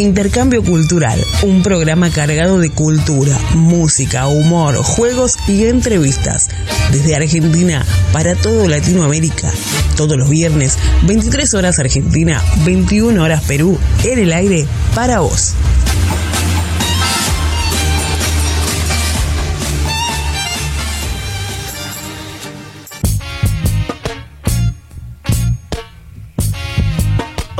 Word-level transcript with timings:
Intercambio 0.00 0.62
Cultural, 0.62 1.22
un 1.42 1.62
programa 1.62 2.10
cargado 2.10 2.58
de 2.58 2.70
cultura, 2.70 3.38
música, 3.54 4.26
humor, 4.28 4.76
juegos 4.76 5.36
y 5.46 5.66
entrevistas. 5.66 6.48
Desde 6.90 7.14
Argentina 7.14 7.84
para 8.12 8.34
todo 8.34 8.66
Latinoamérica. 8.66 9.50
Todos 9.96 10.16
los 10.16 10.28
viernes, 10.28 10.78
23 11.06 11.52
horas 11.54 11.78
Argentina, 11.78 12.42
21 12.64 13.22
horas 13.22 13.42
Perú, 13.44 13.78
en 14.04 14.18
el 14.18 14.32
aire 14.32 14.66
para 14.94 15.20
vos. 15.20 15.54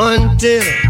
until 0.02 0.89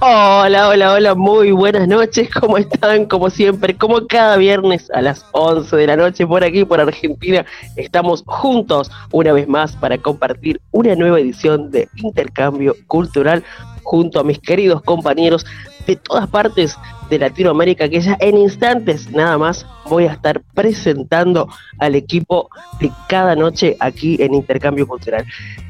Hola, 0.00 0.68
hola, 0.68 0.92
hola, 0.92 1.14
muy 1.16 1.50
buenas 1.50 1.88
noches, 1.88 2.30
¿cómo 2.32 2.56
están? 2.56 3.06
Como 3.06 3.30
siempre, 3.30 3.76
como 3.76 4.06
cada 4.06 4.36
viernes 4.36 4.88
a 4.92 5.02
las 5.02 5.26
11 5.32 5.74
de 5.74 5.86
la 5.88 5.96
noche 5.96 6.24
por 6.24 6.44
aquí, 6.44 6.64
por 6.64 6.80
Argentina, 6.80 7.44
estamos 7.74 8.22
juntos 8.24 8.92
una 9.10 9.32
vez 9.32 9.48
más 9.48 9.74
para 9.74 9.98
compartir 9.98 10.60
una 10.70 10.94
nueva 10.94 11.18
edición 11.18 11.72
de 11.72 11.88
Intercambio 11.96 12.76
Cultural 12.86 13.42
junto 13.82 14.20
a 14.20 14.24
mis 14.24 14.38
queridos 14.38 14.82
compañeros 14.82 15.44
de 15.84 15.96
todas 15.96 16.28
partes 16.28 16.76
de 17.10 17.18
Latinoamérica, 17.18 17.88
que 17.88 18.00
ya 18.00 18.16
en 18.20 18.38
instantes 18.38 19.10
nada 19.10 19.36
más 19.36 19.66
voy 19.88 20.04
a 20.04 20.12
estar 20.12 20.42
presentando 20.54 21.48
al 21.80 21.96
equipo 21.96 22.50
de 22.78 22.92
cada 23.08 23.34
noche 23.34 23.76
aquí 23.80 24.16
en 24.20 24.34
Intercambio 24.34 24.86
Cultural. 24.86 25.24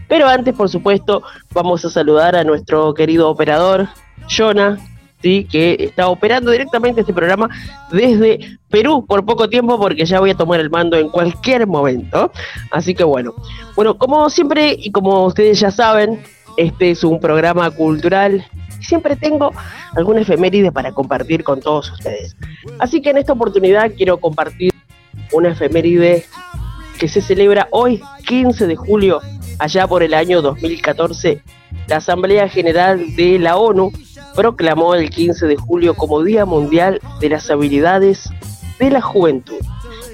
Pero 0.07 0.29
antes, 0.29 0.55
por 0.55 0.69
supuesto, 0.69 1.23
vamos 1.53 1.83
a 1.87 1.91
saludar 1.91 2.37
a 2.37 2.45
nuestro 2.45 2.93
querido 2.93 3.31
operador, 3.31 3.89
Jonah, 4.29 4.79
¿sí? 5.23 5.47
que 5.51 5.77
está 5.81 6.09
operando 6.09 6.51
directamente 6.51 7.01
este 7.01 7.13
programa 7.13 7.49
desde 7.91 8.59
Perú 8.69 9.05
por 9.07 9.25
poco 9.25 9.49
tiempo 9.49 9.79
porque 9.79 10.05
ya 10.05 10.21
voy 10.21 10.31
a 10.31 10.35
tomar 10.35 10.61
el 10.61 10.71
mando 10.71 10.97
en 10.97 11.09
cualquier 11.09 11.67
momento. 11.67 12.31
Así 12.71 12.95
que 12.95 13.05
bueno, 13.05 13.35
bueno, 13.75 13.97
como 13.99 14.29
siempre 14.31 14.77
y 14.79 14.91
como 14.91 15.27
ustedes 15.27 15.61
ya 15.61 15.71
saben, 15.71 16.23
este 16.57 16.91
es 16.91 17.05
un 17.05 17.21
programa 17.21 17.71
cultural 17.71 18.45
siempre 18.81 19.17
tengo 19.17 19.53
alguna 19.95 20.21
efeméride 20.23 20.73
para 20.73 20.93
compartir 20.93 21.45
con 21.45 21.61
todos 21.61 21.91
ustedes. 21.91 22.37
Así 22.79 23.01
que 23.03 23.11
en 23.11 23.19
esta 23.19 23.33
oportunidad 23.33 23.93
quiero 23.97 24.19
compartir 24.19 24.73
una 25.33 25.51
efeméride 25.51 26.25
que 26.99 27.09
se 27.09 27.21
celebra 27.21 27.69
hoy, 27.71 28.01
15 28.27 28.67
de 28.67 28.77
julio, 28.77 29.21
allá 29.59 29.87
por 29.87 30.03
el 30.03 30.15
año 30.15 30.43
2014. 30.43 31.43
La 31.87 31.97
Asamblea 31.97 32.49
General 32.49 33.15
de 33.15 33.39
la 33.39 33.57
ONU 33.57 33.93
proclamó 34.39 34.95
el 34.95 35.11
15 35.11 35.49
de 35.49 35.57
julio 35.57 35.95
como 35.95 36.23
Día 36.23 36.47
Mundial 36.47 37.01
de 37.19 37.29
las 37.29 37.51
Habilidades 37.51 38.31
de 38.79 38.89
la 38.89 39.01
Juventud, 39.01 39.59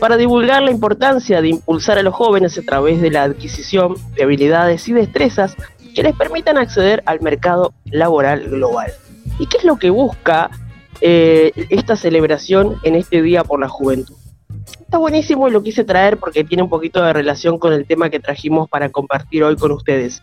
para 0.01 0.17
divulgar 0.17 0.63
la 0.63 0.71
importancia 0.71 1.43
de 1.43 1.49
impulsar 1.49 1.99
a 1.99 2.03
los 2.03 2.15
jóvenes 2.15 2.57
a 2.57 2.63
través 2.63 3.03
de 3.03 3.11
la 3.11 3.25
adquisición 3.25 3.97
de 4.17 4.23
habilidades 4.23 4.89
y 4.89 4.95
destrezas 4.95 5.55
que 5.95 6.03
les 6.03 6.17
permitan 6.17 6.57
acceder 6.57 7.03
al 7.05 7.21
mercado 7.21 7.75
laboral 7.85 8.49
global. 8.49 8.95
¿Y 9.39 9.47
qué 9.47 9.59
es 9.59 9.65
lo 9.65 9.77
que 9.77 9.91
busca 9.91 10.49
eh, 11.03 11.53
esta 11.69 11.95
celebración 11.95 12.79
en 12.83 12.95
este 12.95 13.21
Día 13.21 13.45
por 13.45 13.61
la 13.61 13.69
Juventud? 13.69 14.17
Está 14.81 14.97
buenísimo 14.97 15.49
y 15.49 15.51
lo 15.51 15.63
quise 15.63 15.85
traer 15.85 16.17
porque 16.17 16.45
tiene 16.45 16.63
un 16.63 16.71
poquito 16.71 17.03
de 17.03 17.13
relación 17.13 17.59
con 17.59 17.75
el 17.75 17.87
tema 17.87 18.09
que 18.09 18.21
trajimos 18.21 18.71
para 18.71 18.89
compartir 18.89 19.45
hoy 19.45 19.57
con 19.57 19.71
ustedes. 19.73 20.23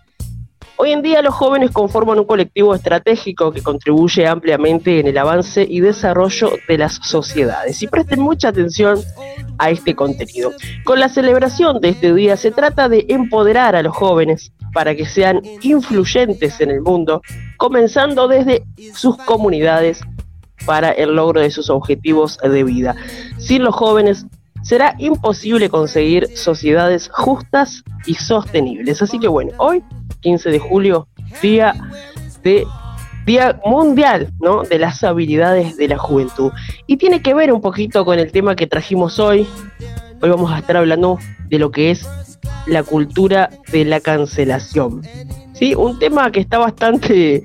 Hoy 0.83 0.93
en 0.93 1.03
día 1.03 1.21
los 1.21 1.35
jóvenes 1.35 1.69
conforman 1.69 2.17
un 2.17 2.25
colectivo 2.25 2.73
estratégico 2.73 3.51
que 3.51 3.61
contribuye 3.61 4.25
ampliamente 4.25 4.99
en 4.99 5.05
el 5.05 5.15
avance 5.19 5.63
y 5.69 5.79
desarrollo 5.79 6.53
de 6.67 6.79
las 6.79 6.95
sociedades. 7.03 7.83
Y 7.83 7.87
presten 7.87 8.19
mucha 8.19 8.47
atención 8.47 8.97
a 9.59 9.69
este 9.69 9.95
contenido. 9.95 10.51
Con 10.83 10.99
la 10.99 11.07
celebración 11.07 11.81
de 11.81 11.89
este 11.89 12.15
día 12.15 12.35
se 12.35 12.49
trata 12.49 12.89
de 12.89 13.05
empoderar 13.09 13.75
a 13.75 13.83
los 13.83 13.95
jóvenes 13.95 14.53
para 14.73 14.95
que 14.95 15.05
sean 15.05 15.43
influyentes 15.61 16.59
en 16.61 16.71
el 16.71 16.81
mundo, 16.81 17.21
comenzando 17.57 18.27
desde 18.27 18.63
sus 18.95 19.17
comunidades 19.17 20.01
para 20.65 20.89
el 20.89 21.15
logro 21.15 21.41
de 21.41 21.51
sus 21.51 21.69
objetivos 21.69 22.39
de 22.39 22.63
vida. 22.63 22.95
Sin 23.37 23.61
los 23.61 23.75
jóvenes 23.75 24.25
será 24.63 24.95
imposible 24.97 25.69
conseguir 25.69 26.35
sociedades 26.35 27.09
justas 27.13 27.83
y 28.07 28.15
sostenibles. 28.15 29.01
Así 29.01 29.19
que 29.19 29.27
bueno, 29.27 29.51
hoy 29.57 29.83
15 30.21 30.49
de 30.49 30.59
julio, 30.59 31.07
día 31.41 31.75
de 32.43 32.65
Día 33.25 33.59
Mundial 33.65 34.31
¿no? 34.39 34.63
de 34.63 34.79
las 34.79 35.03
Habilidades 35.03 35.77
de 35.77 35.87
la 35.87 35.97
Juventud. 35.97 36.51
Y 36.87 36.97
tiene 36.97 37.21
que 37.21 37.33
ver 37.33 37.53
un 37.53 37.61
poquito 37.61 38.03
con 38.03 38.17
el 38.17 38.31
tema 38.31 38.55
que 38.55 38.67
trajimos 38.67 39.19
hoy. 39.19 39.47
Hoy 40.21 40.29
vamos 40.29 40.51
a 40.51 40.59
estar 40.59 40.77
hablando 40.77 41.19
de 41.47 41.59
lo 41.59 41.71
que 41.71 41.91
es 41.91 42.09
la 42.65 42.83
cultura 42.83 43.49
de 43.71 43.85
la 43.85 43.99
cancelación. 43.99 45.01
¿Sí? 45.53 45.75
Un 45.75 45.99
tema 45.99 46.31
que 46.31 46.39
está 46.39 46.57
bastante, 46.57 47.43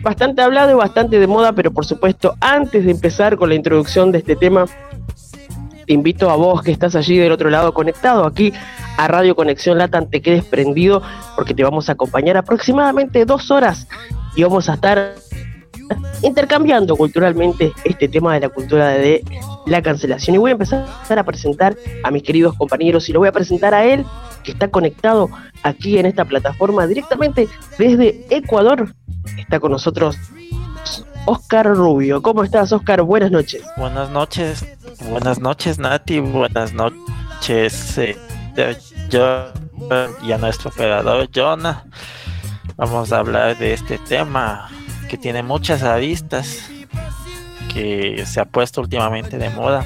bastante 0.00 0.42
hablado 0.42 0.72
y 0.72 0.74
bastante 0.74 1.18
de 1.20 1.26
moda, 1.26 1.52
pero 1.52 1.72
por 1.72 1.86
supuesto, 1.86 2.34
antes 2.40 2.84
de 2.84 2.90
empezar 2.90 3.36
con 3.36 3.48
la 3.48 3.54
introducción 3.54 4.10
de 4.10 4.18
este 4.18 4.34
tema, 4.34 4.66
te 5.86 5.92
invito 5.92 6.30
a 6.30 6.36
vos 6.36 6.62
que 6.62 6.72
estás 6.72 6.96
allí 6.96 7.18
del 7.18 7.32
otro 7.32 7.50
lado 7.50 7.72
conectado 7.72 8.24
aquí 8.24 8.52
a 8.96 9.08
Radio 9.08 9.34
Conexión 9.34 9.78
Latam, 9.78 10.08
te 10.08 10.22
quedes 10.22 10.44
prendido 10.44 11.02
porque 11.36 11.54
te 11.54 11.64
vamos 11.64 11.88
a 11.88 11.92
acompañar 11.92 12.36
aproximadamente 12.36 13.24
dos 13.24 13.50
horas 13.50 13.86
y 14.36 14.42
vamos 14.42 14.68
a 14.68 14.74
estar 14.74 15.14
intercambiando 16.22 16.96
culturalmente 16.96 17.72
este 17.84 18.08
tema 18.08 18.34
de 18.34 18.40
la 18.40 18.48
cultura 18.48 18.88
de 18.90 19.24
la 19.66 19.82
cancelación. 19.82 20.36
Y 20.36 20.38
voy 20.38 20.50
a 20.50 20.52
empezar 20.52 21.18
a 21.18 21.24
presentar 21.24 21.76
a 22.04 22.10
mis 22.10 22.22
queridos 22.22 22.56
compañeros 22.56 23.08
y 23.08 23.12
lo 23.12 23.20
voy 23.20 23.28
a 23.28 23.32
presentar 23.32 23.74
a 23.74 23.84
él, 23.84 24.04
que 24.42 24.52
está 24.52 24.68
conectado 24.68 25.28
aquí 25.62 25.98
en 25.98 26.06
esta 26.06 26.24
plataforma 26.24 26.86
directamente 26.86 27.48
desde 27.78 28.26
Ecuador. 28.30 28.94
Está 29.38 29.60
con 29.60 29.72
nosotros 29.72 30.16
Oscar 31.26 31.66
Rubio. 31.66 32.22
¿Cómo 32.22 32.42
estás, 32.42 32.72
Oscar? 32.72 33.02
Buenas 33.02 33.30
noches. 33.30 33.62
Buenas 33.76 34.10
noches, 34.10 34.64
buenas 35.08 35.40
noches, 35.40 35.78
Nati. 35.78 36.20
Buenas 36.20 36.72
noches, 36.72 37.98
eh, 37.98 38.16
yo 39.08 39.52
y 40.22 40.32
a 40.32 40.38
nuestro 40.38 40.70
operador 40.70 41.28
Jonah. 41.34 41.84
Vamos 42.76 43.12
a 43.12 43.18
hablar 43.18 43.58
de 43.58 43.74
este 43.74 43.98
tema 43.98 44.70
que 45.08 45.16
tiene 45.16 45.42
muchas 45.42 45.82
aristas, 45.82 46.70
que 47.72 48.24
se 48.26 48.40
ha 48.40 48.44
puesto 48.44 48.80
últimamente 48.80 49.38
de 49.38 49.50
moda, 49.50 49.84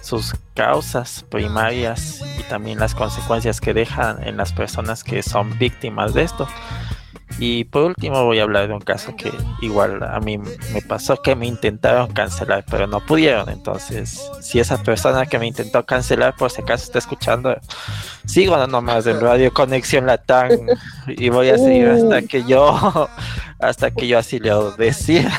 sus 0.00 0.34
causas 0.54 1.24
primarias 1.28 2.22
y 2.38 2.42
también 2.44 2.78
las 2.78 2.94
consecuencias 2.94 3.60
que 3.60 3.72
dejan 3.72 4.26
en 4.26 4.36
las 4.36 4.52
personas 4.52 5.04
que 5.04 5.22
son 5.22 5.58
víctimas 5.58 6.14
de 6.14 6.22
esto. 6.22 6.48
Y 7.38 7.64
por 7.64 7.82
último 7.82 8.24
voy 8.24 8.38
a 8.38 8.44
hablar 8.44 8.68
de 8.68 8.74
un 8.74 8.80
caso 8.80 9.16
que 9.16 9.32
igual 9.60 10.02
a 10.02 10.20
mí 10.20 10.38
me 10.38 10.82
pasó 10.86 11.16
que 11.20 11.34
me 11.34 11.46
intentaron 11.46 12.12
cancelar, 12.12 12.64
pero 12.70 12.86
no 12.86 13.00
pudieron. 13.00 13.48
Entonces, 13.48 14.30
si 14.40 14.60
esa 14.60 14.82
persona 14.82 15.26
que 15.26 15.38
me 15.38 15.46
intentó 15.46 15.84
cancelar 15.84 16.36
por 16.36 16.50
si 16.50 16.62
acaso 16.62 16.84
está 16.84 16.98
escuchando, 16.98 17.56
sigo 18.26 18.56
nomás 18.66 19.06
en 19.06 19.20
Radio 19.20 19.52
Conexión 19.52 20.06
Latam 20.06 20.50
y 21.08 21.28
voy 21.30 21.48
a 21.48 21.58
seguir 21.58 21.88
hasta 21.88 22.22
que 22.22 22.44
yo 22.44 23.08
hasta 23.62 23.92
que 23.92 24.08
yo 24.08 24.18
así 24.18 24.40
le 24.40 24.50
decía. 24.76 25.30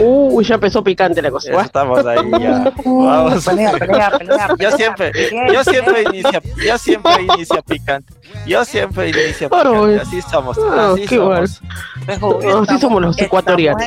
Uy, 0.00 0.42
ya 0.44 0.54
empezó 0.54 0.82
picante 0.82 1.20
la 1.20 1.30
cosa. 1.30 1.60
estamos 1.60 2.04
ahí 2.06 2.18
ya. 2.40 2.72
Vamos. 2.84 3.44
Pelea, 3.44 3.72
pelea, 3.72 4.10
pelea, 4.10 4.48
yo 4.58 4.70
siempre, 4.72 5.12
yo 5.52 5.62
siempre 5.62 6.02
inicia, 6.02 6.42
yo 6.64 6.78
siempre 6.78 7.22
inicia 7.22 7.62
picante. 7.62 8.14
Yo 8.46 8.64
siempre 8.64 9.10
inicio 9.10 9.50
picante. 9.50 10.00
Así 10.00 10.22
somos. 10.22 10.56
Oh, 10.56 10.94
así 10.94 11.06
somos. 11.06 11.60
así 12.08 12.78
somos 12.80 13.02
los 13.02 13.18
ecuatorianos. 13.18 13.82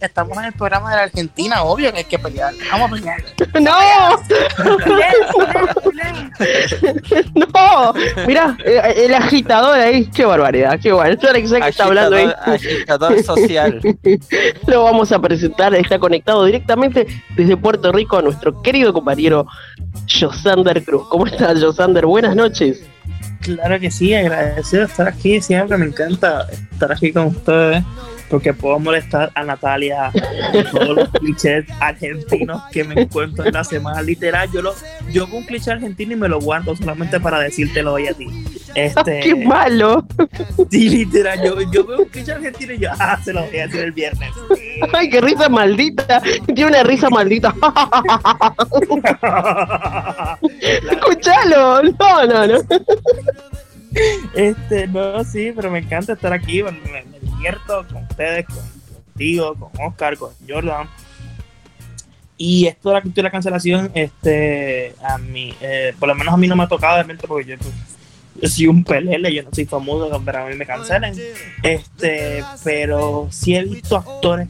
Estamos 0.00 0.36
en, 0.36 0.44
el, 0.44 0.52
programa 0.52 0.90
de 0.90 0.96
la 0.96 1.02
Argentina, 1.04 1.62
obvio 1.62 1.90
que 1.92 1.98
hay 1.98 2.04
que 2.04 2.18
pelear. 2.18 2.52
Vamos 2.70 2.90
a 2.90 2.94
pelear. 2.94 3.22
¡No! 3.60 3.78
¡No! 7.34 7.94
Mira, 8.26 8.58
el 8.64 9.14
agitador 9.14 9.78
ahí, 9.78 10.06
qué 10.10 10.26
barbaridad, 10.26 10.78
qué 10.82 10.92
bueno. 10.92 11.16
Yo 11.18 11.32
que 11.32 11.68
está 11.68 11.84
hablando 11.84 12.16
ahí. 12.16 12.30
Comunicador 12.98 13.22
social. 13.22 13.80
Lo 14.66 14.84
vamos 14.84 15.12
a 15.12 15.20
presentar, 15.20 15.74
está 15.74 15.98
conectado 15.98 16.44
directamente 16.44 17.06
desde 17.36 17.56
Puerto 17.56 17.92
Rico 17.92 18.16
a 18.16 18.22
nuestro 18.22 18.60
querido 18.62 18.92
compañero 18.92 19.46
Josander 20.08 20.82
Cruz. 20.84 21.06
¿Cómo 21.08 21.26
estás, 21.26 21.62
Josander? 21.62 22.06
Buenas 22.06 22.34
noches. 22.34 22.82
Claro 23.42 23.80
que 23.80 23.90
sí, 23.90 24.14
agradecido 24.14 24.82
de 24.82 24.88
estar 24.88 25.08
aquí 25.08 25.40
siempre, 25.40 25.78
me 25.78 25.86
encanta 25.86 26.46
estar 26.72 26.92
aquí 26.92 27.10
con 27.12 27.28
ustedes 27.28 27.82
porque 28.30 28.54
puedo 28.54 28.78
molestar 28.78 29.32
a 29.34 29.42
Natalia 29.42 30.12
con 30.52 30.64
todos 30.70 30.96
los 30.96 31.08
clichés 31.10 31.66
argentinos 31.80 32.62
que 32.72 32.84
me 32.84 33.02
encuentro 33.02 33.44
en 33.44 33.52
la 33.52 33.64
semana. 33.64 34.00
Literal, 34.02 34.48
yo 34.52 34.62
lo, 34.62 34.74
yo 35.10 35.26
veo 35.26 35.38
un 35.38 35.44
cliché 35.44 35.72
argentino 35.72 36.12
y 36.12 36.16
me 36.16 36.28
lo 36.28 36.40
guardo 36.40 36.76
solamente 36.76 37.18
para 37.18 37.40
decírtelo 37.40 37.94
hoy 37.94 38.06
a 38.06 38.14
ti. 38.14 38.28
Este, 38.76 39.20
¡Qué 39.24 39.34
malo! 39.34 40.06
Sí, 40.70 40.88
literal, 40.88 41.42
yo, 41.42 41.60
yo 41.72 41.84
veo 41.84 41.98
un 41.98 42.04
cliché 42.04 42.32
argentino 42.32 42.72
y 42.72 42.78
yo, 42.78 42.90
ah, 42.98 43.18
se 43.22 43.32
lo 43.32 43.44
voy 43.44 43.58
a 43.58 43.66
decir 43.66 43.80
el 43.80 43.92
viernes. 43.92 44.30
¡Ay, 44.92 45.10
qué 45.10 45.20
risa 45.20 45.48
maldita! 45.48 46.22
Tiene 46.46 46.66
una 46.66 46.84
risa 46.84 47.10
maldita. 47.10 47.52
Escuchalo. 50.92 51.82
No, 51.82 52.26
no, 52.26 52.46
no. 52.46 52.58
Este, 54.34 54.86
no, 54.86 55.24
sí, 55.24 55.52
pero 55.54 55.70
me 55.70 55.80
encanta 55.80 56.12
estar 56.12 56.32
aquí, 56.32 56.62
me, 56.62 56.70
me 56.70 57.19
con 57.66 58.04
ustedes, 58.04 58.46
contigo, 58.46 59.54
con 59.54 59.86
Oscar, 59.86 60.16
con 60.16 60.30
Jordan. 60.48 60.88
Y 62.36 62.66
esto 62.66 62.88
de 62.88 62.94
la 62.94 63.02
cultura 63.02 63.28
de 63.28 63.32
cancelación, 63.32 63.90
este, 63.94 64.94
a 65.02 65.18
mí, 65.18 65.54
eh, 65.60 65.94
por 65.98 66.08
lo 66.08 66.14
menos 66.14 66.32
a 66.32 66.36
mí 66.36 66.48
no 66.48 66.56
me 66.56 66.62
ha 66.62 66.68
tocado 66.68 66.94
realmente 66.94 67.28
porque 67.28 67.50
yo, 67.50 67.58
pues, 67.58 67.74
yo 68.40 68.48
soy 68.48 68.66
un 68.66 68.82
pelele, 68.82 69.34
yo 69.34 69.42
no 69.42 69.50
soy 69.52 69.66
famoso, 69.66 70.22
pero 70.24 70.38
a 70.38 70.46
mí 70.46 70.56
me 70.56 70.64
cancelen. 70.64 71.14
Este, 71.62 72.42
pero 72.64 73.28
sí 73.30 73.56
he 73.56 73.64
visto 73.64 73.96
actores 73.96 74.48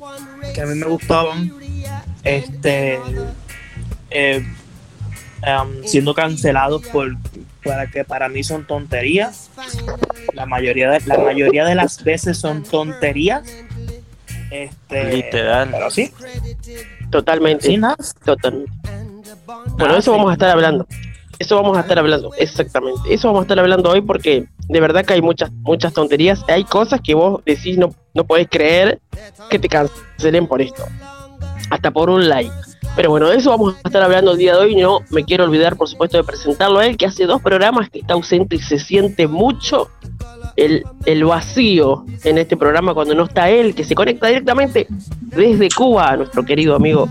que 0.55 0.61
a 0.61 0.67
mí 0.67 0.75
me 0.77 0.87
gustaban, 0.87 1.53
este, 2.23 3.01
eh, 4.11 4.45
um, 5.43 5.85
siendo 5.85 6.15
cancelados 6.15 6.87
por 6.89 7.17
para 7.65 7.87
que 7.87 8.05
para 8.05 8.29
mí 8.29 8.43
son 8.43 8.67
tonterías. 8.67 9.51
La 10.33 10.47
mayoría 10.47 10.91
de, 10.91 11.01
la 11.07 11.19
mayoría 11.19 11.65
de 11.65 11.75
las 11.75 12.03
veces 12.03 12.39
son 12.39 12.63
tonterías. 12.63 13.43
Este, 14.51 15.15
Literal. 15.15 15.69
Pero 15.71 15.91
sí, 15.91 16.13
Totalmente. 17.11 17.67
sí, 17.67 17.77
nada. 17.77 17.97
Totalmente. 18.25 18.73
Bueno, 19.79 19.97
eso 19.97 20.13
vamos 20.13 20.31
a 20.31 20.35
estar 20.35 20.51
hablando. 20.51 20.87
Eso 21.39 21.57
vamos 21.57 21.79
a 21.79 21.81
estar 21.81 21.99
hablando, 21.99 22.33
exactamente. 22.37 23.01
Eso 23.09 23.29
vamos 23.29 23.41
a 23.41 23.45
estar 23.45 23.59
hablando 23.59 23.91
hoy 23.91 24.03
porque 24.03 24.47
de 24.69 24.81
verdad 24.81 25.07
que 25.07 25.15
hay 25.15 25.23
muchas, 25.23 25.51
muchas 25.51 25.95
tonterías. 25.95 26.45
Hay 26.49 26.65
cosas 26.65 27.01
que 27.01 27.15
vos 27.15 27.43
decís 27.47 27.79
no, 27.79 27.95
no 28.13 28.25
podés 28.25 28.47
creer 28.51 29.01
que 29.49 29.59
te 29.59 29.67
cancelen 29.69 30.47
por 30.47 30.61
esto. 30.61 30.85
Hasta 31.71 31.91
por 31.93 32.11
un 32.11 32.29
like. 32.29 32.53
Pero 32.97 33.11
bueno, 33.11 33.29
de 33.29 33.37
eso 33.37 33.51
vamos 33.51 33.77
a 33.83 33.89
estar 33.89 34.03
hablando 34.03 34.33
el 34.33 34.39
día 34.39 34.55
de 34.55 34.59
hoy. 34.59 34.77
No 34.77 35.01
me 35.11 35.25
quiero 35.25 35.45
olvidar, 35.45 35.77
por 35.77 35.89
supuesto, 35.89 36.17
de 36.17 36.25
presentarlo 36.25 36.81
a 36.81 36.87
él, 36.87 36.97
que 36.97 37.07
hace 37.07 37.25
dos 37.25 37.41
programas 37.41 37.89
que 37.89 38.01
está 38.01 38.15
ausente 38.15 38.57
y 38.57 38.61
se 38.61 38.79
siente 38.79 39.27
mucho 39.27 39.89
el, 40.57 40.85
el 41.07 41.25
vacío 41.25 42.05
en 42.25 42.39
este 42.39 42.57
programa 42.57 42.93
cuando 42.93 43.15
no 43.15 43.25
está 43.25 43.49
él, 43.49 43.75
que 43.75 43.85
se 43.85 43.95
conecta 43.95 44.27
directamente 44.27 44.87
desde 45.21 45.69
Cuba 45.71 46.11
a 46.11 46.17
nuestro 46.17 46.45
querido 46.45 46.75
amigo 46.75 47.09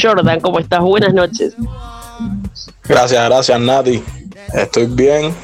Jordan. 0.00 0.40
¿Cómo 0.40 0.58
estás? 0.58 0.80
Buenas 0.80 1.14
noches. 1.14 1.54
Gracias, 2.84 3.24
gracias 3.24 3.60
Nati. 3.60 4.02
Estoy 4.54 4.86
bien. 4.86 5.34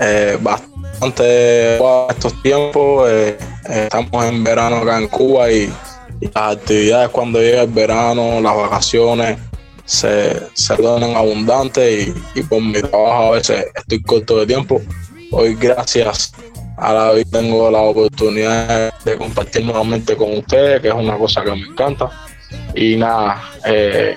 Eh, 0.00 0.38
bastante 0.40 1.76
estos 2.10 2.42
tiempos. 2.42 3.08
eh, 3.10 3.38
estamos 3.68 4.24
en 4.26 4.44
verano 4.44 4.76
acá 4.76 4.98
en 4.98 5.08
Cuba 5.08 5.50
y 5.50 5.72
las 6.26 6.56
actividades 6.56 7.08
cuando 7.10 7.40
llega 7.40 7.62
el 7.62 7.70
verano, 7.70 8.40
las 8.40 8.56
vacaciones, 8.56 9.38
se, 9.84 10.40
se 10.54 10.76
tornan 10.76 11.16
abundantes 11.16 12.08
y, 12.08 12.38
y 12.38 12.42
por 12.42 12.62
mi 12.62 12.80
trabajo 12.80 13.28
a 13.28 13.30
veces 13.32 13.66
estoy 13.74 14.02
corto 14.02 14.38
de 14.38 14.46
tiempo. 14.46 14.80
Hoy 15.30 15.54
gracias 15.54 16.32
a 16.76 16.92
la 16.92 17.12
vida 17.12 17.40
tengo 17.40 17.70
la 17.70 17.80
oportunidad 17.80 18.92
de 19.04 19.16
compartir 19.16 19.64
nuevamente 19.64 20.16
con 20.16 20.38
ustedes, 20.38 20.80
que 20.80 20.88
es 20.88 20.94
una 20.94 21.16
cosa 21.16 21.42
que 21.42 21.50
me 21.50 21.66
encanta. 21.66 22.10
Y 22.74 22.96
nada, 22.96 23.42
eh, 23.66 24.16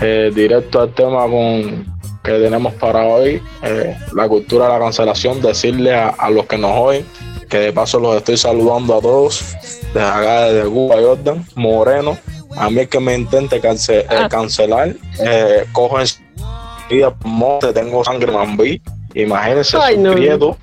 eh, 0.00 0.30
directo 0.34 0.80
al 0.80 0.94
tema 0.94 1.22
con, 1.22 1.86
que 2.22 2.32
tenemos 2.32 2.74
para 2.74 3.04
hoy, 3.04 3.42
eh, 3.62 3.96
la 4.14 4.28
cultura 4.28 4.66
de 4.66 4.72
la 4.72 4.78
cancelación, 4.78 5.40
decirle 5.40 5.94
a, 5.94 6.08
a 6.10 6.30
los 6.30 6.46
que 6.46 6.58
nos 6.58 6.72
oyen, 6.72 7.06
que 7.48 7.58
de 7.58 7.72
paso 7.72 8.00
los 8.00 8.16
estoy 8.16 8.36
saludando 8.36 8.96
a 8.96 9.00
todos, 9.00 9.54
desde 9.94 10.06
acá 10.06 10.40
desde 10.50 10.68
Cuba, 10.70 10.96
Jordan, 11.02 11.44
Moreno, 11.54 12.16
a 12.56 12.70
mí 12.70 12.80
el 12.80 12.88
que 12.88 13.00
me 13.00 13.14
intente 13.14 13.60
cance- 13.60 14.00
eh, 14.00 14.06
Ah. 14.08 14.28
cancelar, 14.28 14.94
eh, 15.20 15.64
cojo 15.72 15.98
enseguida 16.00 17.14
monte, 17.24 17.72
tengo 17.72 18.04
sangre 18.04 18.30
mambí, 18.32 18.80
imagínense, 19.14 19.76
Ay, 19.80 19.96
no. 19.98 20.12
prieto, 20.12 20.56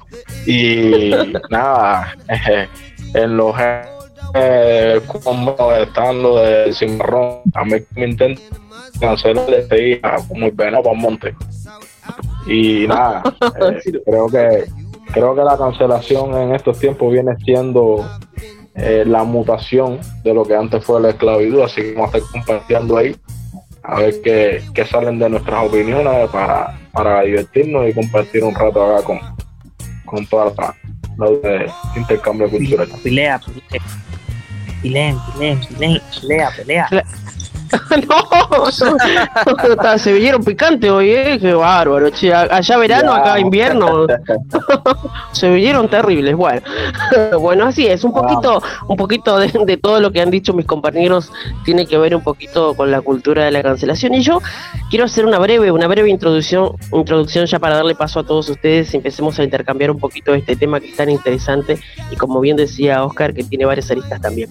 y 0.45 1.11
nada, 1.49 2.15
eh, 2.27 2.67
en 3.13 3.37
los 3.37 3.55
eh, 4.35 5.01
como 5.23 5.55
están 5.73 6.21
los 6.21 6.41
de 6.41 6.71
Cimarrón, 6.73 7.41
a 7.55 7.65
mí 7.65 7.73
me 7.95 8.05
intenta 8.07 8.41
cancelar 8.99 9.49
este 9.51 9.75
día 9.75 10.01
como 10.27 10.45
el 10.45 10.51
veneno 10.51 10.83
para 10.83 10.95
monte. 10.95 11.35
Y 12.47 12.85
nada, 12.87 13.23
eh, 13.61 14.01
creo 14.05 14.27
que 14.27 14.65
creo 15.11 15.35
que 15.35 15.41
la 15.43 15.57
cancelación 15.57 16.35
en 16.37 16.53
estos 16.53 16.77
tiempos 16.79 17.11
viene 17.11 17.35
siendo 17.43 18.07
eh, 18.79 19.03
la 19.05 19.23
mutación 19.23 19.99
de 20.23 20.33
lo 20.33 20.43
que 20.43 20.55
antes 20.55 20.83
fue 20.83 21.01
la 21.01 21.09
esclavitud, 21.09 21.61
así 21.61 21.81
que 21.81 21.93
vamos 21.93 22.13
a 22.13 22.17
estar 22.17 22.31
compartiendo 22.31 22.97
ahí 22.97 23.15
a 23.83 23.99
ver 23.99 24.21
qué, 24.21 24.61
qué 24.73 24.85
salen 24.85 25.19
de 25.19 25.29
nuestras 25.29 25.65
opiniones 25.65 26.29
para, 26.29 26.77
para 26.91 27.21
divertirnos 27.21 27.89
y 27.89 27.93
compartir 27.93 28.43
un 28.43 28.53
rato 28.53 28.83
acá 28.83 29.03
con, 29.03 29.19
con 30.05 30.25
toda 30.27 30.53
la, 30.57 30.75
la 31.17 31.31
de 31.31 31.71
intercambio 31.95 32.49
cultural. 32.49 32.87
Pelea, 33.03 33.39
pelea. 33.39 33.83
Pilen, 34.81 35.17
pilen, 35.33 36.01
pelea, 36.21 36.51
pelea. 36.55 36.89
no, 38.07 38.71
no, 39.83 39.97
se 39.97 40.13
vinieron 40.13 40.43
picante 40.43 40.89
hoy, 40.89 41.11
¿eh? 41.11 41.37
Qué 41.39 41.53
bárbaro. 41.53 42.09
che. 42.09 42.33
Allá 42.33 42.77
verano, 42.77 43.13
Ya. 43.13 43.17
acá 43.21 43.39
invierno. 43.39 44.07
se 45.31 45.49
vinieron 45.49 45.87
terribles. 45.87 46.35
Bueno, 46.35 46.61
bueno, 47.39 47.65
así 47.65 47.87
es. 47.87 48.03
Un 48.03 48.13
poquito, 48.13 48.61
un 48.87 48.97
poquito 48.97 49.37
de, 49.37 49.51
de 49.65 49.77
todo 49.77 49.99
lo 49.99 50.11
que 50.11 50.21
han 50.21 50.31
dicho 50.31 50.53
mis 50.53 50.65
compañeros 50.65 51.31
tiene 51.65 51.85
que 51.85 51.97
ver 51.97 52.15
un 52.15 52.23
poquito 52.23 52.73
con 52.73 52.91
la 52.91 53.01
cultura 53.01 53.45
de 53.45 53.51
la 53.51 53.61
cancelación. 53.61 54.13
Y 54.13 54.21
yo 54.21 54.41
quiero 54.89 55.05
hacer 55.05 55.25
una 55.25 55.39
breve, 55.39 55.71
una 55.71 55.87
breve 55.87 56.09
introducción, 56.09 56.71
introducción 56.91 57.45
ya 57.45 57.59
para 57.59 57.75
darle 57.75 57.95
paso 57.95 58.19
a 58.19 58.23
todos 58.25 58.49
ustedes 58.49 58.93
y 58.93 58.97
empecemos 58.97 59.37
a 59.39 59.43
intercambiar 59.43 59.91
un 59.91 59.99
poquito 59.99 60.33
este 60.33 60.55
tema 60.55 60.79
que 60.79 60.89
es 60.89 60.95
tan 60.95 61.09
interesante 61.09 61.79
y 62.11 62.15
como 62.15 62.39
bien 62.39 62.57
decía 62.57 63.03
Oscar, 63.03 63.33
que 63.33 63.43
tiene 63.43 63.65
varias 63.65 63.89
aristas 63.91 64.21
también. 64.21 64.49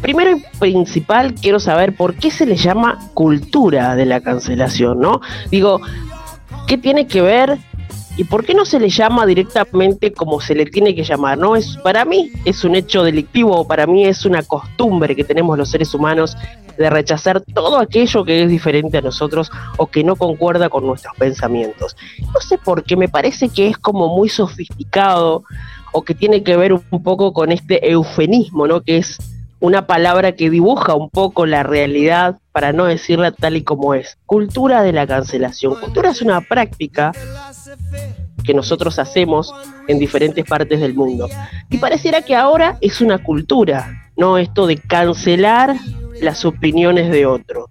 Primero 0.00 0.36
y 0.36 0.42
principal, 0.58 1.34
quiero 1.34 1.58
saber 1.58 1.96
por 1.96 2.14
qué 2.14 2.30
se 2.30 2.46
le 2.46 2.56
llama 2.56 2.98
cultura 3.14 3.96
de 3.96 4.06
la 4.06 4.20
cancelación, 4.20 5.00
¿no? 5.00 5.20
Digo, 5.50 5.80
¿qué 6.66 6.78
tiene 6.78 7.06
que 7.06 7.22
ver 7.22 7.58
y 8.18 8.24
por 8.24 8.44
qué 8.44 8.54
no 8.54 8.64
se 8.64 8.80
le 8.80 8.88
llama 8.88 9.26
directamente 9.26 10.12
como 10.12 10.40
se 10.40 10.54
le 10.54 10.66
tiene 10.66 10.94
que 10.94 11.02
llamar? 11.02 11.38
No 11.38 11.56
es 11.56 11.76
para 11.78 12.04
mí 12.04 12.30
es 12.44 12.64
un 12.64 12.76
hecho 12.76 13.02
delictivo, 13.02 13.66
para 13.66 13.86
mí 13.86 14.04
es 14.06 14.24
una 14.24 14.42
costumbre 14.42 15.16
que 15.16 15.24
tenemos 15.24 15.56
los 15.56 15.70
seres 15.70 15.92
humanos 15.94 16.36
de 16.76 16.90
rechazar 16.90 17.40
todo 17.40 17.78
aquello 17.78 18.24
que 18.24 18.42
es 18.42 18.50
diferente 18.50 18.98
a 18.98 19.02
nosotros 19.02 19.50
o 19.78 19.86
que 19.86 20.04
no 20.04 20.16
concuerda 20.16 20.68
con 20.68 20.86
nuestros 20.86 21.14
pensamientos. 21.16 21.96
No 22.34 22.40
sé 22.40 22.58
por 22.58 22.84
qué, 22.84 22.96
me 22.96 23.08
parece 23.08 23.48
que 23.48 23.68
es 23.68 23.78
como 23.78 24.14
muy 24.14 24.28
sofisticado 24.28 25.44
o 25.92 26.02
que 26.02 26.14
tiene 26.14 26.42
que 26.42 26.56
ver 26.56 26.74
un 26.74 27.02
poco 27.02 27.32
con 27.32 27.50
este 27.50 27.90
eufemismo, 27.90 28.66
¿no? 28.66 28.82
Que 28.82 28.98
es 28.98 29.18
una 29.60 29.86
palabra 29.86 30.32
que 30.32 30.50
dibuja 30.50 30.94
un 30.94 31.10
poco 31.10 31.46
la 31.46 31.62
realidad, 31.62 32.38
para 32.52 32.72
no 32.72 32.84
decirla 32.86 33.32
tal 33.32 33.56
y 33.56 33.64
como 33.64 33.94
es. 33.94 34.18
Cultura 34.26 34.82
de 34.82 34.92
la 34.92 35.06
cancelación. 35.06 35.74
Cultura 35.80 36.10
es 36.10 36.22
una 36.22 36.40
práctica 36.40 37.12
que 38.44 38.54
nosotros 38.54 38.98
hacemos 38.98 39.52
en 39.88 39.98
diferentes 39.98 40.44
partes 40.44 40.80
del 40.80 40.94
mundo. 40.94 41.28
Y 41.68 41.78
pareciera 41.78 42.22
que 42.22 42.34
ahora 42.34 42.78
es 42.80 43.00
una 43.00 43.18
cultura, 43.18 44.10
no 44.16 44.38
esto 44.38 44.66
de 44.66 44.76
cancelar 44.76 45.76
las 46.20 46.44
opiniones 46.44 47.10
de 47.10 47.26
otro. 47.26 47.70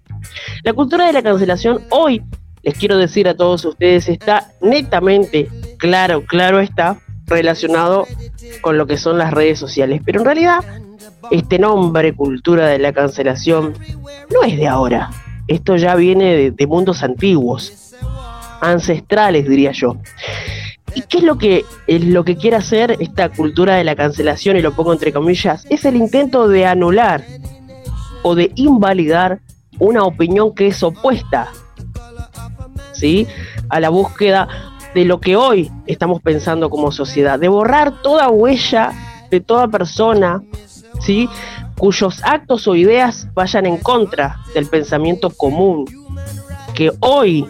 La 0.63 0.73
cultura 0.73 1.05
de 1.07 1.13
la 1.13 1.23
cancelación 1.23 1.81
hoy, 1.89 2.21
les 2.61 2.77
quiero 2.77 2.97
decir 2.97 3.27
a 3.27 3.35
todos 3.35 3.63
ustedes, 3.65 4.09
está 4.09 4.51
netamente, 4.61 5.49
claro, 5.77 6.25
claro 6.25 6.59
está, 6.59 6.99
relacionado 7.25 8.05
con 8.61 8.77
lo 8.77 8.87
que 8.87 8.97
son 8.97 9.17
las 9.17 9.33
redes 9.33 9.59
sociales. 9.59 10.01
Pero 10.03 10.19
en 10.19 10.25
realidad, 10.25 10.63
este 11.31 11.59
nombre, 11.59 12.13
cultura 12.13 12.67
de 12.67 12.79
la 12.79 12.93
cancelación, 12.93 13.73
no 14.33 14.43
es 14.43 14.57
de 14.57 14.67
ahora. 14.67 15.09
Esto 15.47 15.75
ya 15.75 15.95
viene 15.95 16.51
de, 16.51 16.67
mundos 16.67 17.03
antiguos, 17.03 17.93
ancestrales, 18.61 19.47
diría 19.47 19.71
yo. 19.71 19.97
¿Y 20.95 21.01
qué 21.01 21.17
es 21.17 21.23
lo 21.23 21.37
que, 21.37 21.65
es 21.87 22.03
lo 22.05 22.23
que 22.23 22.37
quiere 22.37 22.55
hacer 22.55 22.95
esta 22.99 23.29
cultura 23.29 23.75
de 23.75 23.83
la 23.83 23.95
cancelación, 23.95 24.57
y 24.57 24.61
lo 24.61 24.73
pongo 24.73 24.93
entre 24.93 25.11
comillas? 25.11 25.65
Es 25.69 25.85
el 25.85 25.95
intento 25.95 26.47
de 26.47 26.65
anular 26.65 27.23
o 28.23 28.33
de 28.33 28.51
invalidar 28.55 29.39
una 29.77 30.03
opinión 30.03 30.55
que 30.55 30.67
es 30.67 30.81
opuesta 30.81 31.51
¿sí? 32.93 33.27
a 33.69 33.79
la 33.79 33.89
búsqueda 33.89 34.47
de 34.95 35.03
lo 35.03 35.19
que 35.19 35.35
hoy 35.35 35.69
estamos 35.87 36.21
pensando 36.21 36.69
como 36.69 36.89
sociedad, 36.89 37.37
de 37.37 37.49
borrar 37.49 38.01
toda 38.01 38.29
huella 38.29 38.93
de 39.29 39.41
toda 39.41 39.67
persona, 39.67 40.41
¿sí? 41.01 41.27
cuyos 41.77 42.23
actos 42.23 42.65
o 42.69 42.75
ideas 42.75 43.27
vayan 43.33 43.65
en 43.65 43.75
contra 43.75 44.37
del 44.53 44.67
pensamiento 44.67 45.29
común 45.31 45.85
que 46.73 46.91
hoy 47.01 47.45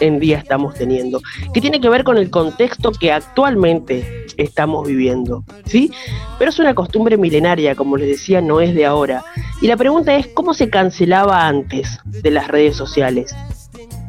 en 0.00 0.18
día 0.18 0.38
estamos 0.38 0.74
teniendo, 0.74 1.20
que 1.54 1.60
tiene 1.60 1.80
que 1.80 1.88
ver 1.88 2.02
con 2.02 2.18
el 2.18 2.30
contexto 2.30 2.90
que 2.90 3.12
actualmente 3.12 4.26
estamos 4.36 4.84
viviendo, 4.86 5.44
¿sí? 5.66 5.92
Pero 6.36 6.50
es 6.50 6.58
una 6.58 6.74
costumbre 6.74 7.16
milenaria, 7.16 7.76
como 7.76 7.96
les 7.96 8.08
decía, 8.08 8.40
no 8.40 8.60
es 8.60 8.74
de 8.74 8.86
ahora. 8.86 9.24
Y 9.62 9.68
la 9.68 9.76
pregunta 9.76 10.16
es, 10.16 10.26
¿cómo 10.28 10.52
se 10.52 10.68
cancelaba 10.68 11.46
antes 11.46 12.00
de 12.04 12.30
las 12.32 12.48
redes 12.48 12.76
sociales? 12.76 13.34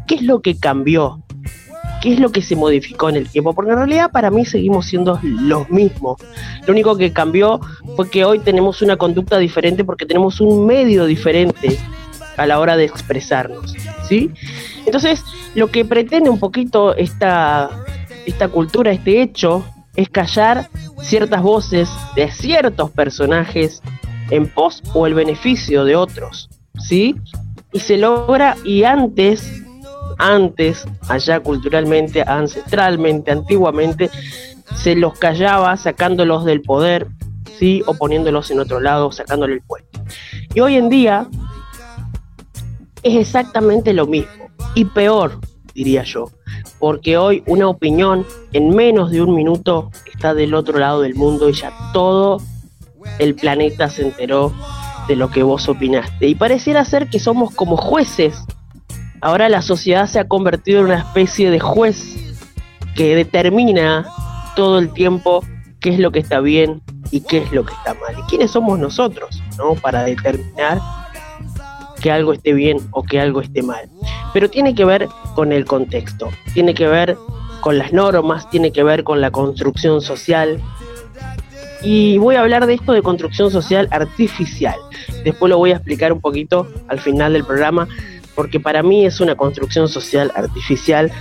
¿Qué 0.08 0.16
es 0.16 0.22
lo 0.24 0.42
que 0.42 0.58
cambió? 0.58 1.22
¿Qué 2.02 2.14
es 2.14 2.20
lo 2.20 2.32
que 2.32 2.42
se 2.42 2.56
modificó 2.56 3.10
en 3.10 3.18
el 3.18 3.30
tiempo? 3.30 3.54
Porque 3.54 3.72
en 3.72 3.78
realidad 3.78 4.12
para 4.12 4.32
mí 4.32 4.46
seguimos 4.46 4.86
siendo 4.86 5.20
los 5.22 5.70
mismos. 5.70 6.22
Lo 6.66 6.74
único 6.74 6.96
que 6.96 7.12
cambió 7.12 7.60
fue 7.96 8.10
que 8.10 8.24
hoy 8.24 8.40
tenemos 8.40 8.82
una 8.82 8.96
conducta 8.96 9.38
diferente 9.38 9.84
porque 9.84 10.06
tenemos 10.06 10.40
un 10.40 10.66
medio 10.66 11.06
diferente 11.06 11.78
a 12.38 12.46
la 12.46 12.60
hora 12.60 12.78
de 12.78 12.86
expresarnos, 12.86 13.76
¿sí? 14.08 14.32
Entonces, 14.86 15.24
lo 15.56 15.68
que 15.68 15.84
pretende 15.84 16.30
un 16.30 16.40
poquito 16.40 16.96
esta, 16.96 17.70
esta 18.26 18.48
cultura, 18.48 18.92
este 18.92 19.22
hecho, 19.22 19.66
es 19.96 20.08
callar 20.10 20.70
ciertas 21.02 21.42
voces 21.42 21.90
de 22.16 22.32
ciertos 22.32 22.92
personajes 22.92 23.82
en 24.30 24.48
pos 24.48 24.82
o 24.94 25.06
el 25.06 25.14
beneficio 25.14 25.84
de 25.84 25.98
otros, 25.98 26.50
¿sí? 26.80 27.16
Y 27.74 27.80
se 27.80 27.98
logra, 27.98 28.56
y 28.64 28.84
antes, 28.84 29.64
antes, 30.20 30.86
allá 31.08 31.40
culturalmente, 31.40 32.22
ancestralmente, 32.22 33.32
antiguamente, 33.32 34.12
se 34.76 34.96
los 34.96 35.18
callaba 35.18 35.76
sacándolos 35.78 36.46
del 36.46 36.62
poder, 36.62 37.08
¿sí? 37.58 37.82
O 37.88 37.96
poniéndolos 37.96 38.52
en 38.52 38.60
otro 38.60 38.80
lado, 38.80 39.12
sacándole 39.12 39.56
el 39.56 39.62
puesto. 39.62 40.00
Y 40.54 40.60
hoy 40.60 40.76
en 40.76 40.90
día 40.90 41.28
es 43.02 43.16
exactamente 43.16 43.94
lo 43.94 44.06
mismo, 44.06 44.50
y 44.76 44.86
peor, 44.86 45.40
diría 45.74 46.04
yo, 46.04 46.30
porque 46.80 47.18
hoy 47.18 47.44
una 47.48 47.68
opinión 47.68 48.26
en 48.54 48.76
menos 48.76 49.12
de 49.12 49.22
un 49.22 49.34
minuto 49.34 49.90
está 50.14 50.34
del 50.34 50.54
otro 50.54 50.80
lado 50.80 51.02
del 51.02 51.16
mundo 51.16 51.50
y 51.50 51.54
ya 51.54 51.72
todo 51.94 52.42
el 53.20 53.36
planeta 53.36 53.90
se 53.90 54.04
enteró 54.04 54.54
de 55.08 55.16
lo 55.16 55.30
que 55.30 55.44
vos 55.44 55.68
opinaste. 55.70 56.28
Y 56.28 56.36
pareciera 56.36 56.86
ser 56.86 57.10
que 57.10 57.20
somos 57.20 57.54
como 57.56 57.78
jueces. 57.78 58.44
Ahora 59.22 59.50
la 59.50 59.62
sociedad 59.62 60.08
se 60.08 60.20
ha 60.20 60.28
convertido 60.28 60.80
en 60.80 60.86
una 60.86 61.00
especie 61.00 61.52
de 61.52 61.60
juez 61.60 62.16
que 62.96 63.16
determina 63.16 64.06
todo 64.56 64.80
el 64.80 64.92
tiempo 64.94 65.44
qué 65.80 65.90
es 65.90 66.00
lo 66.00 66.12
que 66.12 66.20
está 66.20 66.40
bien 66.40 66.82
y 67.12 67.22
qué 67.22 67.40
es 67.40 67.52
lo 67.52 67.66
que 67.66 67.74
está 67.74 67.94
mal. 67.96 68.16
¿Y 68.18 68.22
quiénes 68.30 68.52
somos 68.52 68.80
nosotros, 68.80 69.42
no? 69.58 69.76
Para 69.76 70.04
determinar 70.04 70.80
que 72.02 72.12
algo 72.12 72.34
esté 72.34 72.54
bien 72.54 72.78
o 72.92 73.04
que 73.04 73.20
algo 73.20 73.42
esté 73.42 73.62
mal. 73.62 73.90
Pero 74.34 74.50
tiene 74.50 74.74
que 74.74 74.86
ver 74.86 75.08
con 75.36 75.52
el 75.52 75.66
contexto, 75.66 76.30
tiene 76.54 76.74
que 76.74 76.88
ver 76.88 77.18
con 77.62 77.78
las 77.78 77.92
normas, 77.92 78.50
tiene 78.50 78.72
que 78.72 78.84
ver 78.84 79.04
con 79.04 79.20
la 79.22 79.32
construcción 79.32 80.02
social. 80.02 80.62
Y 81.82 82.18
voy 82.18 82.36
a 82.36 82.42
hablar 82.42 82.66
de 82.66 82.74
esto 82.76 82.94
de 82.94 83.02
construcción 83.02 83.52
social 83.52 83.88
artificial. 83.92 84.76
Después 85.24 85.50
lo 85.50 85.58
voy 85.58 85.72
a 85.72 85.76
explicar 85.76 86.14
un 86.14 86.22
poquito 86.22 86.68
al 86.88 87.00
final 87.00 87.34
del 87.34 87.46
programa, 87.46 87.88
porque 88.40 88.62
para 88.62 88.84
mí 88.84 89.06
es 89.06 89.20
una 89.20 89.36
construcción 89.36 89.90
social 89.90 90.32
artificial, 90.34 91.12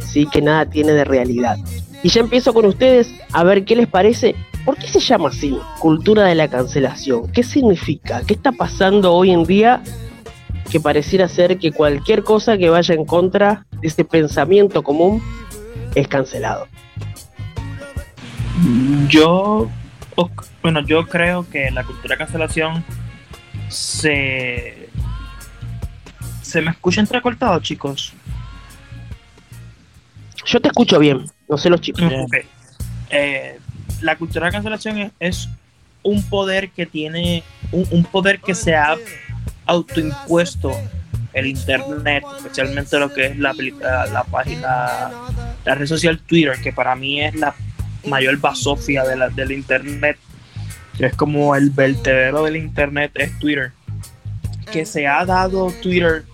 sí 0.00 0.26
que 0.32 0.40
nada 0.40 0.64
tiene 0.64 0.92
de 0.92 1.04
realidad. 1.04 1.58
Y 2.02 2.08
ya 2.08 2.22
empiezo 2.22 2.54
con 2.54 2.64
ustedes 2.64 3.14
a 3.30 3.44
ver 3.44 3.66
qué 3.66 3.76
les 3.76 3.86
parece. 3.86 4.34
¿Por 4.64 4.78
qué 4.78 4.86
se 4.86 4.98
llama 4.98 5.28
así? 5.28 5.54
Cultura 5.80 6.24
de 6.24 6.34
la 6.34 6.48
cancelación. 6.48 7.30
¿Qué 7.30 7.42
significa? 7.42 8.22
¿Qué 8.26 8.32
está 8.32 8.52
pasando 8.52 9.12
hoy 9.12 9.32
en 9.32 9.44
día 9.44 9.82
que 10.70 10.80
pareciera 10.80 11.28
ser 11.28 11.58
que 11.58 11.72
cualquier 11.72 12.24
cosa 12.24 12.56
que 12.56 12.70
vaya 12.70 12.94
en 12.94 13.04
contra 13.04 13.66
de 13.82 13.88
este 13.88 14.06
pensamiento 14.06 14.82
común 14.82 15.22
es 15.94 16.08
cancelado. 16.08 16.68
Yo, 19.08 19.68
bueno, 20.62 20.80
yo 20.86 21.06
creo 21.06 21.46
que 21.50 21.70
la 21.70 21.84
cultura 21.84 22.14
de 22.14 22.18
cancelación 22.18 22.82
se... 23.68 24.81
¿Se 26.52 26.60
me 26.60 26.70
escucha 26.70 27.00
entrecortado, 27.00 27.58
chicos? 27.60 28.12
Yo 30.44 30.60
te 30.60 30.68
escucho 30.68 30.98
bien, 30.98 31.24
no 31.48 31.56
sé 31.56 31.70
los 31.70 31.80
chicos. 31.80 32.02
Eh, 33.08 33.58
la 34.02 34.16
cultura 34.16 34.46
de 34.46 34.52
cancelación 34.52 35.10
es, 35.18 35.48
un 36.02 36.22
poder 36.24 36.68
que 36.68 36.84
tiene, 36.84 37.42
un, 37.70 37.86
un 37.90 38.04
poder 38.04 38.38
que 38.38 38.54
se 38.54 38.74
ha 38.74 38.96
autoimpuesto 39.64 40.72
el 41.32 41.46
internet, 41.46 42.22
especialmente 42.36 42.98
lo 42.98 43.14
que 43.14 43.28
es 43.28 43.38
la, 43.38 43.54
la, 44.12 44.24
página, 44.24 45.10
la 45.64 45.74
red 45.74 45.86
social 45.86 46.18
Twitter, 46.18 46.60
que 46.62 46.70
para 46.70 46.94
mí 46.94 47.22
es 47.22 47.34
la 47.34 47.54
mayor 48.06 48.36
basofia 48.38 49.04
de 49.04 49.16
la, 49.16 49.30
del 49.30 49.52
internet, 49.52 50.18
que 50.98 51.06
es 51.06 51.14
como 51.14 51.56
el 51.56 51.70
vertedero 51.70 52.44
del 52.44 52.56
internet, 52.56 53.12
es 53.14 53.38
Twitter, 53.38 53.72
que 54.70 54.84
se 54.84 55.06
ha 55.06 55.24
dado 55.24 55.72
Twitter 55.80 56.26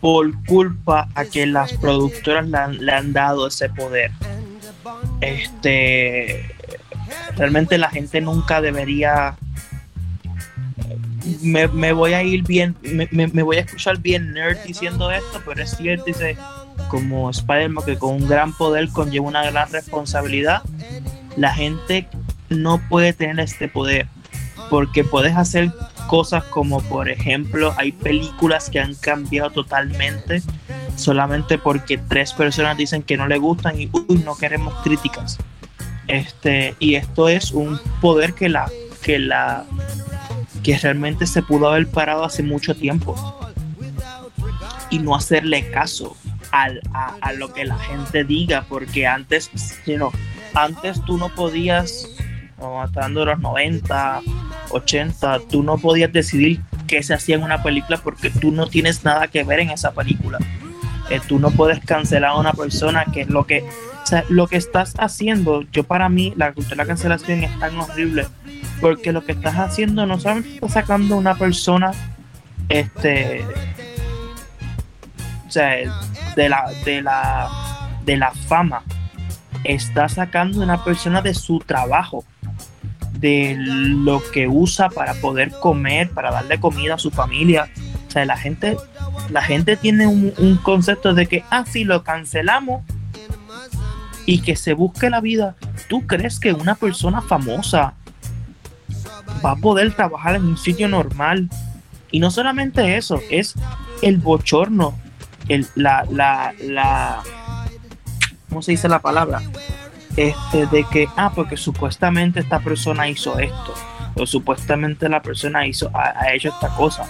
por 0.00 0.44
culpa 0.44 1.08
a 1.14 1.24
que 1.24 1.46
las 1.46 1.72
productoras 1.74 2.46
le 2.48 2.92
han, 2.92 3.12
dado 3.12 3.48
ese 3.48 3.68
poder. 3.68 4.10
Este, 5.20 6.54
realmente 7.36 7.78
la 7.78 7.90
gente 7.90 8.20
nunca 8.20 8.60
debería 8.60 9.36
me, 11.42 11.92
voy 11.92 12.14
a 12.14 12.22
ir 12.22 12.42
bien, 12.42 12.76
me, 13.10 13.42
voy 13.42 13.56
a 13.56 13.60
escuchar 13.60 13.98
bien 13.98 14.32
nerd 14.32 14.58
diciendo 14.66 15.10
esto, 15.10 15.42
pero 15.44 15.62
es 15.62 15.76
cierto, 15.76 16.04
dice, 16.06 16.36
como 16.88 17.30
Spider-Man, 17.30 17.84
que 17.84 17.98
con 17.98 18.14
un 18.14 18.28
gran 18.28 18.52
poder 18.52 18.88
conlleva 18.90 19.26
una 19.26 19.50
gran 19.50 19.70
responsabilidad, 19.70 20.62
la 21.36 21.52
gente 21.52 22.08
no 22.48 22.80
puede 22.88 23.12
tener 23.12 23.40
este 23.40 23.68
poder, 23.68 24.06
porque 24.70 25.04
puedes 25.04 25.36
hacer 25.36 25.70
cosas 26.08 26.42
como, 26.44 26.80
por 26.80 27.08
ejemplo, 27.08 27.72
hay 27.76 27.92
películas 27.92 28.68
que 28.68 28.80
han 28.80 28.96
cambiado 28.96 29.50
totalmente 29.50 30.42
solamente 30.96 31.58
porque 31.58 31.96
tres 31.96 32.32
personas 32.32 32.76
dicen 32.76 33.02
que 33.02 33.16
no 33.16 33.28
le 33.28 33.38
gustan 33.38 33.80
y 33.80 33.88
uy, 33.92 34.18
no 34.24 34.36
queremos 34.36 34.74
críticas. 34.82 35.38
Este, 36.08 36.74
y 36.80 36.96
esto 36.96 37.28
es 37.28 37.52
un 37.52 37.78
poder 38.00 38.34
que 38.34 38.48
la, 38.48 38.68
que 39.02 39.18
la 39.18 39.64
que 40.62 40.76
realmente 40.76 41.26
se 41.26 41.42
pudo 41.42 41.68
haber 41.68 41.88
parado 41.88 42.24
hace 42.24 42.42
mucho 42.42 42.74
tiempo 42.74 43.14
y 44.90 44.98
no 44.98 45.14
hacerle 45.14 45.70
caso 45.70 46.16
al, 46.50 46.80
a, 46.92 47.32
lo 47.32 47.52
que 47.52 47.64
la 47.64 47.78
gente 47.78 48.24
diga, 48.24 48.64
porque 48.68 49.06
antes, 49.06 49.50
antes 50.54 51.04
tú 51.04 51.18
no 51.18 51.28
podías, 51.34 52.08
matando 52.60 53.24
los 53.24 53.38
90, 53.38 54.20
80, 54.70 55.38
tú 55.50 55.62
no 55.62 55.78
podías 55.78 56.12
decidir 56.12 56.60
qué 56.86 57.02
se 57.02 57.14
hacía 57.14 57.36
en 57.36 57.42
una 57.42 57.62
película 57.62 57.98
porque 57.98 58.30
tú 58.30 58.50
no 58.50 58.66
tienes 58.66 59.04
nada 59.04 59.28
que 59.28 59.44
ver 59.44 59.60
en 59.60 59.70
esa 59.70 59.92
película. 59.92 60.38
Eh, 61.10 61.20
tú 61.26 61.38
no 61.38 61.50
puedes 61.50 61.80
cancelar 61.84 62.32
a 62.32 62.36
una 62.36 62.52
persona 62.52 63.04
que 63.06 63.22
es 63.22 63.28
lo 63.28 63.44
que, 63.44 63.62
o 63.62 64.06
sea, 64.06 64.24
lo 64.28 64.46
que 64.46 64.56
estás 64.56 64.94
haciendo, 64.98 65.62
yo 65.72 65.84
para 65.84 66.08
mí 66.08 66.34
la 66.36 66.52
cultura 66.52 66.76
de 66.76 66.76
la 66.76 66.86
cancelación 66.86 67.44
es 67.44 67.58
tan 67.58 67.78
horrible 67.78 68.26
porque 68.80 69.12
lo 69.12 69.24
que 69.24 69.32
estás 69.32 69.56
haciendo 69.56 70.06
no 70.06 70.18
solamente 70.18 70.54
estás 70.54 70.72
sacando 70.72 71.14
a 71.14 71.18
una 71.18 71.34
persona 71.34 71.92
este 72.68 73.44
o 75.46 75.50
sea 75.50 75.76
de 76.36 76.48
la 76.48 76.70
de 76.84 77.02
la 77.02 77.48
de 78.04 78.16
la 78.16 78.30
fama 78.30 78.82
está 79.64 80.08
sacando 80.08 80.60
a 80.60 80.64
una 80.64 80.84
persona 80.84 81.22
de 81.22 81.34
su 81.34 81.58
trabajo 81.60 82.24
de 83.12 83.56
lo 83.58 84.22
que 84.32 84.46
usa 84.46 84.90
para 84.90 85.14
poder 85.14 85.50
comer 85.60 86.10
para 86.10 86.30
darle 86.30 86.60
comida 86.60 86.94
a 86.94 86.98
su 86.98 87.10
familia 87.10 87.68
o 88.06 88.10
sea 88.10 88.24
la 88.24 88.36
gente 88.36 88.76
la 89.30 89.42
gente 89.42 89.76
tiene 89.76 90.06
un, 90.06 90.60
concepto 90.62 91.14
de 91.14 91.26
que 91.26 91.44
ah 91.50 91.64
si 91.66 91.84
lo 91.84 92.04
cancelamos 92.04 92.84
y 94.24 94.40
que 94.40 94.56
se 94.56 94.74
busque 94.74 95.10
la 95.10 95.20
vida 95.20 95.56
tú 95.88 96.06
crees 96.06 96.38
que 96.38 96.52
una 96.52 96.76
persona 96.76 97.20
famosa 97.20 97.94
va 99.44 99.52
a 99.52 99.56
poder 99.56 99.92
trabajar 99.94 100.36
en 100.36 100.44
un 100.44 100.56
sitio 100.56 100.88
normal. 100.88 101.48
Y 102.10 102.20
no 102.20 102.30
solamente 102.30 102.96
eso, 102.96 103.20
es 103.30 103.54
el 104.02 104.18
bochorno, 104.18 104.98
el, 105.48 105.66
la, 105.74 106.06
la, 106.10 106.54
la, 106.60 107.22
¿cómo 108.48 108.62
se 108.62 108.72
dice 108.72 108.88
la 108.88 109.00
palabra? 109.00 109.42
este, 110.18 110.66
de 110.66 110.84
que, 110.84 111.08
ah, 111.16 111.30
porque 111.32 111.56
supuestamente 111.56 112.40
esta 112.40 112.58
persona 112.58 113.08
hizo 113.08 113.38
esto, 113.38 113.72
o 114.16 114.26
supuestamente 114.26 115.08
la 115.08 115.22
persona 115.22 115.64
hizo, 115.64 115.90
ha, 115.94 116.32
hecho 116.32 116.48
esta 116.48 116.68
cosa. 116.74 117.08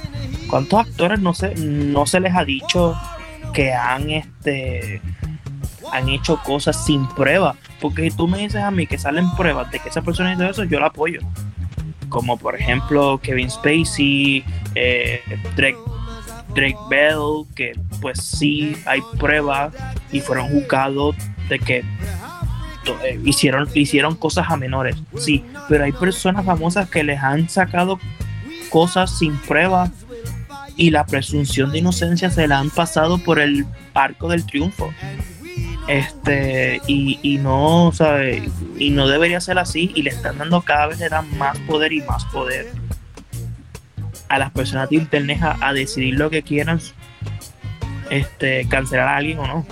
¿Cuántos 0.49 0.80
actores 0.80 1.18
no 1.18 1.33
se, 1.33 1.54
no 1.54 2.04
se 2.04 2.21
les 2.21 2.35
ha 2.35 2.45
dicho 2.45 2.95
que 3.54 3.73
han, 3.73 4.11
este, 4.11 5.00
han 5.90 6.11
hecho 6.11 6.38
cosas 6.42 6.85
sin 6.85 7.09
prueba? 7.09 7.57
Porque 7.80 8.11
si 8.11 8.16
tú 8.16 8.28
me 8.28 8.38
dices 8.38 8.62
a 8.62 8.71
mí 8.71 8.87
que 8.87 8.99
salen 8.99 9.30
pruebas 9.37 9.71
de 9.71 9.78
que 9.78 9.88
esa 9.88 10.02
persona 10.02 10.35
hizo 10.35 10.45
eso, 10.45 10.64
yo 10.64 10.78
la 10.78 10.87
apoyo. 10.88 11.21
Como 12.11 12.37
por 12.37 12.57
ejemplo 12.57 13.18
Kevin 13.23 13.50
Spacey, 13.50 14.45
eh, 14.75 15.23
Drake, 15.57 15.78
Drake 16.54 16.78
Bell, 16.90 17.47
que 17.54 17.73
pues 18.00 18.21
sí 18.23 18.76
hay 18.87 19.00
pruebas 19.19 19.75
y 20.12 20.21
fueron 20.21 20.49
juzgados 20.49 21.17
de 21.49 21.59
que 21.59 21.78
eh, 21.78 23.21
hicieron, 23.25 23.69
hicieron 23.75 24.17
cosas 24.17 24.47
a 24.50 24.57
menores, 24.57 24.97
sí, 25.17 25.45
pero 25.69 25.85
hay 25.85 25.93
personas 25.93 26.45
famosas 26.45 26.88
que 26.88 27.02
les 27.02 27.21
han 27.21 27.49
sacado 27.49 27.99
cosas 28.71 29.19
sin 29.19 29.37
prueba 29.37 29.90
y 30.76 30.90
la 30.90 31.05
presunción 31.05 31.73
de 31.73 31.78
inocencia 31.78 32.31
se 32.31 32.47
la 32.47 32.59
han 32.59 32.71
pasado 32.71 33.19
por 33.19 33.40
el 33.40 33.67
arco 33.95 34.28
del 34.28 34.47
triunfo. 34.47 34.93
Este, 35.88 36.83
y, 36.87 37.19
y 37.23 37.38
no, 37.38 37.90
¿sabe? 37.95 38.49
Y 38.78 38.90
no 38.90 39.09
debería 39.09 39.40
ser 39.40 39.59
así, 39.59 39.90
y 39.95 40.02
le 40.02 40.11
están 40.11 40.37
dando 40.37 40.61
cada 40.61 40.87
vez 40.87 40.99
le 40.99 41.09
dan 41.09 41.26
más 41.38 41.59
poder 41.61 41.95
y 41.95 42.02
más 42.02 42.26
poder 42.26 42.71
a 44.28 44.38
las 44.38 44.50
personas 44.52 44.90
de 44.90 44.97
internet 44.97 45.40
a, 45.43 45.73
decidir 45.73 46.14
lo 46.14 46.31
que 46.31 46.43
quieran, 46.43 46.81
este, 48.11 48.67
cancelar 48.69 49.09
a 49.09 49.17
alguien 49.17 49.38
o 49.38 49.47
no. 49.47 49.67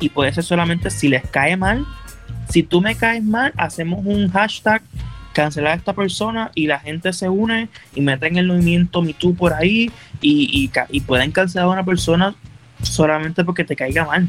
y 0.00 0.08
puede 0.08 0.32
ser 0.32 0.42
solamente 0.42 0.90
si 0.90 1.08
les 1.08 1.22
cae 1.28 1.56
mal. 1.56 1.86
Si 2.48 2.62
tú 2.64 2.80
me 2.80 2.96
caes 2.96 3.22
mal, 3.22 3.52
hacemos 3.56 4.04
un 4.04 4.28
hashtag 4.30 4.82
cancelar 5.32 5.72
a 5.72 5.76
esta 5.76 5.92
persona 5.92 6.50
y 6.54 6.66
la 6.66 6.80
gente 6.80 7.12
se 7.12 7.28
une 7.28 7.68
y 7.94 8.00
meten 8.00 8.36
el 8.36 8.48
movimiento 8.48 9.02
MeToo 9.02 9.34
por 9.34 9.52
ahí 9.52 9.92
y, 10.20 10.70
y, 10.90 11.00
pueden 11.00 11.30
cancelar 11.30 11.66
a 11.66 11.70
una 11.70 11.84
persona 11.84 12.34
solamente 12.82 13.44
porque 13.44 13.62
te 13.62 13.76
caiga 13.76 14.04
mal. 14.04 14.28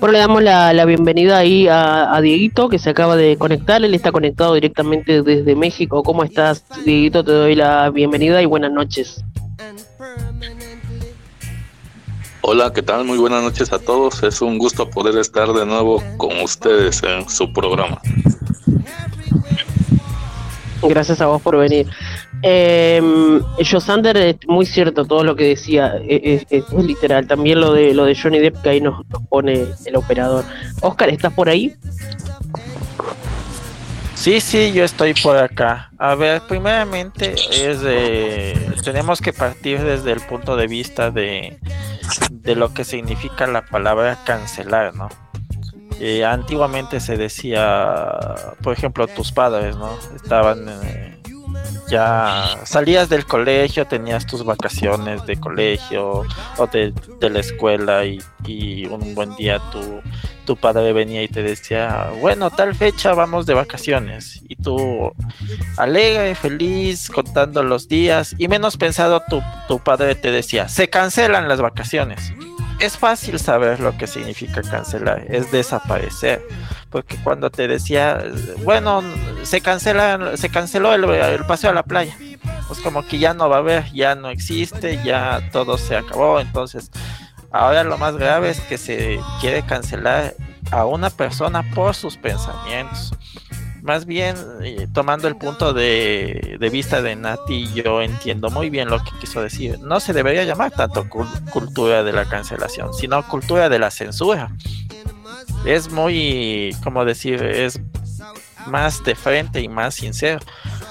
Bueno, 0.00 0.12
le 0.12 0.18
damos 0.18 0.42
la, 0.42 0.84
bienvenida 0.84 1.38
ahí 1.38 1.68
a, 1.68 2.18
Dieguito 2.20 2.68
que 2.68 2.78
se 2.78 2.90
acaba 2.90 3.16
de 3.16 3.36
conectar. 3.36 3.84
Él 3.84 3.94
está 3.94 4.12
conectado 4.12 4.54
directamente 4.54 5.22
desde 5.22 5.54
México. 5.54 6.02
¿Cómo 6.02 6.24
estás, 6.24 6.64
Dieguito? 6.84 7.24
Te 7.24 7.32
doy 7.32 7.54
la 7.54 7.90
bienvenida 7.90 8.42
y 8.42 8.46
buenas 8.46 8.72
noches. 8.72 9.24
Hola, 12.42 12.72
¿qué 12.72 12.82
tal? 12.82 13.04
Muy 13.04 13.18
buenas 13.18 13.42
noches 13.42 13.72
a 13.72 13.78
todos. 13.78 14.22
Es 14.22 14.42
un 14.42 14.58
gusto 14.58 14.88
poder 14.90 15.16
estar 15.18 15.52
de 15.52 15.64
nuevo 15.64 16.02
con 16.16 16.40
ustedes 16.40 17.02
en 17.02 17.28
su 17.28 17.52
programa. 17.52 18.00
Gracias 20.82 21.20
a 21.20 21.26
vos 21.26 21.42
por 21.42 21.56
venir. 21.56 21.88
Eh, 22.42 23.00
Josander 23.68 24.16
es 24.16 24.36
muy 24.46 24.66
cierto 24.66 25.04
todo 25.04 25.24
lo 25.24 25.34
que 25.34 25.44
decía, 25.44 25.96
e, 26.02 26.44
e, 26.50 26.56
es, 26.56 26.72
literal. 26.72 27.26
También 27.26 27.60
lo 27.60 27.72
de 27.72 27.94
lo 27.94 28.04
de 28.04 28.14
Johnny 28.14 28.38
Depp 28.38 28.62
que 28.62 28.68
ahí 28.70 28.80
nos, 28.80 29.04
pone 29.28 29.66
el 29.84 29.96
operador. 29.96 30.44
Oscar, 30.80 31.08
¿estás 31.08 31.32
por 31.32 31.48
ahí? 31.48 31.74
Sí, 34.14 34.40
sí, 34.40 34.72
yo 34.72 34.84
estoy 34.84 35.14
por 35.14 35.36
acá. 35.36 35.90
A 35.98 36.14
ver, 36.14 36.42
primeramente 36.48 37.34
es 37.52 37.80
tenemos 38.82 39.20
que 39.20 39.32
partir 39.32 39.82
desde 39.82 40.12
el 40.12 40.20
punto 40.20 40.56
de 40.56 40.66
vista 40.66 41.10
de, 41.10 41.58
de 42.30 42.54
lo 42.54 42.72
que 42.72 42.84
significa 42.84 43.46
la 43.46 43.64
palabra 43.66 44.18
cancelar, 44.24 44.94
¿no? 44.94 45.08
Eh, 45.98 46.24
antiguamente 46.24 47.00
se 47.00 47.16
decía, 47.16 48.12
por 48.62 48.74
ejemplo, 48.74 49.06
tus 49.06 49.32
padres, 49.32 49.76
¿no? 49.76 49.96
Estaban 50.14 50.68
eh, 50.68 51.15
ya 51.88 52.58
salías 52.64 53.08
del 53.08 53.26
colegio, 53.26 53.86
tenías 53.86 54.26
tus 54.26 54.44
vacaciones 54.44 55.24
de 55.26 55.38
colegio 55.38 56.24
o 56.58 56.66
de, 56.66 56.92
la 57.20 57.40
escuela 57.40 58.04
y, 58.04 58.20
un 58.86 59.14
buen 59.14 59.34
día 59.34 59.60
tu, 59.72 60.00
tu 60.44 60.56
padre 60.56 60.92
venía 60.92 61.22
y 61.22 61.28
te 61.28 61.42
decía, 61.42 62.10
bueno, 62.20 62.50
tal 62.50 62.74
fecha 62.74 63.12
vamos 63.12 63.44
de 63.46 63.54
vacaciones. 63.54 64.40
Y 64.48 64.56
tú 64.56 65.12
alegre, 65.76 66.34
feliz, 66.34 67.10
contando 67.10 67.62
los 67.62 67.88
días 67.88 68.34
y 68.38 68.48
menos 68.48 68.76
pensado 68.76 69.22
tu, 69.28 69.42
tu 69.66 69.80
padre 69.80 70.14
te 70.14 70.30
decía, 70.30 70.68
se 70.68 70.88
cancelan 70.88 71.48
las 71.48 71.60
vacaciones 71.60 72.32
es 72.78 72.96
fácil 72.96 73.38
saber 73.38 73.80
lo 73.80 73.96
que 73.96 74.06
significa 74.06 74.62
cancelar, 74.62 75.24
es 75.28 75.50
desaparecer. 75.50 76.46
Porque 76.90 77.16
cuando 77.22 77.50
te 77.50 77.68
decía, 77.68 78.22
bueno, 78.64 79.02
se 79.42 79.60
cancela, 79.60 80.36
se 80.36 80.48
canceló 80.48 80.94
el, 80.94 81.44
paseo 81.46 81.70
a 81.70 81.74
la 81.74 81.82
playa, 81.82 82.16
pues 82.68 82.80
como 82.80 83.06
que 83.06 83.18
ya 83.18 83.34
no 83.34 83.48
va 83.48 83.56
a 83.56 83.58
haber, 83.60 83.92
ya 83.92 84.14
no 84.14 84.30
existe, 84.30 85.00
ya 85.04 85.50
todo 85.52 85.78
se 85.78 85.96
acabó. 85.96 86.40
Entonces, 86.40 86.90
ahora 87.50 87.84
lo 87.84 87.98
más 87.98 88.16
grave 88.16 88.50
es 88.50 88.60
que 88.60 88.78
se 88.78 89.18
quiere 89.40 89.64
cancelar 89.64 90.34
a 90.70 90.84
una 90.84 91.10
persona 91.10 91.62
por 91.74 91.94
sus 91.94 92.16
pensamientos 92.16 93.12
más 93.86 94.04
bien 94.04 94.36
eh, 94.62 94.88
tomando 94.92 95.28
el 95.28 95.36
punto 95.36 95.72
de, 95.72 96.58
vista 96.70 97.00
de 97.00 97.14
Nati, 97.14 97.72
yo 97.72 98.02
entiendo 98.02 98.50
muy 98.50 98.68
bien 98.68 98.90
lo 98.90 98.98
que 98.98 99.12
quiso 99.20 99.40
decir. 99.40 99.78
No 99.78 100.00
se 100.00 100.12
debería 100.12 100.44
llamar 100.44 100.72
tanto 100.72 101.06
cultura 101.52 102.02
de 102.02 102.12
la 102.12 102.28
cancelación, 102.28 102.92
sino 102.92 103.26
cultura 103.28 103.68
de 103.68 103.78
la 103.78 103.90
censura. 103.90 104.50
Es 105.64 105.90
muy, 105.90 106.76
como 106.82 107.04
decir, 107.04 107.42
es 107.42 107.80
más 108.66 109.02
de 109.04 109.14
frente 109.14 109.60
y 109.60 109.68
más 109.68 109.94
sincero. 109.94 110.40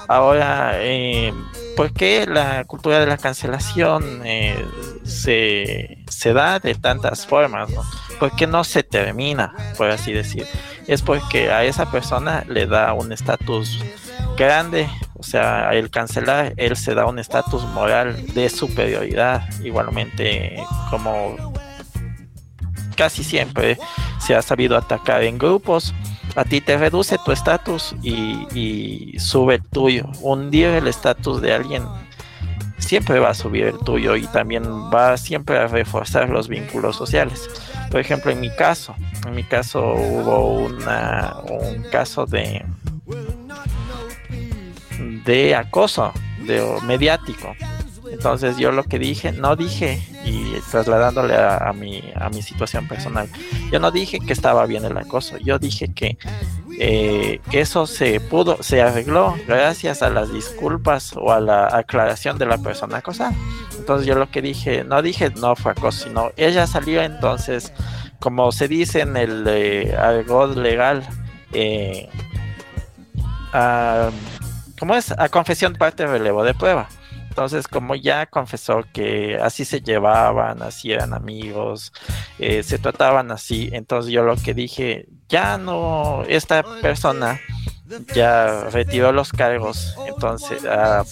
Ahora, 0.07 0.73
eh, 0.75 1.33
¿por 1.75 1.91
qué 1.93 2.25
la 2.27 2.63
cultura 2.65 2.99
de 2.99 3.07
la 3.07 3.17
cancelación 3.17 4.21
eh, 4.23 4.55
se, 5.03 6.03
se, 6.09 6.33
da 6.33 6.59
de 6.59 6.75
tantas 6.75 7.25
formas? 7.25 7.69
¿no? 7.69 7.83
¿Por 8.19 8.35
qué 8.35 8.47
no 8.47 8.63
se 8.63 8.83
termina, 8.83 9.53
por 9.77 9.89
así 9.89 10.13
decir? 10.13 10.45
es 10.87 11.01
porque 11.01 11.51
a 11.51 11.63
esa 11.63 11.89
persona 11.91 12.43
le 12.47 12.67
da 12.67 12.93
un 12.93 13.11
estatus 13.11 13.79
grande, 14.37 14.87
o 15.15 15.23
sea, 15.23 15.71
el 15.73 15.89
cancelar, 15.89 16.53
él 16.57 16.75
se 16.75 16.93
da 16.93 17.05
un 17.05 17.19
estatus 17.19 17.63
moral 17.63 18.33
de 18.33 18.49
superioridad, 18.49 19.47
igualmente 19.63 20.57
como 20.89 21.53
casi 22.95 23.23
siempre 23.23 23.77
se 24.19 24.35
ha 24.35 24.41
sabido 24.41 24.77
atacar 24.77 25.23
en 25.23 25.37
grupos, 25.37 25.93
a 26.35 26.43
ti 26.43 26.61
te 26.61 26.77
reduce 26.77 27.17
tu 27.23 27.31
estatus 27.31 27.95
y, 28.01 29.15
sube 29.19 29.55
el 29.55 29.63
tuyo. 29.63 30.05
Hundir 30.21 30.67
el 30.67 30.87
estatus 30.87 31.41
de 31.41 31.53
alguien 31.53 31.83
siempre 32.77 33.19
va 33.19 33.29
a 33.29 33.33
subir 33.33 33.65
el 33.65 33.77
tuyo 33.79 34.15
y 34.15 34.27
también 34.27 34.63
va 34.93 35.17
siempre 35.17 35.57
a 35.57 35.67
reforzar 35.67 36.29
los 36.29 36.47
vínculos 36.47 36.95
sociales. 36.95 37.49
Por 37.89 37.99
ejemplo, 37.99 38.31
en 38.31 38.41
mi 38.41 38.49
caso, 38.49 38.95
en 39.25 39.35
mi 39.35 39.43
caso 39.43 39.81
hubo 39.81 40.65
una, 40.65 41.35
un 41.49 41.83
caso 41.89 42.25
de 42.25 42.65
de 45.25 45.55
acoso 45.55 46.13
de, 46.45 46.63
mediático. 46.83 47.55
Entonces 48.15 48.55
yo 48.57 48.71
lo 48.71 48.83
que 48.83 48.97
dije, 48.97 49.33
no 49.33 49.57
dije, 49.57 50.01
y 50.23 50.53
trasladándole 50.71 51.35
a, 51.35 51.73
mi, 51.73 52.01
a 52.15 52.29
mi 52.29 52.41
situación 52.41 52.87
personal, 52.87 53.27
yo 53.71 53.79
no 53.79 53.91
dije 53.91 54.19
que 54.21 54.31
estaba 54.31 54.65
bien 54.65 54.85
el 54.85 54.97
acoso, 54.97 55.37
yo 55.37 55.59
dije 55.59 55.93
que 55.93 56.17
eh, 56.79 57.41
eso 57.51 57.85
se 57.85 58.21
pudo, 58.21 58.63
se 58.63 58.81
arregló 58.81 59.35
gracias 59.47 60.01
a 60.01 60.09
las 60.09 60.31
disculpas 60.31 61.13
o 61.17 61.33
a 61.33 61.41
la 61.41 61.67
aclaración 61.67 62.37
de 62.37 62.45
la 62.45 62.57
persona 62.57 62.97
acosada. 62.97 63.33
Entonces 63.77 64.07
yo 64.07 64.15
lo 64.15 64.31
que 64.31 64.41
dije, 64.41 64.85
no 64.85 65.01
dije 65.01 65.29
no 65.31 65.57
fue 65.57 65.73
acoso, 65.73 66.05
sino 66.05 66.31
ella 66.37 66.67
salió 66.67 67.01
entonces, 67.01 67.73
como 68.19 68.53
se 68.53 68.69
dice 68.69 69.01
en 69.01 69.17
el 69.17 69.45
eh, 69.45 69.93
algo 69.97 70.47
legal, 70.47 71.05
eh, 71.51 72.09
a, 73.51 74.09
¿cómo 74.79 74.95
es? 74.95 75.11
A 75.11 75.27
confesión 75.27 75.73
parte 75.73 76.07
relevo 76.07 76.45
de 76.45 76.53
prueba. 76.53 76.87
Entonces, 77.35 77.67
como 77.67 77.95
ya 77.95 78.27
confesó 78.27 78.85
que 78.93 79.37
así 79.41 79.65
se 79.65 79.81
llevaban, 79.81 80.61
así 80.61 80.93
eran 80.93 81.13
amigos, 81.13 81.91
eh, 82.39 82.63
se 82.63 82.79
trataban 82.79 83.29
así, 83.29 83.69
entonces 83.73 84.13
yo 84.13 84.23
lo 84.23 84.37
que 84.37 84.53
dije, 84.53 85.09
ya 85.27 85.57
no, 85.57 86.23
esta 86.29 86.63
persona 86.81 87.41
ya 88.15 88.69
retiró 88.69 89.11
los 89.11 89.33
cargos, 89.33 89.97
entonces 90.07 90.63
a, 90.63 91.03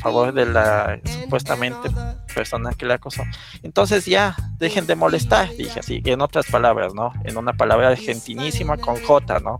favor 0.00 0.32
de 0.32 0.46
la 0.46 1.00
supuestamente 1.04 1.90
persona 2.32 2.70
que 2.72 2.86
la 2.86 2.94
acosó. 2.94 3.24
Entonces 3.64 4.06
ya 4.06 4.36
dejen 4.58 4.86
de 4.86 4.94
molestar, 4.94 5.50
dije 5.56 5.80
así, 5.80 6.00
en 6.04 6.20
otras 6.20 6.46
palabras, 6.46 6.94
¿no? 6.94 7.12
En 7.24 7.36
una 7.36 7.52
palabra 7.52 7.88
argentinísima 7.88 8.76
con 8.76 9.02
J, 9.02 9.40
¿no? 9.40 9.58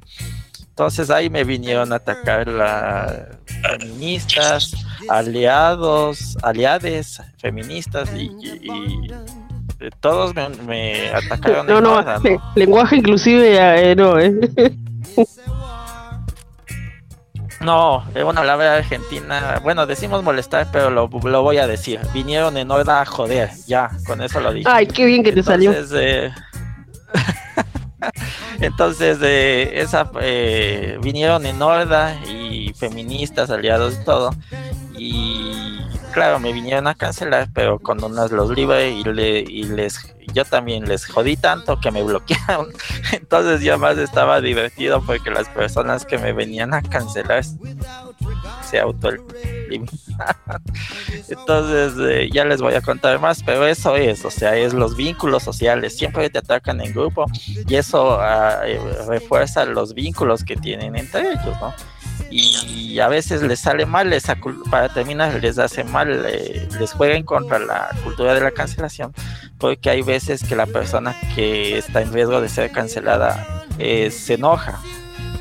Entonces 0.75 1.09
ahí 1.09 1.31
me 1.31 1.45
vinieron 1.45 1.93
a 1.93 1.97
atacar 1.97 2.49
las 2.49 3.13
feministas, 3.63 4.75
aliados, 5.09 6.37
aliades 6.43 7.23
feministas 7.39 8.11
y, 8.17 8.23
y- 8.41 8.67
y 8.67 9.91
todos 10.01 10.35
me, 10.35 10.49
me 10.67 11.11
atacaron. 11.11 11.69
No, 11.69 11.79
en 11.79 11.85
no, 11.85 12.03
nada, 12.03 12.21
lenguaje 12.57 12.97
inclusive 12.97 13.57
eh, 13.91 13.95
no, 13.95 14.19
¿eh? 14.19 14.35
No, 17.61 18.05
bueno, 18.13 18.45
la 18.45 18.57
verdad 18.57 18.77
Argentina, 18.79 19.61
bueno, 19.63 19.87
decimos 19.87 20.23
molestar, 20.23 20.67
pero 20.71 20.91
lo, 20.91 21.09
lo 21.09 21.43
voy 21.43 21.57
a 21.59 21.67
decir. 21.67 21.99
Vinieron 22.13 22.57
en 22.59 22.71
horda 22.71 23.01
a 23.01 23.07
joder, 23.07 23.51
ya, 23.67 23.91
con 24.07 24.21
eso 24.21 24.39
lo 24.41 24.53
dije. 24.53 24.69
Ay, 24.71 24.87
qué 24.87 25.07
bien 25.07 25.23
que 25.23 25.33
te 25.33 25.43
salió. 25.43 25.73
Eh, 25.73 26.31
entonces 28.65 29.19
eh, 29.23 29.81
esa, 29.81 30.11
vinieron 31.01 31.47
en 31.47 31.61
horda 31.61 32.15
y 32.27 32.73
feministas, 32.75 33.51
aliados 33.51 33.99
y 34.01 34.05
todo. 34.05 34.31
Y 34.97 35.53
claro, 36.13 36.39
me 36.39 36.53
vinieron 36.53 36.87
a 36.87 36.95
cancelar, 36.95 37.49
pero 37.53 37.79
con 37.79 38.03
unas 38.03 38.31
los 38.31 38.51
libre 38.51 38.91
y, 38.91 39.05
le, 39.05 39.41
y 39.41 39.65
les 39.65 40.15
yo 40.33 40.45
también 40.45 40.87
les 40.87 41.07
jodí 41.07 41.37
tanto 41.37 41.81
que 41.81 41.91
me 41.91 42.03
bloquearon. 42.05 42.69
Entonces 43.13 43.61
ya 43.61 43.77
más 43.77 43.99
estaba 43.99 44.41
divertido 44.41 45.03
porque 45.05 45.31
las 45.31 45.49
personas 45.49 46.05
que 46.05 46.19
me 46.19 46.33
venían 46.33 46.75
a 46.75 46.83
cancelar 46.83 47.45
se 48.63 48.81
auto 48.81 49.11
entonces 51.29 51.95
eh, 52.01 52.29
ya 52.33 52.45
les 52.45 52.61
voy 52.61 52.75
a 52.75 52.81
contar 52.81 53.21
más, 53.21 53.43
pero 53.43 53.67
eso 53.67 53.97
es, 53.97 54.25
o 54.25 54.31
sea, 54.31 54.57
es 54.57 54.75
los 54.75 54.97
vínculos 54.97 55.43
sociales, 55.43 55.97
siempre 55.97 56.29
te 56.31 56.39
atacan 56.39 56.81
en 56.81 56.93
grupo 56.93 57.27
y 57.67 57.75
eso 57.75 58.19
ah, 58.21 58.61
eh, 58.67 58.81
refuerza 59.09 59.65
los 59.65 59.95
vínculos 59.95 60.45
que 60.45 60.57
tienen 60.57 60.97
entre 60.97 61.33
ellos, 61.33 61.57
¿no? 61.61 61.75
Y 62.31 62.99
a 62.99 63.09
veces 63.09 63.43
les 63.43 63.61
sale 63.61 63.87
mal, 63.87 64.13
cul- 64.13 64.69
para 64.71 64.89
terminar, 64.89 65.41
les 65.43 65.59
hace 65.59 65.85
mal, 65.85 66.25
eh, 66.29 66.69
les 66.79 66.93
juega 66.93 67.17
en 67.17 67.25
contra 67.25 67.59
la 67.59 67.89
cultura 68.03 68.35
de 68.35 68.41
la 68.41 68.51
cancelación, 68.51 69.13
porque 69.59 69.91
hay 69.91 70.03
veces 70.03 70.43
que 70.43 70.57
la 70.57 70.67
persona 70.67 71.15
que 71.35 71.79
está 71.79 72.03
en 72.03 72.13
riesgo 72.13 72.41
de 72.41 72.49
ser 72.49 72.71
cancelada 72.73 73.65
eh, 73.79 74.11
se 74.11 74.35
enoja, 74.35 74.81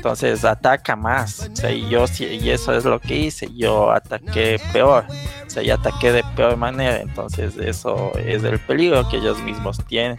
entonces 0.04 0.44
ataca 0.44 0.96
más. 0.96 1.48
O 1.50 1.56
sea, 1.56 1.72
y 1.72 1.88
yo 1.88 2.04
y 2.18 2.50
eso 2.50 2.74
es 2.74 2.84
lo 2.84 3.00
que 3.00 3.16
hice. 3.16 3.48
Yo 3.54 3.90
ataqué 3.90 4.60
peor. 4.70 5.06
O 5.46 5.50
sea, 5.50 5.62
yo 5.62 5.74
ataqué 5.74 6.12
de 6.12 6.22
peor 6.36 6.58
manera. 6.58 7.00
Entonces, 7.00 7.56
eso 7.56 8.12
es 8.18 8.44
el 8.44 8.58
peligro 8.58 9.08
que 9.08 9.16
ellos 9.16 9.40
mismos 9.40 9.78
tienen. 9.86 10.18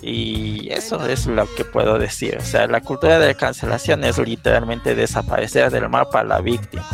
Y 0.00 0.68
eso 0.70 1.04
es 1.08 1.26
lo 1.26 1.52
que 1.56 1.64
puedo 1.64 1.98
decir. 1.98 2.36
O 2.38 2.44
sea, 2.44 2.68
la 2.68 2.82
cultura 2.82 3.18
de 3.18 3.34
cancelación 3.34 4.04
es 4.04 4.16
literalmente 4.18 4.94
desaparecer 4.94 5.72
del 5.72 5.88
mapa 5.88 6.20
a 6.20 6.24
la 6.24 6.40
víctima. 6.40 6.86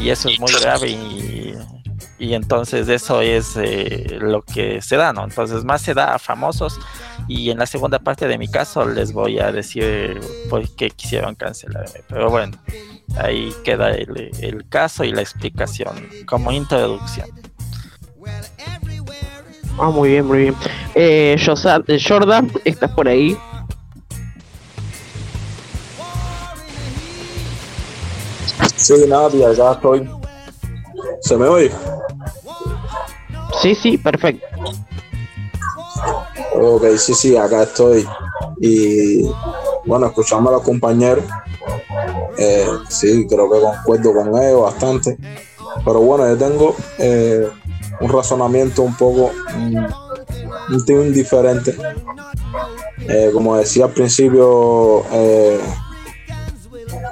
Y 0.00 0.08
eso 0.08 0.28
es 0.28 0.40
muy 0.40 0.52
grave 0.60 0.90
y, 0.90 1.54
y 2.18 2.34
entonces 2.34 2.88
eso 2.88 3.20
es 3.20 3.56
eh, 3.56 4.18
lo 4.20 4.42
que 4.42 4.82
se 4.82 4.96
da, 4.96 5.12
¿no? 5.12 5.22
Entonces 5.22 5.64
más 5.64 5.80
se 5.82 5.94
da 5.94 6.16
a 6.16 6.18
famosos 6.18 6.80
y 7.28 7.50
en 7.50 7.58
la 7.58 7.66
segunda 7.66 7.98
parte 7.98 8.28
de 8.28 8.38
mi 8.38 8.48
caso 8.48 8.84
les 8.86 9.12
voy 9.12 9.38
a 9.38 9.52
decir 9.52 10.20
por 10.50 10.68
qué 10.76 10.90
quisieron 10.90 11.34
cancelarme. 11.34 12.02
Pero 12.08 12.30
bueno, 12.30 12.56
ahí 13.16 13.52
queda 13.64 13.90
el, 13.90 14.30
el 14.40 14.68
caso 14.68 15.04
y 15.04 15.12
la 15.12 15.22
explicación 15.22 16.08
como 16.26 16.52
introducción. 16.52 17.28
Ah, 19.78 19.90
muy 19.90 20.10
bien, 20.10 20.26
muy 20.26 20.38
bien. 20.38 20.54
Eh, 20.94 21.36
eh, 21.36 21.98
Jordan, 22.00 22.50
¿estás 22.64 22.90
por 22.92 23.08
ahí? 23.08 23.36
Sí, 28.76 28.94
Nati, 29.08 29.42
acá 29.42 29.72
estoy. 29.72 30.08
¿Se 31.22 31.36
me 31.36 31.46
oye? 31.46 31.72
Sí, 33.60 33.74
sí, 33.74 33.98
perfecto. 33.98 34.46
Ok, 36.54 36.84
sí, 36.96 37.14
sí, 37.14 37.36
acá 37.36 37.64
estoy. 37.64 38.06
Y 38.60 39.28
bueno, 39.84 40.06
escuchando 40.06 40.50
a 40.50 40.54
los 40.54 40.62
compañeros, 40.62 41.24
eh, 42.38 42.66
sí, 42.88 43.26
creo 43.28 43.50
que 43.50 43.60
concuerdo 43.60 44.14
con 44.14 44.42
ellos 44.42 44.62
bastante. 44.62 45.16
Pero 45.84 46.00
bueno, 46.00 46.28
yo 46.28 46.36
tengo 46.36 46.76
eh, 46.98 47.48
un 48.00 48.08
razonamiento 48.08 48.82
un 48.82 48.96
poco, 48.96 49.30
mm, 49.56 50.74
un 50.74 50.84
tin 50.84 51.12
diferente. 51.12 51.76
Eh, 53.08 53.30
como 53.32 53.56
decía 53.56 53.86
al 53.86 53.92
principio, 53.92 55.04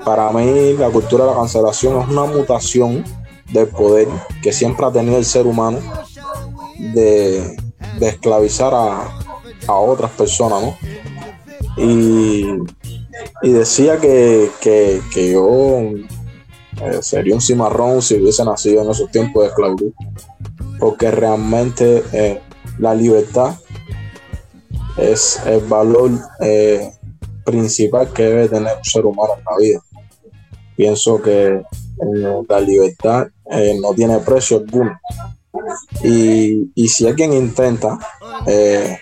para 0.05 0.31
mí 0.31 0.75
la 0.75 0.89
cultura 0.89 1.25
de 1.25 1.31
la 1.31 1.37
cancelación 1.37 2.01
es 2.01 2.09
una 2.09 2.25
mutación 2.25 3.05
del 3.53 3.69
poder 3.69 4.09
que 4.43 4.53
siempre 4.53 4.87
ha 4.87 4.93
tenido 4.93 5.19
el 5.19 5.25
ser 5.25 5.47
humano 5.47 5.79
de, 6.79 7.57
de 7.99 8.09
esclavizar 8.09 8.73
a, 8.75 9.19
a 9.67 9.75
otras 9.75 10.11
personas, 10.13 10.63
¿no? 10.63 10.77
Y, 11.77 12.47
y 13.43 13.51
decía 13.51 13.99
que, 13.99 14.51
que, 14.61 15.01
que 15.13 15.33
yo 15.33 15.81
eh, 16.81 16.99
sería 17.01 17.35
un 17.35 17.41
cimarrón 17.41 18.03
si 18.03 18.17
hubiese 18.17 18.45
nacido 18.45 18.83
en 18.83 18.91
esos 18.91 19.11
tiempos 19.11 19.43
de 19.43 19.49
esclavitud, 19.51 19.93
porque 20.79 21.11
realmente 21.11 22.03
eh, 22.13 22.41
la 22.79 22.95
libertad 22.95 23.55
es 24.97 25.41
el 25.47 25.61
valor 25.61 26.11
eh, 26.41 26.93
principal 27.45 28.13
que 28.13 28.25
debe 28.25 28.49
tener 28.49 28.77
un 28.77 28.85
ser 28.85 29.07
humano 29.07 29.35
en 29.39 29.45
la 29.45 29.57
vida. 29.59 29.81
Pienso 30.77 31.21
que 31.21 31.63
la 32.49 32.61
libertad 32.61 33.27
no 33.81 33.95
tiene 33.95 34.19
precio 34.19 34.57
alguno. 34.57 34.99
Y, 36.03 36.71
y 36.75 36.89
si 36.89 37.07
alguien 37.07 37.33
intenta 37.33 37.99
eh, 38.47 38.99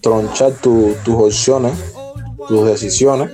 tronchar 0.00 0.52
tu- 0.54 0.94
tus 1.04 1.14
opciones, 1.14 1.72
tus 2.48 2.66
decisiones, 2.66 3.30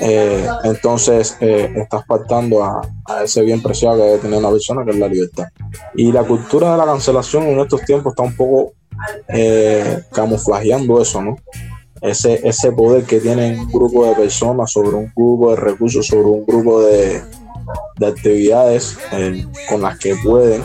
eh, 0.00 0.46
entonces 0.64 1.36
eh, 1.40 1.72
estás 1.76 2.04
faltando 2.06 2.62
a, 2.64 2.80
ese 3.24 3.42
bien 3.42 3.60
preciado 3.60 3.96
que 3.96 4.02
debe 4.04 4.18
tener 4.18 4.38
una 4.38 4.50
persona, 4.50 4.84
que 4.84 4.90
es 4.92 4.96
la 4.98 5.08
libertad. 5.08 5.46
Y 5.94 6.12
la 6.12 6.22
cultura 6.24 6.72
de 6.72 6.78
la 6.78 6.84
cancelación 6.86 7.44
en 7.44 7.58
estos 7.60 7.82
tiempos 7.82 8.12
está 8.12 8.22
un 8.22 8.36
poco 8.36 8.72
eh, 9.28 10.02
camuflajeando 10.12 11.00
eso, 11.02 11.20
¿no? 11.22 11.36
Ese, 12.00 12.46
ese 12.48 12.70
poder 12.70 13.02
que 13.04 13.18
tiene 13.18 13.58
un 13.58 13.68
grupo 13.72 14.06
de 14.06 14.14
personas 14.14 14.70
sobre 14.70 14.90
un 14.96 15.12
grupo 15.16 15.50
de 15.50 15.56
recursos, 15.56 16.06
sobre 16.06 16.26
un 16.26 16.46
grupo 16.46 16.80
de, 16.82 17.20
de 17.98 18.06
actividades 18.06 18.98
eh, 19.12 19.46
con 19.68 19.82
las 19.82 19.98
que 19.98 20.14
pueden 20.22 20.62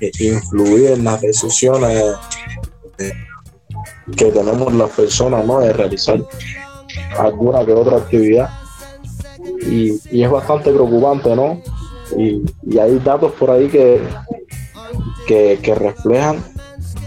eh, 0.00 0.10
influir 0.20 0.90
en 0.92 1.04
las 1.04 1.20
decisiones 1.20 2.16
eh, 2.98 3.12
que 4.16 4.26
tenemos 4.26 4.72
las 4.72 4.90
personas, 4.90 5.44
¿no? 5.44 5.60
De 5.60 5.72
realizar 5.72 6.20
alguna 7.18 7.64
que 7.64 7.72
otra 7.72 7.98
actividad. 7.98 8.50
Y, 9.62 9.98
y 10.10 10.22
es 10.22 10.30
bastante 10.30 10.72
preocupante, 10.72 11.34
¿no? 11.34 11.60
Y, 12.16 12.42
y 12.62 12.78
hay 12.78 12.98
datos 12.98 13.32
por 13.32 13.50
ahí 13.50 13.68
que, 13.68 14.00
que, 15.26 15.74
reflejan 15.74 16.42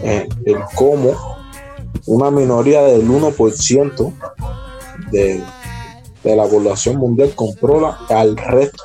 el 0.04 0.60
cómo 0.75 1.15
una 2.06 2.30
minoría 2.30 2.84
del 2.84 3.08
1% 3.08 4.13
de, 5.12 5.43
de 6.23 6.36
la 6.36 6.45
población 6.45 6.97
mundial 6.97 7.31
controla 7.36 7.97
al 8.10 8.38
resto 8.38 8.84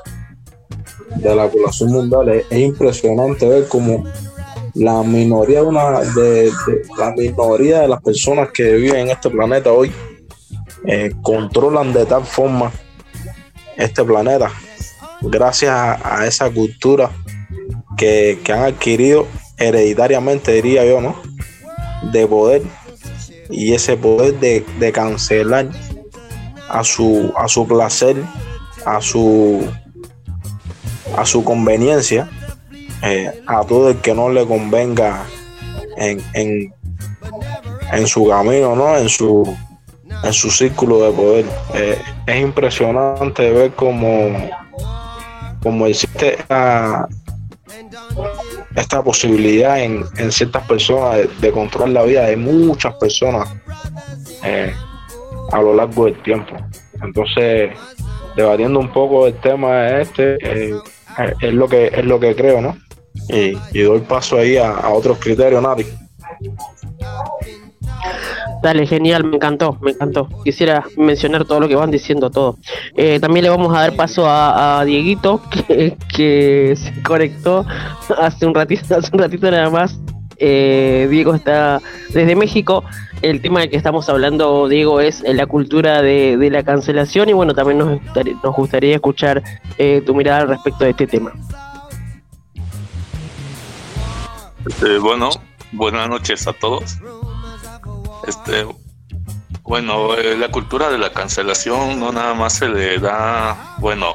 de 1.16 1.34
la 1.34 1.48
población 1.48 1.92
mundial. 1.92 2.28
Es, 2.30 2.46
es 2.50 2.58
impresionante 2.58 3.48
ver 3.48 3.68
cómo 3.68 4.04
la 4.74 5.02
minoría 5.02 5.60
de 5.62 5.66
una 5.66 6.00
de- 6.00 6.52
la 6.98 7.10
minoría 7.12 7.80
de 7.80 7.88
las 7.88 8.02
personas 8.02 8.50
que 8.52 8.72
viven 8.74 9.00
en 9.00 9.10
este 9.10 9.30
planeta 9.30 9.72
hoy 9.72 9.90
eh, 10.86 11.10
controlan 11.22 11.92
de 11.92 12.04
tal 12.04 12.24
forma 12.24 12.70
este 13.76 14.04
planeta 14.04 14.50
gracias 15.22 15.70
a, 15.72 16.18
a 16.20 16.26
esa 16.26 16.50
cultura 16.50 17.10
que, 17.96 18.38
que 18.44 18.52
han 18.52 18.64
adquirido 18.64 19.26
hereditariamente 19.56 20.52
diría 20.52 20.84
yo 20.84 21.00
no 21.00 21.16
de 22.12 22.26
poder 22.26 22.62
y 23.48 23.72
ese 23.72 23.96
poder 23.96 24.38
de, 24.38 24.64
de 24.78 24.92
cancelar 24.92 25.68
a 26.68 26.84
su 26.84 27.32
a 27.36 27.48
su 27.48 27.66
placer 27.66 28.16
a 28.84 29.00
su 29.00 29.66
a 31.16 31.24
su 31.24 31.44
conveniencia 31.44 32.28
eh, 33.02 33.42
a 33.46 33.64
todo 33.64 33.90
el 33.90 33.98
que 33.98 34.14
no 34.14 34.30
le 34.30 34.46
convenga 34.46 35.24
en, 35.96 36.22
en, 36.34 36.74
en 37.92 38.06
su 38.06 38.28
camino, 38.28 38.74
¿no? 38.74 38.96
En 38.96 39.08
su, 39.08 39.56
en 40.22 40.32
su 40.32 40.50
círculo 40.50 41.02
de 41.02 41.12
poder. 41.12 41.46
Eh, 41.74 41.98
es 42.26 42.40
impresionante 42.40 43.50
ver 43.50 43.72
cómo, 43.72 44.50
cómo 45.62 45.86
existe 45.86 46.40
esta, 46.40 47.06
esta 48.74 49.02
posibilidad 49.02 49.80
en, 49.80 50.04
en 50.16 50.32
ciertas 50.32 50.66
personas 50.66 51.28
de, 51.40 51.52
controlar 51.52 51.90
la 51.90 52.02
vida 52.02 52.22
de 52.24 52.36
muchas 52.36 52.94
personas 52.94 53.48
eh, 54.42 54.74
a 55.52 55.60
lo 55.60 55.74
largo 55.74 56.06
del 56.06 56.20
tiempo. 56.22 56.56
Entonces, 57.02 57.70
debatiendo 58.36 58.78
un 58.78 58.92
poco 58.92 59.26
el 59.26 59.34
tema 59.34 59.88
este, 59.88 60.36
eh, 60.40 60.74
es 61.40 61.54
lo 61.54 61.68
que 61.68 61.86
es 61.86 62.04
lo 62.04 62.20
que 62.20 62.34
creo, 62.34 62.60
¿no? 62.60 62.76
Y, 63.28 63.56
y 63.72 63.82
doy 63.82 64.00
paso 64.00 64.38
ahí 64.38 64.56
a, 64.56 64.70
a 64.70 64.90
otros 64.90 65.18
criterios, 65.18 65.62
Nati. 65.62 65.84
Dale, 68.62 68.86
genial, 68.86 69.24
me 69.24 69.36
encantó, 69.36 69.78
me 69.80 69.92
encantó. 69.92 70.28
Quisiera 70.42 70.84
mencionar 70.96 71.44
todo 71.44 71.60
lo 71.60 71.68
que 71.68 71.76
van 71.76 71.90
diciendo 71.90 72.30
todo. 72.30 72.56
Eh, 72.96 73.20
también 73.20 73.44
le 73.44 73.50
vamos 73.50 73.74
a 73.74 73.80
dar 73.80 73.96
paso 73.96 74.26
a, 74.26 74.80
a 74.80 74.84
Dieguito, 74.84 75.40
que, 75.68 75.96
que 76.14 76.74
se 76.76 77.02
conectó 77.02 77.64
hace 78.18 78.46
un 78.46 78.54
ratito, 78.54 78.94
hace 78.96 79.10
un 79.12 79.18
ratito 79.18 79.50
nada 79.50 79.70
más. 79.70 79.98
Eh, 80.38 81.06
Diego 81.10 81.34
está 81.34 81.80
desde 82.12 82.36
México. 82.36 82.84
El 83.26 83.42
tema 83.42 83.66
que 83.66 83.76
estamos 83.76 84.08
hablando, 84.08 84.68
Diego, 84.68 85.00
es 85.00 85.24
la 85.26 85.46
cultura 85.46 86.00
de, 86.00 86.38
la 86.48 86.62
cancelación 86.62 87.28
y 87.28 87.32
bueno, 87.32 87.54
también 87.54 87.78
nos 87.78 88.54
gustaría, 88.54 88.94
escuchar 88.94 89.42
eh, 89.78 90.00
tu 90.06 90.14
mirada 90.14 90.44
respecto 90.44 90.84
de 90.84 90.90
este 90.90 91.08
tema. 91.08 91.32
Este, 94.64 94.98
bueno, 94.98 95.30
buenas 95.72 96.08
noches 96.08 96.46
a 96.46 96.52
todos. 96.52 96.98
Este, 98.28 98.64
bueno, 99.62 100.14
eh, 100.14 100.36
la 100.36 100.52
cultura 100.52 100.88
de 100.88 100.98
la 100.98 101.10
cancelación 101.10 101.98
no 101.98 102.12
nada 102.12 102.32
más 102.34 102.52
se 102.52 102.68
le 102.68 103.00
da, 103.00 103.74
bueno, 103.78 104.14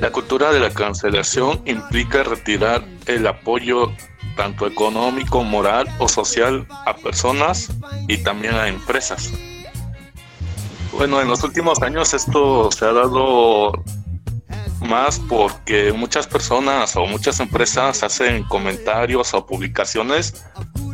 la 0.00 0.10
cultura 0.10 0.50
de 0.50 0.58
la 0.58 0.70
cancelación 0.70 1.62
implica 1.64 2.24
retirar 2.24 2.82
el 3.06 3.24
apoyo 3.28 3.92
tanto 4.40 4.66
económico, 4.66 5.44
moral 5.44 5.86
o 5.98 6.08
social 6.08 6.66
a 6.86 6.96
personas 6.96 7.68
y 8.08 8.16
también 8.16 8.54
a 8.54 8.68
empresas. 8.68 9.30
Bueno, 10.92 11.20
en 11.20 11.28
los 11.28 11.44
últimos 11.44 11.82
años 11.82 12.14
esto 12.14 12.72
se 12.72 12.86
ha 12.86 12.92
dado 12.94 13.84
más 14.80 15.18
porque 15.28 15.92
muchas 15.92 16.26
personas 16.26 16.96
o 16.96 17.04
muchas 17.04 17.38
empresas 17.38 18.02
hacen 18.02 18.44
comentarios 18.44 19.34
o 19.34 19.44
publicaciones 19.44 20.42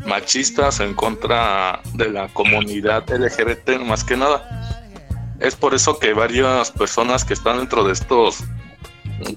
machistas 0.06 0.80
en 0.80 0.92
contra 0.94 1.80
de 1.94 2.10
la 2.10 2.26
comunidad 2.26 3.08
LGBT 3.08 3.78
más 3.78 4.02
que 4.02 4.16
nada. 4.16 4.42
Es 5.38 5.54
por 5.54 5.72
eso 5.72 6.00
que 6.00 6.14
varias 6.14 6.72
personas 6.72 7.24
que 7.24 7.34
están 7.34 7.58
dentro 7.58 7.84
de 7.84 7.92
estos 7.92 8.42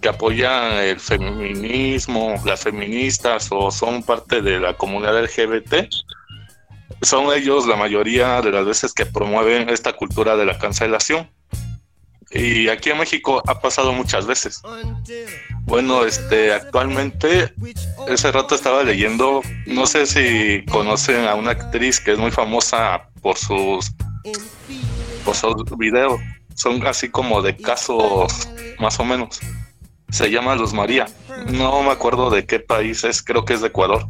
que 0.01 0.09
apoyan 0.09 0.73
el 0.73 0.99
feminismo, 0.99 2.35
las 2.45 2.61
feministas 2.61 3.47
o 3.51 3.71
son 3.71 4.03
parte 4.03 4.41
de 4.41 4.59
la 4.59 4.73
comunidad 4.75 5.23
LGBT, 5.23 5.87
son 7.01 7.33
ellos 7.33 7.65
la 7.65 7.75
mayoría 7.75 8.41
de 8.41 8.51
las 8.51 8.65
veces 8.65 8.93
que 8.93 9.05
promueven 9.05 9.69
esta 9.69 9.93
cultura 9.93 10.35
de 10.35 10.45
la 10.45 10.57
cancelación. 10.57 11.29
Y 12.31 12.69
aquí 12.69 12.91
en 12.91 12.99
México 12.99 13.41
ha 13.47 13.59
pasado 13.59 13.91
muchas 13.91 14.27
veces. 14.27 14.61
Bueno, 15.63 16.05
este, 16.05 16.53
actualmente, 16.53 17.53
ese 18.07 18.31
rato 18.31 18.53
estaba 18.53 18.83
leyendo, 18.83 19.41
no 19.65 19.87
sé 19.87 20.05
si 20.05 20.63
conocen 20.65 21.25
a 21.25 21.33
una 21.33 21.51
actriz 21.51 21.99
que 21.99 22.11
es 22.11 22.19
muy 22.19 22.29
famosa 22.29 23.09
por 23.21 23.37
sus, 23.37 23.91
por 25.25 25.35
sus 25.35 25.77
videos. 25.77 26.19
Son 26.53 26.85
así 26.85 27.09
como 27.09 27.41
de 27.41 27.55
casos, 27.55 28.49
más 28.79 28.99
o 28.99 29.05
menos. 29.05 29.39
Se 30.09 30.31
llama 30.31 30.55
Luz 30.55 30.73
María. 30.73 31.07
No 31.47 31.81
me 31.83 31.91
acuerdo 31.91 32.29
de 32.29 32.45
qué 32.45 32.59
país 32.59 33.03
es, 33.03 33.21
creo 33.21 33.45
que 33.45 33.53
es 33.53 33.61
de 33.61 33.67
Ecuador. 33.67 34.07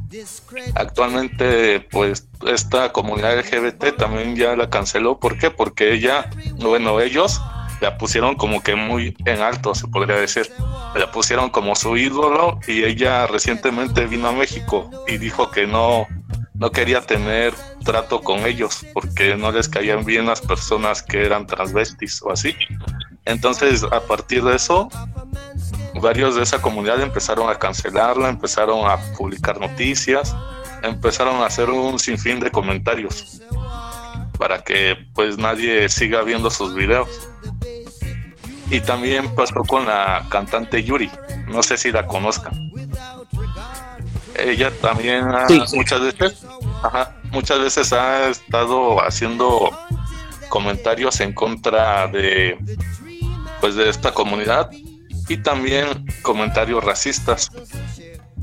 Actualmente, 0.75 1.81
pues, 1.91 2.27
esta 2.47 2.91
comunidad 2.91 3.37
LGBT 3.37 3.97
también 3.97 4.35
ya 4.35 4.55
la 4.55 4.69
canceló. 4.69 5.19
¿Por 5.19 5.37
qué? 5.37 5.51
Porque 5.51 5.93
ella, 5.93 6.29
bueno, 6.59 6.99
ellos 6.99 7.41
la 7.81 7.97
pusieron 7.97 8.35
como 8.35 8.61
que 8.61 8.75
muy 8.75 9.15
en 9.25 9.41
alto, 9.41 9.73
se 9.75 9.87
podría 9.87 10.15
decir. 10.15 10.49
La 10.95 11.11
pusieron 11.11 11.49
como 11.49 11.75
su 11.75 11.97
ídolo 11.97 12.59
y 12.67 12.83
ella 12.83 13.27
recientemente 13.27 14.05
vino 14.05 14.27
a 14.27 14.31
México 14.31 14.89
y 15.07 15.17
dijo 15.17 15.51
que 15.51 15.67
no, 15.67 16.07
no 16.53 16.71
quería 16.71 17.01
tener 17.01 17.53
trato 17.85 18.21
con 18.21 18.45
ellos 18.45 18.85
porque 18.93 19.35
no 19.35 19.51
les 19.51 19.69
caían 19.69 20.03
bien 20.03 20.25
las 20.25 20.41
personas 20.41 21.01
que 21.01 21.25
eran 21.25 21.47
transvestis 21.47 22.21
o 22.21 22.31
así. 22.31 22.55
Entonces, 23.25 23.83
a 23.83 24.01
partir 24.01 24.43
de 24.43 24.55
eso, 24.55 24.89
varios 26.01 26.35
de 26.35 26.43
esa 26.43 26.61
comunidad 26.61 27.01
empezaron 27.01 27.49
a 27.49 27.55
cancelarla, 27.57 28.29
empezaron 28.29 28.89
a 28.89 28.97
publicar 29.17 29.59
noticias, 29.59 30.35
empezaron 30.83 31.37
a 31.41 31.45
hacer 31.47 31.69
un 31.69 31.99
sinfín 31.99 32.39
de 32.39 32.51
comentarios 32.51 33.41
para 34.37 34.63
que 34.63 34.95
pues 35.13 35.37
nadie 35.37 35.89
siga 35.89 36.21
viendo 36.23 36.49
sus 36.49 36.73
videos. 36.73 37.07
Y 38.71 38.81
también 38.81 39.33
pasó 39.35 39.63
con 39.67 39.85
la 39.87 40.25
cantante 40.29 40.83
Yuri, 40.83 41.09
no 41.47 41.63
sé 41.63 41.75
si 41.77 41.91
la 41.91 42.05
conozcan. 42.05 42.53
Ella 44.37 44.71
también 44.79 45.27
ha- 45.27 45.47
Sí, 45.47 45.59
sí. 45.65 45.75
muchas 45.75 46.01
veces, 46.01 46.45
ajá, 46.83 47.15
muchas 47.31 47.59
veces 47.59 47.91
ha 47.93 48.29
estado 48.29 49.01
haciendo 49.03 49.71
comentarios 50.49 51.19
en 51.19 51.33
contra 51.33 52.07
de 52.07 52.57
pues 53.59 53.75
de 53.75 53.89
esta 53.89 54.13
comunidad 54.13 54.69
y 55.29 55.37
también 55.37 56.05
comentarios 56.23 56.83
racistas. 56.83 57.51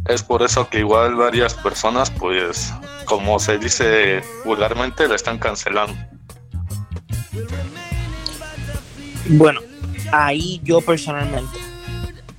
Es 0.06 0.22
por 0.22 0.42
eso 0.42 0.68
que 0.70 0.78
igual 0.78 1.16
varias 1.16 1.52
personas, 1.54 2.10
pues, 2.10 2.72
como 3.04 3.38
se 3.40 3.58
dice 3.58 4.22
vulgarmente, 4.44 5.08
la 5.08 5.16
están 5.16 5.38
cancelando. 5.38 5.94
Bueno, 9.28 9.60
ahí 10.12 10.60
yo 10.62 10.80
personalmente, 10.80 11.58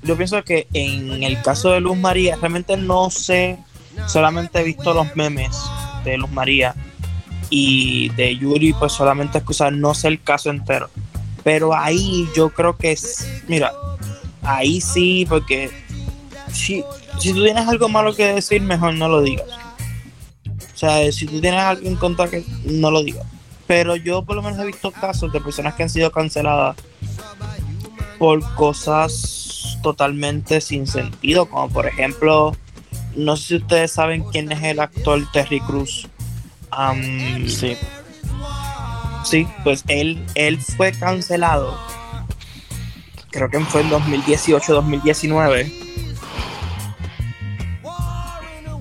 yo 0.01 0.15
pienso 0.15 0.41
que 0.43 0.67
en 0.73 1.23
el 1.23 1.41
caso 1.41 1.71
de 1.71 1.81
Luz 1.81 1.97
María, 1.97 2.37
realmente 2.37 2.77
no 2.77 3.09
sé, 3.09 3.57
solamente 4.07 4.61
he 4.61 4.63
visto 4.63 4.93
los 4.93 5.13
memes 5.17 5.57
de 6.05 6.17
Luz 6.17 6.31
María 6.31 6.73
y 7.49 8.07
de 8.09 8.37
Yuri, 8.37 8.71
pues 8.71 8.93
solamente 8.93 9.39
excusar, 9.39 9.73
no 9.73 9.93
sé 9.93 10.07
el 10.07 10.21
caso 10.21 10.49
entero. 10.49 10.89
Pero 11.43 11.75
ahí 11.75 12.29
yo 12.33 12.49
creo 12.49 12.77
que 12.77 12.93
es, 12.93 13.43
mira, 13.49 13.73
ahí 14.47 14.81
sí, 14.81 15.25
porque 15.27 15.69
si, 16.51 16.83
si 17.19 17.33
tú 17.33 17.43
tienes 17.43 17.67
algo 17.67 17.89
malo 17.89 18.15
que 18.15 18.33
decir, 18.33 18.61
mejor 18.61 18.93
no 18.93 19.07
lo 19.07 19.21
digas. 19.21 19.47
O 20.73 20.77
sea, 20.77 21.11
si 21.11 21.25
tú 21.25 21.41
tienes 21.41 21.59
algo 21.59 21.87
en 21.87 21.95
contra, 21.95 22.29
que 22.29 22.43
no 22.63 22.91
lo 22.91 23.03
digas. 23.03 23.25
Pero 23.65 23.95
yo 23.95 24.23
por 24.23 24.35
lo 24.35 24.41
menos 24.41 24.59
he 24.59 24.65
visto 24.65 24.91
casos 24.91 25.31
de 25.33 25.41
personas 25.41 25.75
que 25.75 25.83
han 25.83 25.89
sido 25.89 26.11
canceladas 26.11 26.77
por 28.17 28.41
cosas 28.55 29.77
totalmente 29.83 30.61
sin 30.61 30.87
sentido, 30.87 31.47
como 31.47 31.69
por 31.69 31.85
ejemplo, 31.85 32.55
no 33.15 33.35
sé 33.35 33.47
si 33.47 33.55
ustedes 33.55 33.91
saben 33.91 34.23
quién 34.31 34.51
es 34.51 34.63
el 34.63 34.79
actor 34.79 35.21
Terry 35.31 35.59
Cruz. 35.59 36.07
Sí, 37.47 37.77
Sí, 39.27 39.45
pues 39.65 39.83
él, 39.89 40.23
él 40.35 40.57
fue 40.57 40.93
cancelado. 40.93 41.77
Creo 43.37 43.49
que 43.51 43.59
fue 43.59 43.81
en 43.81 43.91
2018-2019. 43.91 45.71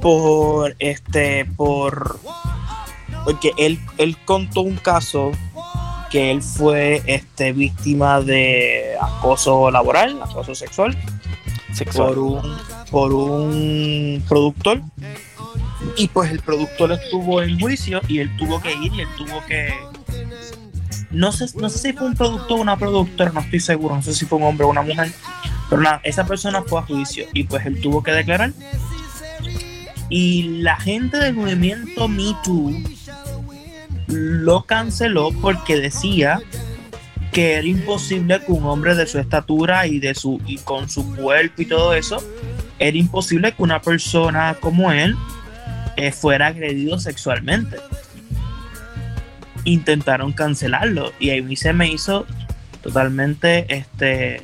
Por 0.00 0.74
este, 0.78 1.44
por. 1.44 2.18
Porque 3.26 3.52
él, 3.58 3.78
él 3.98 4.16
contó 4.24 4.62
un 4.62 4.76
caso 4.76 5.32
que 6.10 6.30
él 6.30 6.40
fue 6.40 7.02
este, 7.04 7.52
víctima 7.52 8.22
de 8.22 8.96
acoso 8.98 9.70
laboral, 9.70 10.22
acoso 10.22 10.54
sexual, 10.54 10.96
sexual. 11.74 12.14
por 12.14 12.18
un, 12.18 12.56
por 12.90 13.12
un 13.12 14.24
productor. 14.26 14.80
Y 15.98 16.08
pues 16.08 16.30
el 16.30 16.40
productor 16.40 16.92
estuvo 16.92 17.42
en 17.42 17.60
juicio 17.60 18.00
y 18.08 18.20
él 18.20 18.34
tuvo 18.38 18.58
que 18.62 18.72
ir 18.72 18.90
y 18.94 19.02
él 19.02 19.08
tuvo 19.18 19.44
que. 19.44 19.74
No 21.16 21.32
sé, 21.32 21.46
no 21.58 21.70
sé 21.70 21.78
si 21.78 21.92
fue 21.94 22.08
un 22.08 22.14
productor 22.14 22.58
o 22.58 22.60
una 22.60 22.76
productora, 22.76 23.32
no 23.32 23.40
estoy 23.40 23.58
seguro, 23.58 23.96
no 23.96 24.02
sé 24.02 24.12
si 24.12 24.26
fue 24.26 24.36
un 24.36 24.44
hombre 24.44 24.66
o 24.66 24.68
una 24.68 24.82
mujer. 24.82 25.10
Pero 25.70 25.80
nada, 25.80 25.98
esa 26.04 26.26
persona 26.26 26.60
fue 26.60 26.78
a 26.78 26.82
juicio 26.82 27.24
y 27.32 27.44
pues 27.44 27.64
él 27.64 27.80
tuvo 27.80 28.02
que 28.02 28.12
declarar. 28.12 28.52
Y 30.10 30.60
la 30.60 30.76
gente 30.76 31.16
del 31.16 31.32
movimiento 31.32 32.06
Me 32.06 32.36
Too 32.44 32.82
lo 34.08 34.64
canceló 34.64 35.30
porque 35.40 35.80
decía 35.80 36.38
que 37.32 37.54
era 37.54 37.66
imposible 37.66 38.38
que 38.44 38.52
un 38.52 38.64
hombre 38.64 38.94
de 38.94 39.06
su 39.06 39.18
estatura 39.18 39.86
y 39.86 39.98
de 39.98 40.14
su 40.14 40.38
y 40.46 40.58
con 40.58 40.86
su 40.90 41.16
cuerpo 41.16 41.62
y 41.62 41.64
todo 41.64 41.94
eso 41.94 42.22
era 42.78 42.96
imposible 42.96 43.52
que 43.52 43.62
una 43.62 43.80
persona 43.80 44.54
como 44.60 44.92
él 44.92 45.16
eh, 45.96 46.12
fuera 46.12 46.48
agredido 46.48 46.98
sexualmente 46.98 47.78
intentaron 49.66 50.32
cancelarlo 50.32 51.12
y 51.20 51.36
a 51.36 51.42
mí 51.42 51.56
se 51.56 51.72
me 51.74 51.88
hizo 51.88 52.24
totalmente 52.82 53.66
este 53.74 54.40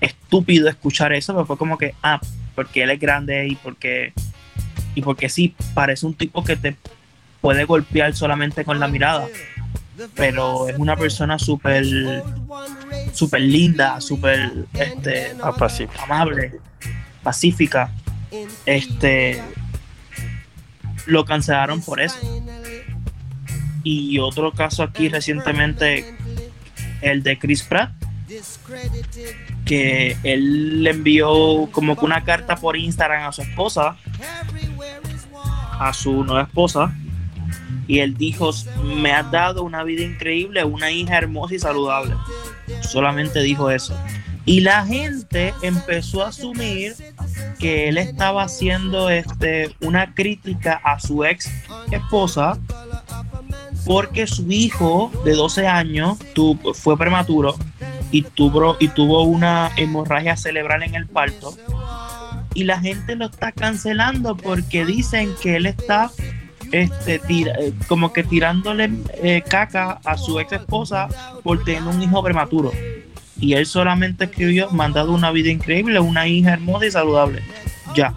estúpido 0.00 0.68
escuchar 0.68 1.12
eso 1.12 1.34
pero 1.34 1.44
fue 1.46 1.58
como 1.58 1.76
que 1.78 1.94
ah 2.02 2.20
porque 2.54 2.82
él 2.84 2.90
es 2.90 3.00
grande 3.00 3.46
y 3.48 3.56
porque 3.56 4.12
y 4.94 5.02
porque 5.02 5.28
sí 5.28 5.54
parece 5.74 6.06
un 6.06 6.14
tipo 6.14 6.42
que 6.44 6.56
te 6.56 6.76
puede 7.40 7.64
golpear 7.64 8.14
solamente 8.14 8.64
con 8.64 8.80
la 8.80 8.88
mirada 8.88 9.26
pero 10.14 10.68
es 10.68 10.78
una 10.78 10.96
persona 10.96 11.38
súper 11.38 11.84
súper 13.12 13.40
linda, 13.40 14.00
súper 14.00 14.52
este, 14.74 15.34
Ah, 15.42 15.52
pacífico. 15.52 16.02
amable, 16.04 16.52
pacífica. 17.22 17.90
Este 18.66 19.42
lo 21.06 21.24
cancelaron 21.24 21.80
por 21.80 22.00
eso. 22.00 22.18
Y 23.88 24.18
otro 24.18 24.50
caso 24.50 24.82
aquí 24.82 25.08
recientemente, 25.08 26.12
el 27.02 27.22
de 27.22 27.38
Chris 27.38 27.62
Pratt, 27.62 27.92
que 29.64 30.16
él 30.24 30.82
le 30.82 30.90
envió 30.90 31.68
como 31.70 31.94
que 31.96 32.04
una 32.04 32.24
carta 32.24 32.56
por 32.56 32.76
Instagram 32.76 33.28
a 33.28 33.30
su 33.30 33.42
esposa, 33.42 33.96
a 35.78 35.92
su 35.92 36.24
nueva 36.24 36.42
esposa, 36.42 36.92
y 37.86 38.00
él 38.00 38.16
dijo, 38.16 38.50
me 38.82 39.12
has 39.12 39.30
dado 39.30 39.62
una 39.62 39.84
vida 39.84 40.02
increíble, 40.02 40.64
una 40.64 40.90
hija 40.90 41.16
hermosa 41.16 41.54
y 41.54 41.60
saludable. 41.60 42.16
Solamente 42.80 43.38
dijo 43.38 43.70
eso. 43.70 43.96
Y 44.46 44.62
la 44.62 44.84
gente 44.84 45.54
empezó 45.62 46.24
a 46.24 46.30
asumir 46.30 46.96
que 47.60 47.88
él 47.88 47.98
estaba 47.98 48.42
haciendo 48.42 49.10
este, 49.10 49.70
una 49.80 50.12
crítica 50.12 50.80
a 50.82 50.98
su 50.98 51.24
ex 51.24 51.48
esposa 51.92 52.58
porque 53.86 54.26
su 54.26 54.50
hijo 54.50 55.10
de 55.24 55.32
12 55.34 55.66
años 55.66 56.18
fue 56.74 56.98
prematuro 56.98 57.54
y 58.10 58.22
tuvo, 58.22 58.76
y 58.80 58.88
tuvo 58.88 59.22
una 59.22 59.70
hemorragia 59.76 60.36
cerebral 60.36 60.82
en 60.82 60.96
el 60.96 61.06
parto. 61.06 61.56
Y 62.52 62.64
la 62.64 62.80
gente 62.80 63.14
lo 63.14 63.26
está 63.26 63.52
cancelando 63.52 64.36
porque 64.36 64.84
dicen 64.84 65.30
que 65.40 65.56
él 65.56 65.66
está 65.66 66.10
este, 66.72 67.20
eh, 67.28 67.72
como 67.86 68.12
que 68.12 68.24
tirándole 68.24 68.90
eh, 69.22 69.42
caca 69.48 70.00
a 70.04 70.18
su 70.18 70.40
ex 70.40 70.52
esposa 70.52 71.08
por 71.44 71.62
tener 71.62 71.84
un 71.84 72.02
hijo 72.02 72.22
prematuro. 72.22 72.72
Y 73.38 73.52
él 73.52 73.66
solamente 73.66 74.24
escribió, 74.24 74.70
mandado 74.70 75.12
una 75.12 75.30
vida 75.30 75.50
increíble, 75.50 76.00
una 76.00 76.26
hija 76.26 76.54
hermosa 76.54 76.86
y 76.86 76.90
saludable. 76.90 77.42
Ya. 77.94 78.14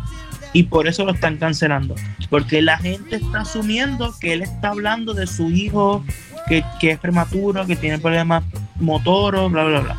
Y 0.54 0.64
por 0.64 0.88
eso 0.88 1.06
lo 1.06 1.14
están 1.14 1.38
cancelando. 1.38 1.96
Porque 2.30 2.62
la 2.62 2.78
gente 2.78 3.18
está 3.18 3.42
asumiendo 3.42 4.14
que 4.20 4.34
él 4.34 4.42
está 4.42 4.70
hablando 4.70 5.14
de 5.14 5.28
su 5.28 5.50
hijo 5.50 6.04
que, 6.48 6.64
que 6.80 6.92
es 6.92 7.00
prematuro, 7.00 7.66
que 7.66 7.76
tiene 7.76 8.00
problemas 8.00 8.44
motoros, 8.80 9.52
bla, 9.52 9.66
bla, 9.66 9.80
bla. 9.82 9.98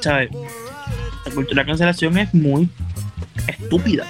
¿Sabes? 0.00 0.30
La 1.50 1.64
cancelación 1.64 2.18
es 2.18 2.32
muy 2.34 2.68
estúpida. 3.46 4.04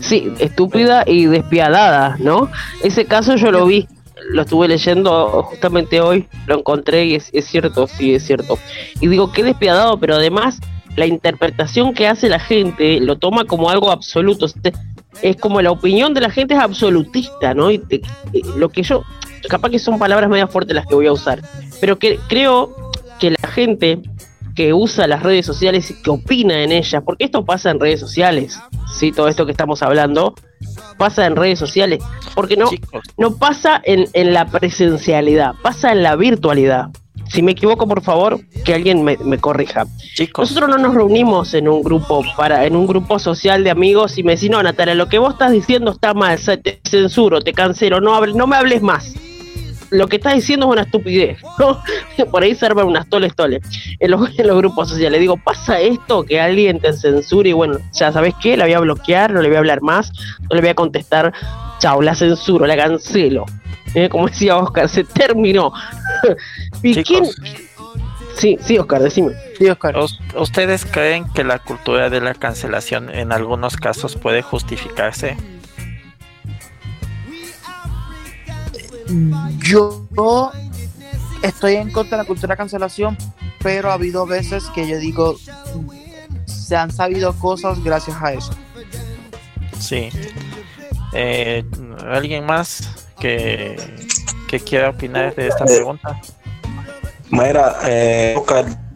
Sí, 0.00 0.32
estúpida 0.38 1.04
y 1.06 1.26
despiadada, 1.26 2.16
¿no? 2.18 2.50
Ese 2.82 3.06
caso 3.06 3.36
yo 3.36 3.50
lo 3.50 3.66
vi, 3.66 3.88
lo 4.30 4.42
estuve 4.42 4.68
leyendo 4.68 5.42
justamente 5.44 6.00
hoy, 6.00 6.26
lo 6.46 6.58
encontré 6.58 7.06
y 7.06 7.14
es, 7.16 7.30
es 7.32 7.46
cierto, 7.46 7.86
sí, 7.86 8.14
es 8.14 8.24
cierto. 8.24 8.58
Y 9.00 9.08
digo, 9.08 9.32
qué 9.32 9.42
despiadado, 9.42 9.98
pero 9.98 10.14
además 10.14 10.60
la 10.96 11.06
interpretación 11.06 11.94
que 11.94 12.06
hace 12.08 12.28
la 12.28 12.38
gente 12.40 12.98
lo 13.00 13.16
toma 13.18 13.44
como 13.44 13.70
algo 13.70 13.90
absoluto. 13.90 14.46
Es 15.22 15.36
como 15.36 15.62
la 15.62 15.70
opinión 15.70 16.12
de 16.14 16.20
la 16.20 16.30
gente 16.30 16.54
es 16.54 16.60
absolutista, 16.60 17.54
¿no? 17.54 17.70
Y 17.70 17.78
te- 17.78 17.96
eh, 18.32 18.40
lo 18.56 18.68
que 18.68 18.82
yo, 18.82 19.02
capaz 19.48 19.70
que 19.70 19.78
son 19.78 19.98
palabras 19.98 20.28
medio 20.28 20.48
fuertes 20.48 20.74
las 20.74 20.86
que 20.86 20.94
voy 20.94 21.06
a 21.06 21.12
usar, 21.12 21.40
pero 21.80 21.98
que 21.98 22.18
creo 22.28 22.74
que 23.18 23.30
la 23.30 23.48
gente 23.48 24.00
que 24.54 24.72
usa 24.72 25.06
las 25.06 25.22
redes 25.22 25.44
sociales 25.44 25.90
y 25.90 26.02
que 26.02 26.10
opina 26.10 26.62
en 26.62 26.72
ellas, 26.72 27.02
porque 27.04 27.24
esto 27.24 27.44
pasa 27.44 27.70
en 27.70 27.78
redes 27.80 28.00
sociales, 28.00 28.58
sí, 28.94 29.12
todo 29.12 29.28
esto 29.28 29.44
que 29.44 29.52
estamos 29.52 29.82
hablando 29.82 30.34
pasa 30.96 31.26
en 31.26 31.36
redes 31.36 31.58
sociales, 31.58 32.02
porque 32.34 32.56
no, 32.56 32.70
Chicos, 32.70 33.04
no 33.18 33.36
pasa 33.36 33.80
en, 33.84 34.06
en 34.14 34.32
la 34.32 34.46
presencialidad, 34.46 35.52
pasa 35.62 35.92
en 35.92 36.02
la 36.02 36.16
virtualidad. 36.16 36.88
Si 37.28 37.42
me 37.42 37.52
equivoco, 37.52 37.86
por 37.86 38.02
favor, 38.02 38.40
que 38.64 38.74
alguien 38.74 39.02
me, 39.02 39.16
me 39.18 39.38
corrija. 39.38 39.84
chicos, 40.14 40.50
Nosotros 40.50 40.70
no 40.76 40.78
nos 40.82 40.94
reunimos 40.94 41.52
en 41.54 41.68
un 41.68 41.82
grupo 41.82 42.22
para 42.36 42.64
en 42.64 42.76
un 42.76 42.86
grupo 42.86 43.18
social 43.18 43.64
de 43.64 43.70
amigos 43.70 44.16
y 44.18 44.22
me 44.22 44.32
decís, 44.36 44.50
no, 44.50 44.62
Natalia, 44.62 44.94
lo 44.94 45.08
que 45.08 45.18
vos 45.18 45.32
estás 45.34 45.50
diciendo 45.52 45.90
está 45.90 46.14
mal, 46.14 46.38
te 46.62 46.80
censuro, 46.88 47.40
te 47.40 47.52
cancelo, 47.52 48.00
no, 48.00 48.14
hable- 48.14 48.34
no 48.34 48.46
me 48.46 48.56
hables 48.56 48.80
más. 48.82 49.14
Lo 49.90 50.08
que 50.08 50.16
estás 50.16 50.34
diciendo 50.34 50.66
es 50.66 50.72
una 50.72 50.82
estupidez, 50.82 51.38
¿no? 51.58 51.80
Por 52.30 52.42
ahí 52.42 52.54
se 52.56 52.66
arman 52.66 52.86
unas 52.86 53.08
toles 53.08 53.34
toles 53.36 53.62
en 54.00 54.10
los, 54.10 54.36
en 54.38 54.46
los 54.48 54.56
grupos 54.56 54.88
sociales. 54.88 55.20
Digo, 55.20 55.36
pasa 55.36 55.80
esto 55.80 56.24
que 56.24 56.40
alguien 56.40 56.80
te 56.80 56.92
censura 56.92 57.48
y 57.48 57.52
bueno, 57.52 57.78
ya 57.92 58.10
sabes 58.12 58.34
qué, 58.42 58.56
la 58.56 58.64
voy 58.64 58.74
a 58.74 58.80
bloquear, 58.80 59.32
no 59.32 59.40
le 59.42 59.48
voy 59.48 59.56
a 59.56 59.60
hablar 59.60 59.82
más, 59.82 60.10
no 60.48 60.54
le 60.56 60.60
voy 60.60 60.70
a 60.70 60.74
contestar, 60.74 61.32
chao, 61.78 62.00
la 62.02 62.14
censuro, 62.14 62.66
la 62.66 62.76
cancelo. 62.76 63.44
Eh, 63.94 64.08
Como 64.08 64.26
decía 64.28 64.56
Oscar, 64.56 64.88
se 64.88 65.04
terminó. 65.04 65.72
¿Y 66.82 67.02
quién? 67.02 67.24
Sí, 68.36 68.58
sí, 68.60 68.76
Oscar, 68.78 69.02
decime. 69.02 69.32
Sí, 69.56 69.66
Oscar. 69.68 69.96
¿us- 69.98 70.18
¿ustedes 70.36 70.84
creen 70.84 71.24
que 71.32 71.42
la 71.44 71.58
cultura 71.58 72.10
de 72.10 72.20
la 72.20 72.34
cancelación 72.34 73.08
en 73.08 73.32
algunos 73.32 73.76
casos 73.76 74.16
puede 74.16 74.42
justificarse? 74.42 75.36
Yo 79.58 80.06
estoy 81.42 81.76
en 81.76 81.90
contra 81.92 82.16
de 82.18 82.24
la 82.24 82.26
cultura 82.26 82.52
de 82.54 82.56
cancelación, 82.58 83.16
pero 83.62 83.90
ha 83.90 83.94
habido 83.94 84.26
veces 84.26 84.64
que 84.74 84.86
yo 84.88 84.98
digo, 84.98 85.36
se 86.44 86.76
han 86.76 86.90
sabido 86.90 87.32
cosas 87.38 87.82
gracias 87.82 88.16
a 88.20 88.32
eso. 88.32 88.52
Sí. 89.78 90.08
Eh, 91.12 91.64
¿Alguien 92.04 92.44
más 92.44 93.08
que, 93.20 93.76
que 94.48 94.60
quiera 94.60 94.90
opinar 94.90 95.34
de 95.34 95.48
esta 95.48 95.64
pregunta? 95.64 96.20
Mira, 97.30 97.76
eh, 97.86 98.36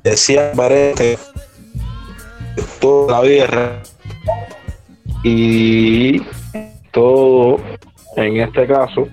decía 0.02 0.52
parece 0.54 1.18
toda 2.80 3.20
la 3.20 3.20
vida 3.20 3.82
y 5.22 6.22
todo 6.90 7.58
en 8.16 8.38
este 8.38 8.66
caso 8.66 9.08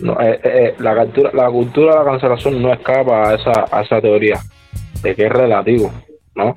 no, 0.00 0.18
eh, 0.20 0.40
eh, 0.42 0.74
la 0.78 0.96
cultura 0.96 1.30
la 1.34 1.50
cultura 1.50 1.92
de 1.92 1.98
la 1.98 2.10
cancelación 2.12 2.62
no 2.62 2.72
escapa 2.72 3.28
a 3.28 3.34
esa 3.34 3.66
a 3.70 3.82
esa 3.82 4.00
teoría 4.00 4.40
de 5.02 5.14
que 5.14 5.26
es 5.26 5.32
relativo 5.32 5.92
no 6.34 6.54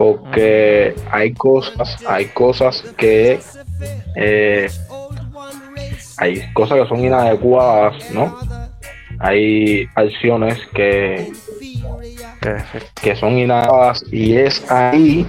porque 0.00 0.94
hay 1.10 1.34
cosas 1.34 2.02
hay 2.06 2.24
cosas 2.28 2.82
que 2.96 3.38
eh, 4.16 4.66
hay 6.16 6.52
cosas 6.54 6.78
que 6.80 6.88
son 6.88 7.04
inadecuadas 7.04 8.10
no 8.14 8.34
hay 9.18 9.86
acciones 9.94 10.58
que 10.74 11.30
que 13.02 13.14
son 13.16 13.36
inadecuadas 13.36 14.02
y 14.10 14.36
es 14.38 14.70
ahí 14.70 15.26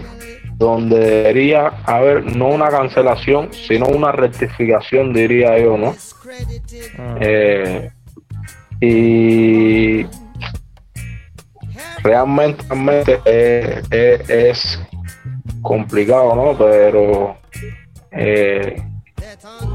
donde 0.54 1.00
debería 1.00 1.74
haber 1.86 2.24
no 2.38 2.50
una 2.50 2.70
cancelación, 2.70 3.50
sino 3.52 3.88
una 3.88 4.12
rectificación, 4.12 5.12
diría 5.12 5.58
yo, 5.58 5.76
¿no? 5.76 5.92
Mm, 5.92 7.18
Eh, 7.20 7.92
y 8.80 10.06
realmente, 12.04 12.64
realmente 12.68 13.20
eh, 13.26 13.82
eh, 13.92 14.24
es 14.28 14.80
complicado, 15.62 16.36
¿no? 16.36 16.58
Pero 16.58 17.38
eh, 18.12 18.82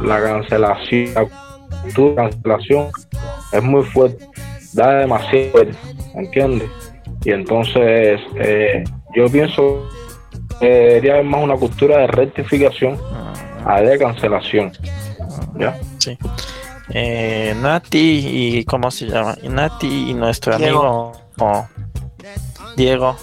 la 0.03 0.23
cancelación, 0.23 1.15
la 1.15 1.27
cultura 1.83 2.25
de 2.25 2.31
cancelación 2.31 2.89
es 3.53 3.63
muy 3.63 3.83
fuerte, 3.85 4.27
da 4.73 4.99
demasiado 4.99 5.51
fuerte, 5.51 5.77
¿entiendes? 6.15 6.69
Y 7.25 7.33
entonces 7.33 8.21
eh, 8.37 8.85
yo 9.15 9.29
pienso 9.31 9.89
que 10.61 10.67
debería 10.67 11.15
haber 11.15 11.25
más 11.25 11.43
una 11.43 11.57
cultura 11.57 11.99
de 11.99 12.07
rectificación 12.07 12.99
a 13.65 13.81
de 13.81 13.99
cancelación. 13.99 14.73
¿Ya? 15.59 15.79
Sí. 15.99 16.17
Eh, 16.91 17.55
Nati 17.61 18.59
y 18.59 18.65
¿cómo 18.65 18.91
se 18.91 19.07
llama? 19.07 19.37
Nati 19.43 20.11
y 20.11 20.15
nuestro 20.15 20.57
Diego. 20.57 20.79
amigo 20.79 21.13
oh, 21.41 21.67
Diego, 22.77 23.17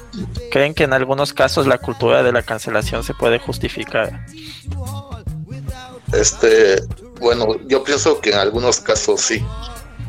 ¿creen 0.52 0.74
que 0.74 0.84
en 0.84 0.94
algunos 0.94 1.32
casos 1.34 1.68
la 1.68 1.78
cultura 1.78 2.24
de 2.24 2.32
la 2.32 2.42
cancelación 2.42 3.04
se 3.04 3.14
puede 3.14 3.38
justificar? 3.40 4.26
Este, 6.12 6.82
bueno, 7.20 7.58
yo 7.68 7.84
pienso 7.84 8.20
que 8.20 8.32
en 8.32 8.38
algunos 8.38 8.80
casos 8.80 9.22
sí, 9.22 9.46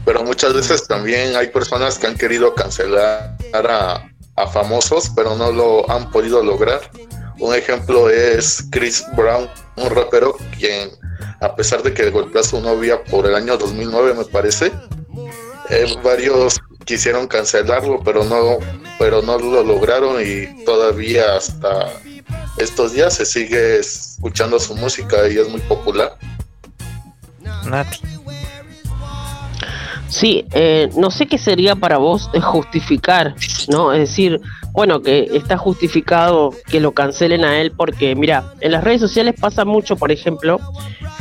pero 0.04 0.22
muchas 0.22 0.54
veces 0.54 0.86
también 0.86 1.36
hay 1.36 1.48
personas 1.48 1.98
que 1.98 2.06
han 2.06 2.16
querido 2.16 2.54
cancelar 2.54 3.36
a, 3.52 4.10
a 4.36 4.46
famosos, 4.46 5.10
pero 5.14 5.36
no 5.36 5.52
lo 5.52 5.90
han 5.90 6.10
podido 6.10 6.42
lograr. 6.42 6.80
Un 7.38 7.54
ejemplo 7.54 8.08
es 8.08 8.64
Chris 8.70 9.04
Brown, 9.16 9.48
un 9.76 9.90
rapero 9.90 10.36
quien, 10.58 10.90
a 11.40 11.54
pesar 11.54 11.82
de 11.82 11.92
que 11.92 12.10
golpeó 12.10 12.40
a 12.40 12.44
su 12.44 12.60
novia 12.60 13.02
por 13.04 13.26
el 13.26 13.34
año 13.34 13.56
2009, 13.56 14.14
me 14.14 14.24
parece, 14.24 14.72
eh, 15.70 15.94
varios 16.02 16.60
quisieron 16.84 17.26
cancelarlo, 17.26 18.02
pero 18.04 18.24
no, 18.24 18.58
pero 18.98 19.22
no 19.22 19.38
lo 19.38 19.62
lograron 19.62 20.20
y 20.20 20.64
todavía 20.64 21.36
hasta 21.36 21.90
estos 22.58 22.92
días 22.92 23.14
se 23.14 23.26
sigue 23.26 23.78
escuchando 23.78 24.58
su 24.58 24.76
música 24.76 25.28
y 25.28 25.38
es 25.38 25.48
muy 25.48 25.60
popular. 25.62 26.16
Nati. 27.66 28.00
Sí, 30.08 30.46
eh, 30.52 30.90
no 30.96 31.10
sé 31.10 31.26
qué 31.26 31.38
sería 31.38 31.74
para 31.74 31.96
vos 31.98 32.30
justificar, 32.40 33.34
¿no? 33.68 33.92
Es 33.92 34.10
decir, 34.10 34.40
bueno, 34.74 35.00
que 35.00 35.30
está 35.32 35.56
justificado 35.56 36.50
que 36.68 36.80
lo 36.80 36.92
cancelen 36.92 37.44
a 37.44 37.60
él 37.60 37.70
porque, 37.70 38.14
mira, 38.16 38.52
en 38.60 38.72
las 38.72 38.82
redes 38.84 39.00
sociales 39.00 39.34
pasa 39.40 39.64
mucho, 39.64 39.94
por 39.96 40.10
ejemplo, 40.10 40.58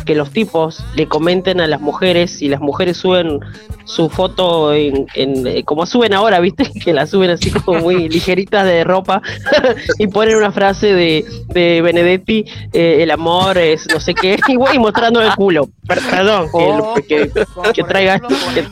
que 0.05 0.15
los 0.15 0.31
tipos 0.31 0.83
le 0.95 1.07
comenten 1.07 1.61
a 1.61 1.67
las 1.67 1.79
mujeres 1.79 2.41
y 2.41 2.49
las 2.49 2.59
mujeres 2.59 2.97
suben 2.97 3.39
su 3.85 4.09
foto 4.09 4.73
en, 4.73 5.05
en 5.13 5.45
eh, 5.47 5.63
como 5.63 5.85
suben 5.85 6.13
ahora, 6.15 6.39
¿viste? 6.39 6.69
Que 6.83 6.93
la 6.93 7.05
suben 7.05 7.29
así 7.29 7.51
como 7.51 7.79
muy 7.79 8.09
ligeritas 8.17 8.65
de 8.65 8.83
ropa 8.83 9.21
y 9.99 10.07
ponen 10.07 10.35
una 10.35 10.51
frase 10.51 10.87
de, 10.93 11.23
de 11.49 11.81
Benedetti, 11.83 12.45
eh, 12.73 12.97
el 13.03 13.11
amor 13.11 13.57
es 13.59 13.87
no 13.93 13.99
sé 13.99 14.13
qué, 14.15 14.39
y 14.47 14.55
güey, 14.55 14.79
mostrando 14.79 15.21
el 15.21 15.31
culo. 15.35 15.69
Per- 15.87 16.01
perdón, 16.09 16.47
que, 16.51 16.57
O, 16.57 16.93
que, 16.95 17.29
que 17.73 17.81
por 17.83 17.87
traiga... 17.89 18.19
que- 18.19 18.65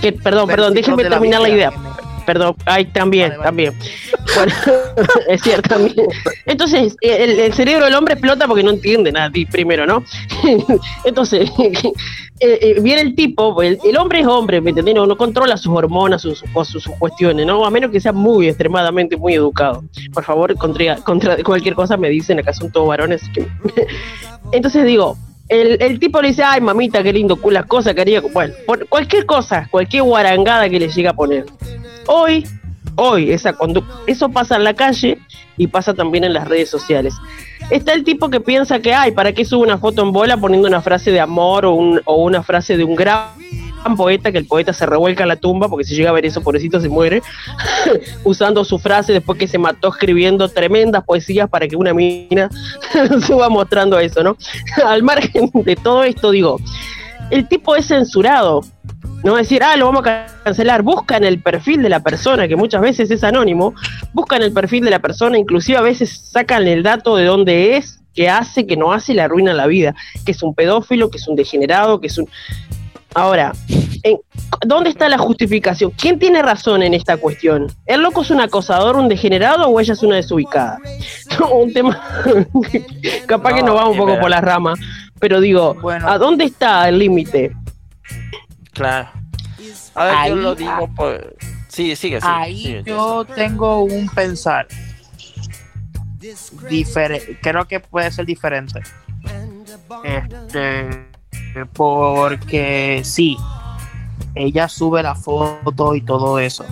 que- 0.00 0.12
perdón, 0.12 0.46
perdón, 0.46 0.72
déjenme 0.72 1.02
terminar 1.04 1.40
la 1.40 1.48
idea. 1.48 1.72
Perdón, 2.28 2.54
ay, 2.66 2.84
también, 2.84 3.30
Vale, 3.30 3.38
vale. 3.38 3.46
también. 3.48 3.74
Bueno, 4.34 4.52
es 5.30 5.40
cierto, 5.40 5.66
también. 5.70 5.94
Entonces, 6.44 6.94
el, 7.00 7.38
el 7.40 7.54
cerebro 7.54 7.86
del 7.86 7.94
hombre 7.94 8.12
explota 8.12 8.46
porque 8.46 8.62
no 8.62 8.68
entiende 8.70 9.10
nada, 9.10 9.30
primero, 9.50 9.86
¿no? 9.86 10.04
Entonces, 11.04 11.50
eh, 11.58 11.82
eh, 12.40 12.80
viene 12.82 13.00
el 13.00 13.14
tipo, 13.14 13.62
el, 13.62 13.78
el 13.82 13.96
hombre 13.96 14.20
es 14.20 14.26
hombre, 14.26 14.60
¿me 14.60 14.70
entendés? 14.72 14.94
No, 14.94 15.06
no 15.06 15.16
controla 15.16 15.56
sus 15.56 15.74
hormonas, 15.74 16.20
sus, 16.20 16.40
sus, 16.40 16.50
cosas, 16.50 16.82
sus 16.82 16.94
cuestiones, 16.96 17.46
¿no? 17.46 17.64
A 17.64 17.70
menos 17.70 17.90
que 17.90 17.98
sea 17.98 18.12
muy, 18.12 18.46
extremadamente, 18.48 19.16
muy 19.16 19.32
educado. 19.32 19.82
Por 20.12 20.22
favor, 20.24 20.54
contra, 20.56 20.96
contra 20.96 21.42
cualquier 21.42 21.74
cosa 21.74 21.96
me 21.96 22.10
dicen, 22.10 22.38
acá 22.40 22.52
son 22.52 22.70
todos 22.70 22.88
varones. 22.88 23.22
que- 23.32 23.46
Entonces 24.52 24.84
digo, 24.84 25.16
el, 25.48 25.80
el 25.80 25.98
tipo 25.98 26.20
le 26.20 26.28
dice, 26.28 26.42
ay 26.44 26.60
mamita, 26.60 27.02
qué 27.02 27.10
lindo, 27.10 27.38
las 27.50 27.64
cosas 27.64 27.94
que 27.94 28.02
haría. 28.02 28.20
Bueno, 28.20 28.52
por 28.66 28.86
cualquier 28.86 29.24
cosa, 29.24 29.66
cualquier 29.70 30.02
guarangada 30.02 30.68
que 30.68 30.78
le 30.78 30.88
llegue 30.90 31.08
a 31.08 31.14
poner. 31.14 31.46
Hoy, 32.08 32.46
hoy, 32.96 33.30
esa 33.30 33.54
eso 34.06 34.28
pasa 34.30 34.56
en 34.56 34.64
la 34.64 34.74
calle 34.74 35.18
y 35.56 35.66
pasa 35.66 35.94
también 35.94 36.24
en 36.24 36.32
las 36.32 36.48
redes 36.48 36.70
sociales. 36.70 37.14
Está 37.70 37.92
el 37.92 38.02
tipo 38.02 38.30
que 38.30 38.40
piensa 38.40 38.80
que, 38.80 38.94
ay, 38.94 39.12
¿para 39.12 39.32
qué 39.32 39.44
sube 39.44 39.62
una 39.64 39.76
foto 39.78 40.02
en 40.02 40.10
bola 40.12 40.36
poniendo 40.38 40.66
una 40.68 40.80
frase 40.80 41.10
de 41.10 41.20
amor 41.20 41.66
o, 41.66 41.74
un- 41.74 42.00
o 42.06 42.22
una 42.24 42.42
frase 42.42 42.76
de 42.78 42.84
un 42.84 42.94
gran 42.96 43.26
poeta, 43.96 44.32
que 44.32 44.38
el 44.38 44.46
poeta 44.46 44.72
se 44.72 44.86
revuelca 44.86 45.22
en 45.24 45.28
la 45.28 45.36
tumba, 45.36 45.68
porque 45.68 45.84
si 45.84 45.94
llega 45.94 46.10
a 46.10 46.12
ver 46.12 46.24
eso, 46.26 46.42
pobrecito 46.42 46.80
se 46.80 46.88
muere, 46.88 47.22
usando 48.24 48.64
su 48.64 48.78
frase 48.78 49.12
después 49.12 49.38
que 49.38 49.46
se 49.46 49.58
mató 49.58 49.88
escribiendo 49.88 50.48
tremendas 50.48 51.04
poesías 51.04 51.48
para 51.48 51.68
que 51.68 51.76
una 51.76 51.92
mina 51.94 52.48
suba 53.26 53.48
mostrando 53.48 53.98
eso, 53.98 54.22
¿no? 54.22 54.36
Al 54.86 55.02
margen 55.02 55.50
de 55.52 55.76
todo 55.76 56.04
esto, 56.04 56.30
digo, 56.30 56.58
el 57.30 57.46
tipo 57.48 57.76
es 57.76 57.86
censurado, 57.86 58.62
no 59.24 59.36
decir, 59.36 59.62
ah, 59.62 59.76
lo 59.76 59.86
vamos 59.86 60.06
a 60.06 60.26
cancelar, 60.44 60.82
buscan 60.82 61.24
el 61.24 61.40
perfil 61.42 61.82
de 61.82 61.88
la 61.88 62.00
persona, 62.00 62.46
que 62.48 62.56
muchas 62.56 62.80
veces 62.80 63.10
es 63.10 63.24
anónimo, 63.24 63.74
buscan 64.12 64.42
el 64.42 64.52
perfil 64.52 64.84
de 64.84 64.90
la 64.90 65.00
persona, 65.00 65.38
inclusive 65.38 65.76
a 65.78 65.82
veces 65.82 66.30
sacan 66.30 66.66
el 66.68 66.82
dato 66.82 67.16
de 67.16 67.24
dónde 67.24 67.76
es, 67.76 68.00
qué 68.14 68.28
hace, 68.28 68.66
qué 68.66 68.76
no 68.76 68.92
hace 68.92 69.12
y 69.12 69.14
le 69.16 69.22
arruinan 69.22 69.56
la 69.56 69.66
vida, 69.66 69.94
que 70.24 70.32
es 70.32 70.42
un 70.42 70.54
pedófilo, 70.54 71.10
que 71.10 71.18
es 71.18 71.28
un 71.28 71.36
degenerado, 71.36 72.00
que 72.00 72.06
es 72.08 72.18
un... 72.18 72.28
Ahora, 73.14 73.52
en- 74.02 74.20
¿dónde 74.66 74.90
está 74.90 75.08
la 75.08 75.18
justificación? 75.18 75.90
¿Quién 75.92 76.18
tiene 76.18 76.42
razón 76.42 76.82
en 76.82 76.94
esta 76.94 77.16
cuestión? 77.16 77.66
¿El 77.86 78.02
loco 78.02 78.22
es 78.22 78.30
un 78.30 78.40
acosador, 78.40 78.96
un 78.96 79.08
degenerado 79.08 79.66
o 79.68 79.80
ella 79.80 79.94
es 79.94 80.02
una 80.02 80.16
desubicada? 80.16 80.78
un 81.52 81.72
tema, 81.72 82.00
capaz 83.26 83.54
que 83.54 83.60
No, 83.60 83.68
nos 83.68 83.74
vamos 83.76 83.92
un 83.92 83.98
poco 83.98 84.20
por 84.20 84.30
la 84.30 84.40
rama, 84.40 84.74
pero 85.18 85.40
digo, 85.40 85.74
Bueno. 85.80 86.08
¿a 86.08 86.18
dónde 86.18 86.44
está 86.44 86.88
el 86.88 86.98
límite? 86.98 87.52
Claro. 88.78 89.08
Ahora 89.94 90.28
yo 90.28 90.34
Ahí- 90.34 90.40
lo 90.42 90.54
digo 90.54 90.88
por... 90.94 91.36
Sí, 91.68 91.94
sigue, 91.96 92.20
sigue. 92.20 92.22
Ahí 92.22 92.62
sigue. 92.62 92.82
yo 92.84 93.24
tengo 93.24 93.82
un 93.82 94.08
pensar. 94.08 94.66
Difere- 96.68 97.38
creo 97.42 97.66
que 97.66 97.80
puede 97.80 98.10
ser 98.10 98.26
diferente. 98.26 98.80
Este, 100.04 101.06
porque 101.72 103.02
sí, 103.04 103.36
ella 104.34 104.68
sube 104.68 105.02
la 105.02 105.14
foto 105.14 105.94
y 105.94 106.00
todo 106.00 106.38
eso. 106.38 106.64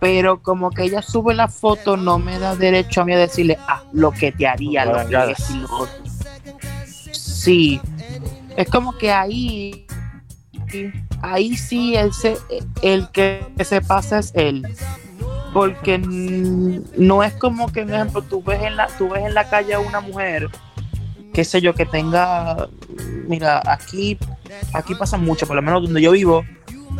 Pero 0.00 0.42
como 0.42 0.70
que 0.70 0.84
ella 0.84 1.00
sube 1.02 1.34
la 1.34 1.48
foto, 1.48 1.96
no 1.96 2.18
me 2.18 2.38
da 2.38 2.56
derecho 2.56 3.02
a 3.02 3.04
mí 3.04 3.12
a 3.12 3.18
decirle, 3.18 3.56
ah, 3.68 3.82
lo 3.92 4.10
que 4.10 4.32
te 4.32 4.46
haría, 4.46 4.84
lo 4.84 5.06
que 5.08 5.16
otro. 5.16 5.88
Sí, 7.12 7.80
es 8.56 8.68
como 8.68 8.96
que 8.98 9.12
ahí, 9.12 9.86
ahí 11.22 11.56
sí 11.56 11.94
el, 11.96 12.12
se- 12.12 12.38
el 12.82 13.08
que 13.10 13.44
se 13.64 13.80
pasa 13.80 14.18
es 14.18 14.32
él. 14.34 14.66
Porque 15.52 15.98
no 15.98 17.22
es 17.22 17.34
como 17.34 17.70
que, 17.70 17.82
por 17.82 17.94
ejemplo, 17.94 18.22
tú 18.22 18.42
ves 18.42 18.62
en 18.62 18.76
la, 18.76 18.86
tú 18.86 19.10
ves 19.10 19.22
en 19.24 19.34
la 19.34 19.48
calle 19.50 19.74
a 19.74 19.80
una 19.80 20.00
mujer, 20.00 20.48
qué 21.34 21.44
sé 21.44 21.60
yo, 21.60 21.74
que 21.74 21.84
tenga, 21.84 22.68
mira, 23.28 23.60
aquí, 23.66 24.18
aquí 24.72 24.94
pasa 24.94 25.18
mucho, 25.18 25.46
por 25.46 25.54
lo 25.56 25.60
menos 25.60 25.82
donde 25.82 26.00
yo 26.00 26.12
vivo, 26.12 26.42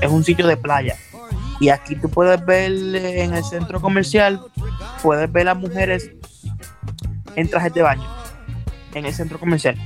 es 0.02 0.10
un 0.10 0.22
sitio 0.22 0.46
de 0.46 0.58
playa. 0.58 0.96
Y 1.60 1.70
aquí 1.70 1.96
tú 1.96 2.10
puedes 2.10 2.44
ver 2.44 2.70
en 2.72 3.32
el 3.34 3.44
centro 3.44 3.80
comercial, 3.80 4.38
puedes 5.02 5.30
ver 5.32 5.48
a 5.48 5.54
mujeres 5.54 6.10
en 7.36 7.48
trajes 7.48 7.72
de 7.72 7.80
baño, 7.82 8.06
en 8.94 9.06
el 9.06 9.14
centro 9.14 9.38
comercial. 9.38 9.78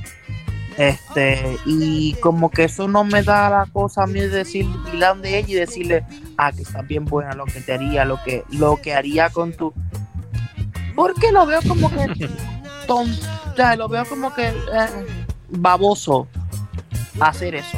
Este, 0.77 1.57
y 1.65 2.13
como 2.21 2.51
que 2.51 2.65
eso 2.65 2.87
no 2.87 3.03
me 3.03 3.23
da 3.23 3.49
la 3.49 3.65
cosa 3.65 4.03
a 4.03 4.07
mí 4.07 4.19
de 4.19 4.29
decir, 4.29 4.67
mirar 4.93 5.17
de 5.17 5.39
ella 5.39 5.49
y 5.49 5.55
decirle, 5.55 6.05
ah, 6.37 6.51
que 6.51 6.61
está 6.61 6.83
bien 6.83 7.05
buena, 7.05 7.33
lo 7.33 7.45
que 7.45 7.61
te 7.61 7.73
haría, 7.73 8.05
lo 8.05 8.21
que, 8.23 8.43
lo 8.51 8.77
que 8.77 8.93
haría 8.93 9.29
con 9.31 9.53
tu. 9.53 9.73
Porque 10.95 11.31
lo 11.31 11.47
veo 11.47 11.61
como 11.67 11.89
que 11.89 12.29
tonta, 12.85 13.75
lo 13.75 13.89
veo 13.89 14.05
como 14.05 14.33
que 14.33 14.49
eh, 14.49 14.53
baboso 15.49 16.27
hacer 17.19 17.55
eso. 17.55 17.77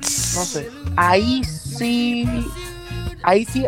No 0.00 0.44
sé. 0.44 0.70
Ahí 0.96 1.42
sí. 1.44 2.28
Ahí 3.24 3.44
sí. 3.44 3.66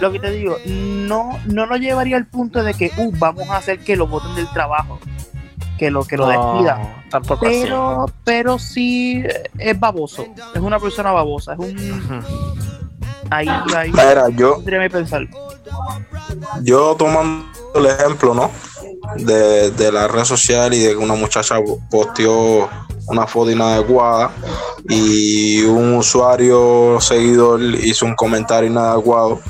Lo 0.00 0.10
que 0.10 0.18
te 0.18 0.30
digo, 0.32 0.56
no, 0.66 1.38
no 1.46 1.66
lo 1.66 1.76
llevaría 1.76 2.16
al 2.16 2.26
punto 2.26 2.62
de 2.62 2.74
que, 2.74 2.90
uh, 2.96 3.12
vamos 3.18 3.48
a 3.50 3.56
hacer 3.56 3.78
que 3.78 3.96
lo 3.96 4.06
voten 4.06 4.34
del 4.34 4.48
trabajo. 4.50 4.98
Que 5.78 5.90
lo, 5.90 6.04
que 6.04 6.16
lo 6.16 6.30
No, 6.32 6.52
despidan. 6.54 7.04
tampoco 7.10 7.46
así. 7.46 7.60
Pero, 7.62 8.06
pero 8.24 8.58
sí 8.58 9.22
eh, 9.24 9.50
es 9.58 9.78
baboso. 9.78 10.24
Es 10.54 10.60
una 10.60 10.78
persona 10.78 11.10
babosa. 11.12 11.54
Es 11.54 11.58
un. 11.58 12.24
Ahí, 13.30 13.48
ahí. 13.74 13.90
Mira, 13.90 14.28
yo, 14.28 14.56
Tendría 14.56 14.82
que 14.82 14.90
pensar. 14.90 15.26
yo 16.62 16.94
tomando 16.94 17.46
el 17.74 17.86
ejemplo, 17.86 18.34
¿no? 18.34 18.50
De, 19.16 19.70
de 19.70 19.90
la 19.90 20.06
red 20.08 20.24
social 20.24 20.74
y 20.74 20.80
de 20.80 20.90
que 20.90 20.96
una 20.96 21.14
muchacha 21.14 21.56
posteó 21.90 22.68
una 23.06 23.26
foto 23.26 23.50
inadecuada 23.50 24.30
y 24.90 25.62
un 25.62 25.94
usuario 25.96 26.98
seguidor 27.00 27.62
hizo 27.62 28.04
un 28.04 28.14
comentario 28.14 28.68
inadecuado. 28.70 29.40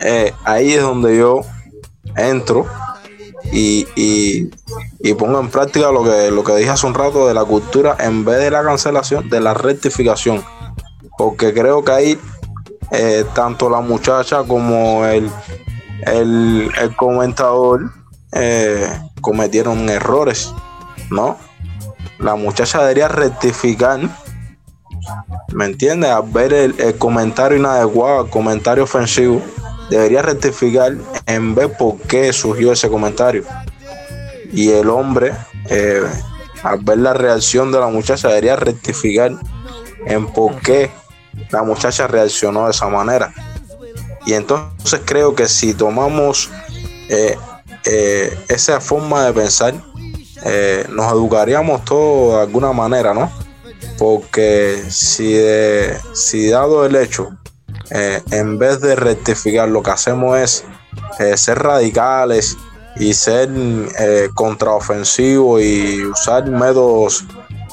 Eh, 0.00 0.32
ahí 0.44 0.72
es 0.72 0.82
donde 0.82 1.16
yo 1.16 1.40
entro 2.16 2.66
y, 3.54 4.50
y, 5.00 5.14
pongo 5.14 5.38
en 5.38 5.48
práctica 5.48 5.92
lo 5.92 6.02
que, 6.02 6.30
lo 6.32 6.42
que 6.42 6.56
dije 6.56 6.70
hace 6.70 6.88
un 6.88 6.94
rato 6.94 7.28
de 7.28 7.34
la 7.34 7.44
cultura 7.44 7.96
en 8.00 8.24
vez 8.24 8.40
de 8.40 8.50
la 8.50 8.64
cancelación, 8.64 9.30
de 9.30 9.40
la 9.40 9.54
rectificación. 9.54 10.42
Porque 11.16 11.54
creo 11.54 11.84
que 11.84 11.92
ahí 11.92 12.18
eh, 12.90 13.24
tanto 13.32 13.70
la 13.70 13.80
muchacha 13.80 14.42
como 14.42 15.06
el, 15.06 15.30
el, 16.04 16.68
el 16.80 16.96
comentador 16.96 17.92
eh, 18.32 18.88
cometieron 19.20 19.88
errores, 19.88 20.52
¿no? 21.10 21.38
La 22.18 22.34
muchacha 22.34 22.80
debería 22.80 23.06
rectificar, 23.06 24.00
¿me 25.52 25.66
entiendes? 25.66 26.10
Al 26.10 26.24
ver 26.24 26.52
el, 26.52 26.80
el 26.80 26.98
comentario 26.98 27.56
inadecuado, 27.56 28.24
el 28.24 28.30
comentario 28.30 28.82
ofensivo, 28.82 29.40
debería 29.90 30.22
rectificar 30.22 30.94
en 31.26 31.54
ver 31.54 31.72
por 31.76 31.98
qué 32.02 32.32
surgió 32.32 32.72
ese 32.72 32.88
comentario. 32.88 33.44
Y 34.52 34.70
el 34.70 34.88
hombre, 34.88 35.32
eh, 35.68 36.02
al 36.62 36.78
ver 36.80 36.98
la 36.98 37.12
reacción 37.14 37.72
de 37.72 37.80
la 37.80 37.88
muchacha, 37.88 38.28
debería 38.28 38.56
rectificar 38.56 39.32
en 40.06 40.26
por 40.26 40.60
qué 40.60 40.90
la 41.50 41.62
muchacha 41.62 42.06
reaccionó 42.06 42.66
de 42.66 42.70
esa 42.70 42.88
manera. 42.88 43.32
Y 44.26 44.34
entonces 44.34 45.00
creo 45.04 45.34
que 45.34 45.48
si 45.48 45.74
tomamos 45.74 46.50
eh, 47.08 47.36
eh, 47.84 48.38
esa 48.48 48.80
forma 48.80 49.26
de 49.26 49.32
pensar, 49.32 49.74
nos 50.90 51.10
educaríamos 51.12 51.84
todos 51.86 52.36
de 52.36 52.42
alguna 52.42 52.70
manera, 52.72 53.14
¿no? 53.14 53.32
Porque 53.98 54.84
si, 54.90 55.32
de- 55.32 55.96
si 56.14 56.48
dado 56.48 56.84
el 56.84 56.96
hecho, 56.96 57.30
eh, 57.90 58.22
en 58.30 58.58
vez 58.58 58.80
de 58.80 58.96
rectificar, 58.96 59.68
lo 59.68 59.82
que 59.82 59.90
hacemos 59.90 60.38
es 60.38 60.64
eh, 61.18 61.36
ser 61.36 61.58
radicales 61.58 62.56
y 62.96 63.14
ser 63.14 63.50
eh, 63.98 64.28
contraofensivos 64.34 65.62
y 65.62 66.04
usar 66.04 66.48
métodos 66.50 67.24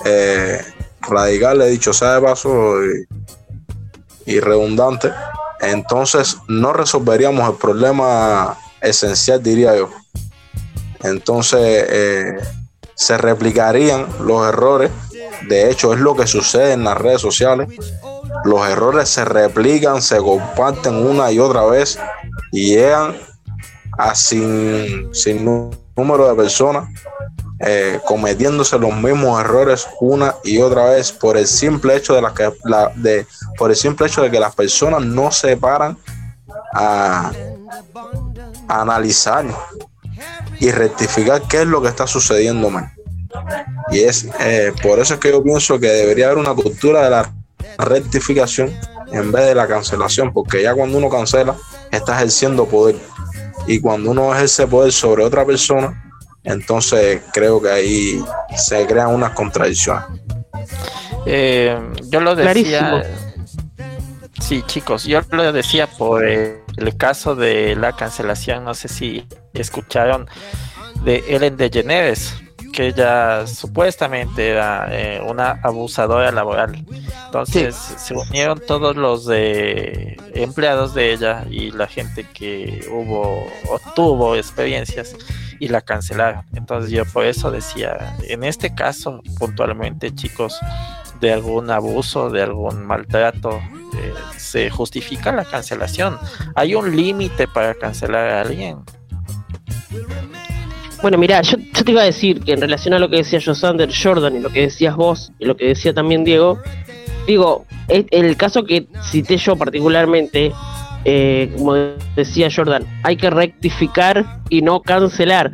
eh, 0.05 0.61
radical, 1.01 1.61
he 1.61 1.69
dicho 1.69 1.93
sea 1.93 2.15
de 2.15 2.21
paso 2.21 2.49
y, 4.25 4.33
y 4.33 4.39
redundante, 4.39 5.11
entonces 5.59 6.37
no 6.47 6.73
resolveríamos 6.73 7.49
el 7.49 7.55
problema 7.55 8.57
esencial, 8.81 9.41
diría 9.41 9.75
yo. 9.75 9.89
Entonces 11.03 12.43
se 12.93 13.17
replicarían 13.17 14.05
los 14.23 14.47
errores. 14.47 14.91
De 15.47 15.71
hecho, 15.71 15.93
es 15.93 15.99
lo 15.99 16.15
que 16.15 16.27
sucede 16.27 16.73
en 16.73 16.83
las 16.83 16.97
redes 16.97 17.21
sociales. 17.21 17.67
Los 18.43 18.67
errores 18.67 19.09
se 19.09 19.25
replican, 19.25 20.01
se 20.01 20.17
comparten 20.17 20.95
una 20.95 21.31
y 21.31 21.39
otra 21.39 21.65
vez 21.65 21.99
y 22.51 22.75
llegan 22.75 23.15
a 23.97 24.15
sin, 24.15 25.13
sin 25.13 25.45
número 25.95 26.27
de 26.27 26.35
personas 26.35 26.89
eh, 27.63 27.99
cometiéndose 28.05 28.79
los 28.79 28.95
mismos 28.95 29.39
errores 29.39 29.87
una 29.99 30.33
y 30.43 30.57
otra 30.57 30.85
vez 30.85 31.11
por 31.11 31.37
el 31.37 31.45
simple 31.45 31.95
hecho 31.95 32.15
de, 32.15 32.21
que, 32.33 32.51
la, 32.63 32.91
de, 32.95 33.27
por 33.55 33.69
el 33.69 33.75
simple 33.75 34.07
hecho 34.07 34.23
de 34.23 34.31
que 34.31 34.39
las 34.39 34.55
personas 34.55 35.03
no 35.03 35.31
se 35.31 35.55
paran 35.57 35.95
a, 36.73 37.31
analizar 38.67 39.45
y 40.59 40.71
rectificar 40.71 41.43
qué 41.43 41.61
es 41.61 41.67
lo 41.67 41.83
que 41.83 41.89
está 41.89 42.07
sucediendo 42.07 42.69
mal. 42.71 42.91
Y 43.91 43.99
es 43.99 44.27
eh, 44.39 44.73
por 44.81 44.97
eso 44.97 45.15
es 45.15 45.19
que 45.19 45.29
yo 45.29 45.43
pienso 45.43 45.79
que 45.79 45.87
debería 45.87 46.27
haber 46.27 46.39
una 46.39 46.55
cultura 46.55 47.03
de 47.03 47.09
la 47.11 47.31
rectificación 47.81 48.71
en 49.11 49.31
vez 49.31 49.47
de 49.47 49.55
la 49.55 49.67
cancelación, 49.67 50.31
porque 50.33 50.63
ya 50.63 50.73
cuando 50.73 50.97
uno 50.97 51.09
cancela, 51.09 51.55
está 51.91 52.15
ejerciendo 52.15 52.65
poder. 52.65 52.95
Y 53.67 53.79
cuando 53.79 54.11
uno 54.11 54.33
ejerce 54.33 54.67
poder 54.67 54.91
sobre 54.91 55.23
otra 55.23 55.45
persona, 55.45 56.11
entonces 56.43 57.21
creo 57.33 57.61
que 57.61 57.69
ahí 57.69 58.23
se 58.55 58.85
crean 58.87 59.13
unas 59.13 59.31
contradicciones. 59.31 60.03
Eh, 61.25 61.77
yo 62.09 62.19
lo 62.21 62.35
decía. 62.35 63.03
Sí, 64.39 64.63
chicos, 64.65 65.03
yo 65.03 65.21
lo 65.31 65.53
decía 65.53 65.87
por 65.87 66.25
el 66.25 66.97
caso 66.97 67.35
de 67.35 67.75
la 67.75 67.95
cancelación. 67.95 68.63
No 68.63 68.73
sé 68.73 68.87
si 68.87 69.27
escucharon 69.53 70.27
de 71.03 71.23
Ellen 71.27 71.57
DeGeneres, 71.57 72.33
que 72.71 72.87
ella 72.87 73.45
supuestamente 73.47 74.49
era 74.49 74.87
eh, 74.89 75.21
una 75.25 75.59
abusadora 75.63 76.31
laboral. 76.31 76.85
Entonces 77.25 77.75
se 77.75 78.13
unieron 78.13 78.61
todos 78.65 78.95
los 78.95 79.25
de 79.25 80.17
empleados 80.33 80.93
de 80.93 81.13
ella 81.13 81.45
y 81.49 81.71
la 81.71 81.87
gente 81.87 82.25
que 82.33 82.85
hubo 82.91 83.45
o 83.69 83.79
tuvo 83.95 84.35
experiencias 84.35 85.15
y 85.59 85.67
la 85.67 85.81
cancelaron. 85.81 86.45
Entonces 86.53 86.91
yo 86.91 87.05
por 87.05 87.25
eso 87.25 87.51
decía, 87.51 88.17
en 88.27 88.43
este 88.43 88.73
caso 88.73 89.21
puntualmente 89.37 90.13
chicos, 90.13 90.59
de 91.21 91.31
algún 91.31 91.69
abuso, 91.69 92.29
de 92.29 92.41
algún 92.41 92.85
maltrato, 92.85 93.61
eh, 93.97 94.13
se 94.37 94.69
justifica 94.69 95.31
la 95.31 95.45
cancelación. 95.45 96.17
Hay 96.55 96.75
un 96.75 96.95
límite 96.95 97.47
para 97.47 97.75
cancelar 97.75 98.27
a 98.29 98.41
alguien. 98.41 98.79
Bueno, 101.01 101.17
mira, 101.17 101.41
yo, 101.41 101.57
te 101.57 101.91
iba 101.91 102.01
a 102.01 102.05
decir 102.05 102.41
que 102.41 102.53
en 102.53 102.61
relación 102.61 102.93
a 102.93 102.99
lo 102.99 103.09
que 103.09 103.17
decía 103.17 103.39
Josander 103.43 103.89
Jordan 103.91 104.35
y 104.35 104.39
lo 104.39 104.49
que 104.49 104.61
decías 104.61 104.95
vos 104.95 105.31
y 105.39 105.45
lo 105.45 105.57
que 105.57 105.67
decía 105.67 105.93
también 105.93 106.23
Diego, 106.23 106.59
digo, 107.25 107.65
el 107.87 108.37
caso 108.37 108.63
que 108.63 108.87
cité 109.03 109.37
yo 109.37 109.55
particularmente 109.55 110.51
eh, 111.03 111.51
como 111.57 111.75
decía 112.15 112.49
Jordan, 112.55 112.85
hay 113.03 113.17
que 113.17 113.29
rectificar 113.29 114.41
y 114.49 114.61
no 114.61 114.81
cancelar. 114.81 115.51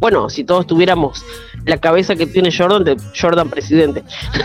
Bueno, 0.00 0.30
si 0.30 0.44
todos 0.44 0.66
tuviéramos 0.66 1.22
la 1.66 1.76
cabeza 1.76 2.16
que 2.16 2.26
tiene 2.26 2.50
Jordan, 2.50 2.84
de 2.84 2.96
Jordan 3.18 3.50
presidente, 3.50 4.02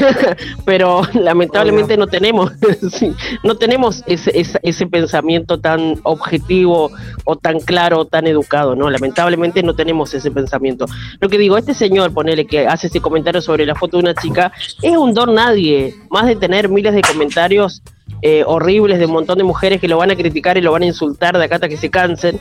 pero 0.65 1.01
lamentablemente 1.13 1.95
no 1.95 2.07
tenemos, 2.07 2.51
no 3.43 3.55
tenemos 3.55 4.03
ese, 4.05 4.31
ese, 4.61 4.87
pensamiento 4.87 5.57
tan 5.59 5.99
objetivo 6.03 6.91
o 7.23 7.35
tan 7.37 7.61
claro 7.61 7.99
o 7.99 8.05
tan 8.05 8.27
educado, 8.27 8.75
¿no? 8.75 8.89
Lamentablemente 8.89 9.63
no 9.63 9.75
tenemos 9.75 10.13
ese 10.13 10.29
pensamiento. 10.29 10.87
Lo 11.21 11.29
que 11.29 11.37
digo, 11.37 11.57
este 11.57 11.73
señor, 11.73 12.13
ponele 12.13 12.45
que 12.45 12.67
hace 12.67 12.87
ese 12.87 12.99
comentario 12.99 13.41
sobre 13.41 13.65
la 13.65 13.75
foto 13.75 13.97
de 13.97 14.03
una 14.03 14.13
chica, 14.13 14.51
es 14.81 14.97
un 14.97 15.13
don 15.13 15.35
nadie, 15.35 15.95
más 16.09 16.25
de 16.25 16.35
tener 16.35 16.67
miles 16.67 16.93
de 16.93 17.01
comentarios 17.01 17.81
eh, 18.21 18.43
horribles 18.45 18.99
de 18.99 19.05
un 19.05 19.13
montón 19.13 19.37
de 19.37 19.43
mujeres 19.43 19.79
que 19.79 19.87
lo 19.87 19.97
van 19.97 20.11
a 20.11 20.15
criticar 20.15 20.57
y 20.57 20.61
lo 20.61 20.71
van 20.71 20.83
a 20.83 20.85
insultar 20.85 21.37
de 21.37 21.45
acá 21.45 21.55
hasta 21.55 21.69
que 21.69 21.77
se 21.77 21.89
cansen. 21.89 22.39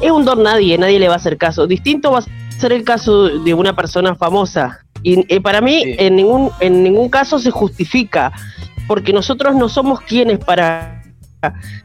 Es 0.00 0.10
un 0.10 0.24
don 0.24 0.42
nadie, 0.42 0.78
nadie 0.78 0.98
le 0.98 1.08
va 1.08 1.14
a 1.14 1.16
hacer 1.16 1.36
caso. 1.36 1.66
Distinto 1.66 2.12
va 2.12 2.18
a 2.18 2.22
ser 2.62 2.72
el 2.72 2.84
caso 2.84 3.28
de 3.40 3.54
una 3.54 3.74
persona 3.74 4.14
famosa. 4.14 4.84
Y 5.02 5.24
eh, 5.34 5.40
para 5.40 5.60
mí 5.60 5.82
en, 5.84 6.14
ningún, 6.14 6.50
en 6.60 6.82
ningún 6.82 7.08
caso 7.08 7.40
se 7.40 7.50
justifica, 7.50 8.32
porque 8.86 9.12
nosotros 9.12 9.56
no 9.56 9.68
somos 9.68 10.00
quienes 10.00 10.38
para 10.38 11.02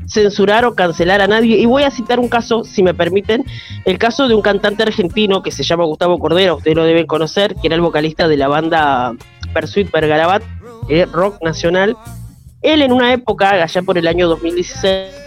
censurar 0.07 0.65
o 0.65 0.75
cancelar 0.75 1.19
a 1.21 1.28
nadie. 1.28 1.57
Y 1.57 1.65
voy 1.65 1.82
a 1.82 1.89
citar 1.89 2.19
un 2.19 2.30
caso, 2.30 2.63
si 2.63 2.84
me 2.84 2.93
permiten, 2.93 3.43
el 3.86 3.97
caso 3.97 4.28
de 4.28 4.36
un 4.36 4.41
cantante 4.43 4.84
argentino 4.84 5.41
que 5.41 5.51
se 5.51 5.63
llama 5.63 5.84
Gustavo 5.86 6.19
Cordero, 6.19 6.57
ustedes 6.57 6.78
lo 6.78 6.84
deben 6.84 7.07
conocer, 7.07 7.55
que 7.55 7.67
era 7.67 7.75
el 7.75 7.82
vocalista 7.82 8.28
de 8.28 8.38
la 8.38 8.47
banda 8.47 9.15
Persuit 9.55 9.91
Bergarabat, 9.91 10.43
eh, 10.89 11.07
rock 11.11 11.41
nacional, 11.41 11.97
él 12.61 12.84
en 12.84 12.91
una 12.91 13.13
época, 13.13 13.63
allá 13.63 13.82
por 13.82 13.97
el 13.97 14.07
año 14.07 14.28
2016, 14.28 15.26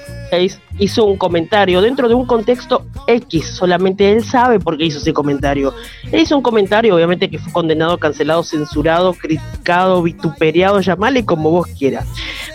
hizo 0.78 1.04
un 1.04 1.16
comentario 1.16 1.80
dentro 1.80 2.08
de 2.08 2.14
un 2.14 2.26
contexto 2.26 2.86
X, 3.06 3.46
solamente 3.46 4.12
él 4.12 4.24
sabe 4.24 4.60
por 4.60 4.76
qué 4.76 4.84
hizo 4.84 4.98
ese 4.98 5.12
comentario. 5.12 5.74
Él 6.10 6.20
hizo 6.20 6.36
un 6.36 6.42
comentario, 6.42 6.94
obviamente, 6.94 7.28
que 7.28 7.38
fue 7.38 7.52
condenado, 7.52 7.98
cancelado, 7.98 8.42
censurado, 8.42 9.14
criticado, 9.14 10.02
vituperiado, 10.02 10.80
llamale 10.80 11.24
como 11.24 11.50
vos 11.50 11.66
quieras. 11.78 12.06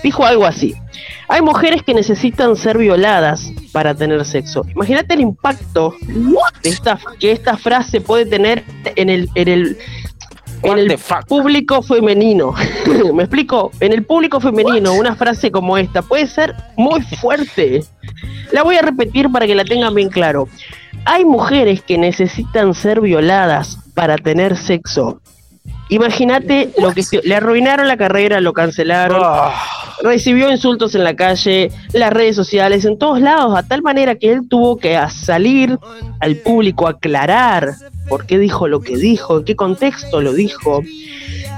Dijo 0.04 0.26
algo 0.26 0.46
así. 0.46 0.76
Hay 1.28 1.42
mujeres 1.42 1.82
que 1.84 1.94
necesitan 1.94 2.56
ser 2.56 2.78
violadas 2.78 3.52
para 3.72 3.96
tener 3.96 4.24
sexo. 4.26 4.64
Imagínate 4.74 5.16
el 5.16 5.22
impacto 5.22 5.96
de 6.62 6.70
esta, 6.70 7.00
que 7.20 7.32
esta 7.32 7.58
frase 7.58 8.00
puede 8.00 8.26
tener 8.26 8.64
en 8.96 9.10
el, 9.10 9.30
en 9.34 9.48
el 9.48 9.78
en 10.64 10.78
el 10.78 10.97
público 11.28 11.82
femenino. 11.82 12.53
¿Me 13.14 13.24
explico? 13.24 13.72
En 13.80 13.93
el 13.93 14.06
público 14.06 14.39
femenino, 14.39 14.93
una 14.93 15.16
frase 15.16 15.51
como 15.51 15.78
esta 15.78 16.01
puede 16.01 16.28
ser 16.28 16.56
muy 16.76 17.01
fuerte. 17.01 17.84
La 18.51 18.64
voy 18.64 18.76
a 18.78 18.82
repetir 18.82 19.32
para 19.32 19.47
que 19.47 19.56
la 19.56 19.66
tengan 19.66 19.93
bien 19.93 20.10
claro. 20.10 20.47
Hay 21.06 21.26
mujeres 21.26 21.84
que 21.84 21.97
necesitan 21.97 22.74
ser 22.74 23.01
violadas 23.01 23.78
para 23.93 24.18
tener 24.18 24.58
sexo. 24.58 25.22
Imagínate 25.89 26.72
lo 26.80 26.93
que 26.93 27.03
le 27.24 27.36
arruinaron 27.36 27.88
la 27.88 27.97
carrera, 27.97 28.41
lo 28.41 28.53
cancelaron, 28.53 29.22
ah. 29.24 29.53
Recibió 30.04 30.52
insultos 30.52 30.96
en 30.96 31.04
la 31.04 31.16
calle, 31.16 31.72
las 31.93 32.12
redes 32.12 32.36
sociales, 32.36 32.86
en 32.86 32.98
todos 32.98 33.22
lados, 33.22 33.58
a 33.58 33.64
tal 33.64 33.82
manera 33.82 34.16
que 34.16 34.32
él 34.32 34.48
tuvo 34.48 34.78
que 34.78 35.00
salir 35.10 35.78
al 36.20 36.36
público 36.38 36.88
aclarar 36.88 37.76
por 38.08 38.26
qué 38.26 38.38
dijo 38.38 38.68
lo 38.68 38.82
que 38.82 38.98
dijo, 38.98 39.39
en 39.39 39.46
qué 39.46 39.56
contexto 39.56 40.22
lo 40.22 40.34
dijo. 40.34 40.82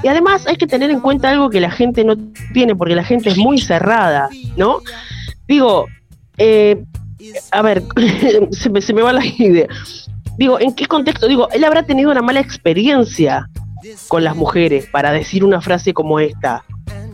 Y 0.02 0.08
además 0.08 0.46
hay 0.46 0.56
que 0.56 0.66
tener 0.66 0.90
en 0.90 1.00
cuenta 1.00 1.30
algo 1.30 1.50
que 1.50 1.60
la 1.60 1.70
gente 1.70 2.04
no 2.04 2.14
tiene, 2.52 2.74
porque 2.76 2.94
la 2.94 3.04
gente 3.04 3.30
es 3.30 3.36
muy 3.36 3.58
cerrada, 3.58 4.28
¿no? 4.56 4.80
Digo, 5.46 5.86
eh, 6.36 6.82
a 7.50 7.62
ver, 7.62 7.82
se, 8.52 8.70
me, 8.70 8.80
se 8.80 8.92
me 8.94 9.02
va 9.02 9.12
la 9.12 9.24
idea. 9.24 9.66
Digo, 10.36 10.60
¿en 10.60 10.72
qué 10.72 10.86
contexto? 10.86 11.26
Digo, 11.26 11.48
él 11.50 11.64
habrá 11.64 11.82
tenido 11.82 12.10
una 12.10 12.22
mala 12.22 12.40
experiencia 12.40 13.48
con 14.08 14.24
las 14.24 14.36
mujeres 14.36 14.86
para 14.86 15.12
decir 15.12 15.44
una 15.44 15.60
frase 15.60 15.92
como 15.92 16.20
esta. 16.20 16.64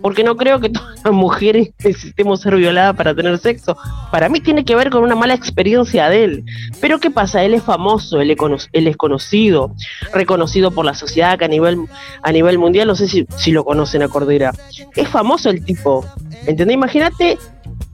Porque 0.05 0.23
no 0.23 0.37
creo 0.37 0.61
que 0.61 0.69
todas 0.69 1.03
las 1.03 1.15
mujeres 1.15 1.71
necesitemos 1.83 2.43
ser 2.43 2.57
violadas 2.57 2.95
para 2.95 3.15
tener 3.15 3.39
sexo. 3.39 3.75
Para 4.13 4.29
mí 4.29 4.39
tiene 4.39 4.63
que 4.63 4.77
ver 4.77 4.91
con 4.91 5.03
una 5.03 5.15
mala 5.15 5.33
experiencia 5.33 6.11
de 6.11 6.25
él. 6.25 6.45
Pero 6.79 7.01
¿qué 7.01 7.11
pasa? 7.11 7.43
Él 7.43 7.55
es 7.55 7.63
famoso, 7.63 8.21
él 8.21 8.31
es, 8.31 8.97
conocido, 8.99 9.75
reconocido 10.13 10.73
por 10.73 10.85
la 10.85 10.93
sociedad 10.93 11.39
que 11.39 11.47
a 11.47 11.49
nivel, 11.49 11.79
a 12.23 12.33
nivel 12.33 12.59
mundial, 12.59 12.87
no 12.87 12.97
sé 12.97 13.09
si, 13.09 13.27
si 13.39 13.51
lo 13.51 13.65
conocen 13.65 14.03
a 14.03 14.09
Cordera. 14.09 14.53
Es 14.95 15.09
famoso 15.09 15.49
el 15.49 15.65
tipo. 15.65 16.05
¿Entendés? 16.47 16.75
Imagínate 16.75 17.39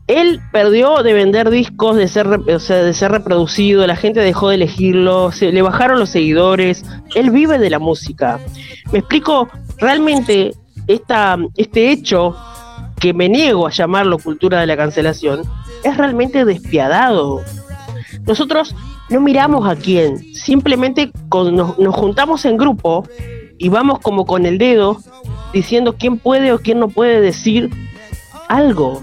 él 0.09 0.41
perdió 0.51 1.05
de 1.05 1.13
vender 1.13 1.49
discos, 1.49 1.95
de 1.95 2.09
ser, 2.09 2.27
de 2.29 2.59
ser 2.93 3.13
reproducido, 3.13 3.87
la 3.87 3.95
gente 3.95 4.19
dejó 4.19 4.49
de 4.49 4.57
elegirlo, 4.57 5.31
le 5.41 5.63
bajaron 5.63 6.01
los 6.01 6.11
seguidores, 6.11 6.85
él 7.15 7.31
vive 7.31 7.61
de 7.61 7.71
la 7.71 7.79
música. 7.79 8.41
Me 8.91 8.99
explico, 8.99 9.49
realmente 9.79 10.55
esta, 10.95 11.39
este 11.57 11.91
hecho, 11.91 12.37
que 12.99 13.15
me 13.15 13.29
niego 13.29 13.67
a 13.67 13.71
llamarlo 13.71 14.19
cultura 14.19 14.61
de 14.61 14.67
la 14.67 14.77
cancelación, 14.77 15.43
es 15.85 15.97
realmente 15.97 16.45
despiadado. 16.45 17.43
Nosotros 18.27 18.75
no 19.09 19.21
miramos 19.21 19.69
a 19.69 19.77
quién, 19.77 20.35
simplemente 20.35 21.11
nos, 21.33 21.79
nos 21.79 21.95
juntamos 21.95 22.45
en 22.45 22.57
grupo 22.57 23.07
y 23.59 23.69
vamos 23.69 23.99
como 24.01 24.27
con 24.27 24.47
el 24.47 24.59
dedo 24.59 25.01
diciendo 25.53 25.97
quién 25.99 26.19
puede 26.19 26.53
o 26.53 26.59
quién 26.59 26.79
no 26.79 26.89
puede 26.89 27.21
decir 27.21 27.71
algo. 28.49 29.03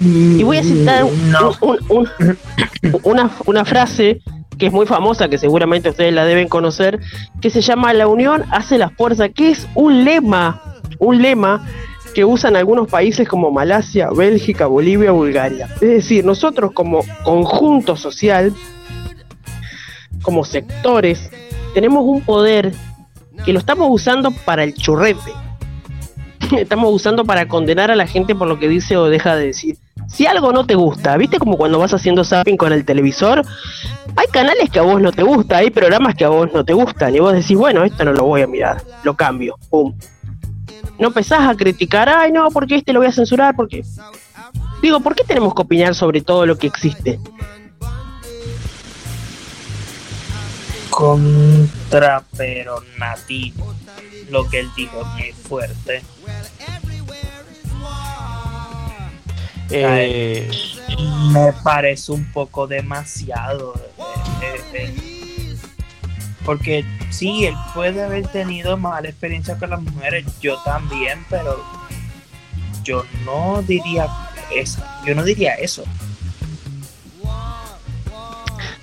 Y 0.00 0.42
voy 0.42 0.58
a 0.58 0.62
citar 0.62 1.04
una, 3.02 3.30
una 3.46 3.64
frase 3.64 4.20
que 4.58 4.66
es 4.66 4.72
muy 4.72 4.86
famosa, 4.86 5.28
que 5.28 5.38
seguramente 5.38 5.90
ustedes 5.90 6.12
la 6.12 6.24
deben 6.24 6.48
conocer, 6.48 7.00
que 7.40 7.50
se 7.50 7.60
llama 7.60 7.92
La 7.92 8.08
unión 8.08 8.44
hace 8.50 8.78
la 8.78 8.88
fuerza, 8.90 9.28
que 9.28 9.50
es 9.50 9.68
un 9.74 10.04
lema 10.04 10.75
un 10.98 11.22
lema 11.22 11.66
que 12.14 12.24
usan 12.24 12.56
algunos 12.56 12.88
países 12.88 13.28
como 13.28 13.50
Malasia, 13.50 14.08
Bélgica, 14.10 14.66
Bolivia, 14.66 15.12
Bulgaria. 15.12 15.68
Es 15.74 15.80
decir, 15.80 16.24
nosotros 16.24 16.72
como 16.72 17.02
conjunto 17.22 17.94
social, 17.96 18.54
como 20.22 20.44
sectores, 20.44 21.30
tenemos 21.74 22.04
un 22.04 22.22
poder 22.22 22.72
que 23.44 23.52
lo 23.52 23.58
estamos 23.58 23.88
usando 23.90 24.30
para 24.30 24.64
el 24.64 24.74
churrete. 24.74 25.32
Estamos 26.56 26.92
usando 26.92 27.24
para 27.24 27.48
condenar 27.48 27.90
a 27.90 27.96
la 27.96 28.06
gente 28.06 28.34
por 28.34 28.48
lo 28.48 28.58
que 28.58 28.68
dice 28.68 28.96
o 28.96 29.10
deja 29.10 29.36
de 29.36 29.46
decir. 29.48 29.76
Si 30.08 30.26
algo 30.26 30.52
no 30.52 30.64
te 30.64 30.74
gusta, 30.74 31.16
¿viste 31.16 31.38
como 31.38 31.56
cuando 31.56 31.78
vas 31.78 31.92
haciendo 31.92 32.24
zapping 32.24 32.56
con 32.56 32.72
el 32.72 32.84
televisor? 32.84 33.42
Hay 34.16 34.26
canales 34.28 34.70
que 34.70 34.78
a 34.78 34.82
vos 34.82 35.02
no 35.02 35.12
te 35.12 35.22
gustan, 35.22 35.58
hay 35.58 35.70
programas 35.70 36.14
que 36.14 36.24
a 36.24 36.28
vos 36.28 36.48
no 36.54 36.64
te 36.64 36.72
gustan 36.72 37.14
y 37.14 37.18
vos 37.18 37.32
decís, 37.32 37.56
bueno, 37.56 37.84
esto 37.84 38.04
no 38.04 38.12
lo 38.12 38.24
voy 38.24 38.42
a 38.42 38.46
mirar, 38.46 38.82
lo 39.02 39.14
cambio, 39.14 39.56
pum. 39.68 39.94
No 40.98 41.08
empezás 41.08 41.48
a 41.48 41.54
criticar, 41.54 42.08
ay 42.08 42.32
no, 42.32 42.50
porque 42.50 42.76
este 42.76 42.92
lo 42.92 43.00
voy 43.00 43.08
a 43.08 43.12
censurar, 43.12 43.54
porque... 43.54 43.84
Digo, 44.82 45.00
¿por 45.00 45.14
qué 45.14 45.24
tenemos 45.24 45.54
que 45.54 45.62
opinar 45.62 45.94
sobre 45.94 46.20
todo 46.20 46.46
lo 46.46 46.56
que 46.58 46.66
existe? 46.66 47.18
Contra, 50.90 52.22
pero 52.36 52.82
nativo. 52.98 53.74
Lo 54.30 54.48
que 54.48 54.60
él 54.60 54.68
dijo 54.76 55.02
es 55.18 55.36
fuerte. 55.36 56.02
Eh, 59.70 60.48
me 61.32 61.52
parece 61.64 62.12
un 62.12 62.30
poco 62.32 62.66
demasiado. 62.66 63.74
eh, 64.42 64.60
eh, 64.72 64.94
eh. 65.02 65.15
Porque 66.46 66.84
sí, 67.10 67.44
él 67.44 67.54
puede 67.74 68.02
haber 68.02 68.28
tenido 68.28 68.76
mala 68.76 69.08
experiencia 69.08 69.58
con 69.58 69.70
las 69.70 69.82
mujeres, 69.82 70.24
yo 70.40 70.56
también, 70.62 71.18
pero 71.28 71.62
yo 72.84 73.04
no 73.24 73.62
diría 73.62 74.06
eso. 74.54 74.82
Yo 75.04 75.14
no 75.14 75.24
diría 75.24 75.54
eso. 75.54 75.84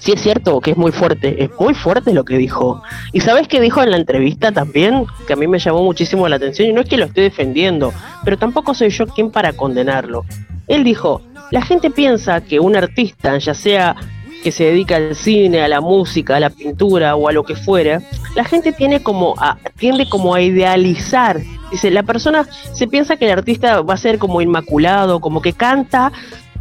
Sí 0.03 0.11
es 0.11 0.21
cierto 0.21 0.59
que 0.59 0.71
es 0.71 0.77
muy 0.77 0.91
fuerte, 0.91 1.41
es 1.41 1.49
muy 1.57 1.73
fuerte 1.73 2.13
lo 2.13 2.25
que 2.25 2.37
dijo. 2.37 2.83
¿Y 3.13 3.21
sabes 3.21 3.47
qué 3.47 3.61
dijo 3.61 3.81
en 3.81 3.91
la 3.91 3.95
entrevista 3.95 4.51
también? 4.51 5.05
Que 5.25 5.31
a 5.31 5.35
mí 5.37 5.47
me 5.47 5.59
llamó 5.59 5.81
muchísimo 5.81 6.27
la 6.27 6.35
atención 6.35 6.67
y 6.67 6.73
no 6.73 6.81
es 6.81 6.89
que 6.89 6.97
lo 6.97 7.05
esté 7.05 7.21
defendiendo, 7.21 7.93
pero 8.25 8.37
tampoco 8.37 8.73
soy 8.73 8.89
yo 8.89 9.07
quien 9.07 9.31
para 9.31 9.53
condenarlo. 9.53 10.25
Él 10.67 10.83
dijo, 10.83 11.21
la 11.51 11.61
gente 11.61 11.89
piensa 11.89 12.41
que 12.41 12.59
un 12.59 12.75
artista, 12.75 13.37
ya 13.37 13.53
sea 13.53 13.95
que 14.43 14.51
se 14.51 14.65
dedica 14.65 14.97
al 14.97 15.15
cine, 15.15 15.61
a 15.61 15.67
la 15.67 15.81
música, 15.81 16.35
a 16.35 16.39
la 16.39 16.49
pintura 16.49 17.15
o 17.15 17.29
a 17.29 17.31
lo 17.31 17.43
que 17.43 17.55
fuera, 17.55 18.01
la 18.35 18.43
gente 18.43 18.73
tiene 18.73 19.01
como 19.01 19.35
a, 19.37 19.57
tiende 19.77 20.07
como 20.09 20.35
a 20.35 20.41
idealizar. 20.41 21.39
Dice, 21.71 21.89
la 21.89 22.03
persona 22.03 22.45
se 22.73 22.87
piensa 22.87 23.15
que 23.15 23.25
el 23.25 23.31
artista 23.31 23.81
va 23.81 23.95
a 23.95 23.97
ser 23.97 24.19
como 24.19 24.41
inmaculado, 24.41 25.21
como 25.21 25.41
que 25.41 25.53
canta 25.53 26.11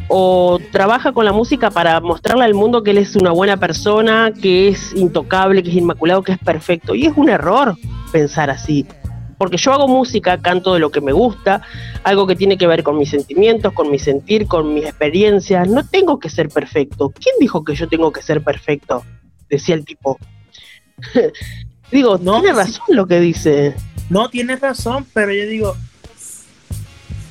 o 0.09 0.59
trabaja 0.71 1.13
con 1.13 1.25
la 1.25 1.33
música 1.33 1.71
para 1.71 2.01
mostrarle 2.01 2.45
al 2.45 2.55
mundo 2.55 2.83
que 2.83 2.93
él 2.93 2.99
es 2.99 3.17
una 3.17 3.33
buena 3.33 3.57
persona, 3.57 4.33
que 4.41 4.69
es 4.69 4.95
intocable, 4.95 5.63
que 5.63 5.71
es 5.71 5.77
inmaculado, 5.77 6.23
que 6.23 6.33
es 6.33 6.39
perfecto. 6.39 6.95
Y 6.95 7.07
es 7.07 7.13
un 7.17 7.29
error 7.29 7.77
pensar 8.13 8.51
así. 8.51 8.87
Porque 9.43 9.57
yo 9.57 9.73
hago 9.73 9.89
música, 9.89 10.39
canto 10.39 10.73
de 10.73 10.79
lo 10.79 10.93
que 10.93 11.01
me 11.01 11.11
gusta, 11.11 11.63
algo 12.05 12.29
que 12.29 12.37
tiene 12.37 12.57
que 12.57 12.69
ver 12.69 12.85
con 12.85 12.97
mis 12.97 13.11
sentimientos, 13.11 13.73
con 13.73 13.91
mi 13.91 13.99
sentir, 13.99 14.47
con 14.47 14.73
mis 14.73 14.85
experiencias. 14.85 15.67
No 15.67 15.85
tengo 15.85 16.21
que 16.21 16.31
ser 16.31 16.49
perfecto. 16.49 17.11
¿Quién 17.11 17.35
dijo 17.41 17.65
que 17.65 17.75
yo 17.75 17.89
tengo 17.89 18.13
que 18.13 18.23
ser 18.23 18.45
perfecto? 18.45 19.05
Decía 19.51 19.75
el 19.75 19.85
tipo. 19.85 20.17
digo, 21.91 22.19
No, 22.19 22.41
tiene 22.41 22.57
razón 22.57 22.85
lo 22.91 23.09
que 23.09 23.19
dice. 23.19 23.75
No, 24.11 24.31
tienes 24.31 24.61
razón, 24.61 25.05
pero 25.13 25.33
yo 25.33 25.45
digo, 25.49 25.77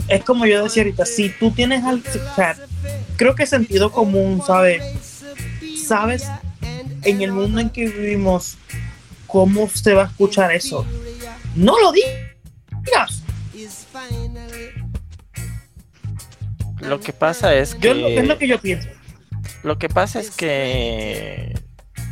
es 0.09 0.21
como 0.25 0.45
yo 0.45 0.65
decía 0.65 0.83
ahorita, 0.83 1.05
si 1.05 1.29
tú 1.29 1.51
tienes 1.51 1.85
al, 1.85 1.99
o 1.99 2.35
sea, 2.35 2.57
creo 3.15 3.35
que 3.35 3.45
sentido 3.45 3.89
común, 3.89 4.41
¿sabes? 4.45 4.83
¿Sabes? 5.87 6.25
En 7.03 7.21
el 7.21 7.31
mundo 7.31 7.61
en 7.61 7.69
que 7.69 7.87
vivimos, 7.87 8.57
¿cómo 9.27 9.69
se 9.69 9.93
va 9.93 10.03
a 10.03 10.07
escuchar 10.07 10.51
eso? 10.51 10.85
No 11.55 11.77
lo 11.79 11.91
digas. 11.91 13.23
lo 16.81 16.99
que 16.99 17.13
pasa 17.13 17.53
es 17.55 17.77
Yo, 17.79 17.93
lo- 17.93 18.07
es 18.07 18.27
lo 18.27 18.33
que 18.35 18.39
que 18.39 18.47
yo 18.47 18.59
pienso. 18.59 18.89
lo 19.63 19.77
que 19.77 19.87
pasa 19.89 20.19
es 20.19 20.31
que 20.31 21.53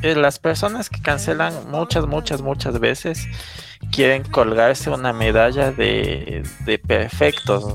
eh, 0.03 0.15
las 0.15 0.39
personas 0.39 0.89
que 0.89 1.01
cancelan 1.01 1.69
muchas, 1.71 2.05
muchas, 2.05 2.41
muchas 2.41 2.79
veces 2.79 3.25
quieren 3.91 4.23
colgarse 4.23 4.89
una 4.89 5.11
medalla 5.13 5.71
de, 5.71 6.43
de 6.65 6.79
perfectos, 6.79 7.65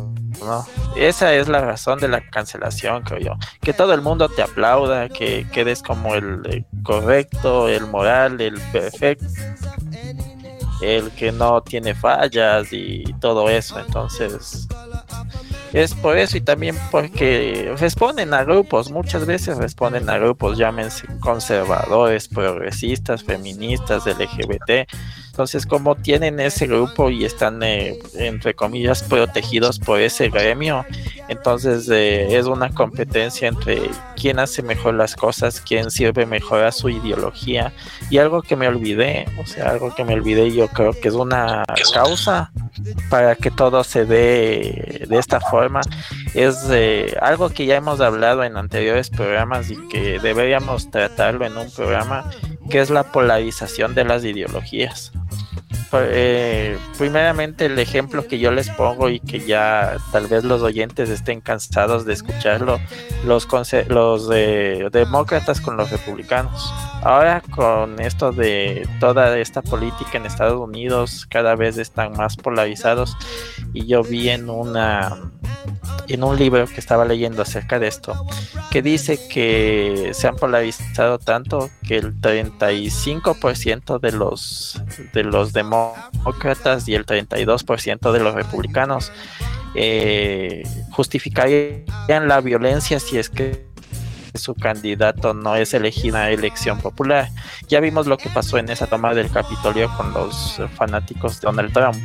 ¿no? 0.40 0.66
Esa 0.96 1.34
es 1.34 1.48
la 1.48 1.60
razón 1.60 1.98
de 1.98 2.08
la 2.08 2.20
cancelación, 2.30 3.02
creo 3.02 3.18
yo. 3.20 3.32
Que 3.60 3.72
todo 3.72 3.92
el 3.94 4.00
mundo 4.00 4.28
te 4.28 4.42
aplauda, 4.42 5.08
que 5.08 5.46
quedes 5.52 5.82
como 5.82 6.14
el, 6.14 6.64
correcto, 6.82 7.68
el 7.68 7.86
moral, 7.86 8.40
el 8.40 8.60
perfecto, 8.72 9.26
el 10.80 11.10
que 11.12 11.32
no 11.32 11.62
tiene 11.62 11.94
fallas 11.94 12.72
y 12.72 13.04
todo 13.20 13.48
eso. 13.48 13.78
Entonces, 13.78 14.68
es 15.74 15.92
por 15.92 16.16
eso 16.16 16.36
y 16.36 16.40
también 16.40 16.76
porque 16.92 17.74
responden 17.78 18.32
a 18.32 18.44
grupos, 18.44 18.92
muchas 18.92 19.26
veces 19.26 19.58
responden 19.58 20.08
a 20.08 20.18
grupos, 20.18 20.56
llámense 20.56 21.04
conservadores, 21.18 22.28
progresistas, 22.28 23.24
feministas, 23.24 24.06
LGBT. 24.06 24.88
Entonces, 25.34 25.66
como 25.66 25.96
tienen 25.96 26.38
ese 26.38 26.68
grupo 26.68 27.10
y 27.10 27.24
están, 27.24 27.60
eh, 27.64 27.98
entre 28.14 28.54
comillas, 28.54 29.02
protegidos 29.02 29.80
por 29.80 30.00
ese 30.00 30.28
gremio, 30.28 30.86
entonces 31.26 31.88
eh, 31.90 32.38
es 32.38 32.46
una 32.46 32.70
competencia 32.70 33.48
entre 33.48 33.90
quién 34.14 34.38
hace 34.38 34.62
mejor 34.62 34.94
las 34.94 35.16
cosas, 35.16 35.60
quién 35.60 35.90
sirve 35.90 36.24
mejor 36.24 36.62
a 36.62 36.70
su 36.70 36.88
ideología. 36.88 37.72
Y 38.10 38.18
algo 38.18 38.42
que 38.42 38.54
me 38.54 38.68
olvidé, 38.68 39.26
o 39.36 39.44
sea, 39.44 39.70
algo 39.70 39.92
que 39.92 40.04
me 40.04 40.14
olvidé, 40.14 40.52
yo 40.52 40.68
creo 40.68 40.92
que 40.92 41.08
es 41.08 41.14
una 41.14 41.64
causa 41.92 42.52
para 43.10 43.34
que 43.34 43.50
todo 43.50 43.82
se 43.82 44.04
dé 44.04 45.04
de 45.08 45.18
esta 45.18 45.40
forma 45.40 45.80
es 46.34 46.66
eh, 46.70 47.16
algo 47.20 47.48
que 47.48 47.66
ya 47.66 47.76
hemos 47.76 48.00
hablado 48.00 48.44
en 48.44 48.56
anteriores 48.56 49.10
programas 49.10 49.70
y 49.70 49.76
que 49.88 50.18
deberíamos 50.20 50.90
tratarlo 50.90 51.44
en 51.44 51.56
un 51.56 51.70
programa 51.70 52.30
que 52.70 52.80
es 52.80 52.90
la 52.90 53.04
polarización 53.04 53.94
de 53.94 54.04
las 54.04 54.24
ideologías. 54.24 55.12
Eh, 56.02 56.78
primeramente 56.98 57.66
el 57.66 57.78
ejemplo 57.78 58.26
que 58.26 58.38
yo 58.38 58.50
les 58.50 58.70
pongo 58.70 59.08
y 59.08 59.20
que 59.20 59.40
ya 59.40 59.96
tal 60.12 60.26
vez 60.26 60.44
los 60.44 60.62
oyentes 60.62 61.10
estén 61.10 61.40
cansados 61.40 62.04
de 62.04 62.12
escucharlo, 62.12 62.80
los, 63.24 63.48
los 63.88 64.30
eh, 64.32 64.88
demócratas 64.92 65.60
con 65.60 65.76
los 65.76 65.90
republicanos. 65.90 66.72
Ahora 67.02 67.42
con 67.50 68.00
esto 68.00 68.32
de 68.32 68.88
toda 69.00 69.38
esta 69.38 69.62
política 69.62 70.18
en 70.18 70.26
Estados 70.26 70.60
Unidos 70.60 71.26
cada 71.28 71.54
vez 71.54 71.78
están 71.78 72.12
más 72.12 72.36
polarizados 72.36 73.16
y 73.72 73.86
yo 73.86 74.02
vi 74.02 74.30
en 74.30 74.48
una 74.50 75.30
en 76.08 76.22
un 76.22 76.38
libro 76.38 76.66
que 76.66 76.80
estaba 76.80 77.04
leyendo 77.04 77.42
acerca 77.42 77.78
de 77.78 77.88
esto 77.88 78.14
que 78.70 78.82
dice 78.82 79.18
que 79.28 80.10
se 80.12 80.28
han 80.28 80.36
polarizado 80.36 81.18
tanto 81.18 81.70
que 81.86 81.96
el 81.96 82.20
35% 82.20 84.00
de 84.00 84.12
los 84.12 84.82
de 85.12 85.24
los 85.24 85.52
demócratas 85.52 85.83
y 86.86 86.94
el 86.94 87.06
32% 87.06 88.12
de 88.12 88.20
los 88.20 88.34
republicanos 88.34 89.12
eh, 89.74 90.62
justificarían 90.90 92.28
la 92.28 92.40
violencia 92.40 93.00
si 93.00 93.18
es 93.18 93.28
que 93.28 93.66
su 94.34 94.54
candidato 94.54 95.32
no 95.32 95.56
es 95.56 95.74
elegido 95.74 96.18
en 96.18 96.32
elección 96.32 96.80
popular. 96.80 97.28
Ya 97.68 97.80
vimos 97.80 98.06
lo 98.06 98.16
que 98.16 98.28
pasó 98.30 98.58
en 98.58 98.68
esa 98.68 98.86
toma 98.86 99.14
del 99.14 99.30
Capitolio 99.30 99.90
con 99.96 100.12
los 100.12 100.60
fanáticos 100.76 101.40
de 101.40 101.46
Donald 101.46 101.72
Trump. 101.72 101.96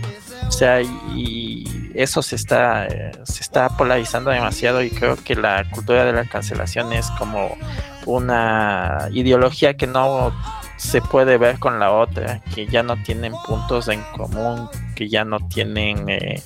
O 0.47 0.51
sea, 0.51 0.82
y 0.82 1.91
eso 1.93 2.21
se 2.21 2.36
está, 2.36 2.88
se 3.23 3.41
está 3.41 3.69
polarizando 3.77 4.30
demasiado 4.30 4.82
y 4.84 4.89
creo 4.89 5.15
que 5.15 5.36
la 5.36 5.63
cultura 5.69 6.05
de 6.05 6.13
la 6.13 6.25
cancelación 6.25 6.93
es 6.93 7.09
como 7.11 7.57
una 8.05 9.09
ideología 9.11 9.75
que 9.75 9.88
no 9.88 10.34
se 10.80 11.01
puede 11.01 11.38
ver 11.38 11.59
con 11.59 11.77
la 11.77 11.91
otra, 11.91 12.41
que 12.55 12.65
ya 12.65 12.84
no 12.84 12.95
tienen 13.03 13.34
puntos 13.45 13.89
en 13.89 14.01
común, 14.15 14.69
que 14.95 15.09
ya 15.09 15.25
no 15.25 15.39
tienen 15.49 16.07
eh, 16.07 16.41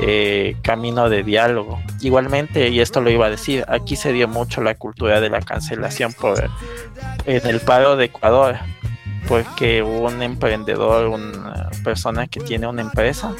eh, 0.00 0.56
camino 0.62 1.10
de 1.10 1.22
diálogo. 1.22 1.80
Igualmente, 2.00 2.70
y 2.70 2.80
esto 2.80 3.02
lo 3.02 3.10
iba 3.10 3.26
a 3.26 3.30
decir, 3.30 3.64
aquí 3.68 3.94
se 3.94 4.12
dio 4.14 4.26
mucho 4.26 4.62
la 4.62 4.74
cultura 4.74 5.20
de 5.20 5.28
la 5.28 5.40
cancelación 5.40 6.14
por 6.14 6.50
en 7.26 7.46
el 7.46 7.60
paro 7.60 7.96
de 7.96 8.06
Ecuador, 8.06 8.56
porque 9.28 9.82
un 9.82 10.22
emprendedor, 10.22 11.08
una 11.08 11.70
persona 11.84 12.26
que 12.26 12.40
tiene 12.40 12.66
una 12.66 12.80
empresa, 12.80 13.32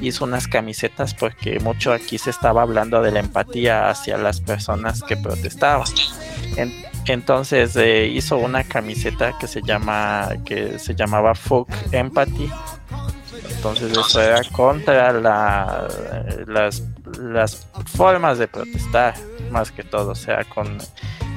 hizo 0.00 0.24
unas 0.24 0.48
camisetas 0.48 1.12
porque 1.12 1.60
mucho 1.60 1.92
aquí 1.92 2.16
se 2.16 2.30
estaba 2.30 2.62
hablando 2.62 3.02
de 3.02 3.12
la 3.12 3.20
empatía 3.20 3.90
hacia 3.90 4.16
las 4.16 4.40
personas 4.40 5.02
que 5.02 5.16
protestaban. 5.18 5.86
En- 6.56 6.89
entonces 7.06 7.74
eh, 7.76 8.06
hizo 8.06 8.36
una 8.36 8.64
camiseta 8.64 9.36
que 9.38 9.46
se 9.46 9.62
llama 9.62 10.28
que 10.44 10.78
se 10.78 10.94
llamaba 10.94 11.34
Fuck 11.34 11.68
Empathy 11.92 12.50
Entonces 13.50 13.92
eso 13.92 14.20
era 14.20 14.42
contra 14.50 15.12
la, 15.12 15.88
las, 16.46 16.82
las 17.18 17.66
formas 17.86 18.38
de 18.38 18.48
protestar, 18.48 19.14
más 19.50 19.70
que 19.72 19.82
todo, 19.82 20.12
o 20.12 20.14
sea, 20.14 20.44
con 20.44 20.78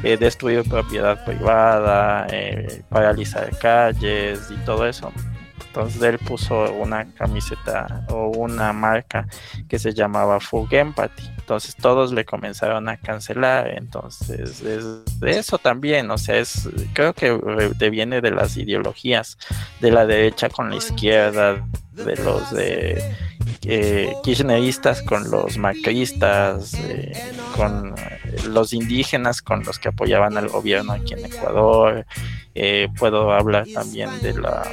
eh, 0.03 0.18
destruir 0.18 0.68
propiedad 0.70 1.24
privada, 1.26 2.28
eh, 2.30 2.84
paralizar 2.89 3.49
calles 3.57 4.51
y 4.51 4.55
todo 4.66 4.86
eso. 4.86 5.11
Entonces 5.74 6.04
él 6.04 6.20
puso 6.20 6.72
una 6.74 7.12
camiseta 7.16 8.06
o 8.10 8.28
una 8.28 8.72
marca 8.74 9.28
que 9.68 9.80
se 9.80 9.92
llamaba 9.92 10.40
Full 10.40 10.68
Empathy. 10.70 11.28
Entonces 11.40 11.76
todos 11.76 12.14
le 12.14 12.26
comenzaron 12.26 12.90
a 12.90 12.98
cancelar. 12.98 13.70
Entonces 13.70 14.62
es 14.62 15.20
de 15.20 15.32
eso 15.32 15.58
también, 15.58 16.12
o 16.12 16.20
sea, 16.20 16.38
es 16.38 16.70
creo 16.94 17.14
que 17.14 17.32
viene 17.90 18.22
de 18.22 18.30
las 18.30 18.56
ideologías 18.56 19.40
de 19.82 19.90
la 19.90 20.06
derecha 20.06 20.48
con 20.48 20.70
la 20.70 20.76
izquierda, 20.76 21.66
de 21.94 22.16
los 22.18 22.52
de 22.52 23.16
eh, 23.64 24.14
kirchneristas 24.24 25.02
con 25.02 25.32
los 25.32 25.58
macristas, 25.58 26.76
eh, 26.76 27.14
con 27.56 27.96
los 28.48 28.74
indígenas 28.74 29.42
con 29.42 29.64
los 29.64 29.80
que 29.80 29.90
apoyaban 29.90 30.38
al 30.38 30.50
gobierno 30.50 30.94
aquí 30.94 31.14
en 31.14 31.26
Ecuador. 31.26 32.06
Eh, 32.54 32.90
puedo 33.00 33.32
hablar 33.32 33.66
también 33.74 34.10
de 34.22 34.34
la 34.34 34.64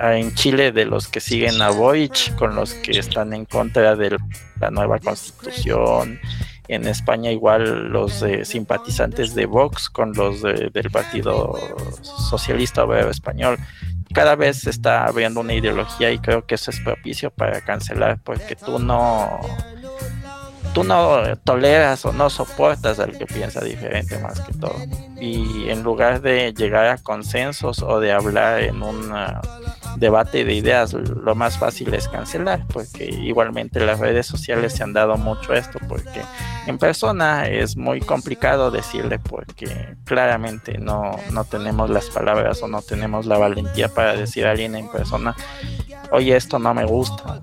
en 0.00 0.34
Chile 0.34 0.72
de 0.72 0.84
los 0.84 1.08
que 1.08 1.20
siguen 1.20 1.60
a 1.60 1.70
Boric 1.70 2.34
con 2.36 2.54
los 2.54 2.74
que 2.74 2.98
están 2.98 3.32
en 3.32 3.44
contra 3.44 3.96
de 3.96 4.16
la 4.60 4.70
nueva 4.70 4.98
constitución. 4.98 6.20
En 6.68 6.86
España 6.86 7.30
igual 7.30 7.88
los 7.88 8.24
simpatizantes 8.44 9.34
de 9.34 9.46
Vox 9.46 9.88
con 9.88 10.12
los 10.12 10.42
del 10.42 10.90
Partido 10.92 11.54
Socialista 12.02 12.84
Obrero 12.84 13.10
Español. 13.10 13.58
Cada 14.12 14.36
vez 14.36 14.60
se 14.60 14.70
está 14.70 15.04
abriendo 15.04 15.40
una 15.40 15.54
ideología 15.54 16.10
y 16.10 16.18
creo 16.18 16.46
que 16.46 16.54
eso 16.54 16.70
es 16.70 16.80
propicio 16.80 17.30
para 17.30 17.60
cancelar 17.62 18.20
porque 18.22 18.54
tú 18.54 18.78
no 18.78 19.40
tú 20.74 20.84
no 20.84 21.36
toleras 21.44 22.04
o 22.04 22.12
no 22.12 22.30
soportas 22.30 23.00
al 23.00 23.16
que 23.16 23.26
piensa 23.26 23.60
diferente 23.62 24.18
más 24.18 24.40
que 24.40 24.52
todo. 24.52 24.76
Y 25.20 25.70
en 25.70 25.82
lugar 25.82 26.20
de 26.20 26.52
llegar 26.52 26.86
a 26.86 26.98
consensos 26.98 27.82
o 27.82 27.98
de 28.00 28.12
hablar 28.12 28.60
en 28.60 28.82
un 28.82 29.10
debate 29.98 30.44
de 30.44 30.54
ideas, 30.54 30.92
lo 30.92 31.34
más 31.34 31.58
fácil 31.58 31.92
es 31.94 32.08
cancelar, 32.08 32.66
porque 32.72 33.04
igualmente 33.04 33.80
las 33.80 33.98
redes 33.98 34.26
sociales 34.26 34.72
se 34.72 34.82
han 34.82 34.92
dado 34.92 35.16
mucho 35.16 35.52
esto, 35.54 35.78
porque 35.88 36.22
en 36.66 36.78
persona 36.78 37.46
es 37.46 37.76
muy 37.76 38.00
complicado 38.00 38.70
decirle, 38.70 39.18
porque 39.18 39.96
claramente 40.04 40.78
no, 40.78 41.16
no 41.32 41.44
tenemos 41.44 41.90
las 41.90 42.10
palabras 42.10 42.62
o 42.62 42.68
no 42.68 42.82
tenemos 42.82 43.26
la 43.26 43.38
valentía 43.38 43.88
para 43.88 44.14
decir 44.14 44.46
a 44.46 44.52
alguien 44.52 44.74
en 44.74 44.90
persona, 44.90 45.34
oye, 46.10 46.36
esto 46.36 46.58
no 46.58 46.74
me 46.74 46.84
gusta. 46.84 47.40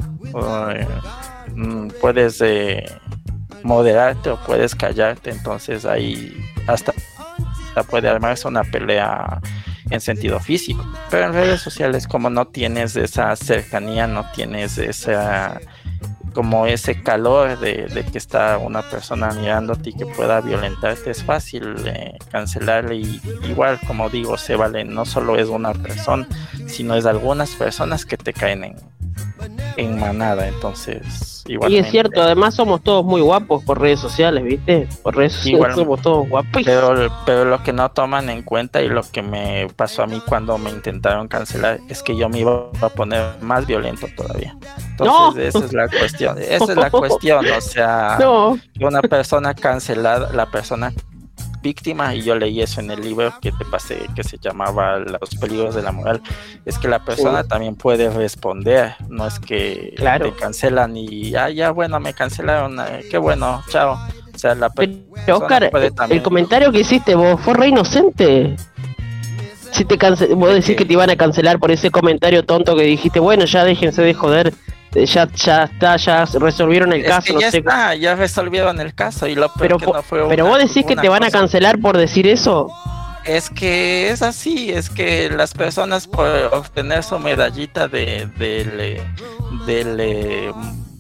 Mm, 1.56 1.88
puedes 2.02 2.42
eh, 2.42 2.86
moderarte 3.64 4.30
o 4.30 4.38
puedes 4.46 4.76
callarte, 4.76 5.32
entonces 5.32 5.86
ahí 5.86 6.36
hasta 6.68 6.94
puede 7.84 8.08
armarse 8.08 8.48
una 8.48 8.64
pelea 8.64 9.42
en 9.90 10.02
sentido 10.02 10.40
físico. 10.40 10.86
Pero 11.10 11.26
en 11.26 11.34
redes 11.34 11.62
sociales, 11.62 12.08
como 12.08 12.30
no 12.30 12.48
tienes 12.48 12.96
esa 12.96 13.36
cercanía, 13.36 14.08
no 14.08 14.32
tienes 14.32 14.78
esa 14.78 15.60
como 16.36 16.68
ese 16.68 17.02
calor 17.02 17.58
de, 17.60 18.06
que 18.12 18.18
está 18.18 18.58
una 18.58 18.82
persona 18.84 19.30
mirándote 19.32 19.92
y 19.92 19.94
que 19.94 20.06
pueda 20.06 20.42
violentarte, 20.42 21.10
es 21.10 21.24
fácil 21.24 21.76
eh, 21.86 22.18
cancelarle. 22.30 22.98
Y 22.98 23.22
igual, 23.50 23.80
como 23.88 24.10
digo, 24.10 24.38
se 24.38 24.58
vale, 24.58 24.84
no 24.84 25.06
solo 25.06 25.38
es 25.38 25.48
una 25.48 25.74
persona, 25.74 26.28
sino 26.68 26.96
es 26.96 27.06
algunas 27.06 27.56
personas 27.56 28.06
que 28.06 28.18
te 28.18 28.34
caen 28.34 28.66
en, 28.66 28.76
en 29.78 30.00
manada. 30.00 30.48
Entonces, 30.48 31.44
igual. 31.48 31.72
Y 31.72 31.78
es 31.78 31.90
cierto, 31.90 32.22
además 32.22 32.56
somos 32.56 32.82
todos 32.82 33.06
muy 33.06 33.22
guapos 33.22 33.64
por 33.64 33.80
redes 33.80 34.00
sociales, 34.00 34.44
¿viste? 34.44 34.88
Por 35.04 35.16
redes 35.16 35.34
sociales 35.34 35.76
somos 35.76 36.02
todos 36.02 36.28
guapos. 36.28 36.64
Pero, 36.66 37.10
pero 37.26 37.46
lo 37.46 37.64
que 37.64 37.74
no 37.74 37.90
toman 37.92 38.30
en 38.30 38.44
cuenta 38.44 38.82
y 38.82 38.90
lo 38.90 39.04
que 39.04 39.22
me 39.22 39.68
pasó 39.76 40.04
a 40.04 40.08
mí 40.08 40.22
cuando 40.28 40.58
me 40.58 40.70
intentaron 40.70 41.28
cancelar 41.28 41.80
es 41.88 42.04
que 42.04 42.18
yo 42.18 42.28
me 42.30 42.40
iba 42.40 42.70
a 42.82 42.90
poner 42.90 43.24
más 43.42 43.66
violento 43.66 44.08
todavía. 44.18 44.58
Entonces, 44.92 45.56
esa 45.56 45.66
es 45.66 45.74
la 45.74 45.88
cuestión. 45.88 46.25
Esa 46.38 46.72
es 46.72 46.78
la 46.78 46.92
cuestión, 46.92 47.46
o 47.46 47.62
sea, 47.62 48.18
una 48.82 49.02
persona 49.02 49.54
cancelada, 49.54 50.32
la 50.34 50.46
persona 50.46 50.94
víctima 51.66 52.14
y 52.14 52.22
yo 52.22 52.36
leí 52.36 52.62
eso 52.62 52.80
en 52.80 52.92
el 52.92 53.02
libro 53.02 53.34
que 53.42 53.52
te 53.52 53.66
pasé 53.66 54.08
que 54.16 54.24
se 54.24 54.38
llamaba 54.38 55.00
Los 55.00 55.32
peligros 55.42 55.74
de 55.74 55.82
la 55.82 55.92
moral 55.92 56.22
es 56.64 56.78
que 56.78 56.88
la 56.88 57.04
persona 57.04 57.44
también 57.44 57.76
puede 57.76 58.12
responder 58.12 58.96
no 59.10 59.26
es 59.26 59.40
que 59.40 59.96
te 59.98 60.32
cancelan 60.34 60.96
y 60.96 61.36
ah 61.36 61.50
ya 61.50 61.72
bueno 61.72 62.00
me 62.00 62.14
cancelaron 62.14 62.80
eh, 62.80 63.04
qué 63.10 63.18
bueno 63.18 63.64
chao 63.70 63.94
o 63.94 64.38
sea 64.38 64.54
la 64.54 64.70
Pero, 64.70 64.92
Oscar 65.38 65.72
el 66.10 66.22
comentario 66.22 66.72
que 66.72 66.82
hiciste 66.82 67.16
vos 67.16 67.40
fue 67.42 67.54
re 67.54 67.70
inocente. 67.70 68.56
Si 69.72 69.86
te 69.86 69.98
cance 69.98 70.28
vos 70.36 70.54
decís 70.54 70.76
que 70.76 70.86
te 70.86 70.94
iban 70.94 71.10
a 71.10 71.16
cancelar 71.16 71.58
por 71.58 71.72
ese 71.72 71.90
comentario 71.90 72.44
tonto 72.46 72.76
que 72.76 72.84
dijiste 72.84 73.20
bueno 73.20 73.46
ya 73.46 73.64
déjense 73.64 74.02
de 74.04 74.14
joder 74.14 74.54
ya, 75.04 75.28
ya 75.34 75.64
está, 75.64 75.98
ya 75.98 76.26
resolvieron 76.40 76.94
el 76.94 77.04
caso. 77.04 77.40
ya 77.40 77.50
está, 77.50 77.96
ya 77.96 78.16
resolvieron 78.16 78.80
el 78.80 78.94
caso 78.94 79.28
y 79.28 79.36
lo 79.36 79.52
pero, 79.60 79.78
pero 80.10 80.46
vos 80.46 80.60
decís 80.60 80.86
que 80.86 80.96
te 80.96 81.10
van 81.10 81.24
a 81.24 81.32
cancelar 81.32 81.80
por 81.80 81.98
decir 81.98 82.28
eso. 82.28 82.70
Es 83.26 83.50
que 83.50 84.10
es 84.10 84.22
así, 84.22 84.72
es 84.72 84.90
que 84.90 85.32
las 85.32 85.54
personas 85.54 86.06
por 86.08 86.28
obtener 86.54 87.04
su 87.04 87.18
medallita 87.18 87.88
de, 87.88 88.30
del, 88.38 89.02
del, 89.66 90.54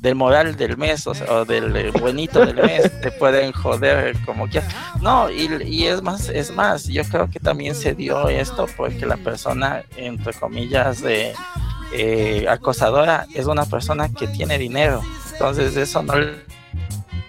del 0.06 0.16
moral 0.16 0.56
del 0.56 0.76
mes 0.76 1.06
o, 1.08 1.46
del 1.46 1.92
buenito 1.92 2.44
del 2.44 2.56
mes 2.56 2.92
te 3.02 3.12
pueden 3.12 3.52
joder 3.52 4.18
como 4.26 4.48
quieras. 4.48 4.74
No, 5.02 5.30
y, 5.30 5.50
y, 5.66 5.86
es 5.86 6.02
más, 6.02 6.30
es 6.30 6.52
más, 6.52 6.88
yo 6.88 7.04
creo 7.04 7.30
que 7.30 7.40
también 7.40 7.76
se 7.76 7.94
dio 7.94 8.28
esto 8.28 8.66
porque 8.76 9.06
la 9.06 9.18
persona, 9.18 9.84
entre 9.96 10.34
comillas, 10.34 11.02
de 11.02 11.30
eh, 11.30 11.34
acosadora 12.50 13.28
es 13.34 13.46
una 13.46 13.66
persona 13.66 14.10
que 14.10 14.28
tiene 14.28 14.58
dinero. 14.58 15.02
Entonces 15.34 15.76
eso 15.76 16.02
no 16.04 16.14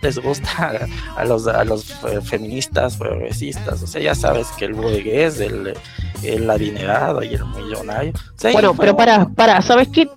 les 0.02 0.18
gusta 0.18 0.86
a, 1.16 1.24
los, 1.24 1.46
a 1.46 1.64
los 1.64 1.90
eh, 2.04 2.20
feministas 2.22 2.96
progresistas. 2.96 3.82
O 3.82 3.86
sea, 3.86 4.00
ya 4.00 4.14
sabes 4.14 4.48
que 4.58 4.66
el 4.66 4.74
burgués, 4.74 5.40
el, 5.40 5.74
el 6.22 6.50
adinerado 6.50 7.22
y 7.22 7.34
el 7.34 7.44
millonario. 7.46 8.12
bueno, 8.52 8.74
pero 8.74 8.96
para, 8.96 9.26
para, 9.28 9.60
¿sabes 9.62 9.88
qué? 9.88 10.08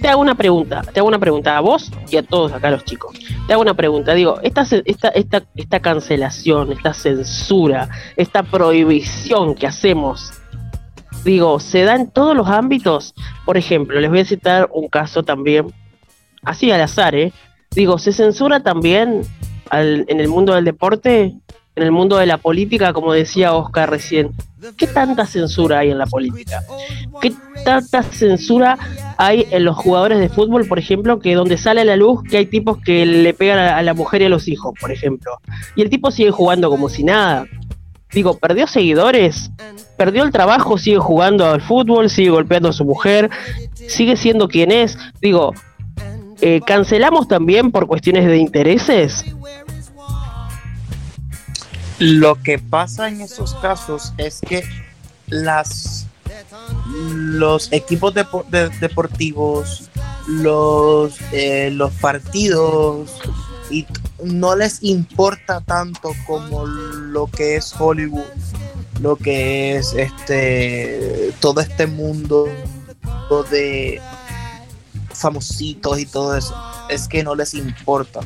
Te 0.00 0.08
hago 0.08 0.20
una 0.20 0.34
pregunta, 0.34 0.82
te 0.82 1.00
hago 1.00 1.08
una 1.08 1.18
pregunta 1.18 1.56
a 1.56 1.60
vos 1.60 1.90
y 2.08 2.16
a 2.16 2.22
todos 2.22 2.52
acá 2.52 2.70
los 2.70 2.84
chicos. 2.84 3.18
Te 3.46 3.52
hago 3.52 3.62
una 3.62 3.74
pregunta, 3.74 4.14
digo, 4.14 4.38
esta, 4.42 4.62
esta, 4.84 5.08
esta, 5.08 5.42
esta 5.56 5.80
cancelación, 5.80 6.72
esta 6.72 6.92
censura, 6.92 7.88
esta 8.16 8.42
prohibición 8.42 9.54
que 9.54 9.66
hacemos 9.66 10.32
digo, 11.24 11.60
se 11.60 11.82
da 11.82 11.94
en 11.94 12.10
todos 12.10 12.36
los 12.36 12.48
ámbitos. 12.48 13.14
Por 13.48 13.56
ejemplo, 13.56 13.98
les 13.98 14.10
voy 14.10 14.20
a 14.20 14.24
citar 14.26 14.68
un 14.74 14.88
caso 14.88 15.22
también, 15.22 15.72
así 16.42 16.70
al 16.70 16.82
azar, 16.82 17.14
¿eh? 17.14 17.32
Digo, 17.70 17.98
se 17.98 18.12
censura 18.12 18.60
también 18.60 19.22
en 19.72 20.20
el 20.20 20.28
mundo 20.28 20.54
del 20.54 20.66
deporte, 20.66 21.34
en 21.74 21.82
el 21.82 21.90
mundo 21.90 22.18
de 22.18 22.26
la 22.26 22.36
política, 22.36 22.92
como 22.92 23.14
decía 23.14 23.54
Oscar 23.54 23.88
recién. 23.88 24.32
¿Qué 24.76 24.86
tanta 24.86 25.24
censura 25.24 25.78
hay 25.78 25.90
en 25.90 25.96
la 25.96 26.04
política? 26.04 26.62
¿Qué 27.22 27.32
tanta 27.64 28.02
censura 28.02 28.76
hay 29.16 29.46
en 29.50 29.64
los 29.64 29.78
jugadores 29.78 30.18
de 30.18 30.28
fútbol, 30.28 30.66
por 30.66 30.78
ejemplo, 30.78 31.18
que 31.18 31.34
donde 31.34 31.56
sale 31.56 31.80
a 31.80 31.84
la 31.86 31.96
luz 31.96 32.22
que 32.24 32.36
hay 32.36 32.44
tipos 32.44 32.76
que 32.76 33.06
le 33.06 33.32
pegan 33.32 33.60
a 33.60 33.80
la 33.80 33.94
mujer 33.94 34.20
y 34.20 34.26
a 34.26 34.28
los 34.28 34.46
hijos, 34.46 34.74
por 34.78 34.92
ejemplo? 34.92 35.38
Y 35.74 35.80
el 35.80 35.88
tipo 35.88 36.10
sigue 36.10 36.32
jugando 36.32 36.68
como 36.68 36.90
si 36.90 37.02
nada 37.02 37.46
digo, 38.12 38.38
perdió 38.38 38.66
seguidores, 38.66 39.50
perdió 39.96 40.22
el 40.24 40.32
trabajo, 40.32 40.78
sigue 40.78 40.98
jugando 40.98 41.46
al 41.46 41.60
fútbol, 41.60 42.10
sigue 42.10 42.30
golpeando 42.30 42.70
a 42.70 42.72
su 42.72 42.84
mujer, 42.84 43.30
sigue 43.74 44.16
siendo 44.16 44.48
quien 44.48 44.72
es. 44.72 44.98
Digo, 45.20 45.54
eh, 46.40 46.60
¿cancelamos 46.66 47.28
también 47.28 47.70
por 47.70 47.86
cuestiones 47.86 48.26
de 48.26 48.38
intereses? 48.38 49.24
Lo 51.98 52.40
que 52.40 52.58
pasa 52.58 53.08
en 53.08 53.20
esos 53.20 53.54
casos 53.56 54.12
es 54.18 54.40
que 54.40 54.62
las 55.26 56.08
los 57.12 57.72
equipos 57.72 58.14
deportivos, 58.80 59.90
los, 60.26 61.18
eh, 61.32 61.70
los 61.72 61.92
partidos 61.94 63.10
y 63.70 63.86
no 64.24 64.56
les 64.56 64.82
importa 64.82 65.60
tanto 65.60 66.12
como 66.26 66.66
lo 66.66 67.26
que 67.26 67.56
es 67.56 67.74
Hollywood, 67.78 68.24
lo 69.00 69.16
que 69.16 69.76
es 69.76 69.92
este 69.94 71.32
todo 71.40 71.60
este 71.60 71.86
mundo 71.86 72.48
de 73.50 74.00
famositos 75.12 75.98
y 75.98 76.06
todo 76.06 76.36
eso. 76.36 76.54
Es 76.88 77.08
que 77.08 77.22
no 77.22 77.34
les 77.34 77.54
importa. 77.54 78.20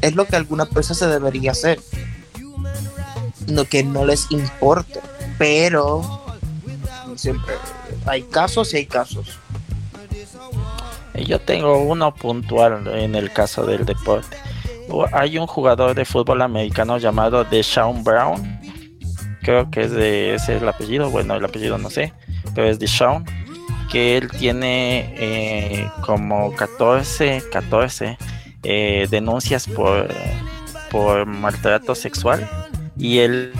Es 0.00 0.14
lo 0.14 0.26
que 0.26 0.36
alguna 0.36 0.66
persona 0.66 0.98
se 0.98 1.06
debería 1.08 1.52
hacer. 1.52 1.80
No 3.48 3.64
que 3.64 3.82
no 3.82 4.04
les 4.04 4.30
importe. 4.30 5.00
Pero 5.38 6.24
siempre 7.16 7.54
hay 8.06 8.22
casos 8.22 8.72
y 8.74 8.78
hay 8.78 8.86
casos. 8.86 9.38
Yo 11.26 11.40
tengo 11.40 11.78
uno 11.78 12.14
puntual 12.14 12.86
en 12.86 13.16
el 13.16 13.32
caso 13.32 13.66
del 13.66 13.84
deporte. 13.84 14.36
Hay 15.12 15.38
un 15.38 15.46
jugador 15.46 15.94
de 15.94 16.04
fútbol 16.04 16.42
americano 16.42 16.98
llamado 16.98 17.44
Deshaun 17.44 18.04
Brown. 18.04 18.60
Creo 19.42 19.70
que 19.70 19.82
es 19.82 19.90
de 19.90 20.34
ese 20.34 20.56
es 20.56 20.62
el 20.62 20.68
apellido. 20.68 21.10
Bueno, 21.10 21.34
el 21.34 21.44
apellido 21.44 21.78
no 21.78 21.90
sé, 21.90 22.12
pero 22.54 22.68
es 22.68 22.78
Deshaun. 22.78 23.24
Que 23.90 24.18
él 24.18 24.30
tiene 24.30 25.14
eh, 25.16 25.90
como 26.04 26.54
14, 26.54 27.42
14 27.50 28.18
eh, 28.62 29.06
denuncias 29.10 29.66
por, 29.66 30.08
por 30.90 31.26
maltrato 31.26 31.94
sexual. 31.94 32.48
Y 32.98 33.18
el 33.18 33.52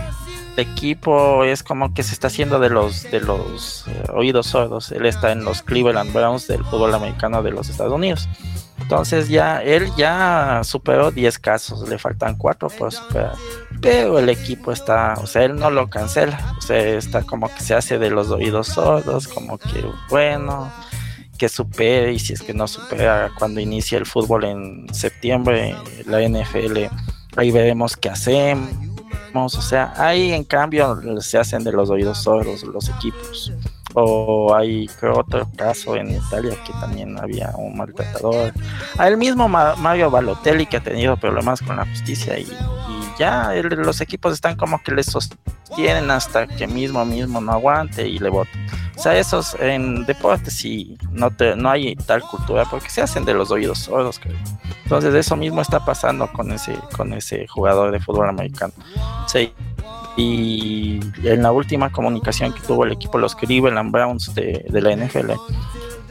equipo 0.57 1.45
es 1.45 1.62
como 1.62 1.95
que 1.95 2.03
se 2.03 2.12
está 2.12 2.26
haciendo 2.26 2.59
de 2.59 2.70
los 2.70 3.05
de 3.11 3.20
los 3.20 3.87
eh, 3.87 4.05
oídos 4.12 4.49
sordos. 4.49 4.93
Él 4.93 5.07
está 5.07 5.33
en 5.33 5.45
los 5.45 5.62
Cleveland 5.62 6.12
Browns 6.12 6.47
del 6.49 6.64
fútbol 6.64 6.95
americano 6.95 7.43
de 7.43 7.53
los 7.53 7.68
Estados 7.68 7.93
Unidos. 7.93 8.29
Entonces 8.81 9.29
ya 9.29 9.62
él 9.62 9.91
ya 9.97 10.62
superó 10.64 11.11
10 11.11 11.39
casos, 11.39 11.89
le 11.89 11.99
faltan 11.99 12.37
4 12.37 12.68
por 12.70 12.93
superar. 12.93 13.35
Pero 13.81 14.18
el 14.18 14.29
equipo 14.29 14.72
está, 14.72 15.14
o 15.22 15.26
sea, 15.26 15.45
él 15.45 15.57
no 15.57 15.70
lo 15.70 15.89
cancela, 15.89 16.55
o 16.59 16.61
sea, 16.61 16.79
está 16.79 17.22
como 17.22 17.53
que 17.53 17.61
se 17.61 17.74
hace 17.74 17.99
de 17.99 18.11
los 18.11 18.31
oídos 18.31 18.68
sordos, 18.68 19.29
como 19.29 19.59
que 19.59 19.87
bueno, 20.11 20.72
que 21.39 21.49
supere 21.49 22.12
y 22.12 22.18
si 22.18 22.33
es 22.33 22.43
que 22.43 22.53
no 22.53 22.66
supera 22.66 23.31
cuando 23.39 23.61
inicie 23.61 23.97
el 23.97 24.07
fútbol 24.07 24.45
en 24.45 24.93
septiembre, 24.93 25.76
la 26.07 26.20
NFL, 26.20 26.87
ahí 27.37 27.51
veremos 27.51 27.97
qué 27.97 28.11
hacemos. 28.11 28.68
O 29.35 29.49
sea, 29.62 29.93
ahí 29.97 30.33
en 30.33 30.43
cambio 30.43 30.99
se 31.20 31.39
hacen 31.39 31.62
de 31.62 31.70
los 31.70 31.91
oídos 31.91 32.18
sordos 32.18 32.64
los 32.64 32.89
equipos. 32.89 33.53
O 33.95 34.55
hay 34.55 34.86
creo, 35.01 35.18
otro 35.20 35.49
caso 35.57 35.97
en 35.97 36.11
Italia 36.11 36.55
que 36.64 36.72
también 36.74 37.18
había 37.18 37.53
un 37.57 37.76
maltratador. 37.76 38.53
A 38.99 39.09
el 39.09 39.16
mismo 39.16 39.49
Ma- 39.49 39.74
Mario 39.76 40.11
Balotelli 40.11 40.66
que 40.66 40.76
ha 40.76 40.82
tenido 40.82 41.16
problemas 41.16 41.61
con 41.62 41.76
la 41.76 41.86
justicia 41.86 42.39
y, 42.39 42.47
ya 43.18 43.55
el- 43.55 43.66
los 43.68 44.01
equipos 44.01 44.34
están 44.34 44.57
como 44.57 44.80
que 44.82 44.93
le 44.93 45.03
sostienen 45.03 46.11
hasta 46.11 46.47
que 46.47 46.66
mismo 46.66 47.05
mismo 47.05 47.41
no 47.41 47.53
aguante 47.53 48.07
y 48.07 48.18
le 48.18 48.28
votan. 48.28 48.66
O 48.97 49.01
sea, 49.01 49.16
esos 49.16 49.55
en 49.61 50.05
deportes 50.07 50.55
sí 50.55 50.99
no, 51.12 51.30
te, 51.30 51.55
no 51.57 51.70
hay 51.70 51.95
tal 51.97 52.20
cultura 52.22 52.64
porque 52.68 52.91
se 52.91 53.01
hacen 53.01 53.24
de 53.24 53.32
los 53.32 53.51
oídos 53.51 53.78
sordos. 53.78 54.18
creo. 54.18 54.36
Entonces 54.82 55.14
eso 55.14 55.34
mismo 55.36 55.61
está 55.62 55.84
pasando 55.84 56.30
con 56.32 56.51
ese, 56.53 56.74
con 56.97 57.12
ese 57.12 57.47
jugador 57.47 57.91
de 57.93 58.01
fútbol 58.01 58.28
americano. 58.28 58.72
Sí. 59.26 59.53
Y 60.23 60.99
en 61.23 61.43
la 61.45 61.53
última 61.53 61.91
comunicación 61.91 62.53
que 62.53 62.61
tuvo 62.61 62.85
el 62.85 62.91
equipo, 62.93 63.19
los 63.19 63.37
Cleveland 63.37 63.93
Browns 63.93 64.35
de, 64.35 64.66
de 64.69 64.81
la 64.83 64.91
NFL, 64.97 65.31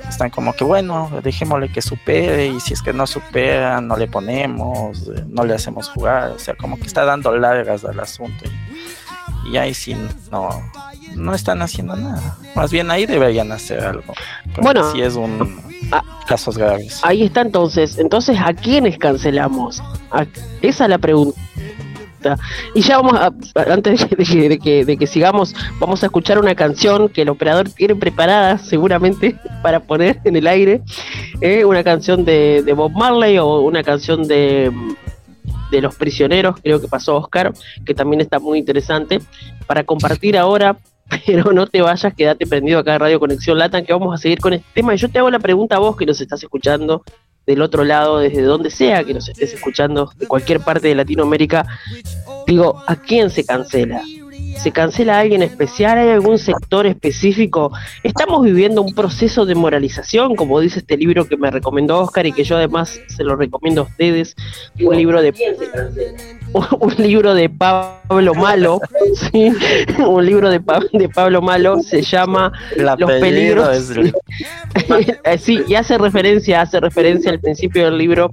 están 0.08 0.30
como 0.30 0.54
que 0.54 0.64
bueno, 0.64 1.12
dejémosle 1.22 1.70
que 1.70 1.82
supere 1.82 2.48
y 2.48 2.60
si 2.62 2.74
es 2.74 2.82
que 2.82 2.94
no 2.94 3.06
supera, 3.06 3.82
no 3.82 3.98
le 3.98 4.08
ponemos, 4.08 5.10
eh, 5.10 5.26
no 5.28 5.44
le 5.44 5.54
hacemos 5.56 5.90
jugar, 5.90 6.32
o 6.32 6.40
sea, 6.40 6.56
como 6.56 6.78
que 6.78 6.84
está 6.88 7.04
dando 7.04 7.36
largas 7.38 7.84
al 7.84 8.00
asunto. 8.00 8.46
Y, 9.46 9.50
y 9.52 9.58
ahí 9.58 9.74
sí 9.74 9.94
no, 10.32 10.50
no 11.16 11.36
están 11.36 11.62
haciendo 11.62 11.98
nada. 11.98 12.38
Más 12.56 12.72
bien 12.72 12.90
ahí 12.90 13.06
deberían 13.06 13.52
hacer 13.52 13.82
algo. 13.84 14.14
Bueno. 14.62 14.90
sí 14.94 15.02
es 15.02 15.16
un 15.16 15.68
Ah. 15.92 16.04
casos 16.28 16.58
graves. 16.58 17.00
Ahí 17.04 17.24
está 17.24 17.42
entonces. 17.42 17.98
Entonces, 17.98 18.38
¿a 18.44 18.54
quiénes 18.54 18.98
cancelamos? 18.98 19.82
A- 20.12 20.26
Esa 20.62 20.84
es 20.86 20.90
la 20.90 20.98
pregunta. 20.98 21.40
Y 22.74 22.82
ya 22.82 22.98
vamos 22.98 23.14
a, 23.14 23.32
antes 23.72 24.10
de 24.10 24.16
que, 24.26 24.50
de, 24.50 24.60
que, 24.60 24.86
de 24.86 24.98
que 24.98 25.08
sigamos, 25.08 25.56
vamos 25.80 26.04
a 26.04 26.08
escuchar 26.08 26.40
una 26.40 26.56
canción 26.56 27.10
que 27.10 27.22
el 27.22 27.30
operador 27.30 27.70
tiene 27.70 27.96
preparada 27.96 28.58
seguramente 28.58 29.36
para 29.64 29.80
poner 29.80 30.20
en 30.24 30.36
el 30.36 30.48
aire. 30.48 30.82
eh, 31.42 31.66
una 31.66 31.84
canción 31.84 32.26
de, 32.26 32.64
Bob 32.76 32.92
Marley 32.92 33.38
o 33.38 33.62
una 33.62 33.84
canción 33.84 34.28
de, 34.28 34.72
de 35.72 35.82
Los 35.82 35.96
Prisioneros, 35.96 36.60
creo 36.62 36.80
que 36.82 36.88
pasó 36.88 37.18
Oscar, 37.18 37.54
que 37.86 37.94
también 37.94 38.22
está 38.22 38.40
muy 38.40 38.60
interesante, 38.60 39.20
para 39.66 39.84
compartir 39.84 40.38
ahora. 40.38 40.78
Pero 41.26 41.54
no 41.54 41.68
te 41.68 41.82
vayas, 41.82 42.14
quédate 42.14 42.46
prendido 42.46 42.80
acá 42.80 42.96
en 42.96 43.00
Radio 43.00 43.20
Conexión 43.20 43.58
Latan, 43.58 43.86
que 43.86 43.94
vamos 43.94 44.14
a 44.14 44.18
seguir 44.18 44.40
con 44.40 44.54
este 44.54 44.68
tema. 44.74 44.94
Y 44.94 44.98
yo 44.98 45.10
te 45.10 45.20
hago 45.20 45.30
la 45.30 45.40
pregunta 45.40 45.78
a 45.78 45.80
vos 45.80 45.96
que 45.96 46.06
nos 46.06 46.20
estás 46.20 46.44
escuchando 46.44 47.04
del 47.48 47.62
otro 47.62 47.86
lado, 47.86 48.20
desde 48.20 48.42
donde 48.42 48.70
sea 48.70 49.06
que 49.06 49.14
nos 49.14 49.30
estés 49.30 49.54
escuchando, 49.54 50.12
de 50.18 50.28
cualquier 50.28 50.60
parte 50.60 50.90
de 50.90 50.96
Latinoamérica. 50.96 51.66
Digo, 52.46 52.84
¿a 52.86 52.98
quién 52.98 53.30
se 53.30 53.46
cancela? 53.46 54.04
¿Se 54.58 54.72
cancela 54.72 55.18
a 55.18 55.20
alguien 55.22 55.44
especial? 55.44 55.98
¿Hay 55.98 56.10
algún 56.10 56.40
sector 56.40 56.86
específico? 56.88 57.72
Estamos 58.04 58.44
viviendo 58.44 58.82
un 58.82 58.94
proceso 58.94 59.46
de 59.46 59.56
moralización, 59.56 60.36
como 60.36 60.60
dice 60.60 60.80
este 60.80 60.98
libro 60.98 61.26
que 61.26 61.38
me 61.38 61.50
recomendó 61.52 62.00
Oscar 62.00 62.26
y 62.26 62.34
que 62.34 62.44
yo 62.44 62.58
además 62.58 63.00
se 63.08 63.24
lo 63.24 63.36
recomiendo 63.36 63.82
a 63.82 63.84
ustedes. 63.86 64.36
Un 64.80 64.98
libro 64.98 65.22
de 65.22 65.34
un 66.80 66.94
libro 66.98 67.34
de 67.34 67.50
Pablo 67.50 68.34
Malo, 68.36 68.80
¿sí? 69.32 69.52
un 70.06 70.26
libro 70.26 70.50
de, 70.50 70.60
Pa- 70.60 70.80
de 70.94 71.10
Pablo 71.10 71.42
Malo 71.42 71.82
se 71.84 72.02
llama 72.02 72.52
Los 72.76 73.10
peligros 73.22 73.90
el- 73.92 74.14
Eh, 75.24 75.38
sí, 75.38 75.62
y 75.68 75.76
hace 75.76 75.98
referencia, 75.98 76.62
hace 76.62 76.80
referencia 76.80 77.32
al 77.32 77.40
principio 77.40 77.86
del 77.86 77.98
libro 77.98 78.32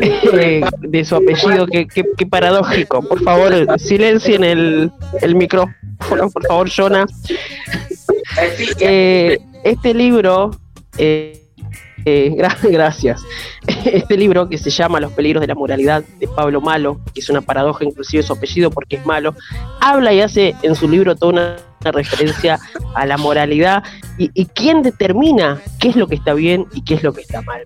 eh, 0.00 0.62
de 0.80 1.04
su 1.04 1.16
apellido, 1.16 1.66
que, 1.66 1.86
que- 1.86 2.04
que 2.16 2.26
paradójico. 2.26 3.02
Por 3.02 3.22
favor, 3.22 3.52
silencien 3.78 4.44
el, 4.44 4.90
el 5.20 5.34
micrófono, 5.34 6.30
por 6.32 6.46
favor, 6.46 6.68
Jonah. 6.74 7.06
Eh, 8.80 9.38
este 9.64 9.94
libro, 9.94 10.50
eh, 10.98 11.42
eh, 12.06 12.32
gra- 12.36 12.56
gracias. 12.62 13.22
Este 13.84 14.16
libro 14.16 14.48
que 14.48 14.56
se 14.56 14.70
llama 14.70 15.00
Los 15.00 15.12
peligros 15.12 15.40
de 15.40 15.48
la 15.48 15.54
moralidad 15.54 16.04
de 16.18 16.28
Pablo 16.28 16.60
Malo, 16.60 17.00
que 17.12 17.20
es 17.20 17.28
una 17.28 17.42
paradoja 17.42 17.84
inclusive 17.84 18.22
su 18.22 18.32
apellido 18.32 18.70
porque 18.70 18.96
es 18.96 19.04
malo, 19.04 19.34
habla 19.80 20.12
y 20.12 20.20
hace 20.20 20.54
en 20.62 20.74
su 20.74 20.88
libro 20.88 21.16
toda 21.16 21.32
una, 21.32 21.56
referencia 21.92 22.58
a 22.96 23.06
la 23.06 23.16
moralidad 23.16 23.84
y, 24.18 24.28
y 24.34 24.46
quién 24.46 24.82
determina 24.82 25.60
qué 25.78 25.90
es 25.90 25.94
lo 25.96 26.08
que 26.08 26.16
está 26.16 26.34
bien 26.34 26.66
y 26.72 26.82
qué 26.82 26.94
es 26.94 27.04
lo 27.04 27.12
que 27.12 27.20
está 27.20 27.42
mal. 27.42 27.64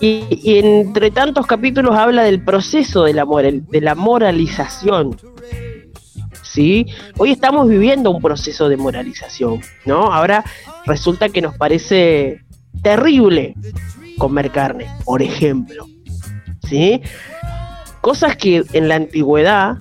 Y, 0.00 0.24
y 0.42 0.58
entre 0.58 1.12
tantos 1.12 1.46
capítulos 1.46 1.94
habla 1.96 2.24
del 2.24 2.42
proceso 2.42 3.04
de 3.04 3.14
la, 3.14 3.24
moral, 3.24 3.64
de 3.68 3.80
la 3.80 3.94
moralización. 3.94 5.16
¿Sí? 6.42 6.86
Hoy 7.16 7.30
estamos 7.30 7.68
viviendo 7.68 8.10
un 8.10 8.20
proceso 8.20 8.68
de 8.68 8.76
moralización, 8.76 9.60
¿no? 9.84 10.12
Ahora 10.12 10.44
resulta 10.86 11.28
que 11.28 11.40
nos 11.40 11.56
parece 11.56 12.43
terrible 12.82 13.54
comer 14.18 14.50
carne, 14.50 14.86
por 15.04 15.22
ejemplo. 15.22 15.86
¿Sí? 16.68 17.02
Cosas 18.00 18.36
que 18.36 18.64
en 18.72 18.88
la 18.88 18.96
antigüedad, 18.96 19.78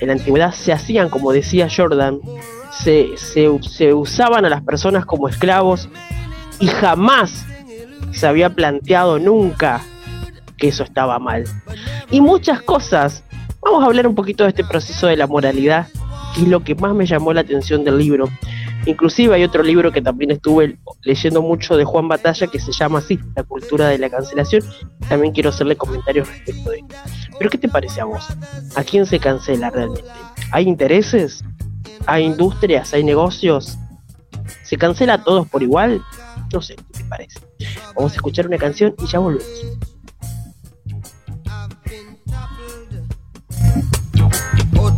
en 0.00 0.08
la 0.08 0.14
antigüedad 0.14 0.52
se 0.52 0.72
hacían, 0.72 1.08
como 1.08 1.32
decía 1.32 1.68
Jordan, 1.74 2.20
se, 2.70 3.16
se, 3.16 3.48
se 3.62 3.94
usaban 3.94 4.44
a 4.44 4.48
las 4.48 4.62
personas 4.62 5.06
como 5.06 5.28
esclavos 5.28 5.88
y 6.60 6.66
jamás 6.66 7.46
se 8.12 8.26
había 8.26 8.50
planteado 8.50 9.18
nunca 9.18 9.80
que 10.56 10.68
eso 10.68 10.82
estaba 10.84 11.18
mal. 11.18 11.44
Y 12.10 12.20
muchas 12.20 12.62
cosas. 12.62 13.24
Vamos 13.60 13.82
a 13.82 13.86
hablar 13.86 14.06
un 14.06 14.14
poquito 14.14 14.44
de 14.44 14.50
este 14.50 14.64
proceso 14.64 15.06
de 15.06 15.16
la 15.16 15.26
moralidad, 15.26 15.88
que 16.34 16.42
es 16.42 16.48
lo 16.48 16.62
que 16.62 16.74
más 16.74 16.94
me 16.94 17.06
llamó 17.06 17.32
la 17.32 17.40
atención 17.40 17.82
del 17.82 17.98
libro. 17.98 18.28
Inclusive 18.86 19.34
hay 19.34 19.44
otro 19.44 19.62
libro 19.62 19.92
que 19.92 20.02
también 20.02 20.30
estuve 20.30 20.78
leyendo 21.02 21.42
mucho 21.42 21.76
de 21.76 21.84
Juan 21.84 22.08
Batalla 22.08 22.46
que 22.46 22.60
se 22.60 22.72
llama 22.72 22.98
así, 22.98 23.18
La 23.34 23.42
cultura 23.42 23.88
de 23.88 23.98
la 23.98 24.10
cancelación. 24.10 24.62
También 25.08 25.32
quiero 25.32 25.50
hacerle 25.50 25.76
comentarios 25.76 26.28
respecto 26.28 26.70
de 26.70 26.78
esto. 26.78 26.94
Pero 27.38 27.50
¿qué 27.50 27.58
te 27.58 27.68
parece 27.68 28.00
a 28.00 28.04
vos? 28.04 28.26
¿A 28.74 28.84
quién 28.84 29.06
se 29.06 29.18
cancela 29.18 29.70
realmente? 29.70 30.08
¿Hay 30.52 30.68
intereses? 30.68 31.42
¿Hay 32.06 32.24
industrias? 32.24 32.92
¿Hay 32.92 33.04
negocios? 33.04 33.78
¿Se 34.62 34.76
cancela 34.76 35.14
a 35.14 35.24
todos 35.24 35.48
por 35.48 35.62
igual? 35.62 36.02
No 36.52 36.60
sé, 36.60 36.76
¿qué 36.76 36.98
te 36.98 37.04
parece? 37.04 37.40
Vamos 37.96 38.12
a 38.12 38.16
escuchar 38.16 38.46
una 38.46 38.58
canción 38.58 38.94
y 38.98 39.06
ya 39.06 39.18
volvemos. 39.18 39.44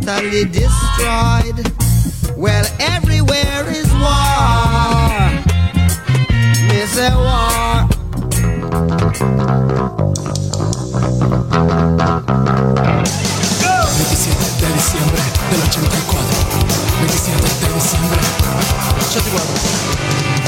totally 0.07 0.45
destroyed. 0.45 1.86
Well, 2.35 2.65
everywhere 2.79 3.65
is 3.69 3.91
war. 3.93 5.31
Miss 6.67 6.97
a 6.97 7.09
war. 7.15 7.87
27 13.97 14.37
de 14.61 14.73
diciembre 14.73 15.21
del 15.51 15.61
84. 15.61 16.19
27 16.99 17.47
de 17.65 17.73
diciembre. 17.73 18.19
84. 19.09 19.45
Porque 19.57 20.33
tiene 20.33 20.46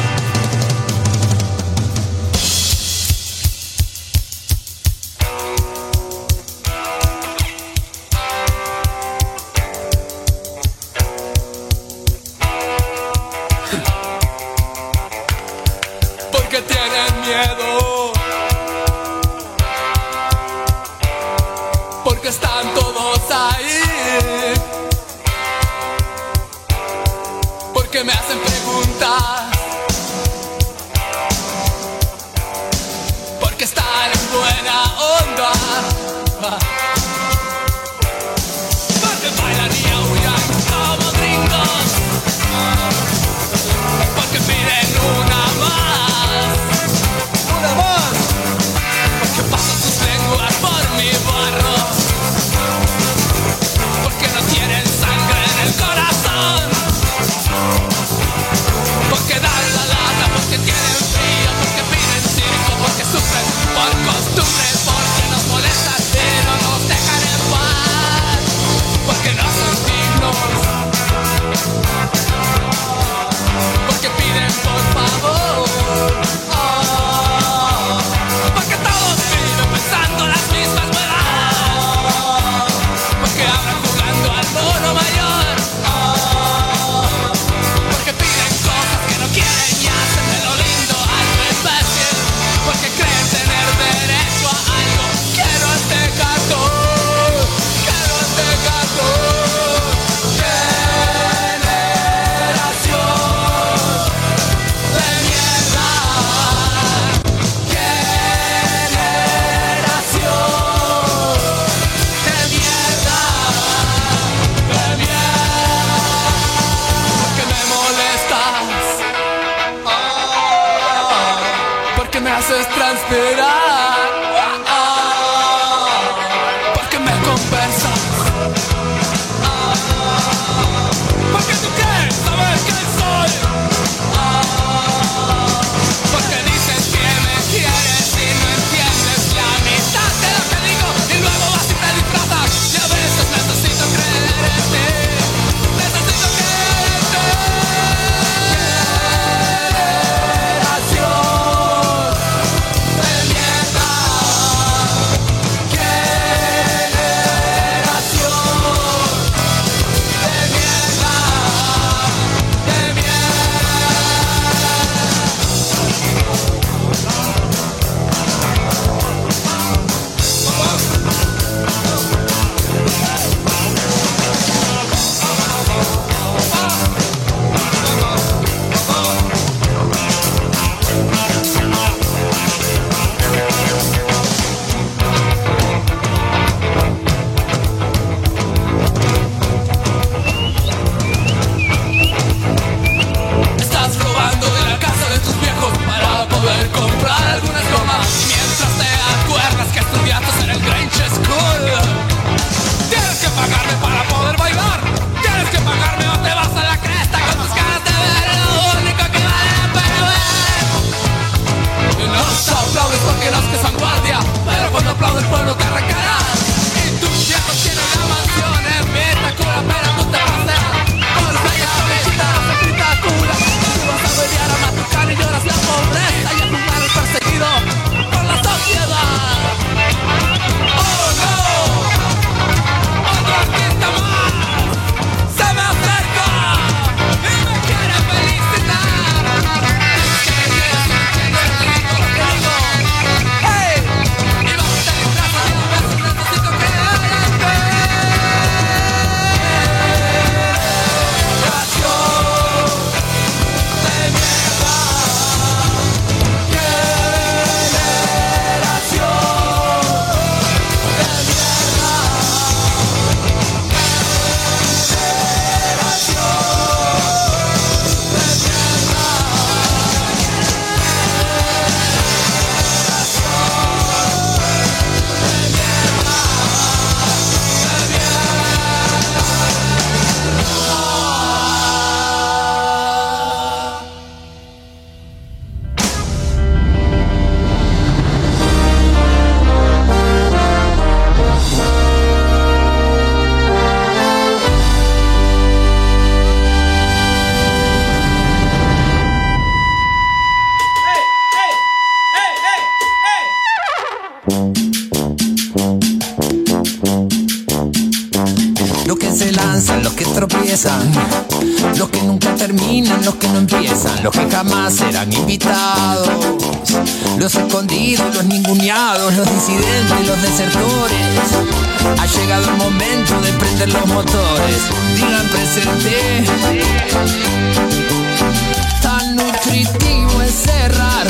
Tan 328.82 329.16
nutritivo 329.16 330.22
es 330.22 330.34
cerrar. 330.34 331.08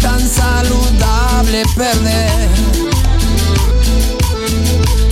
Tan 0.00 0.20
saludable 0.20 1.64
perder. 1.76 2.48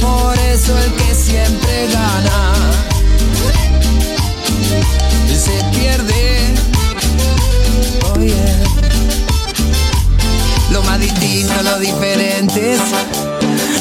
Por 0.00 0.38
eso 0.38 0.78
el 0.78 0.92
que 0.92 1.14
siempre 1.14 1.88
gana 1.92 2.54
se 5.46 5.64
pierde. 5.78 6.54
Oh 8.04 8.20
yeah. 8.20 8.62
Lo 10.72 10.82
más 10.82 11.00
distinto, 11.00 11.54
los 11.62 11.80
diferentes. 11.80 12.80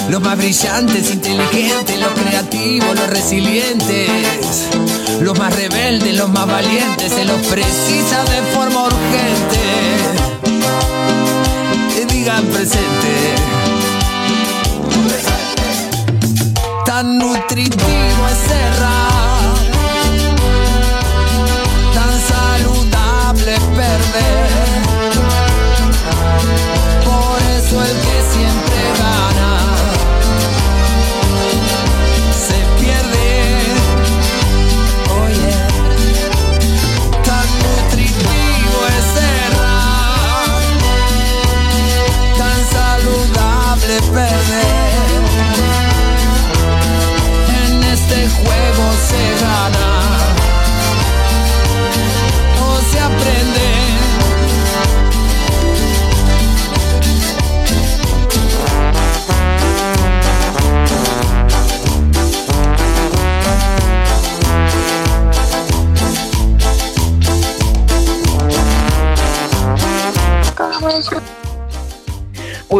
Los 0.10 0.22
más 0.22 0.38
brillantes, 0.38 1.12
inteligentes, 1.12 2.00
creativos, 2.36 2.96
los 2.96 3.08
resilientes. 3.08 4.68
Los 5.22 5.38
más 5.40 5.56
rebeldes, 5.56 6.18
los 6.18 6.30
más 6.30 6.46
valientes, 6.46 7.12
se 7.12 7.24
los 7.24 7.40
precisa 7.48 8.24
de 8.26 8.42
forma 8.54 8.84
urgente. 8.84 9.60
Que 11.96 12.06
digan 12.06 12.46
presente. 12.48 13.36
Tan 16.86 17.18
nutritivo 17.18 18.28
es 18.32 18.38
cerrar, 18.48 19.56
tan 21.94 22.14
saludable 22.32 23.56
perder. 23.76 24.75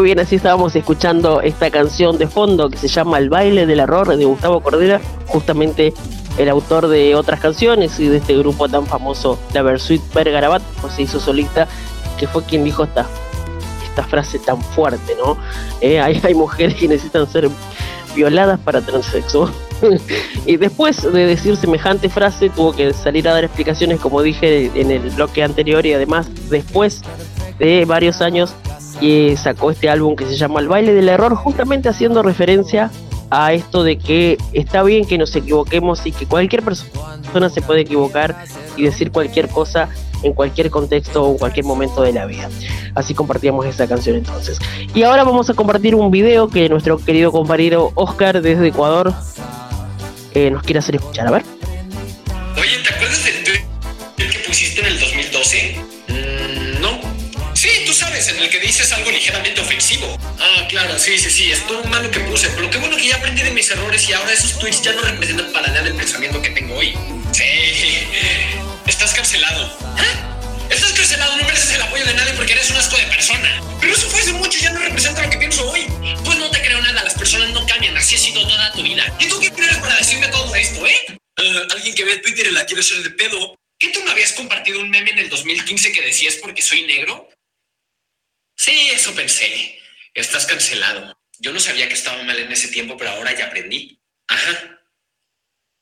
Bien, 0.06 0.20
así 0.20 0.36
estábamos 0.36 0.76
escuchando 0.76 1.40
esta 1.40 1.68
canción 1.68 2.16
de 2.16 2.28
fondo 2.28 2.70
que 2.70 2.76
se 2.76 2.86
llama 2.86 3.18
El 3.18 3.28
baile 3.28 3.66
del 3.66 3.80
error 3.80 4.16
de 4.16 4.24
Gustavo 4.24 4.60
Cordera, 4.60 5.00
justamente 5.26 5.92
el 6.38 6.48
autor 6.48 6.86
de 6.86 7.16
otras 7.16 7.40
canciones 7.40 7.98
y 7.98 8.06
de 8.06 8.18
este 8.18 8.36
grupo 8.36 8.68
tan 8.68 8.86
famoso, 8.86 9.36
la 9.52 9.62
Versuit 9.62 10.00
Bergarabat, 10.14 10.62
pues 10.80 10.94
se 10.94 11.02
hizo 11.02 11.18
solista, 11.18 11.66
que 12.20 12.28
fue 12.28 12.44
quien 12.44 12.62
dijo 12.62 12.84
esta, 12.84 13.04
esta 13.84 14.04
frase 14.04 14.38
tan 14.38 14.62
fuerte, 14.62 15.16
¿no? 15.18 15.36
Eh, 15.80 15.98
hay, 16.00 16.34
mujeres 16.34 16.76
que 16.76 16.86
necesitan 16.86 17.28
ser 17.28 17.50
violadas 18.14 18.60
para 18.60 18.82
tener 18.82 19.02
sexo. 19.02 19.50
y 20.46 20.56
después 20.56 21.02
de 21.02 21.26
decir 21.26 21.56
semejante 21.56 22.08
frase, 22.08 22.48
tuvo 22.48 22.72
que 22.72 22.92
salir 22.92 23.28
a 23.28 23.34
dar 23.34 23.42
explicaciones, 23.42 23.98
como 23.98 24.22
dije 24.22 24.70
en 24.72 24.92
el 24.92 25.10
bloque 25.10 25.42
anterior, 25.42 25.84
y 25.84 25.94
además 25.94 26.28
después 26.48 27.02
de 27.58 27.84
varios 27.86 28.20
años 28.20 28.54
y 29.00 29.36
sacó 29.36 29.70
este 29.70 29.88
álbum 29.88 30.16
que 30.16 30.26
se 30.26 30.36
llama 30.36 30.60
El 30.60 30.68
baile 30.68 30.92
del 30.92 31.08
error, 31.08 31.34
justamente 31.34 31.88
haciendo 31.88 32.22
referencia 32.22 32.90
a 33.30 33.52
esto 33.52 33.82
de 33.82 33.98
que 33.98 34.38
está 34.52 34.82
bien 34.82 35.04
que 35.04 35.18
nos 35.18 35.34
equivoquemos 35.34 36.06
y 36.06 36.12
que 36.12 36.26
cualquier 36.26 36.62
persona 36.62 37.50
se 37.50 37.60
puede 37.62 37.80
equivocar 37.80 38.36
y 38.76 38.84
decir 38.84 39.10
cualquier 39.10 39.48
cosa 39.48 39.88
en 40.22 40.32
cualquier 40.32 40.70
contexto 40.70 41.24
o 41.24 41.36
cualquier 41.36 41.66
momento 41.66 42.02
de 42.02 42.12
la 42.12 42.26
vida. 42.26 42.48
Así 42.94 43.14
compartíamos 43.14 43.66
esta 43.66 43.86
canción 43.86 44.16
entonces. 44.16 44.58
Y 44.94 45.02
ahora 45.02 45.24
vamos 45.24 45.50
a 45.50 45.54
compartir 45.54 45.94
un 45.94 46.10
video 46.10 46.48
que 46.48 46.68
nuestro 46.68 46.98
querido 46.98 47.32
compañero 47.32 47.92
Oscar 47.94 48.40
desde 48.40 48.68
Ecuador 48.68 49.12
eh, 50.32 50.50
nos 50.50 50.62
quiere 50.62 50.78
hacer 50.78 50.96
escuchar. 50.96 51.26
A 51.26 51.30
ver. 51.30 51.55
Ligeramente 59.16 59.60
ofensivo. 59.60 60.18
Ah, 60.38 60.66
claro, 60.68 60.98
sí, 60.98 61.18
sí, 61.18 61.30
sí, 61.30 61.50
estuvo 61.50 61.82
mal 61.84 62.02
lo 62.02 62.10
que 62.10 62.20
puse, 62.20 62.48
pero 62.50 62.70
qué 62.70 62.78
bueno 62.78 62.96
que 62.96 63.08
ya 63.08 63.16
aprendí 63.16 63.42
de 63.42 63.50
mis 63.50 63.70
errores 63.70 64.08
y 64.08 64.12
ahora 64.12 64.32
esos 64.32 64.58
tweets 64.58 64.82
ya 64.82 64.92
no 64.92 65.02
representan 65.02 65.52
para 65.52 65.68
nada 65.68 65.86
el 65.88 65.94
pensamiento 65.94 66.40
que 66.42 66.50
tengo 66.50 66.74
hoy. 66.76 66.94
Sí, 67.32 67.44
estás 68.86 69.14
cancelado. 69.14 69.76
¿Ah? 69.96 70.36
Estás 70.68 70.92
cancelado, 70.92 71.36
no 71.36 71.44
mereces 71.44 71.74
el 71.74 71.82
apoyo 71.82 72.04
de 72.04 72.14
nadie 72.14 72.34
porque 72.34 72.52
eres 72.52 72.70
un 72.70 72.76
asco 72.76 72.96
de 72.96 73.04
persona. 73.04 73.62
Pero 73.80 73.92
eso 73.94 74.08
fue 74.08 74.20
hace 74.20 74.32
mucho 74.32 74.58
y 74.58 74.62
ya 74.62 74.72
no 74.72 74.80
representa 74.80 75.22
lo 75.22 75.30
que 75.30 75.38
pienso 75.38 75.70
hoy. 75.70 75.86
Pues 76.24 76.38
no 76.38 76.50
te 76.50 76.60
creo 76.60 76.80
nada, 76.82 77.02
las 77.04 77.14
personas 77.14 77.50
no 77.50 77.64
cambian, 77.66 77.96
así 77.96 78.16
ha 78.16 78.18
sido 78.18 78.46
toda 78.46 78.72
tu 78.72 78.82
vida. 78.82 79.04
¿Y 79.18 79.28
tú 79.28 79.40
qué 79.40 79.50
tienes 79.50 79.76
para 79.78 79.96
decirme 79.96 80.28
todo 80.28 80.54
esto, 80.54 80.86
eh? 80.86 81.18
Ah, 81.38 81.62
alguien 81.70 81.94
que 81.94 82.04
ve 82.04 82.18
Twitter 82.18 82.48
y 82.48 82.50
la 82.52 82.66
quiere 82.66 82.82
hacer 82.82 83.02
de 83.02 83.10
pedo. 83.10 83.54
¿Qué 83.78 83.88
tú 83.90 84.02
me 84.02 84.10
habías 84.10 84.32
compartido 84.32 84.80
un 84.80 84.90
meme 84.90 85.10
en 85.10 85.18
el 85.20 85.28
2015 85.28 85.92
que 85.92 86.02
decías 86.02 86.36
porque 86.42 86.62
soy 86.62 86.82
negro? 86.82 87.28
Sí, 88.56 88.90
eso 88.92 89.14
pensé. 89.14 89.78
Estás 90.14 90.46
cancelado. 90.46 91.16
Yo 91.38 91.52
no 91.52 91.60
sabía 91.60 91.86
que 91.88 91.94
estaba 91.94 92.22
mal 92.22 92.38
en 92.38 92.50
ese 92.50 92.68
tiempo, 92.68 92.96
pero 92.96 93.10
ahora 93.10 93.36
ya 93.36 93.46
aprendí. 93.46 94.00
Ajá. 94.28 94.80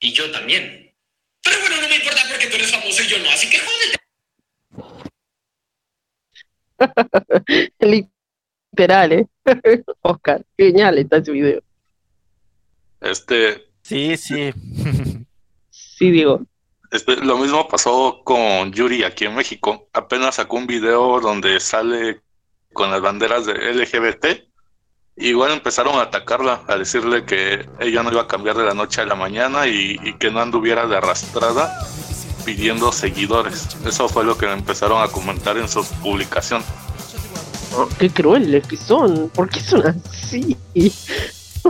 Y 0.00 0.12
yo 0.12 0.30
también. 0.30 0.94
Pero 1.42 1.60
bueno, 1.60 1.80
no 1.80 1.88
me 1.88 1.96
importa 1.96 2.22
porque 2.28 2.46
tú 2.48 2.56
eres 2.56 2.70
famoso 2.70 3.02
y 3.02 3.06
yo 3.06 3.18
no, 3.18 3.30
así 3.30 3.48
que 3.48 3.58
jódete. 3.58 3.98
Literal, 8.72 9.12
¿eh? 9.12 9.26
Oscar, 10.02 10.44
genial 10.56 10.98
está 10.98 11.18
ese 11.18 11.30
video. 11.32 11.62
Este, 13.00 13.64
Sí, 13.84 14.16
sí. 14.16 14.52
Sí, 15.70 16.10
Diego. 16.10 16.44
este, 16.90 17.16
lo 17.16 17.38
mismo 17.38 17.68
pasó 17.68 18.22
con 18.24 18.72
Yuri 18.72 19.04
aquí 19.04 19.26
en 19.26 19.34
México. 19.36 19.88
Apenas 19.92 20.36
sacó 20.36 20.56
un 20.56 20.66
video 20.66 21.20
donde 21.20 21.60
sale 21.60 22.20
con 22.74 22.90
las 22.90 23.00
banderas 23.00 23.46
de 23.46 23.54
LGBT. 23.54 24.26
Igual 25.16 25.52
empezaron 25.52 25.94
a 25.94 26.02
atacarla, 26.02 26.64
a 26.68 26.76
decirle 26.76 27.24
que 27.24 27.66
ella 27.80 28.02
no 28.02 28.12
iba 28.12 28.22
a 28.22 28.26
cambiar 28.26 28.56
de 28.56 28.64
la 28.64 28.74
noche 28.74 29.00
a 29.00 29.06
la 29.06 29.14
mañana 29.14 29.66
y, 29.66 29.96
que 30.18 30.30
no 30.30 30.40
anduviera 30.40 30.86
de 30.86 30.96
arrastrada 30.96 31.72
pidiendo 32.44 32.92
seguidores. 32.92 33.68
Eso 33.86 34.08
fue 34.08 34.24
lo 34.24 34.36
que 34.36 34.52
empezaron 34.52 35.02
a 35.02 35.08
comentar 35.08 35.56
en 35.56 35.68
su 35.68 35.82
publicación. 36.02 36.62
Oh, 37.76 37.88
qué 37.98 38.10
crueles 38.10 38.66
que 38.66 38.76
son. 38.76 39.30
¿Por 39.30 39.48
qué 39.48 39.60
son 39.60 39.86
así? 39.86 40.56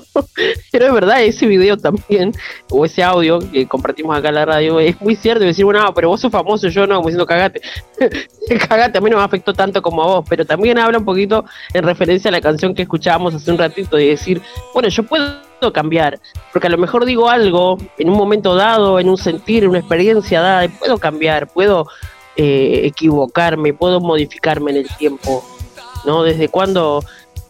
Pero 0.73 0.87
es 0.87 0.93
verdad, 0.93 1.23
ese 1.23 1.47
video 1.47 1.77
también, 1.77 2.33
o 2.71 2.85
ese 2.85 3.03
audio 3.03 3.39
que 3.39 3.67
compartimos 3.67 4.17
acá 4.17 4.29
en 4.29 4.35
la 4.37 4.45
radio, 4.45 4.81
es 4.81 5.01
muy 5.01 5.17
cierto. 5.17 5.45
Decir, 5.45 5.65
bueno, 5.65 5.83
no, 5.83 5.95
pero 5.95 6.09
vos 6.09 6.21
sos 6.21 6.33
famoso, 6.33 6.69
yo 6.69 6.87
no, 6.87 6.97
como 6.97 7.09
diciendo 7.09 7.27
cagate. 7.27 7.61
cagate, 8.69 8.99
a 8.99 9.01
mí 9.01 9.11
no 9.11 9.19
me 9.19 9.23
afectó 9.23 9.53
tanto 9.53 9.83
como 9.83 10.03
a 10.03 10.07
vos, 10.07 10.27
pero 10.29 10.45
también 10.45 10.79
habla 10.79 10.99
un 10.99 11.05
poquito 11.05 11.45
en 11.73 11.85
referencia 11.85 12.29
a 12.29 12.33
la 12.33 12.41
canción 12.41 12.75
que 12.75 12.83
escuchábamos 12.83 13.35
hace 13.35 13.51
un 13.51 13.59
ratito, 13.59 13.97
de 13.97 14.09
decir, 14.09 14.41
bueno, 14.73 14.89
yo 14.89 15.03
puedo 15.05 15.73
cambiar, 15.73 16.19
porque 16.53 16.67
a 16.67 16.71
lo 16.71 16.79
mejor 16.79 17.05
digo 17.05 17.29
algo 17.29 17.79
en 17.99 18.11
un 18.11 18.17
momento 18.17 18.55
dado, 18.55 18.99
en 18.99 19.09
un 19.09 19.17
sentir, 19.17 19.65
en 19.65 19.71
una 19.71 19.79
experiencia 19.79 20.41
dada, 20.41 20.65
y 20.65 20.69
puedo 20.69 20.99
cambiar, 20.99 21.49
puedo 21.49 21.87
eh, 22.37 22.83
equivocarme, 22.85 23.73
puedo 23.73 24.01
modificarme 24.01 24.73
en 24.73 24.79
el 24.79 24.89
tiempo, 24.97 25.45
¿no? 26.05 26.23
¿Desde 26.23 26.49
cuándo 26.49 27.05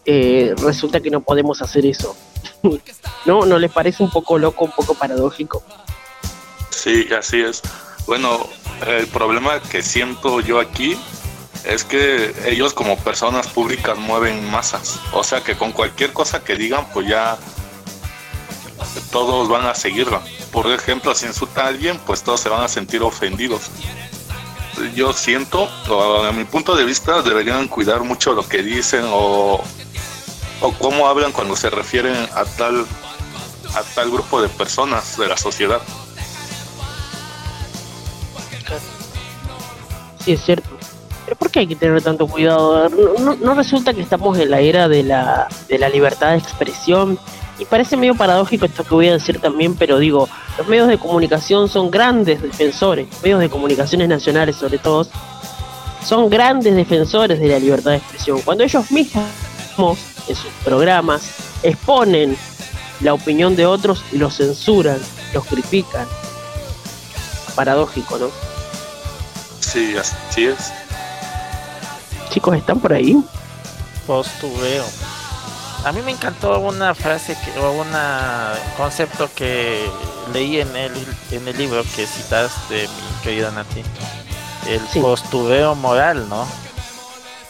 eh, 0.05 0.53
resulta 0.61 0.99
que 0.99 1.09
no 1.09 1.21
podemos 1.21 1.61
hacer 1.61 1.85
eso? 1.85 2.15
¿No? 3.25 3.45
¿No 3.45 3.59
les 3.59 3.71
parece 3.71 4.03
un 4.03 4.11
poco 4.11 4.37
loco, 4.37 4.65
un 4.65 4.71
poco 4.71 4.93
paradójico? 4.93 5.63
Sí, 6.69 7.07
así 7.17 7.41
es. 7.41 7.61
Bueno, 8.05 8.47
el 8.85 9.07
problema 9.07 9.59
que 9.59 9.81
siento 9.81 10.41
yo 10.41 10.59
aquí 10.59 10.97
es 11.63 11.83
que 11.83 12.33
ellos 12.45 12.73
como 12.73 12.97
personas 12.97 13.47
públicas 13.47 13.97
mueven 13.97 14.49
masas. 14.51 14.99
O 15.13 15.23
sea 15.23 15.41
que 15.41 15.55
con 15.55 15.71
cualquier 15.71 16.13
cosa 16.13 16.43
que 16.43 16.55
digan, 16.55 16.85
pues 16.93 17.07
ya 17.07 17.37
todos 19.11 19.49
van 19.49 19.65
a 19.65 19.73
seguirla. 19.73 20.21
Por 20.51 20.67
ejemplo, 20.71 21.15
si 21.15 21.25
insulta 21.25 21.63
a 21.63 21.67
alguien, 21.67 21.99
pues 22.05 22.23
todos 22.23 22.41
se 22.41 22.49
van 22.49 22.63
a 22.63 22.67
sentir 22.67 23.01
ofendidos. 23.01 23.71
yo 24.93 25.13
siento, 25.13 25.69
o 25.89 26.23
a 26.23 26.31
mi 26.31 26.43
punto 26.43 26.75
de 26.75 26.83
vista, 26.83 27.21
deberían 27.21 27.67
cuidar 27.67 28.03
mucho 28.03 28.33
lo 28.33 28.47
que 28.47 28.61
dicen 28.61 29.05
o, 29.07 29.63
o 30.61 30.71
cómo 30.73 31.07
hablan 31.07 31.31
cuando 31.31 31.55
se 31.55 31.69
refieren 31.69 32.15
a 32.33 32.45
tal 32.45 32.85
a 33.75 33.81
tal 33.93 34.09
grupo 34.11 34.41
de 34.41 34.47
personas 34.49 35.17
de 35.17 35.27
la 35.27 35.35
sociedad. 35.37 35.81
Sí, 40.23 40.31
es 40.33 40.41
cierto. 40.41 40.69
Pero 41.25 41.37
¿por 41.37 41.49
qué 41.51 41.59
hay 41.59 41.67
que 41.67 41.75
tener 41.75 42.01
tanto 42.01 42.27
cuidado? 42.27 42.87
No, 42.89 43.13
no- 43.19 43.35
no 43.35 43.53
resulta 43.55 43.93
que 43.93 44.01
estamos 44.01 44.37
en 44.37 44.51
la 44.51 44.59
era 44.59 44.87
de 44.87 45.03
la, 45.03 45.47
de 45.67 45.77
la 45.79 45.89
libertad 45.89 46.31
de 46.31 46.37
expresión. 46.37 47.19
Y 47.57 47.65
parece 47.65 47.95
medio 47.95 48.15
paradójico 48.15 48.65
esto 48.65 48.83
que 48.83 48.93
voy 48.93 49.07
a 49.07 49.13
decir 49.13 49.39
también, 49.39 49.75
pero 49.75 49.97
digo, 49.97 50.27
los 50.57 50.67
medios 50.67 50.87
de 50.89 50.97
comunicación 50.97 51.69
son 51.69 51.89
grandes 51.89 52.41
defensores, 52.41 53.07
medios 53.23 53.39
de 53.39 53.49
comunicaciones 53.49 54.09
nacionales 54.09 54.57
sobre 54.57 54.77
todo, 54.77 55.07
son 56.05 56.29
grandes 56.29 56.75
defensores 56.75 57.39
de 57.39 57.47
la 57.47 57.57
libertad 57.57 57.91
de 57.91 57.97
expresión. 57.97 58.41
Cuando 58.41 58.65
ellos 58.65 58.91
mismos 58.91 59.97
en 60.27 60.35
sus 60.35 60.51
programas 60.63 61.23
exponen 61.63 62.37
la 63.01 63.13
opinión 63.13 63.55
de 63.55 63.65
otros 63.65 64.03
y 64.11 64.17
los 64.17 64.37
censuran, 64.37 64.99
los 65.33 65.45
critican. 65.45 66.07
Paradójico, 67.55 68.17
¿no? 68.17 68.29
Sí, 69.59 69.95
así 69.97 70.45
es. 70.47 70.71
Chicos, 72.29 72.57
¿están 72.57 72.79
por 72.79 72.93
ahí? 72.93 73.17
Postubeo. 74.07 74.83
A 75.85 75.91
mí 75.91 76.01
me 76.01 76.11
encantó 76.11 76.59
una 76.59 76.95
frase 76.95 77.37
que, 77.43 77.59
o 77.59 77.71
un 77.71 77.87
concepto 78.75 79.29
que 79.35 79.87
leí 80.33 80.59
en 80.59 80.75
el, 80.75 80.91
en 81.31 81.47
el 81.47 81.57
libro 81.57 81.83
que 81.95 82.07
citaste, 82.07 82.87
mi 82.87 83.21
querida 83.23 83.51
Nati. 83.51 83.83
El 84.67 84.81
Sí. 84.91 84.99
postubeo 84.99 85.75
moral, 85.75 86.27
¿no? 86.27 86.45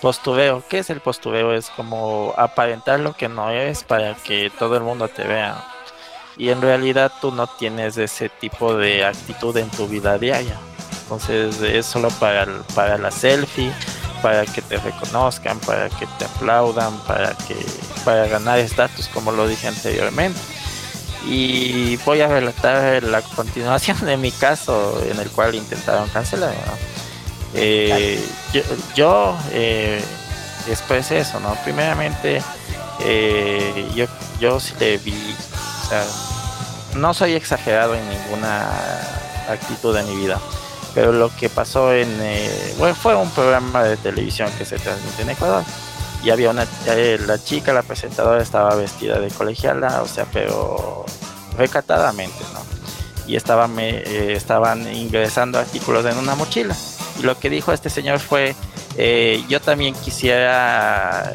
Postubeo. 0.06 0.64
¿Qué 0.70 0.78
es 0.78 0.92
el 0.92 1.02
postubeo? 1.02 1.52
Es 1.52 1.72
como 1.72 2.32
aparentar 2.38 3.00
lo 3.00 3.14
que 3.14 3.28
no 3.28 3.50
eres 3.50 3.84
para 3.84 4.14
que 4.14 4.52
todo 4.52 4.78
el 4.78 4.84
mundo 4.84 5.08
te 5.08 5.24
vea. 5.24 5.66
Y 6.38 6.50
en 6.50 6.62
realidad 6.62 7.12
tú 7.22 7.32
no 7.32 7.48
tienes 7.48 7.98
ese 7.98 8.30
tipo 8.30 8.76
de 8.76 9.04
actitud 9.04 9.58
en 9.58 9.68
tu 9.72 9.88
vida 9.88 10.20
diaria. 10.20 10.60
Entonces 11.02 11.60
es 11.60 11.88
solo 11.88 12.10
para, 12.20 12.46
para 12.76 13.00
la 13.00 13.10
selfie, 13.10 13.72
para 14.22 14.46
que 14.46 14.62
te 14.62 14.78
reconozcan, 14.78 15.60
para 15.62 15.90
que 15.90 16.06
te 16.20 16.26
aplaudan, 16.26 17.00
para 17.08 17.34
que 17.48 17.56
para 18.04 18.28
ganar 18.28 18.60
estatus, 18.60 19.08
como 19.08 19.32
lo 19.32 19.48
dije 19.48 19.68
anteriormente. 19.68 20.40
Y 21.26 21.98
voy 22.06 22.22
a 22.22 22.28
relatar 22.28 23.02
la 23.02 23.24
continuación 23.24 24.06
de 24.06 24.18
mi 24.18 24.32
caso 24.32 25.04
en 25.04 25.20
el 25.20 25.32
cual 25.32 25.56
intentaron 25.56 26.08
cancelar. 26.10 26.52
¿no? 26.52 27.05
Eh, 27.56 28.24
yo 28.54 28.62
yo, 28.96 29.38
eh, 29.52 30.04
expresé 30.68 31.20
eso, 31.20 31.40
¿no? 31.40 31.56
Primeramente, 31.64 32.42
eh, 33.02 33.88
yo, 33.96 34.06
yo 34.40 34.60
sí 34.60 34.74
le 34.80 34.98
vi, 34.98 35.36
o 35.84 35.90
sea, 35.90 36.04
no 36.96 37.14
soy 37.14 37.34
exagerado 37.34 37.96
en 37.96 38.08
ninguna 38.10 38.68
actitud 39.50 39.96
de 39.96 40.04
mi 40.04 40.16
vida 40.16 40.40
pero 40.96 41.12
lo 41.12 41.30
que 41.36 41.50
pasó 41.50 41.92
en 41.94 42.08
eh, 42.22 42.74
bueno, 42.78 42.96
fue 42.96 43.14
un 43.16 43.30
programa 43.32 43.84
de 43.84 43.98
televisión 43.98 44.50
que 44.58 44.64
se 44.64 44.80
transmite 44.80 45.24
en 45.24 45.30
Ecuador 45.32 45.64
y 46.24 46.30
había 46.30 46.50
una 46.50 46.66
eh, 46.88 47.20
la 47.28 47.38
chica 47.44 47.74
la 47.74 47.84
presentadora 47.84 48.42
estaba 48.42 48.74
vestida 48.76 49.20
de 49.20 49.28
colegiala 49.30 50.02
o 50.02 50.08
sea 50.08 50.26
pero 50.32 51.06
recatadamente 51.58 52.40
no 52.54 52.62
y 53.28 53.36
estaba 53.36 53.68
me- 53.68 53.90
eh, 53.98 54.34
estaban 54.34 54.88
ingresando 54.96 55.60
artículos 55.60 56.06
en 56.06 56.18
una 56.18 56.34
mochila 56.36 56.76
lo 57.22 57.38
que 57.40 57.50
dijo 57.50 57.72
este 57.72 57.90
señor 57.90 58.20
fue 58.20 58.56
eh, 58.98 59.44
yo 59.50 59.60
también 59.62 59.94
quisiera 59.96 61.34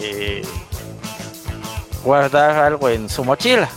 eh, 0.00 0.42
guardar 2.04 2.58
algo 2.58 2.88
en 2.88 3.08
su 3.08 3.24
mochila 3.24 3.68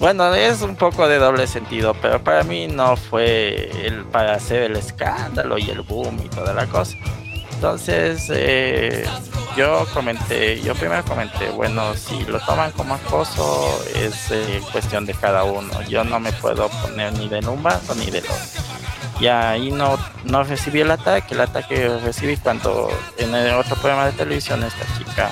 bueno, 0.00 0.34
es 0.34 0.62
un 0.62 0.76
poco 0.76 1.06
de 1.08 1.18
doble 1.18 1.46
sentido, 1.46 1.92
pero 1.92 2.24
para 2.24 2.42
mí 2.42 2.66
no 2.66 2.96
fue 2.96 3.70
el 3.84 4.06
para 4.06 4.32
hacer 4.32 4.62
el 4.62 4.76
escándalo 4.76 5.58
y 5.58 5.68
el 5.68 5.82
boom 5.82 6.18
y 6.24 6.28
toda 6.30 6.54
la 6.54 6.66
cosa. 6.66 6.96
Entonces, 7.52 8.28
eh, 8.30 9.04
yo 9.58 9.86
comenté, 9.92 10.58
yo 10.62 10.74
primero 10.74 11.04
comenté, 11.04 11.50
bueno, 11.50 11.94
si 11.94 12.24
lo 12.24 12.40
toman 12.40 12.72
como 12.72 12.94
acoso 12.94 13.84
es 13.94 14.32
cuestión 14.72 15.04
de 15.04 15.12
cada 15.12 15.44
uno. 15.44 15.82
Yo 15.82 16.02
no 16.02 16.18
me 16.18 16.32
puedo 16.32 16.70
poner 16.70 17.12
ni 17.18 17.28
de 17.28 17.46
un 17.46 17.62
bando 17.62 17.94
ni 17.94 18.10
del 18.10 18.24
otro. 18.24 18.69
Y 19.20 19.26
ahí 19.26 19.70
no, 19.70 19.98
no 20.24 20.42
recibí 20.44 20.80
el 20.80 20.90
ataque, 20.90 21.34
el 21.34 21.42
ataque 21.42 21.74
que 21.74 21.88
recibí 21.98 22.36
cuando 22.38 22.88
en 23.18 23.34
el 23.34 23.54
otro 23.54 23.76
programa 23.76 24.06
de 24.06 24.12
televisión 24.12 24.62
esta 24.64 24.86
chica 24.96 25.30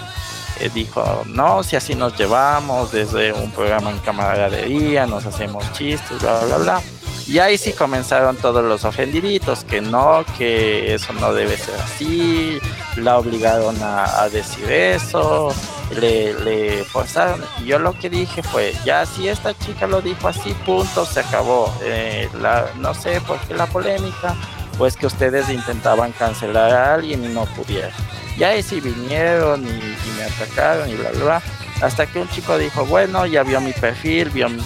eh, 0.60 0.70
dijo, 0.74 1.23
no, 1.27 1.62
si 1.62 1.77
así 1.77 1.94
nos 1.94 2.16
llevamos 2.16 2.93
desde 2.93 3.32
un 3.32 3.51
programa 3.51 3.90
en 3.90 3.98
camaradería, 4.01 5.06
nos 5.06 5.24
hacemos 5.24 5.73
chistes, 5.73 6.20
bla, 6.20 6.40
bla, 6.44 6.59
bla. 6.59 6.82
Y 7.27 7.39
ahí 7.39 7.59
sí 7.59 7.73
comenzaron 7.73 8.36
todos 8.36 8.65
los 8.65 8.85
ofendiditos, 8.85 9.65
que 9.65 9.81
no, 9.81 10.24
que 10.36 10.94
eso 10.94 11.12
no 11.12 11.32
debe 11.32 11.56
ser 11.56 11.74
así, 11.77 12.59
la 12.97 13.19
obligaron 13.19 13.81
a, 13.82 14.23
a 14.23 14.28
decir 14.28 14.70
eso, 14.70 15.55
le, 15.94 16.35
le 16.44 16.85
forzaron. 16.85 17.43
Yo 17.65 17.78
lo 17.78 17.93
que 17.98 18.10
dije 18.10 18.43
fue, 18.43 18.74
ya 18.85 19.06
si 19.06 19.28
esta 19.28 19.56
chica 19.59 19.86
lo 19.86 20.01
dijo 20.01 20.28
así, 20.28 20.52
punto, 20.66 21.05
se 21.06 21.20
acabó. 21.20 21.73
Eh, 21.82 22.28
la, 22.40 22.66
no 22.77 22.94
sé 22.94 23.20
por 23.23 23.39
qué 23.40 23.55
la 23.55 23.66
polémica, 23.66 24.35
pues 24.77 24.97
que 24.97 25.06
ustedes 25.06 25.48
intentaban 25.48 26.12
cancelar 26.12 26.73
a 26.73 26.94
alguien 26.94 27.24
y 27.24 27.28
no 27.28 27.44
pudieron. 27.47 27.90
Y 28.36 28.44
ahí 28.44 28.62
sí 28.62 28.81
vinieron 28.81 29.66
y, 29.66 29.70
me 30.16 30.24
atacaron 30.24 30.89
y 30.89 30.94
bla, 30.94 31.10
bla, 31.10 31.24
bla. 31.24 31.43
Hasta 31.82 32.06
que 32.06 32.20
un 32.20 32.28
chico 32.31 32.56
dijo, 32.59 32.85
bueno, 32.86 33.27
ya 33.27 33.43
vio 33.43 33.60
mi 33.60 33.73
perfil, 33.73 34.31
vio 34.31 34.48
mi, 34.48 34.62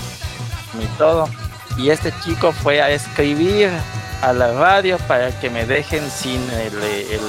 todo. 0.99 1.29
Y 1.79 1.89
este 1.91 2.13
chico 2.23 2.53
fue 2.53 2.83
a 2.83 2.91
escribir 2.91 3.71
a 4.23 4.33
la 4.33 4.53
radio 4.53 4.99
para 5.09 5.31
que 5.41 5.49
me 5.51 5.65
dejen 5.67 6.11
sin 6.11 6.41
el- 6.51 7.21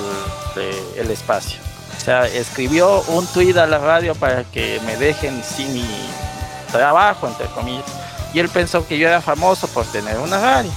el 0.98 1.11
espacio. 1.11 1.60
Sea, 2.03 2.27
escribió 2.27 3.01
un 3.07 3.25
tweet 3.27 3.57
a 3.57 3.65
la 3.65 3.77
radio 3.77 4.13
para 4.15 4.43
que 4.43 4.81
me 4.85 4.97
dejen 4.97 5.41
sin 5.43 5.73
mi 5.73 5.85
trabajo, 6.71 7.27
entre 7.27 7.47
comillas. 7.47 7.85
Y 8.34 8.39
él 8.39 8.49
pensó 8.49 8.85
que 8.85 8.97
yo 8.97 9.07
era 9.07 9.21
famoso 9.21 9.67
por 9.67 9.85
tener 9.85 10.17
una 10.17 10.39
radio 10.39 10.71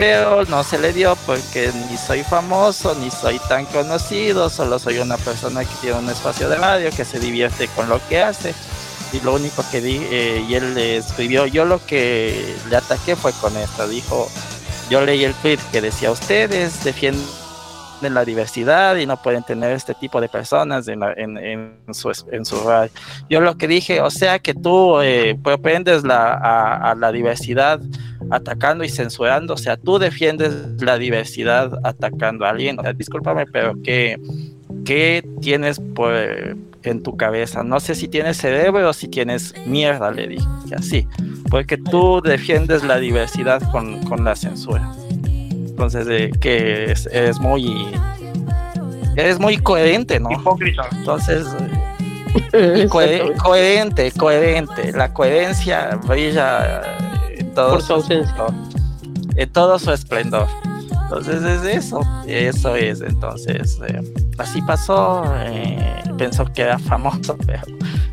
pero 0.00 0.46
no 0.46 0.64
se 0.64 0.78
le 0.78 0.94
dio 0.94 1.14
porque 1.26 1.70
ni 1.90 1.98
soy 1.98 2.22
famoso, 2.22 2.94
ni 2.94 3.10
soy 3.10 3.38
tan 3.50 3.66
conocido, 3.66 4.48
solo 4.48 4.78
soy 4.78 4.98
una 4.98 5.18
persona 5.18 5.62
que 5.62 5.74
tiene 5.82 5.98
un 5.98 6.08
espacio 6.08 6.48
de 6.48 6.56
radio, 6.56 6.90
que 6.90 7.04
se 7.04 7.20
divierte 7.20 7.68
con 7.68 7.86
lo 7.90 8.00
que 8.08 8.22
hace. 8.22 8.54
Y 9.12 9.20
lo 9.20 9.34
único 9.34 9.62
que 9.70 9.82
di, 9.82 10.00
eh, 10.10 10.42
y 10.48 10.54
él 10.54 10.74
le 10.74 10.96
escribió, 10.96 11.44
yo 11.44 11.66
lo 11.66 11.84
que 11.84 12.56
le 12.70 12.76
ataqué 12.76 13.14
fue 13.14 13.32
con 13.34 13.54
esto, 13.58 13.86
dijo, 13.88 14.30
yo 14.88 15.02
leí 15.02 15.22
el 15.22 15.34
tweet 15.34 15.58
que 15.70 15.82
decía, 15.82 16.10
ustedes 16.10 16.82
defienden 16.82 17.26
la 18.08 18.24
diversidad 18.24 18.96
y 18.96 19.04
no 19.04 19.20
pueden 19.20 19.42
tener 19.42 19.72
este 19.72 19.92
tipo 19.94 20.20
de 20.20 20.28
personas 20.30 20.88
en, 20.88 21.00
la- 21.00 21.12
en, 21.12 21.36
en 21.36 21.74
su, 21.92 22.10
en 22.32 22.44
su 22.46 22.56
radio. 22.66 22.90
Yo 23.28 23.40
lo 23.42 23.56
que 23.58 23.68
dije, 23.68 24.00
o 24.00 24.10
sea 24.10 24.38
que 24.38 24.54
tú 24.54 25.00
eh, 25.02 25.36
la, 26.04 26.94
la 26.96 27.12
diversidad 27.12 27.80
atacando 28.30 28.84
y 28.84 28.88
censurando, 28.88 29.54
o 29.54 29.56
sea, 29.58 29.76
tú 29.76 29.98
defiendes 29.98 30.52
la 30.80 30.96
diversidad 30.98 31.78
atacando 31.84 32.46
a 32.46 32.50
alguien. 32.50 32.78
O 32.78 32.92
discúlpame, 32.92 33.44
pero 33.46 33.74
¿qué, 33.82 34.18
qué 34.84 35.22
tienes 35.40 35.80
en 36.82 37.02
tu 37.02 37.16
cabeza? 37.16 37.62
No 37.62 37.80
sé 37.80 37.94
si 37.94 38.08
tienes 38.08 38.36
cerebro 38.36 38.88
o 38.88 38.92
si 38.92 39.08
tienes 39.08 39.54
mierda, 39.66 40.10
le 40.10 40.28
dije, 40.28 40.46
así, 40.76 41.06
porque 41.50 41.76
tú 41.76 42.20
defiendes 42.22 42.84
la 42.84 42.98
diversidad 42.98 43.60
con, 43.72 44.02
con 44.04 44.24
la 44.24 44.36
censura. 44.36 44.90
Entonces, 45.82 46.06
eh, 46.10 46.30
que 46.38 46.92
es, 46.92 47.06
es 47.06 47.40
muy... 47.40 47.90
Eres 49.16 49.38
muy 49.38 49.56
coherente, 49.56 50.20
¿no? 50.20 50.30
Hipócrita. 50.30 50.82
Entonces, 50.92 51.46
coherente, 52.90 54.12
coherente. 54.12 54.92
La 54.92 55.12
coherencia 55.14 55.98
brilla 56.06 56.82
en 57.34 57.54
todo, 57.54 57.70
Por 57.72 57.82
su 57.82 57.94
ausencia. 57.94 58.30
esplendor, 58.30 58.54
en 59.36 59.52
todo 59.52 59.78
su 59.78 59.90
esplendor. 59.92 60.46
Entonces 61.04 61.42
es 61.42 61.64
eso, 61.64 62.02
eso 62.26 62.76
es. 62.76 63.00
Entonces, 63.00 63.80
eh, 63.88 64.02
así 64.36 64.60
pasó. 64.60 65.24
eh, 65.46 66.02
pensó 66.18 66.44
que 66.44 66.60
era 66.60 66.78
famoso, 66.78 67.38
pero, 67.46 67.62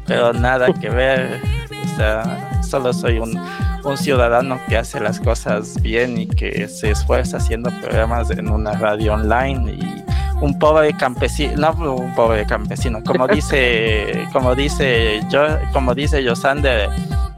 pero 0.06 0.32
nada 0.32 0.74
que 0.74 0.90
ver. 0.90 1.42
O 1.84 1.98
sea, 1.98 2.62
solo 2.64 2.94
soy 2.94 3.20
un, 3.20 3.34
un 3.84 3.98
ciudadano 3.98 4.60
que 4.68 4.78
hace 4.78 5.00
las 5.00 5.20
cosas 5.20 5.82
bien 5.82 6.18
y 6.18 6.28
que 6.28 6.68
se 6.68 6.92
esfuerza 6.92 7.38
haciendo 7.38 7.70
programas 7.82 8.30
en 8.32 8.50
una 8.50 8.74
radio 8.74 9.14
online 9.14 9.74
y 9.74 10.04
un 10.42 10.58
pobre 10.60 10.94
campesino, 10.94 11.74
no 11.74 11.96
un 11.96 12.14
pobre 12.14 12.46
campesino, 12.46 13.04
como 13.04 13.28
dice, 13.28 14.28
como 14.34 14.56
dice 14.56 15.22
yo, 15.30 15.46
como 15.74 15.96
dice 15.96 16.24
Yosander, 16.24 16.90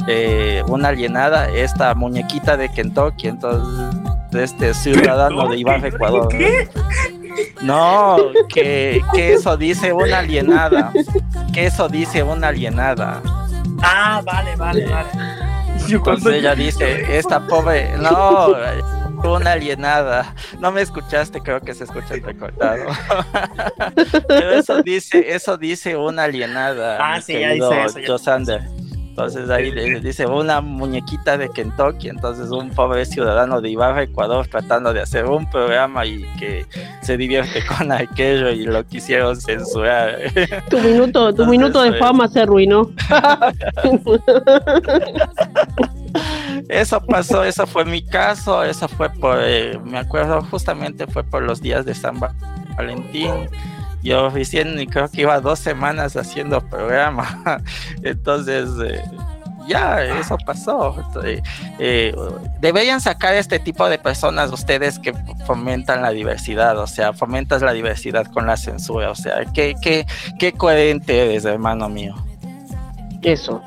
eh, 0.08 0.64
una 0.68 0.90
alienada, 0.90 1.50
esta 1.50 1.94
muñequita 1.96 2.58
de 2.58 2.70
Kentucky, 2.70 3.28
entonces 3.28 4.00
de 4.32 4.44
este 4.44 4.74
ciudadano 4.74 5.48
de 5.50 5.58
Ibar, 5.58 5.86
Ecuador. 5.86 6.30
No, 7.62 8.18
que, 8.54 9.02
que 9.14 9.34
eso 9.34 9.58
dice 9.58 9.94
una 9.94 10.20
alienada. 10.20 10.92
Que 11.54 11.66
eso 11.66 11.90
dice 11.90 12.24
una 12.24 12.50
alienada. 12.50 13.22
Ah, 13.82 14.22
vale, 14.24 14.56
vale, 14.56 14.86
vale. 14.86 15.10
Yo 15.88 16.02
cuando- 16.02 16.30
Entonces 16.30 16.40
ella 16.40 16.56
dice, 16.56 17.18
esta 17.18 17.46
pobre, 17.48 17.94
no, 17.98 18.54
una 19.24 19.52
alienada. 19.54 20.34
No 20.60 20.72
me 20.72 20.82
escuchaste, 20.82 21.42
creo 21.42 21.60
que 21.62 21.74
se 21.74 21.84
escucha 21.86 22.16
recortado. 22.24 22.86
Pero 24.28 24.52
eso 24.52 24.82
dice, 24.84 25.34
eso 25.34 25.58
dice 25.58 25.96
una 25.96 26.24
alienada. 26.24 26.98
Ah, 27.02 27.22
sí, 27.22 27.34
ya 27.40 27.50
dice 27.52 27.84
eso, 27.86 28.00
ya 28.00 28.08
Joe 28.08 28.20
Sander. 28.20 28.62
Entonces 29.20 29.50
ahí 29.50 29.70
le- 29.72 29.90
le 29.92 30.00
dice 30.00 30.26
una 30.26 30.62
muñequita 30.62 31.38
de 31.38 31.50
Kentucky, 31.50 32.08
entonces 32.08 32.50
un 32.52 32.70
pobre 32.70 33.06
ciudadano 33.06 33.60
de 33.60 33.70
Ibarra, 33.70 34.04
Ecuador, 34.04 34.48
tratando 34.48 34.94
de 34.94 35.02
hacer 35.02 35.26
un 35.26 35.50
programa 35.50 36.06
y 36.06 36.24
que 36.40 36.66
se 37.02 37.18
divierte 37.18 37.62
con 37.78 37.92
aquello 37.92 38.50
y 38.50 38.64
lo 38.66 38.86
quisieron 38.86 39.36
censurar. 39.40 40.18
Tu 40.70 40.80
minuto, 40.80 41.34
tu 41.34 41.44
Entonces, 41.44 41.48
minuto 41.50 41.82
de 41.82 41.90
eh, 41.90 42.00
fama 42.00 42.28
se 42.30 42.42
arruinó. 42.42 42.90
Eso 46.68 47.02
pasó, 47.02 47.44
eso 47.44 47.68
fue 47.68 47.86
mi 47.86 48.02
caso, 48.02 48.64
eso 48.64 48.88
fue 48.88 49.10
por, 49.10 49.38
eh, 49.42 49.78
me 49.84 50.00
acuerdo 50.00 50.42
justamente 50.50 51.08
fue 51.08 51.24
por 51.24 51.42
los 51.44 51.62
días 51.62 51.86
de 51.86 51.94
San 51.94 52.22
Va- 52.22 52.34
Valentín. 52.78 53.32
Yo 54.04 54.30
recién 54.30 54.86
creo 54.86 55.10
que 55.10 55.22
iba 55.22 55.40
dos 55.42 55.60
semanas 55.60 56.16
haciendo 56.16 56.62
programa, 56.62 57.62
entonces 58.04 58.70
eh, 58.84 59.04
ya 59.68 60.04
eso 60.04 60.38
pasó. 60.46 60.96
Eh, 61.80 62.16
deberían 62.60 63.00
sacar 63.00 63.36
este 63.36 63.60
tipo 63.60 63.88
de 63.90 63.98
personas 64.00 64.52
ustedes 64.52 65.00
que 65.00 65.14
fomentan 65.46 66.02
la 66.02 66.10
diversidad, 66.10 66.78
o 66.80 66.88
sea, 66.88 67.14
fomentas 67.14 67.62
la 67.62 67.74
diversidad 67.74 68.26
con 68.28 68.48
la 68.48 68.58
censura, 68.58 69.12
o 69.12 69.16
sea, 69.16 69.46
qué, 69.54 69.76
qué, 69.82 70.06
qué 70.40 70.54
coherente 70.54 71.26
eres, 71.26 71.46
hermano 71.46 71.88
mío. 71.88 72.16
Eso, 73.22 73.62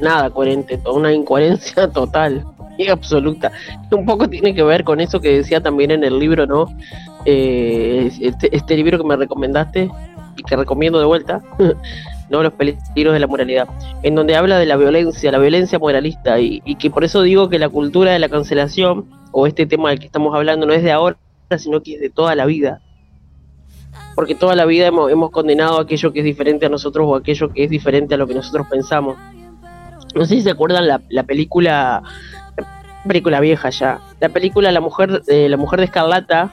nada 0.00 0.30
coherente, 0.30 0.80
una 0.92 1.12
incoherencia 1.12 1.88
total 1.92 2.44
y 2.76 2.88
absoluta. 2.88 3.52
Un 3.90 4.04
poco 4.04 4.28
tiene 4.28 4.54
que 4.54 4.62
ver 4.62 4.84
con 4.84 5.00
eso 5.00 5.20
que 5.20 5.36
decía 5.36 5.60
también 5.60 5.90
en 5.92 6.04
el 6.04 6.18
libro, 6.18 6.46
¿no? 6.46 6.66
Eh, 7.24 8.10
este, 8.20 8.54
este 8.54 8.76
libro 8.76 8.98
que 8.98 9.04
me 9.04 9.16
recomendaste 9.16 9.90
y 10.36 10.42
que 10.42 10.56
recomiendo 10.56 10.98
de 10.98 11.06
vuelta, 11.06 11.42
¿no? 12.30 12.42
Los 12.42 12.52
peligros 12.52 13.14
de 13.14 13.18
la 13.18 13.26
moralidad, 13.26 13.68
en 14.02 14.14
donde 14.14 14.36
habla 14.36 14.58
de 14.58 14.66
la 14.66 14.76
violencia, 14.76 15.32
la 15.32 15.38
violencia 15.38 15.78
moralista, 15.78 16.38
y, 16.40 16.60
que 16.76 16.90
por 16.90 17.04
eso 17.04 17.22
digo 17.22 17.48
que 17.48 17.58
la 17.58 17.68
cultura 17.68 18.12
de 18.12 18.18
la 18.18 18.28
cancelación, 18.28 19.06
o 19.32 19.46
este 19.46 19.66
tema 19.66 19.90
del 19.90 19.98
que 19.98 20.06
estamos 20.06 20.34
hablando, 20.34 20.66
no 20.66 20.72
es 20.72 20.82
de 20.82 20.92
ahora, 20.92 21.16
sino 21.56 21.82
que 21.82 21.94
es 21.94 22.00
de 22.00 22.10
toda 22.10 22.34
la 22.34 22.46
vida. 22.46 22.80
Porque 24.14 24.34
toda 24.34 24.54
la 24.54 24.64
vida 24.64 24.86
hemos, 24.86 25.10
hemos 25.10 25.30
condenado 25.30 25.80
aquello 25.80 26.12
que 26.12 26.20
es 26.20 26.24
diferente 26.24 26.66
a 26.66 26.68
nosotros 26.68 27.06
o 27.08 27.16
aquello 27.16 27.52
que 27.52 27.64
es 27.64 27.70
diferente 27.70 28.14
a 28.14 28.16
lo 28.16 28.26
que 28.26 28.34
nosotros 28.34 28.66
pensamos. 28.68 29.16
No 30.14 30.24
sé 30.24 30.36
si 30.36 30.42
se 30.42 30.50
acuerdan 30.50 30.86
la, 30.86 31.02
la 31.08 31.24
película, 31.24 32.02
película 33.06 33.40
vieja 33.40 33.70
ya, 33.70 34.00
la 34.20 34.28
película 34.28 34.72
La 34.72 34.80
mujer, 34.80 35.22
eh, 35.26 35.48
la 35.48 35.56
mujer 35.56 35.80
de 35.80 35.86
Escarlata, 35.86 36.52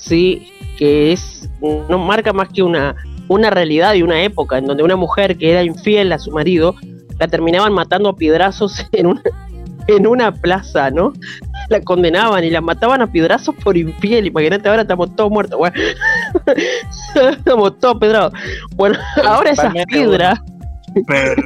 sí, 0.00 0.52
que 0.76 1.12
es 1.12 1.48
no 1.60 1.98
marca 1.98 2.32
más 2.32 2.48
que 2.48 2.62
una 2.62 2.96
una 3.28 3.48
realidad 3.50 3.94
y 3.94 4.02
una 4.02 4.22
época 4.22 4.58
en 4.58 4.66
donde 4.66 4.82
una 4.82 4.96
mujer 4.96 5.38
que 5.38 5.52
era 5.52 5.62
infiel 5.62 6.10
a 6.12 6.18
su 6.18 6.32
marido 6.32 6.74
la 7.20 7.28
terminaban 7.28 7.72
matando 7.72 8.08
a 8.08 8.16
piedrazos 8.16 8.84
en 8.92 9.06
una 9.06 9.22
en 9.86 10.06
una 10.06 10.32
plaza, 10.32 10.90
¿no? 10.90 11.12
La 11.68 11.80
condenaban 11.80 12.44
y 12.44 12.50
la 12.50 12.60
mataban 12.60 13.00
a 13.02 13.10
piedrazos 13.10 13.54
por 13.56 13.76
infiel. 13.76 14.26
Imagínate, 14.26 14.68
ahora 14.68 14.82
estamos 14.82 15.14
todos 15.16 15.30
muertos. 15.30 15.58
Bueno, 15.58 15.76
estamos 17.30 17.78
todos 17.78 17.98
pedrados. 17.98 18.32
Bueno, 18.76 18.98
ahora 19.24 19.50
esas 19.50 19.72
Principalmente 19.72 20.59
piedras, 21.06 21.44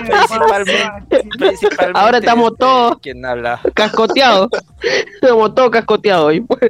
Principalmente, 0.00 1.24
principalmente 1.38 1.98
Ahora 1.98 2.18
estamos 2.18 2.56
todos- 2.58 2.98
habla. 3.24 3.60
cascoteados. 3.74 4.48
Estamos 5.14 5.54
todos 5.54 5.70
cascoteados. 5.70 6.34
Y 6.34 6.40
pues- 6.40 6.60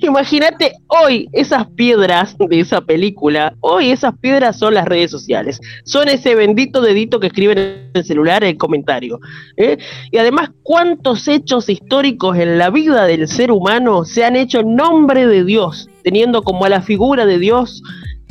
Imagínate 0.00 0.72
hoy 0.88 1.28
esas 1.32 1.66
piedras 1.68 2.36
de 2.38 2.60
esa 2.60 2.80
película. 2.80 3.54
Hoy 3.60 3.90
esas 3.90 4.16
piedras 4.18 4.58
son 4.58 4.74
las 4.74 4.86
redes 4.86 5.10
sociales. 5.10 5.60
Son 5.84 6.08
ese 6.08 6.34
bendito 6.34 6.80
dedito 6.80 7.20
que 7.20 7.28
escriben 7.28 7.58
en 7.58 7.90
el 7.94 8.04
celular 8.04 8.44
el 8.44 8.56
comentario. 8.56 9.20
¿eh? 9.56 9.78
Y 10.10 10.18
además, 10.18 10.50
¿cuántos 10.62 11.28
hechos 11.28 11.68
históricos 11.68 12.36
en 12.38 12.58
la 12.58 12.70
vida 12.70 13.06
del 13.06 13.28
ser 13.28 13.52
humano 13.52 14.04
se 14.04 14.24
han 14.24 14.36
hecho 14.36 14.60
en 14.60 14.74
nombre 14.74 15.26
de 15.26 15.44
Dios? 15.44 15.88
Teniendo 16.02 16.42
como 16.42 16.64
a 16.64 16.68
la 16.68 16.82
figura 16.82 17.26
de 17.26 17.38
Dios, 17.38 17.82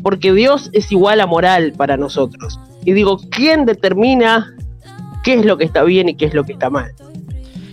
porque 0.04 0.34
Dios 0.34 0.70
es 0.74 0.92
igual 0.92 1.22
a 1.22 1.28
moral 1.28 1.74
para 1.78 1.96
nosotros. 1.98 2.60
Y 2.84 2.94
digo, 2.94 3.20
¿quién 3.30 3.66
determina 3.66 4.54
qué 5.24 5.36
es 5.36 5.46
lo 5.46 5.58
que 5.58 5.66
está 5.66 5.84
bien 5.84 6.10
y 6.10 6.16
qué 6.16 6.26
es 6.26 6.34
lo 6.34 6.44
que 6.44 6.54
está 6.54 6.70
mal? 6.70 6.92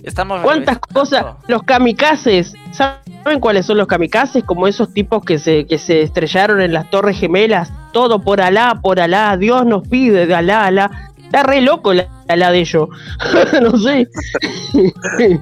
Estamos 0.02 0.40
¿Cuántas 0.40 0.78
cosas? 0.78 1.36
Los 1.48 1.64
kamikazes, 1.64 2.54
¿saben 2.78 3.40
cuáles 3.40 3.66
son 3.66 3.76
los 3.78 3.86
kamikazes? 3.86 4.44
Como 4.44 4.66
esos 4.66 4.92
tipos 4.94 5.24
que 5.24 5.38
se, 5.38 5.66
que 5.66 5.78
se 5.78 6.02
estrellaron 6.02 6.60
en 6.60 6.72
las 6.72 6.88
Torres 6.90 7.18
Gemelas, 7.18 7.70
todo 7.92 8.20
por 8.20 8.40
Alá, 8.40 8.78
por 8.82 9.00
Alá, 9.00 9.36
Dios 9.36 9.66
nos 9.66 9.86
pide 9.86 10.26
de 10.26 10.34
Alá, 10.34 10.66
Alá. 10.66 10.90
Está 11.22 11.42
re 11.42 11.60
loco 11.60 11.92
la 11.92 12.06
Alá 12.28 12.50
de 12.50 12.60
ellos. 12.60 12.88
no 13.62 13.76
sé. 13.76 14.08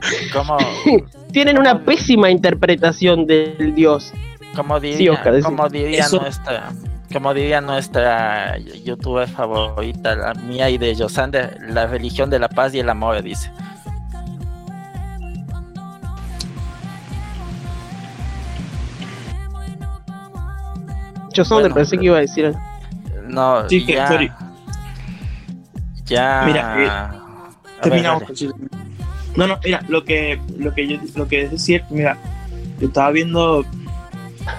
Tienen 1.33 1.59
una 1.59 1.85
pésima 1.85 2.31
interpretación 2.31 3.27
del 3.27 3.75
Dios. 3.75 4.13
como 4.55 4.81
diría, 4.81 4.97
Sí, 4.99 5.09
Oscar, 5.09 5.33
decime. 5.35 5.57
como 5.57 5.69
diría 5.69 6.09
nuestra, 6.09 6.73
como 7.13 7.35
diría 7.35 7.61
nuestra 7.61 8.57
youtuber 8.59 9.29
favorita, 9.29 10.17
la 10.17 10.35
mía 10.35 10.71
y 10.71 10.79
de 10.79 10.97
Josander, 10.97 11.59
la 11.69 11.87
religión 11.87 12.31
de 12.31 12.39
la 12.39 12.49
paz 12.49 12.75
y 12.75 12.81
el 12.81 12.89
amor, 12.89 13.23
dice. 13.23 13.51
Yo 21.37 21.45
solo 21.45 21.61
Bueno, 21.61 21.75
pensé 21.75 21.99
que 21.99 22.07
iba 22.07 22.17
a 22.17 22.21
decir. 22.21 22.55
No, 23.29 23.69
Sí, 23.69 23.85
que- 23.85 23.93
ya, 23.93 24.09
sorry. 24.09 24.31
ya. 26.07 26.43
Mira, 26.47 26.75
eh, 26.75 26.79
ver, 26.79 27.81
Terminamos. 27.83 28.23
No, 29.37 29.47
no, 29.47 29.59
mira, 29.63 29.85
lo 29.89 30.03
que, 30.03 30.41
lo 30.59 30.73
que 30.73 30.89
yo, 30.89 30.97
lo 31.15 31.29
que 31.29 31.43
es 31.43 31.63
cierto, 31.63 31.89
mira, 31.93 32.17
yo 32.81 32.87
estaba 32.87 33.11
viendo, 33.11 33.67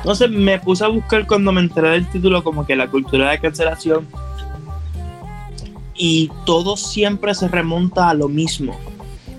no 0.06 0.14
sé, 0.14 0.28
me 0.28 0.60
puse 0.60 0.86
a 0.86 0.88
buscar 0.88 1.26
cuando 1.26 1.52
me 1.52 1.62
enteré 1.62 1.90
del 1.90 2.06
título 2.08 2.44
como 2.44 2.64
que 2.68 2.76
la 2.76 2.88
cultura 2.88 3.32
de 3.32 3.40
cancelación 3.40 4.08
y 5.96 6.30
todo 6.46 6.78
siempre 6.78 7.34
se 7.34 7.48
remonta 7.48 8.08
a 8.10 8.14
lo 8.14 8.28
mismo. 8.30 8.78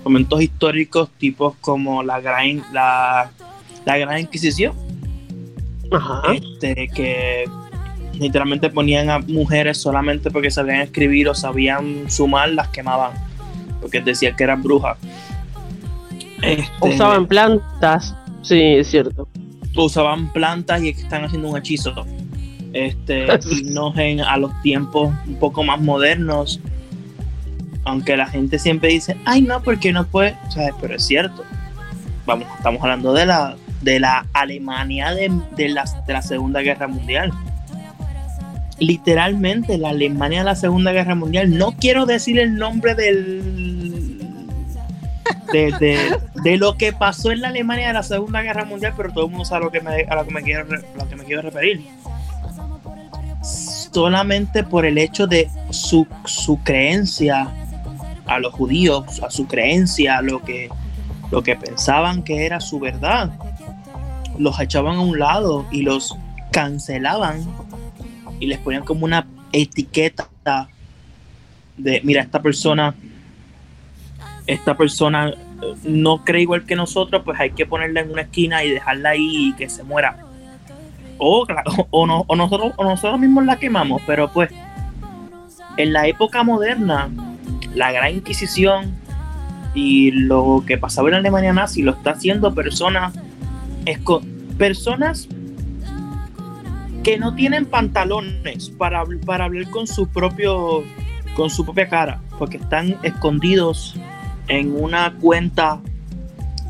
Momentos 0.03 0.41
históricos 0.41 1.09
tipos 1.17 1.55
como 1.61 2.03
la 2.03 2.19
gran, 2.19 2.61
la, 2.73 3.31
la 3.85 3.97
gran 3.97 4.19
Inquisición, 4.19 4.73
Ajá. 5.91 6.21
este, 6.33 6.87
que 6.89 7.45
literalmente 8.19 8.69
ponían 8.69 9.09
a 9.09 9.19
mujeres 9.19 9.77
solamente 9.77 10.29
porque 10.29 10.51
sabían 10.51 10.81
escribir 10.81 11.29
o 11.29 11.35
sabían 11.35 12.09
sumar, 12.09 12.49
las 12.49 12.67
quemaban, 12.69 13.13
porque 13.81 14.01
decían 14.01 14.35
que 14.35 14.43
eran 14.43 14.61
brujas. 14.61 14.97
Este, 16.41 16.71
Usaban 16.81 17.27
plantas. 17.27 18.15
Sí, 18.41 18.61
es 18.61 18.89
cierto. 18.89 19.27
usaban 19.75 20.31
plantas 20.31 20.81
y 20.81 20.89
están 20.89 21.25
haciendo 21.25 21.49
un 21.49 21.57
hechizo. 21.57 22.05
Este, 22.73 23.25
en, 23.97 24.21
a 24.21 24.37
los 24.37 24.61
tiempos 24.61 25.13
un 25.27 25.35
poco 25.35 25.63
más 25.63 25.81
modernos, 25.81 26.59
aunque 27.85 28.15
la 28.17 28.27
gente 28.27 28.59
siempre 28.59 28.89
dice, 28.89 29.17
ay 29.25 29.41
no, 29.41 29.61
porque 29.63 29.91
no 29.91 30.05
puede, 30.05 30.37
¿sabes? 30.49 30.73
pero 30.79 30.95
es 30.95 31.05
cierto. 31.05 31.43
Vamos, 32.25 32.47
estamos 32.57 32.81
hablando 32.81 33.13
de 33.13 33.25
la, 33.25 33.55
de 33.81 33.99
la 33.99 34.25
Alemania 34.33 35.11
de, 35.13 35.31
de, 35.55 35.69
la, 35.69 35.85
de 36.05 36.13
la 36.13 36.21
Segunda 36.21 36.61
Guerra 36.61 36.87
Mundial. 36.87 37.31
Literalmente, 38.79 39.77
la 39.77 39.89
Alemania 39.89 40.39
de 40.39 40.45
la 40.45 40.55
Segunda 40.55 40.91
Guerra 40.91 41.15
Mundial. 41.15 41.57
No 41.57 41.73
quiero 41.73 42.05
decir 42.05 42.39
el 42.39 42.55
nombre 42.55 42.95
del. 42.95 44.19
De, 45.51 46.19
de- 46.43 46.57
lo 46.57 46.77
que 46.77 46.93
pasó 46.93 47.31
en 47.31 47.41
la 47.41 47.47
Alemania 47.47 47.87
de 47.87 47.93
la 47.93 48.03
Segunda 48.03 48.41
Guerra 48.41 48.65
Mundial, 48.65 48.93
pero 48.95 49.11
todo 49.11 49.25
el 49.25 49.31
mundo 49.31 49.45
sabe 49.45 49.63
a 49.63 49.65
lo 49.65 49.71
que 49.71 49.81
me, 49.81 50.03
a 50.03 50.15
lo 50.15 50.25
que 50.25 50.31
me, 50.31 50.43
quiero, 50.43 50.65
lo 50.65 51.09
que 51.09 51.15
me 51.15 51.23
quiero 51.23 51.41
referir. 51.41 51.85
Solamente 53.41 54.63
por 54.63 54.85
el 54.85 54.97
hecho 54.99 55.25
de 55.25 55.49
su, 55.71 56.05
su 56.25 56.59
creencia 56.63 57.49
a 58.27 58.39
los 58.39 58.53
judíos, 58.53 59.21
a 59.23 59.31
su 59.31 59.47
creencia, 59.47 60.19
a 60.19 60.21
lo 60.21 60.43
que, 60.43 60.69
lo 61.31 61.41
que 61.41 61.55
pensaban 61.55 62.21
que 62.21 62.45
era 62.45 62.59
su 62.59 62.79
verdad, 62.79 63.31
los 64.39 64.59
echaban 64.59 64.95
a 64.95 65.01
un 65.01 65.19
lado 65.19 65.67
y 65.71 65.83
los 65.83 66.17
cancelaban 66.51 67.45
y 68.39 68.47
les 68.47 68.57
ponían 68.57 68.83
como 68.83 69.05
una 69.05 69.27
etiqueta 69.51 70.29
de, 71.77 72.01
mira, 72.03 72.23
esta 72.23 72.41
persona 72.41 72.95
esta 74.49 74.75
persona 74.75 75.29
eh, 75.29 75.35
no 75.83 76.23
cree 76.25 76.41
igual 76.41 76.65
que 76.65 76.75
nosotros, 76.75 77.21
pues 77.23 77.39
hay 77.39 77.51
que 77.51 77.67
ponerla 77.67 78.01
en 78.01 78.11
una 78.11 78.23
esquina 78.23 78.63
y 78.63 78.71
dejarla 78.71 79.09
ahí 79.09 79.49
y 79.49 79.53
que 79.53 79.69
se 79.69 79.83
muera. 79.83 80.17
O, 81.19 81.45
o, 81.91 82.07
no, 82.07 82.25
o, 82.27 82.35
nosotros, 82.35 82.73
o 82.77 82.83
nosotros 82.83 83.19
mismos 83.19 83.45
la 83.45 83.59
quemamos, 83.59 84.01
pero 84.07 84.31
pues 84.31 84.49
en 85.77 85.93
la 85.93 86.07
época 86.07 86.43
moderna, 86.43 87.09
la 87.75 87.91
Gran 87.91 88.15
Inquisición 88.15 88.95
y 89.75 90.11
lo 90.11 90.63
que 90.65 90.77
pasaba 90.77 91.09
en 91.09 91.15
Alemania 91.15 91.53
nazi 91.53 91.83
lo 91.83 91.91
está 91.91 92.11
haciendo 92.11 92.55
personas, 92.55 93.13
esco- 93.85 94.23
personas 94.57 95.27
que 97.03 97.17
no 97.17 97.33
tienen 97.35 97.65
pantalones 97.65 98.69
para, 98.71 99.03
para 99.25 99.45
hablar 99.45 99.69
con 99.69 99.87
su 99.87 100.07
propio 100.07 100.83
con 101.35 101.49
su 101.49 101.63
propia 101.63 101.87
cara, 101.87 102.21
porque 102.37 102.57
están 102.57 102.97
escondidos 103.03 103.95
en 104.49 104.75
una 104.75 105.13
cuenta 105.15 105.79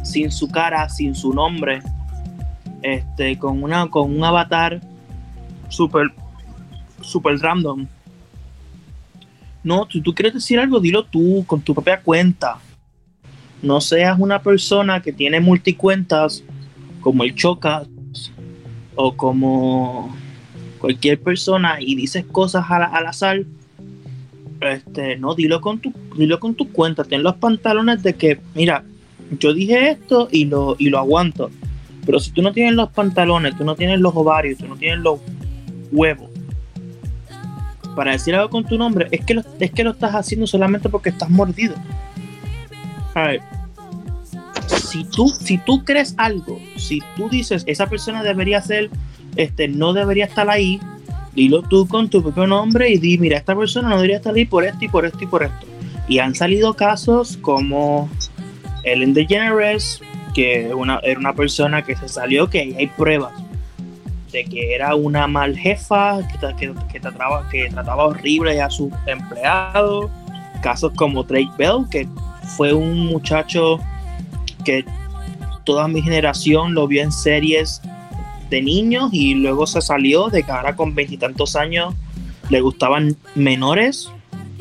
sin 0.03 0.31
su 0.31 0.49
cara, 0.49 0.87
sin 0.89 1.15
su 1.15 1.33
nombre, 1.33 1.81
este, 2.83 3.39
con 3.39 3.63
una 3.63 3.87
con 3.87 4.15
un 4.15 4.23
avatar 4.23 4.79
super 5.69 6.11
super 7.01 7.37
random. 7.39 7.87
No, 9.63 9.87
si 9.91 10.01
tú 10.01 10.13
quieres 10.13 10.33
decir 10.33 10.59
algo, 10.59 10.79
dilo 10.79 11.03
tú 11.03 11.43
con 11.47 11.61
tu 11.61 11.73
propia 11.73 11.99
cuenta. 12.01 12.59
No 13.61 13.81
seas 13.81 14.17
una 14.19 14.41
persona 14.41 15.01
que 15.01 15.11
tiene 15.11 15.39
multicuentas 15.39 16.43
como 17.01 17.23
el 17.23 17.35
Chocas 17.35 17.87
o 18.95 19.15
como 19.15 20.15
cualquier 20.79 21.19
persona 21.19 21.77
y 21.79 21.95
dices 21.95 22.25
cosas 22.25 22.65
al, 22.69 22.83
al 22.83 23.07
azar. 23.07 23.43
Este, 24.61 25.15
no, 25.17 25.35
dilo 25.35 25.61
con 25.61 25.79
tu, 25.79 25.93
dilo 26.17 26.39
con 26.39 26.53
tu 26.53 26.71
cuenta, 26.71 27.03
ten 27.05 27.23
los 27.23 27.35
pantalones 27.35 28.03
de 28.03 28.15
que, 28.15 28.39
mira, 28.55 28.83
yo 29.39 29.53
dije 29.53 29.91
esto 29.91 30.27
y 30.31 30.45
lo, 30.45 30.75
y 30.77 30.89
lo 30.89 30.99
aguanto. 30.99 31.49
Pero 32.05 32.19
si 32.19 32.31
tú 32.31 32.41
no 32.41 32.51
tienes 32.51 32.73
los 32.73 32.89
pantalones, 32.89 33.57
tú 33.57 33.63
no 33.63 33.75
tienes 33.75 33.99
los 33.99 34.15
ovarios, 34.15 34.57
tú 34.57 34.67
no 34.67 34.75
tienes 34.75 34.99
los 34.99 35.19
huevos 35.91 36.29
para 37.99 38.13
decir 38.13 38.33
algo 38.33 38.49
con 38.49 38.63
tu 38.63 38.77
nombre, 38.77 39.09
es 39.11 39.25
que 39.25 39.33
lo, 39.33 39.43
es 39.59 39.71
que 39.71 39.83
lo 39.83 39.91
estás 39.91 40.15
haciendo 40.15 40.47
solamente 40.47 40.87
porque 40.87 41.09
estás 41.09 41.29
mordido. 41.29 41.75
A 43.13 43.23
ver, 43.27 43.41
si 44.89 45.03
tú, 45.03 45.29
si 45.29 45.57
tú 45.59 45.83
crees 45.85 46.15
algo, 46.17 46.59
si 46.75 47.01
tú 47.15 47.29
dices 47.29 47.63
esa 47.67 47.87
persona 47.87 48.23
debería 48.23 48.61
ser, 48.61 48.89
este, 49.35 49.67
no 49.67 49.93
debería 49.93 50.25
estar 50.25 50.49
ahí, 50.49 50.79
dilo 51.33 51.61
tú 51.61 51.87
con 51.87 52.09
tu 52.09 52.21
propio 52.21 52.47
nombre 52.47 52.89
y 52.89 52.97
di, 52.97 53.17
mira, 53.17 53.37
esta 53.37 53.55
persona 53.55 53.89
no 53.89 53.95
debería 53.95 54.17
estar 54.17 54.33
ahí 54.33 54.45
por 54.45 54.65
esto 54.65 54.83
y 54.83 54.87
por 54.87 55.05
esto 55.05 55.23
y 55.23 55.27
por 55.27 55.43
esto. 55.43 55.67
Y 56.07 56.19
han 56.19 56.33
salido 56.33 56.73
casos 56.73 57.37
como 57.37 58.09
Ellen 58.83 59.13
DeGeneres, 59.13 60.01
que 60.33 60.73
una, 60.73 60.99
era 61.03 61.19
una 61.19 61.33
persona 61.33 61.83
que 61.83 61.95
se 61.95 62.07
salió, 62.07 62.49
que 62.49 62.75
hay 62.77 62.87
pruebas 62.87 63.33
de 64.31 64.45
que 64.45 64.75
era 64.75 64.95
una 64.95 65.27
mal 65.27 65.57
jefa, 65.57 66.19
que, 66.27 66.55
que, 66.55 66.73
que 66.91 66.99
trataba, 66.99 67.47
que 67.49 67.69
trataba 67.69 68.05
horrible 68.05 68.61
a 68.61 68.69
sus 68.69 68.91
empleados. 69.05 70.09
Casos 70.61 70.91
como 70.95 71.23
Drake 71.23 71.51
Bell, 71.57 71.85
que 71.89 72.07
fue 72.57 72.73
un 72.73 73.07
muchacho 73.07 73.79
que 74.63 74.85
toda 75.63 75.87
mi 75.87 76.01
generación 76.01 76.73
lo 76.73 76.87
vio 76.87 77.03
en 77.03 77.11
series 77.11 77.81
de 78.49 78.61
niños 78.61 79.09
y 79.13 79.35
luego 79.35 79.67
se 79.67 79.81
salió 79.81 80.29
de 80.29 80.43
que 80.43 80.51
ahora 80.51 80.75
con 80.75 80.95
veintitantos 80.95 81.55
años 81.55 81.93
le 82.49 82.61
gustaban 82.61 83.15
menores 83.35 84.11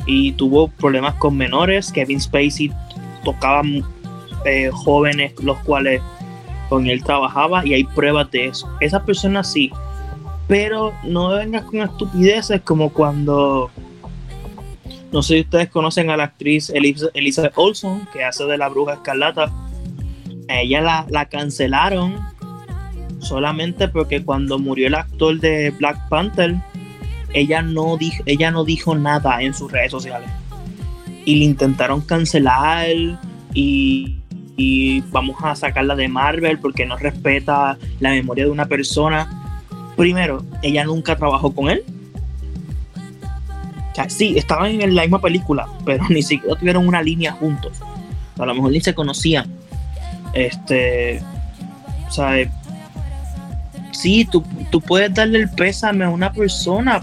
y 0.07 0.33
tuvo 0.33 0.69
problemas 0.69 1.15
con 1.15 1.37
menores. 1.37 1.91
Kevin 1.93 2.21
Spacey 2.21 2.71
tocaba 3.25 3.63
eh, 4.45 4.71
jóvenes 4.73 5.33
los 5.43 5.59
cuales 5.61 6.03
con 6.69 6.87
él 6.87 7.03
trabajaba 7.03 7.65
y 7.67 7.75
hay 7.75 7.85
pruebas 7.85 8.31
de 8.31 8.47
eso. 8.47 8.69
Esa 8.81 9.05
persona 9.05 9.43
sí, 9.43 9.71
pero 10.47 10.93
no 11.05 11.31
vengas 11.31 11.65
con 11.65 11.81
estupideces 11.81 12.61
como 12.63 12.91
cuando 12.91 13.71
no 15.13 15.23
sé 15.23 15.35
si 15.35 15.41
ustedes 15.41 15.71
conocen 15.71 16.11
a 16.11 16.17
la 16.17 16.25
actriz 16.25 16.71
Elizabeth 17.15 17.53
Olsen 17.57 18.07
que 18.13 18.25
hace 18.25 18.45
de 18.45 18.59
la 18.59 18.69
bruja 18.69 18.95
escarlata. 18.95 19.51
Ella 20.49 20.81
la, 20.81 21.07
la 21.11 21.27
cancelaron 21.27 22.17
solamente 23.21 23.89
porque 23.89 24.25
cuando 24.25 24.59
murió 24.59 24.87
el 24.87 24.95
actor 24.95 25.39
de 25.41 25.71
Black 25.71 26.09
Panther, 26.09 26.57
ella 27.33 27.63
no 27.63 27.97
dijo, 27.97 28.23
ella 28.27 28.51
no 28.51 28.65
dijo 28.65 28.95
nada 28.95 29.43
en 29.43 29.55
sus 29.55 29.71
redes 29.71 29.91
sociales. 29.91 30.31
Y 31.25 31.37
le 31.37 31.45
intentaron 31.45 32.01
cancelar 32.01 32.87
y, 33.53 34.19
y 34.57 35.01
vamos 35.13 35.37
a 35.43 35.55
sacarla 35.55 35.95
de 35.95 36.09
Marvel 36.09 36.59
porque 36.59 36.87
no 36.87 36.97
respeta 36.97 37.77
la 38.01 38.11
memoria 38.11 38.45
de 38.45 38.51
una 38.51 38.67
persona. 38.67 39.65
Primero, 39.97 40.45
ella 40.63 40.85
nunca 40.85 41.17
trabajó 41.17 41.55
con 41.55 41.71
él. 41.71 41.85
Sí, 44.09 44.39
estaban 44.39 44.81
en 44.81 44.95
la 44.95 45.03
misma 45.03 45.21
película, 45.21 45.67
pero 45.85 46.05
ni 46.09 46.23
siquiera 46.23 46.57
tuvieron 46.57 46.87
una 46.87 47.03
línea 47.03 47.33
juntos. 47.33 47.79
A 48.39 48.47
lo 48.47 48.55
mejor 48.55 48.71
ni 48.71 48.81
se 48.81 48.95
conocían. 48.95 49.58
Este, 50.39 51.21
o 52.07 52.13
sea, 52.13 52.49
sí, 53.91 54.25
tú, 54.25 54.45
tú 54.71 54.81
puedes 54.81 55.13
darle 55.13 55.41
el 55.41 55.51
pésame 55.51 56.05
a 56.05 56.11
una 56.11 56.33
persona, 56.33 57.03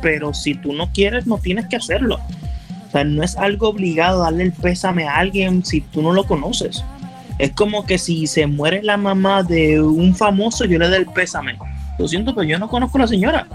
pero 0.00 0.34
si 0.34 0.54
tú 0.54 0.72
no 0.72 0.90
quieres, 0.92 1.24
no 1.24 1.38
tienes 1.38 1.68
que 1.68 1.76
hacerlo. 1.76 2.18
O 2.88 2.90
sea, 2.90 3.04
no 3.04 3.22
es 3.22 3.36
algo 3.36 3.68
obligado 3.68 4.22
darle 4.22 4.42
el 4.42 4.52
pésame 4.52 5.06
a 5.06 5.16
alguien 5.16 5.64
si 5.64 5.80
tú 5.80 6.02
no 6.02 6.12
lo 6.12 6.24
conoces. 6.24 6.84
Es 7.38 7.52
como 7.52 7.86
que 7.86 7.98
si 7.98 8.26
se 8.26 8.48
muere 8.48 8.82
la 8.82 8.96
mamá 8.96 9.44
de 9.44 9.80
un 9.80 10.16
famoso, 10.16 10.64
yo 10.64 10.78
le 10.80 10.88
doy 10.88 10.98
el 10.98 11.06
pésame. 11.06 11.56
Lo 12.00 12.08
siento, 12.08 12.34
pero 12.34 12.48
yo 12.48 12.58
no 12.58 12.68
conozco 12.68 12.98
a 12.98 13.02
la 13.02 13.06
señora. 13.06 13.46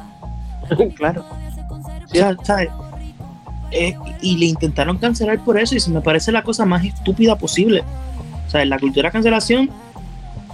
claro. 0.95 1.25
O 2.05 2.07
sea, 2.07 2.33
¿sabes? 2.43 2.69
Eh, 3.71 3.93
y 4.21 4.37
le 4.37 4.45
intentaron 4.45 4.97
cancelar 4.97 5.43
por 5.43 5.59
eso 5.59 5.75
y 5.75 5.81
se 5.81 5.91
me 5.91 5.99
parece 5.99 6.31
la 6.31 6.43
cosa 6.43 6.65
más 6.65 6.85
estúpida 6.85 7.35
posible. 7.35 7.83
En 8.53 8.69
la 8.69 8.79
cultura 8.79 9.09
de 9.09 9.13
cancelación 9.13 9.69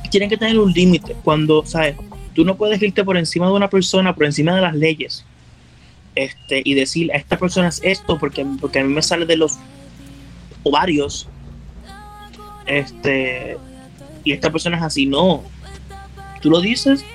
tienen 0.10 0.30
que 0.30 0.38
tener 0.38 0.60
un 0.60 0.72
límite. 0.72 1.16
Cuando, 1.24 1.66
¿sabes? 1.66 1.96
Tú 2.34 2.44
no 2.44 2.56
puedes 2.56 2.82
irte 2.82 3.04
por 3.04 3.18
encima 3.18 3.48
de 3.48 3.54
una 3.54 3.70
persona, 3.70 4.14
por 4.14 4.26
encima 4.26 4.56
de 4.56 4.62
las 4.62 4.76
leyes. 4.76 5.26
Este, 6.16 6.62
y 6.64 6.74
decir, 6.74 7.12
a 7.12 7.16
esta 7.16 7.38
persona 7.38 7.68
es 7.70 7.82
esto 7.84 8.20
porque, 8.20 8.46
porque 8.60 8.80
a 8.80 8.84
mí 8.84 8.94
me 8.94 9.02
sale 9.02 9.26
de 9.26 9.38
los 9.38 9.58
ovarios. 10.64 11.28
Este, 12.66 13.58
y 14.24 14.32
esta 14.32 14.52
persona 14.52 14.78
es 14.78 14.84
así. 14.84 15.06
No. 15.06 15.44
Tú 16.42 16.50
lo 16.50 16.62
dices 16.62 17.06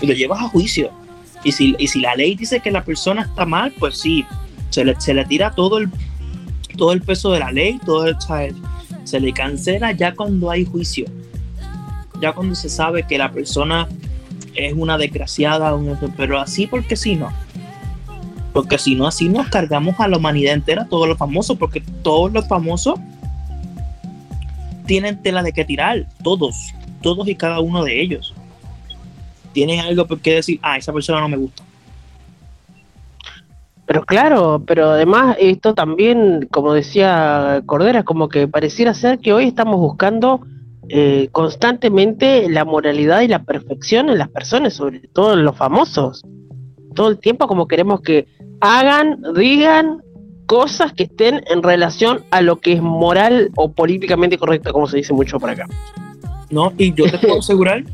y 0.00 0.06
lo 0.06 0.14
llevas 0.14 0.40
a 0.40 0.48
juicio. 0.48 0.90
Y 1.44 1.52
si, 1.52 1.76
y 1.78 1.88
si 1.88 2.00
la 2.00 2.14
ley 2.14 2.34
dice 2.34 2.60
que 2.60 2.70
la 2.70 2.84
persona 2.84 3.22
está 3.22 3.44
mal, 3.44 3.72
pues 3.78 3.98
sí, 3.98 4.24
se 4.70 4.84
le, 4.84 5.00
se 5.00 5.14
le 5.14 5.24
tira 5.24 5.52
todo 5.52 5.78
el, 5.78 5.88
todo 6.76 6.92
el 6.92 7.02
peso 7.02 7.30
de 7.30 7.38
la 7.38 7.52
ley, 7.52 7.78
todo 7.84 8.06
el, 8.06 8.20
¿sabes? 8.20 8.54
Se 9.08 9.20
le 9.20 9.32
cancela 9.32 9.92
ya 9.92 10.14
cuando 10.14 10.50
hay 10.50 10.66
juicio. 10.66 11.06
Ya 12.20 12.34
cuando 12.34 12.54
se 12.54 12.68
sabe 12.68 13.04
que 13.04 13.16
la 13.16 13.32
persona 13.32 13.88
es 14.54 14.74
una 14.74 14.98
desgraciada, 14.98 15.74
pero 16.14 16.38
así 16.38 16.66
porque 16.66 16.94
si 16.94 17.16
no. 17.16 17.32
Porque 18.52 18.76
si 18.76 18.94
no, 18.94 19.06
así 19.06 19.30
nos 19.30 19.48
cargamos 19.48 19.98
a 19.98 20.08
la 20.08 20.18
humanidad 20.18 20.52
entera, 20.52 20.86
todos 20.90 21.08
los 21.08 21.16
famosos, 21.16 21.56
porque 21.56 21.80
todos 22.02 22.32
los 22.32 22.46
famosos 22.48 22.98
tienen 24.84 25.22
tela 25.22 25.42
de 25.42 25.52
que 25.52 25.64
tirar, 25.64 26.06
todos, 26.22 26.74
todos 27.00 27.28
y 27.28 27.34
cada 27.34 27.60
uno 27.60 27.84
de 27.84 28.02
ellos. 28.02 28.34
Tienen 29.54 29.80
algo 29.80 30.06
por 30.06 30.20
qué 30.20 30.34
decir, 30.34 30.58
ah, 30.62 30.76
esa 30.76 30.92
persona 30.92 31.20
no 31.20 31.28
me 31.30 31.38
gusta. 31.38 31.62
Pero 33.88 34.04
claro, 34.04 34.62
pero 34.66 34.90
además 34.90 35.38
esto 35.40 35.72
también, 35.72 36.46
como 36.50 36.74
decía 36.74 37.62
Cordera, 37.64 38.02
como 38.02 38.28
que 38.28 38.46
pareciera 38.46 38.92
ser 38.92 39.18
que 39.18 39.32
hoy 39.32 39.44
estamos 39.44 39.80
buscando 39.80 40.42
eh, 40.90 41.30
constantemente 41.32 42.50
la 42.50 42.66
moralidad 42.66 43.22
y 43.22 43.28
la 43.28 43.44
perfección 43.44 44.10
en 44.10 44.18
las 44.18 44.28
personas, 44.28 44.74
sobre 44.74 45.00
todo 45.14 45.32
en 45.32 45.42
los 45.42 45.56
famosos. 45.56 46.22
Todo 46.94 47.08
el 47.08 47.18
tiempo 47.18 47.48
como 47.48 47.66
queremos 47.66 48.02
que 48.02 48.28
hagan, 48.60 49.22
digan 49.34 50.02
cosas 50.44 50.92
que 50.92 51.04
estén 51.04 51.42
en 51.50 51.62
relación 51.62 52.24
a 52.30 52.42
lo 52.42 52.56
que 52.56 52.74
es 52.74 52.82
moral 52.82 53.50
o 53.56 53.72
políticamente 53.72 54.36
correcto, 54.36 54.70
como 54.74 54.86
se 54.86 54.98
dice 54.98 55.14
mucho 55.14 55.40
por 55.40 55.48
acá. 55.48 55.66
¿no? 56.50 56.74
Y 56.76 56.92
yo 56.92 57.10
te 57.10 57.16
puedo 57.16 57.38
asegurar 57.38 57.84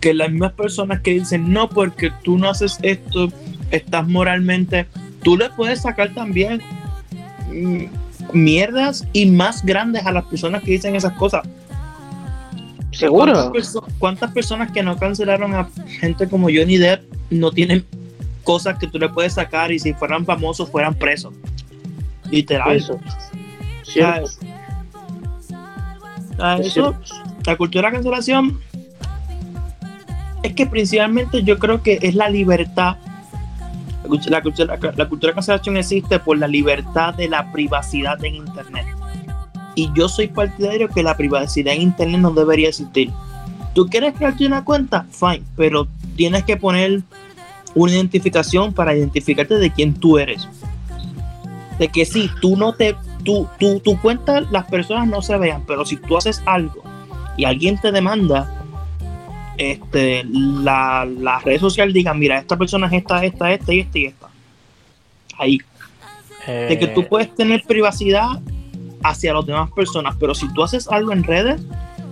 que 0.00 0.12
las 0.12 0.28
mismas 0.32 0.54
personas 0.54 1.02
que 1.02 1.12
dicen, 1.12 1.52
no, 1.52 1.68
porque 1.68 2.10
tú 2.24 2.36
no 2.36 2.50
haces 2.50 2.80
esto, 2.82 3.28
estás 3.70 4.08
moralmente, 4.08 4.88
tú 5.22 5.36
le 5.36 5.50
puedes 5.50 5.82
sacar 5.82 6.12
también 6.14 6.60
mm, 7.52 7.84
mierdas 8.32 9.06
y 9.12 9.26
más 9.26 9.64
grandes 9.64 10.06
a 10.06 10.12
las 10.12 10.24
personas 10.24 10.62
que 10.62 10.72
dicen 10.72 10.94
esas 10.96 11.12
cosas. 11.14 11.42
Seguro. 12.92 13.32
¿Cuántas, 13.32 13.52
perso- 13.52 13.84
cuántas 13.98 14.30
personas 14.32 14.72
que 14.72 14.82
no 14.82 14.96
cancelaron 14.96 15.54
a 15.54 15.68
gente 16.00 16.28
como 16.28 16.46
Johnny 16.48 16.76
Depp 16.76 17.02
no 17.30 17.50
tienen 17.50 17.84
cosas 18.44 18.78
que 18.78 18.86
tú 18.88 18.98
le 18.98 19.08
puedes 19.08 19.34
sacar 19.34 19.70
y 19.70 19.78
si 19.78 19.94
fueran 19.94 20.24
famosos 20.26 20.70
fueran 20.70 20.94
presos? 20.94 21.32
Literal. 22.30 22.76
Eso. 22.76 23.00
Eso, 26.60 26.94
la 27.44 27.56
cultura 27.56 27.88
de 27.88 27.94
cancelación 27.94 28.60
es 30.42 30.54
que 30.54 30.66
principalmente 30.66 31.42
yo 31.42 31.58
creo 31.58 31.82
que 31.82 31.98
es 32.02 32.14
la 32.14 32.28
libertad. 32.30 32.96
La 34.10 34.42
cultura, 34.42 34.76
de 34.76 35.34
cancelación 35.34 35.76
existe 35.76 36.18
por 36.18 36.38
la 36.38 36.48
libertad 36.48 37.14
de 37.14 37.28
la 37.28 37.50
privacidad 37.52 38.22
en 38.24 38.36
Internet. 38.36 38.86
Y 39.74 39.90
yo 39.94 40.08
soy 40.08 40.28
partidario 40.28 40.88
que 40.88 41.02
la 41.02 41.16
privacidad 41.16 41.74
en 41.74 41.82
Internet 41.82 42.20
no 42.20 42.32
debería 42.32 42.68
existir. 42.68 43.10
¿Tú 43.74 43.86
quieres 43.86 44.14
crearte 44.14 44.46
una 44.46 44.64
cuenta? 44.64 45.06
Fine, 45.10 45.42
pero 45.56 45.86
tienes 46.16 46.44
que 46.44 46.56
poner 46.56 47.02
una 47.74 47.92
identificación 47.92 48.72
para 48.72 48.96
identificarte 48.96 49.54
de 49.56 49.70
quién 49.70 49.94
tú 49.94 50.18
eres. 50.18 50.48
De 51.78 51.88
que 51.88 52.04
si 52.04 52.28
tú 52.40 52.56
no 52.56 52.74
te, 52.74 52.96
tu, 53.24 53.48
tu, 53.58 53.80
tu 53.80 53.98
cuenta, 54.00 54.40
las 54.40 54.64
personas 54.66 55.06
no 55.06 55.22
se 55.22 55.38
vean, 55.38 55.62
pero 55.66 55.86
si 55.86 55.96
tú 55.96 56.16
haces 56.16 56.42
algo 56.46 56.82
y 57.36 57.44
alguien 57.44 57.80
te 57.80 57.92
demanda, 57.92 58.59
este, 59.60 60.24
la, 60.24 61.04
la 61.04 61.38
red 61.40 61.60
social 61.60 61.92
diga, 61.92 62.14
mira, 62.14 62.38
esta 62.38 62.56
persona 62.56 62.86
es 62.86 62.94
esta, 62.94 63.22
esta, 63.24 63.52
esta 63.52 63.74
y 63.74 63.80
esta 63.80 63.98
y 63.98 64.04
esta. 64.06 64.28
Ahí. 65.38 65.58
De 66.46 66.78
que 66.78 66.86
tú 66.88 67.00
Eh, 67.02 67.06
puedes 67.10 67.34
tener 67.34 67.62
privacidad 67.64 68.40
hacia 69.02 69.34
las 69.34 69.44
demás 69.44 69.70
personas, 69.72 70.16
pero 70.18 70.34
si 70.34 70.50
tú 70.54 70.62
haces 70.62 70.88
algo 70.88 71.12
en 71.12 71.22
redes, 71.24 71.60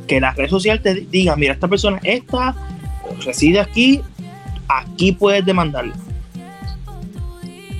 que 0.07 0.21
la 0.21 0.33
red 0.33 0.49
social 0.51 0.81
te 0.83 0.95
diga, 0.95 1.37
mira, 1.37 1.55
esta 1.55 1.69
persona, 1.69 1.99
esta, 2.03 2.55
reside 3.25 3.61
aquí, 3.61 4.03
aquí 4.69 5.13
puedes 5.13 5.45
demandarlo. 5.45 5.95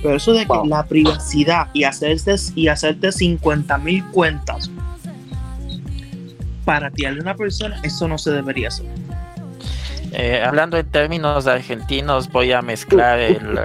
Pero 0.01 0.15
eso 0.15 0.33
de 0.33 0.41
que 0.41 0.47
Wow. 0.47 0.65
la 0.65 0.83
privacidad 0.85 1.67
y 1.73 1.83
hacerte, 1.83 2.35
y 2.55 2.67
hacerte 2.69 3.11
50 3.11 3.77
mil 3.79 4.03
cuentas 4.05 4.71
para 6.65 6.89
tirarle 6.91 7.19
a 7.19 7.23
una 7.23 7.35
persona, 7.35 7.79
eso 7.83 8.07
no 8.07 8.17
se 8.17 8.31
debería 8.31 8.67
hacer. 8.69 8.85
Eh, 10.11 10.41
hablando 10.43 10.77
en 10.77 10.87
términos 10.89 11.45
argentinos, 11.47 12.29
voy 12.31 12.51
a 12.51 12.61
mezclar 12.61 13.19
el, 13.19 13.57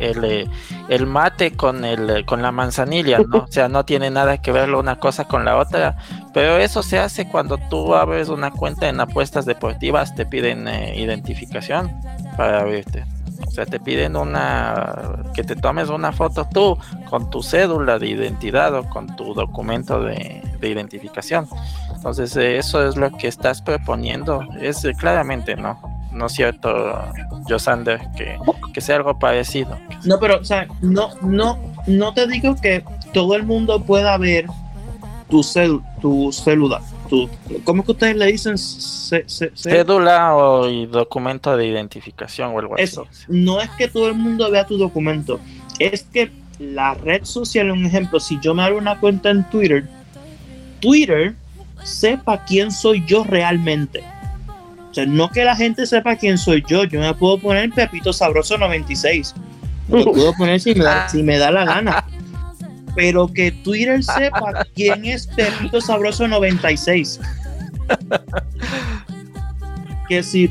el- 0.00 0.50
el 0.88 1.06
mate 1.06 1.52
con, 1.52 1.84
el, 1.84 2.24
con 2.26 2.42
la 2.42 2.50
manzanilla, 2.52 3.18
¿no? 3.18 3.38
O 3.38 3.46
sea, 3.48 3.68
no 3.68 3.84
tiene 3.84 4.10
nada 4.10 4.38
que 4.38 4.50
ver 4.52 4.74
una 4.74 4.96
cosa 4.98 5.24
con 5.26 5.44
la 5.44 5.56
otra, 5.56 5.96
pero 6.34 6.58
eso 6.58 6.82
se 6.82 6.98
hace 6.98 7.28
cuando 7.28 7.56
tú 7.70 7.94
abres 7.94 8.28
una 8.28 8.50
cuenta 8.50 8.88
en 8.88 9.00
apuestas 9.00 9.46
deportivas, 9.46 10.14
te 10.14 10.26
piden 10.26 10.66
eh, 10.68 10.94
identificación 10.98 11.90
para 12.36 12.60
abrirte. 12.60 13.04
O 13.46 13.50
sea, 13.50 13.66
te 13.66 13.78
piden 13.80 14.16
una 14.16 15.16
que 15.34 15.44
te 15.44 15.56
tomes 15.56 15.88
una 15.88 16.12
foto 16.12 16.48
tú 16.52 16.78
con 17.10 17.28
tu 17.28 17.42
cédula 17.42 17.98
de 17.98 18.08
identidad 18.08 18.74
o 18.74 18.88
con 18.88 19.14
tu 19.16 19.34
documento 19.34 20.00
de, 20.02 20.42
de 20.58 20.68
identificación. 20.68 21.46
Entonces, 22.02 22.34
eso 22.36 22.84
es 22.88 22.96
lo 22.96 23.12
que 23.16 23.28
estás 23.28 23.62
proponiendo. 23.62 24.42
Es 24.60 24.84
claramente, 24.98 25.54
¿no? 25.54 25.80
No 26.10 26.26
es 26.26 26.32
cierto, 26.32 27.00
Josander, 27.48 28.00
que, 28.16 28.36
que 28.74 28.80
sea 28.80 28.96
algo 28.96 29.18
parecido. 29.20 29.78
No, 30.04 30.18
pero, 30.18 30.40
o 30.40 30.44
sea, 30.44 30.66
no, 30.80 31.10
no, 31.22 31.58
no 31.86 32.12
te 32.12 32.26
digo 32.26 32.56
que 32.60 32.84
todo 33.14 33.36
el 33.36 33.44
mundo 33.44 33.80
pueda 33.82 34.18
ver 34.18 34.46
tu, 35.30 35.44
cel, 35.44 35.78
tu 36.00 36.32
celular. 36.32 36.80
Tu, 37.08 37.30
¿Cómo 37.62 37.82
es 37.82 37.86
que 37.86 37.92
ustedes 37.92 38.16
le 38.16 38.26
dicen? 38.26 38.58
Ce- 38.58 39.24
ce- 39.28 39.52
ce- 39.54 39.70
Cédula 39.70 40.34
o 40.34 40.68
y 40.68 40.86
documento 40.86 41.56
de 41.56 41.66
identificación 41.68 42.52
o 42.54 42.58
algo 42.58 42.76
Eso, 42.78 43.06
así. 43.08 43.24
no 43.28 43.60
es 43.60 43.70
que 43.70 43.86
todo 43.86 44.08
el 44.08 44.14
mundo 44.14 44.50
vea 44.50 44.66
tu 44.66 44.76
documento, 44.76 45.38
es 45.78 46.02
que 46.02 46.32
la 46.58 46.94
red 46.94 47.24
social, 47.24 47.70
un 47.70 47.86
ejemplo, 47.86 48.18
si 48.20 48.38
yo 48.40 48.54
me 48.54 48.64
abro 48.64 48.78
una 48.78 48.98
cuenta 48.98 49.30
en 49.30 49.44
Twitter, 49.48 49.88
Twitter 50.80 51.34
sepa 51.84 52.44
quién 52.44 52.70
soy 52.70 53.04
yo 53.06 53.24
realmente. 53.24 54.02
O 54.90 54.94
sea, 54.94 55.06
no 55.06 55.30
que 55.30 55.44
la 55.44 55.56
gente 55.56 55.86
sepa 55.86 56.16
quién 56.16 56.36
soy 56.38 56.62
yo, 56.68 56.84
yo 56.84 57.00
me 57.00 57.14
puedo 57.14 57.38
poner 57.38 57.70
Pepito 57.70 58.12
Sabroso 58.12 58.58
96. 58.58 59.34
Lo 59.88 60.04
puedo 60.12 60.32
poner 60.34 60.60
si 60.60 60.74
me 60.74 60.84
da, 60.84 61.08
si 61.08 61.22
me 61.22 61.38
da 61.38 61.50
la 61.50 61.64
gana. 61.64 62.04
Pero 62.94 63.26
que 63.32 63.50
Twitter 63.52 64.04
sepa 64.04 64.66
quién 64.74 65.06
es 65.06 65.26
Pepito 65.26 65.80
Sabroso 65.80 66.28
96. 66.28 67.20
Que 70.08 70.22
si 70.22 70.50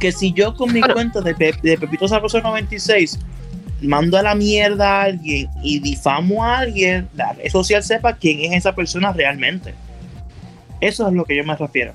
que 0.00 0.12
si 0.12 0.32
yo 0.32 0.54
con 0.54 0.72
mi 0.72 0.80
cuenta 0.80 1.20
de, 1.20 1.34
Pe- 1.34 1.54
de 1.62 1.76
Pepito 1.76 2.06
Sabroso 2.06 2.40
96 2.40 3.18
mando 3.82 4.16
a 4.16 4.22
la 4.22 4.34
mierda 4.34 5.00
a 5.00 5.02
alguien 5.04 5.48
y 5.62 5.80
difamo 5.80 6.44
a 6.44 6.58
alguien, 6.58 7.08
la 7.14 7.32
red 7.32 7.50
social 7.50 7.82
sepa 7.82 8.12
quién 8.14 8.40
es 8.52 8.58
esa 8.58 8.74
persona 8.74 9.12
realmente. 9.12 9.74
Eso 10.80 11.08
es 11.08 11.14
lo 11.14 11.24
que 11.24 11.36
yo 11.36 11.44
me 11.44 11.56
refiero. 11.56 11.92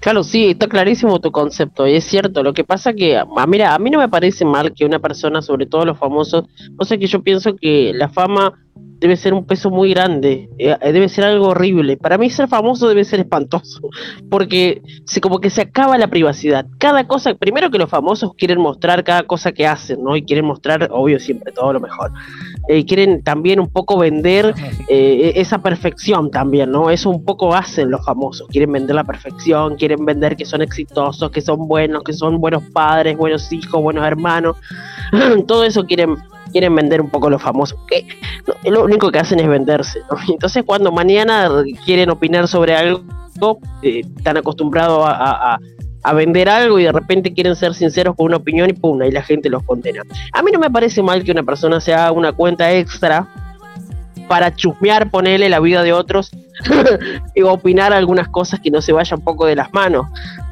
Claro, 0.00 0.24
sí, 0.24 0.50
está 0.50 0.66
clarísimo 0.66 1.20
tu 1.20 1.30
concepto, 1.30 1.86
y 1.86 1.94
es 1.94 2.04
cierto. 2.04 2.42
Lo 2.42 2.52
que 2.52 2.64
pasa 2.64 2.92
que, 2.92 3.16
ah, 3.16 3.46
mira, 3.46 3.74
a 3.74 3.78
mí 3.78 3.88
no 3.88 3.98
me 3.98 4.08
parece 4.08 4.44
mal 4.44 4.72
que 4.72 4.84
una 4.84 4.98
persona, 4.98 5.40
sobre 5.42 5.66
todo 5.66 5.84
los 5.84 5.98
famosos, 5.98 6.44
o 6.76 6.84
sea 6.84 6.98
que 6.98 7.06
yo 7.06 7.22
pienso 7.22 7.54
que 7.54 7.92
la 7.94 8.08
fama 8.08 8.52
debe 9.02 9.16
ser 9.16 9.34
un 9.34 9.44
peso 9.44 9.68
muy 9.68 9.90
grande, 9.90 10.48
eh, 10.58 10.76
debe 10.80 11.08
ser 11.08 11.24
algo 11.24 11.48
horrible. 11.48 11.96
Para 11.96 12.18
mí 12.18 12.30
ser 12.30 12.48
famoso 12.48 12.88
debe 12.88 13.04
ser 13.04 13.20
espantoso, 13.20 13.80
porque 14.30 14.80
se 15.04 15.20
como 15.20 15.40
que 15.40 15.50
se 15.50 15.62
acaba 15.62 15.98
la 15.98 16.08
privacidad. 16.08 16.66
Cada 16.78 17.06
cosa, 17.06 17.34
primero 17.34 17.70
que 17.70 17.78
los 17.78 17.90
famosos 17.90 18.32
quieren 18.34 18.60
mostrar 18.60 19.04
cada 19.04 19.24
cosa 19.24 19.52
que 19.52 19.66
hacen, 19.66 20.02
¿no? 20.02 20.16
Y 20.16 20.22
quieren 20.22 20.44
mostrar, 20.44 20.88
obvio, 20.92 21.18
siempre 21.18 21.52
todo 21.52 21.72
lo 21.72 21.80
mejor. 21.80 22.12
Eh, 22.68 22.84
quieren 22.86 23.22
también 23.22 23.58
un 23.58 23.68
poco 23.68 23.98
vender 23.98 24.54
eh, 24.88 25.32
esa 25.36 25.62
perfección 25.62 26.30
también, 26.30 26.70
¿no? 26.70 26.90
Eso 26.90 27.10
un 27.10 27.24
poco 27.24 27.54
hacen 27.54 27.90
los 27.90 28.04
famosos, 28.04 28.46
quieren 28.48 28.70
vender 28.72 28.94
la 28.94 29.04
perfección, 29.04 29.76
quieren 29.76 30.04
vender 30.04 30.36
que 30.36 30.44
son 30.44 30.62
exitosos, 30.62 31.30
que 31.30 31.40
son 31.40 31.66
buenos, 31.66 32.04
que 32.04 32.12
son 32.12 32.40
buenos 32.40 32.62
padres, 32.72 33.16
buenos 33.16 33.52
hijos, 33.52 33.82
buenos 33.82 34.06
hermanos, 34.06 34.56
todo 35.46 35.64
eso 35.64 35.84
quieren 35.86 36.16
quieren 36.52 36.74
vender 36.74 37.00
un 37.00 37.08
poco 37.08 37.30
los 37.30 37.40
famosos, 37.40 37.78
que 37.88 38.06
lo 38.70 38.84
único 38.84 39.10
que 39.10 39.18
hacen 39.18 39.40
es 39.40 39.48
venderse, 39.48 40.00
¿no? 40.10 40.18
Entonces 40.32 40.62
cuando 40.64 40.92
mañana 40.92 41.48
quieren 41.84 42.10
opinar 42.10 42.46
sobre 42.46 42.74
algo, 42.76 43.02
eh, 43.82 44.02
están 44.18 44.36
acostumbrados 44.36 45.04
a, 45.04 45.10
a- 45.12 45.54
a- 45.54 45.58
a 46.02 46.12
vender 46.12 46.48
algo 46.48 46.78
y 46.78 46.84
de 46.84 46.92
repente 46.92 47.32
quieren 47.32 47.56
ser 47.56 47.74
sinceros 47.74 48.16
con 48.16 48.26
una 48.26 48.36
opinión 48.36 48.68
y 48.70 48.72
pum, 48.72 49.02
y 49.02 49.10
la 49.10 49.22
gente 49.22 49.48
los 49.48 49.62
condena. 49.62 50.02
A 50.32 50.42
mí 50.42 50.50
no 50.52 50.58
me 50.58 50.70
parece 50.70 51.02
mal 51.02 51.22
que 51.22 51.30
una 51.30 51.42
persona 51.42 51.80
se 51.80 51.94
haga 51.94 52.12
una 52.12 52.32
cuenta 52.32 52.72
extra 52.72 53.28
para 54.28 54.54
chusmear, 54.54 55.10
ponerle 55.10 55.48
la 55.48 55.60
vida 55.60 55.82
de 55.82 55.92
otros 55.92 56.30
y 57.34 57.42
opinar 57.42 57.92
algunas 57.92 58.28
cosas 58.28 58.60
que 58.60 58.70
no 58.70 58.80
se 58.80 58.92
vayan 58.92 59.20
poco 59.20 59.46
de 59.46 59.56
las 59.56 59.72
manos 59.72 60.06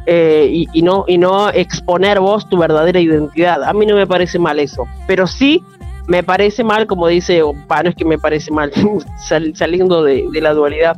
eh, 0.07 0.49
y, 0.51 0.69
y 0.73 0.83
no, 0.83 1.05
y 1.07 1.19
no 1.19 1.51
exponer 1.51 2.21
vos 2.21 2.49
tu 2.49 2.59
verdadera 2.59 3.01
identidad. 3.01 3.65
A 3.65 3.73
mí 3.73 3.87
no 3.87 3.97
me 3.97 4.07
parece 4.07 4.39
mal 4.39 4.59
eso, 4.59 4.87
pero 5.07 5.27
sí 5.27 5.63
me 6.11 6.25
parece 6.25 6.65
mal, 6.65 6.89
como 6.89 7.07
dice, 7.07 7.41
o, 7.45 7.53
no 7.53 7.89
es 7.89 7.95
que 7.95 8.05
me 8.05 8.19
parece 8.19 8.51
mal, 8.51 8.73
sal- 9.29 9.55
saliendo 9.55 10.03
de, 10.03 10.29
la 10.43 10.53
dualidad, 10.53 10.97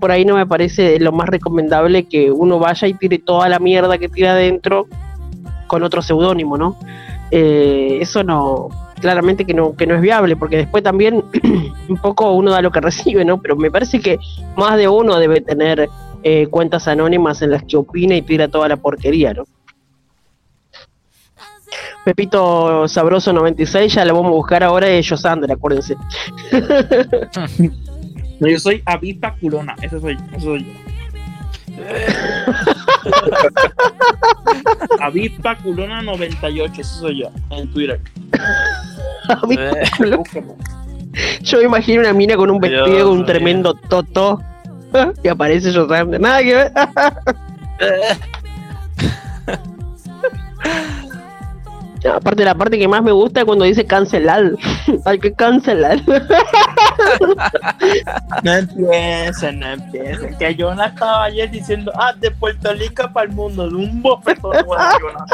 por 0.00 0.10
ahí 0.10 0.24
no 0.24 0.34
me 0.34 0.46
parece 0.46 0.98
lo 0.98 1.12
más 1.12 1.28
recomendable 1.28 2.04
que 2.04 2.30
uno 2.30 2.58
vaya 2.58 2.88
y 2.88 2.94
tire 2.94 3.18
toda 3.18 3.50
la 3.50 3.58
mierda 3.58 3.98
que 3.98 4.08
tira 4.08 4.32
adentro 4.32 4.86
con 5.66 5.82
otro 5.82 6.00
seudónimo, 6.00 6.56
¿no? 6.56 6.78
Eh, 7.30 7.98
eso 8.00 8.24
no, 8.24 8.70
claramente 8.98 9.44
que 9.44 9.52
no, 9.52 9.76
que 9.76 9.86
no 9.86 9.96
es 9.96 10.00
viable, 10.00 10.36
porque 10.36 10.56
después 10.56 10.82
también 10.82 11.22
un 11.90 11.96
poco 11.98 12.32
uno 12.32 12.50
da 12.50 12.62
lo 12.62 12.70
que 12.70 12.80
recibe, 12.90 13.26
¿no? 13.26 13.42
Pero 13.42 13.56
me 13.56 13.70
parece 13.70 14.00
que 14.00 14.18
más 14.56 14.78
de 14.78 14.88
uno 14.88 15.18
debe 15.18 15.42
tener 15.42 15.90
eh, 16.22 16.46
cuentas 16.46 16.88
anónimas 16.88 17.42
en 17.42 17.50
las 17.50 17.62
que 17.64 17.76
opina 17.76 18.16
y 18.16 18.22
tira 18.22 18.48
toda 18.48 18.68
la 18.68 18.78
porquería, 18.78 19.34
¿no? 19.34 19.44
Pepito 22.04 22.88
Sabroso 22.88 23.32
96, 23.32 23.92
ya 23.94 24.04
lo 24.04 24.14
vamos 24.14 24.30
a 24.30 24.34
buscar 24.34 24.62
ahora, 24.64 24.88
es 24.88 25.08
Josander, 25.08 25.52
acuérdense. 25.52 25.96
No, 28.40 28.48
yo 28.48 28.58
soy 28.58 28.82
avispa 28.86 29.34
culona, 29.34 29.76
eso 29.82 30.00
soy, 30.00 30.16
eso 30.32 30.40
soy 30.40 30.64
yo. 30.64 30.70
avispa 35.00 35.58
culona 35.58 36.00
98, 36.00 36.80
eso 36.80 37.00
soy 37.00 37.20
yo, 37.20 37.30
en 37.50 37.70
Twitter. 37.70 38.00
Eh. 39.50 39.84
Yo 41.42 41.58
me 41.58 41.64
imagino 41.64 42.00
una 42.00 42.14
mina 42.14 42.34
con 42.36 42.50
un 42.50 42.60
vestido 42.60 42.86
Dios 42.86 43.02
con 43.02 43.18
un 43.18 43.26
tremendo 43.26 43.74
toto 43.74 44.40
y 45.22 45.28
aparece 45.28 45.70
Josander. 45.74 46.18
Nada 46.18 46.42
que 46.42 46.54
ver. 46.54 46.72
Aparte, 52.08 52.44
la 52.44 52.54
parte 52.54 52.78
que 52.78 52.88
más 52.88 53.02
me 53.02 53.12
gusta 53.12 53.40
es 53.40 53.46
cuando 53.46 53.64
dice 53.64 53.84
cancelar. 53.84 54.52
Hay 55.04 55.18
que 55.20 55.32
cancelar. 55.32 56.00
No 58.42 58.52
empiecen, 58.54 59.60
no 59.60 59.66
empiecen. 59.66 60.38
Que 60.38 60.56
Jonah 60.58 60.86
estaba 60.86 61.24
ayer 61.24 61.50
diciendo, 61.50 61.92
ah, 61.94 62.12
de 62.14 62.30
Puerto 62.30 62.72
Rico 62.74 63.10
para 63.12 63.26
el 63.26 63.32
mundo, 63.32 63.68
de 63.68 63.74
un 63.76 64.00
bofetón. 64.02 64.56
Bueno, 64.66 64.84
Jonah. 65.00 65.26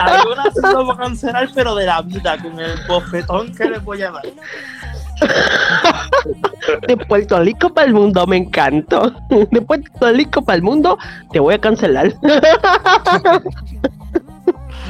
A 0.00 0.22
Jonah 0.22 0.44
sí 0.54 0.60
lo 0.62 0.84
voy 0.84 0.94
a 0.94 0.98
cancelar, 0.98 1.48
pero 1.54 1.74
de 1.74 1.86
la 1.86 2.02
vida, 2.02 2.36
con 2.38 2.60
el 2.60 2.78
bofetón 2.86 3.54
que 3.54 3.64
le 3.64 3.78
voy 3.78 4.02
a 4.02 4.12
dar. 4.12 4.22
De 6.86 6.96
Puerto 6.96 7.40
Rico 7.40 7.72
para 7.72 7.86
el 7.86 7.94
mundo, 7.94 8.26
me 8.26 8.36
encantó. 8.36 9.12
De 9.28 9.62
Puerto 9.62 10.12
Rico 10.12 10.42
para 10.42 10.56
el 10.56 10.62
mundo, 10.62 10.98
te 11.32 11.40
voy 11.40 11.54
a 11.54 11.58
cancelar. 11.58 12.12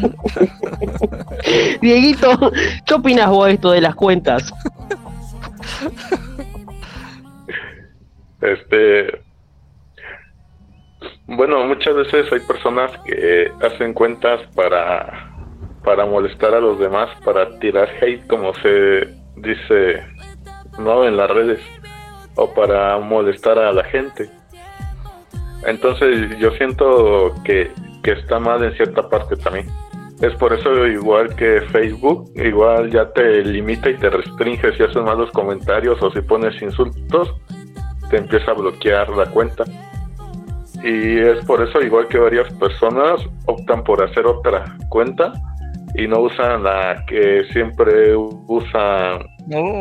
Dieguito, 1.81 2.53
¿qué 2.85 2.95
opinas 2.95 3.31
vos 3.31 3.47
de 3.47 3.55
esto 3.55 3.71
de 3.71 3.81
las 3.81 3.95
cuentas? 3.95 4.53
Este. 8.41 9.21
Bueno, 11.27 11.65
muchas 11.67 11.95
veces 11.95 12.33
hay 12.33 12.41
personas 12.41 12.93
que 13.05 13.51
hacen 13.61 13.93
cuentas 13.93 14.41
para 14.55 15.37
para 15.87 16.05
molestar 16.05 16.53
a 16.53 16.59
los 16.59 16.81
demás, 16.81 17.09
para 17.25 17.61
tirar 17.61 17.89
hate, 18.01 18.27
como 18.27 18.53
se 18.55 19.09
dice, 19.37 20.05
no 20.81 21.05
en 21.05 21.17
las 21.17 21.31
redes, 21.31 21.61
o 22.35 22.53
para 22.53 22.99
molestar 22.99 23.57
a 23.57 23.73
la 23.73 23.85
gente. 23.85 24.29
Entonces 25.65 26.37
yo 26.41 26.51
siento 26.53 27.33
que, 27.45 27.71
que 28.03 28.13
está 28.13 28.41
mal 28.41 28.65
en 28.65 28.73
cierta 28.75 29.09
parte 29.09 29.37
también. 29.37 29.69
Es 30.21 30.35
por 30.37 30.53
eso 30.55 30.87
igual 30.87 31.35
que 31.37 31.61
Facebook, 31.73 32.31
igual 32.37 32.91
ya 32.91 33.11
te 33.13 33.45
limita 33.45 33.91
y 33.91 33.99
te 33.99 34.09
restringe 34.09 34.73
si 34.75 34.83
haces 34.83 35.03
malos 35.03 35.31
comentarios 35.33 36.03
o 36.03 36.11
si 36.11 36.23
pones 36.23 36.61
insultos, 36.63 37.35
te 38.09 38.17
empieza 38.19 38.53
a 38.53 38.55
bloquear 38.55 39.11
la 39.11 39.27
cuenta. 39.27 39.65
Y 40.83 41.19
es 41.19 41.45
por 41.45 41.63
eso 41.63 41.83
igual 41.83 42.09
que 42.09 42.19
varias 42.19 42.51
personas 42.55 43.21
optan 43.47 43.85
por 43.85 44.03
hacer 44.03 44.25
otra 44.27 44.65
cuenta 44.89 45.33
y 45.95 46.07
no 46.07 46.21
usan 46.21 46.63
la 46.63 47.05
que 47.07 47.45
siempre 47.53 48.15
usan 48.17 49.27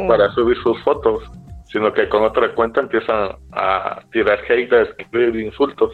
para 0.08 0.32
subir 0.32 0.58
sus 0.64 0.82
fotos, 0.84 1.24
sino 1.66 1.94
que 1.94 2.10
con 2.10 2.24
otra 2.24 2.54
cuenta 2.54 2.82
empiezan 2.82 3.38
a 3.54 4.02
tirar 4.12 4.40
hate, 4.50 4.74
a 4.74 4.82
escribir 4.82 5.36
insultos 5.38 5.92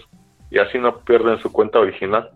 y 0.49 0.59
así 0.59 0.79
no 0.79 0.99
pierden 0.99 1.39
su 1.39 1.51
cuenta 1.51 1.79
original. 1.79 2.29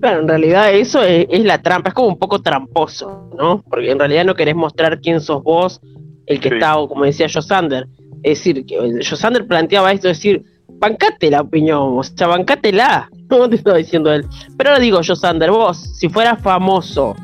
Claro, 0.00 0.20
en 0.20 0.28
realidad 0.28 0.72
eso 0.72 1.02
es, 1.02 1.26
es 1.28 1.44
la 1.44 1.60
trampa, 1.60 1.88
es 1.88 1.94
como 1.94 2.08
un 2.08 2.18
poco 2.18 2.40
tramposo, 2.40 3.30
¿no? 3.36 3.62
Porque 3.68 3.90
en 3.90 3.98
realidad 3.98 4.24
no 4.24 4.34
querés 4.34 4.54
mostrar 4.54 5.00
quién 5.00 5.20
sos 5.20 5.42
vos, 5.42 5.80
el 6.26 6.40
que 6.40 6.50
Sí. 6.50 6.54
está, 6.56 6.74
como 6.74 7.04
decía 7.04 7.26
Josander. 7.32 7.88
Es 8.22 8.38
decir, 8.38 8.64
que 8.66 9.00
Josander 9.08 9.46
planteaba 9.46 9.90
esto, 9.92 10.08
es 10.08 10.18
decir, 10.18 10.44
bancate 10.68 11.30
la 11.30 11.40
opinión, 11.40 11.98
o 11.98 12.02
sea, 12.02 12.26
bancátela, 12.28 13.08
como 13.28 13.48
te 13.48 13.56
estaba 13.56 13.76
diciendo 13.78 14.12
él. 14.12 14.24
Pero 14.56 14.70
ahora 14.70 14.80
digo, 14.82 15.00
Josander, 15.04 15.50
vos, 15.50 15.78
si 15.96 16.08
fueras 16.08 16.40
famoso, 16.42 17.16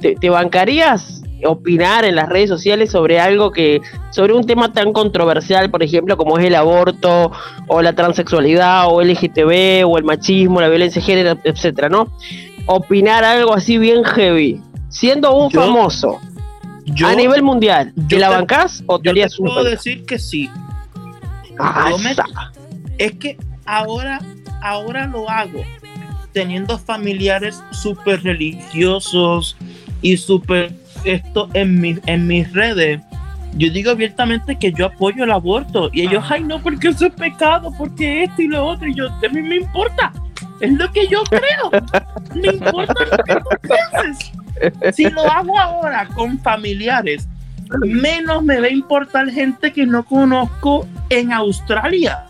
¿te, 0.00 0.14
te 0.14 0.30
bancarías 0.30 1.23
opinar 1.44 2.04
en 2.04 2.16
las 2.16 2.28
redes 2.28 2.48
sociales 2.48 2.90
sobre 2.90 3.20
algo 3.20 3.50
que, 3.50 3.80
sobre 4.10 4.32
un 4.32 4.46
tema 4.46 4.72
tan 4.72 4.92
controversial, 4.92 5.70
por 5.70 5.82
ejemplo, 5.82 6.16
como 6.16 6.38
es 6.38 6.44
el 6.46 6.54
aborto, 6.54 7.32
o 7.66 7.82
la 7.82 7.92
transexualidad, 7.92 8.86
o 8.88 9.02
LGTB, 9.02 9.86
o 9.86 9.98
el 9.98 10.04
machismo, 10.04 10.60
la 10.60 10.68
violencia 10.68 11.00
de 11.00 11.06
género, 11.06 11.38
etcétera, 11.44 11.88
¿no? 11.88 12.08
Opinar 12.66 13.24
algo 13.24 13.52
así 13.52 13.78
bien 13.78 14.04
heavy, 14.04 14.60
siendo 14.88 15.36
un 15.36 15.50
Yo- 15.50 15.60
famoso 15.60 16.20
Yo, 16.86 17.08
a 17.08 17.14
nivel 17.14 17.42
mundial, 17.42 17.92
¿te 18.08 18.18
la 18.18 18.30
bancás 18.30 18.82
o 18.86 18.98
te 18.98 19.08
yo 19.08 19.14
te 19.14 19.36
puedo 19.38 19.64
decir 19.64 20.04
que 20.04 20.18
sí. 20.18 20.50
Ah, 21.58 21.90
me-. 22.02 22.14
Es 22.98 23.12
que 23.12 23.36
ahora, 23.64 24.20
ahora 24.62 25.06
lo 25.06 25.28
hago 25.28 25.62
teniendo 26.32 26.78
familiares 26.78 27.62
súper 27.70 28.22
religiosos 28.22 29.56
y 30.02 30.16
súper 30.16 30.74
esto 31.04 31.48
en, 31.54 31.80
mi- 31.80 31.98
en 32.06 32.26
mis 32.26 32.52
redes. 32.52 33.00
Yo 33.56 33.70
digo 33.70 33.92
abiertamente 33.92 34.56
que 34.56 34.72
yo 34.72 34.86
apoyo 34.86 35.22
el 35.24 35.30
aborto 35.30 35.88
y 35.92 36.02
ellos, 36.02 36.24
ay 36.28 36.42
no, 36.42 36.60
porque 36.60 36.88
eso 36.88 37.06
es 37.06 37.12
pecado, 37.14 37.72
porque 37.78 38.24
esto 38.24 38.42
y 38.42 38.48
lo 38.48 38.64
otro. 38.66 38.88
Y 38.88 38.94
yo, 38.94 39.08
a 39.08 39.28
mí 39.32 39.42
me 39.42 39.56
importa, 39.56 40.12
es 40.60 40.72
lo 40.72 40.90
que 40.90 41.06
yo 41.06 41.22
creo. 41.24 41.70
Me 42.34 42.48
importa 42.48 42.94
lo 43.10 43.24
que 43.24 43.34
tú 43.36 43.48
pienses. 43.62 44.32
Si 44.96 45.08
lo 45.10 45.22
hago 45.30 45.58
ahora 45.58 46.06
con 46.14 46.38
familiares, 46.40 47.28
menos 47.86 48.42
me 48.42 48.58
va 48.60 48.66
a 48.66 48.70
importar 48.70 49.28
gente 49.30 49.72
que 49.72 49.86
no 49.86 50.04
conozco 50.04 50.86
en 51.10 51.32
Australia. 51.32 52.24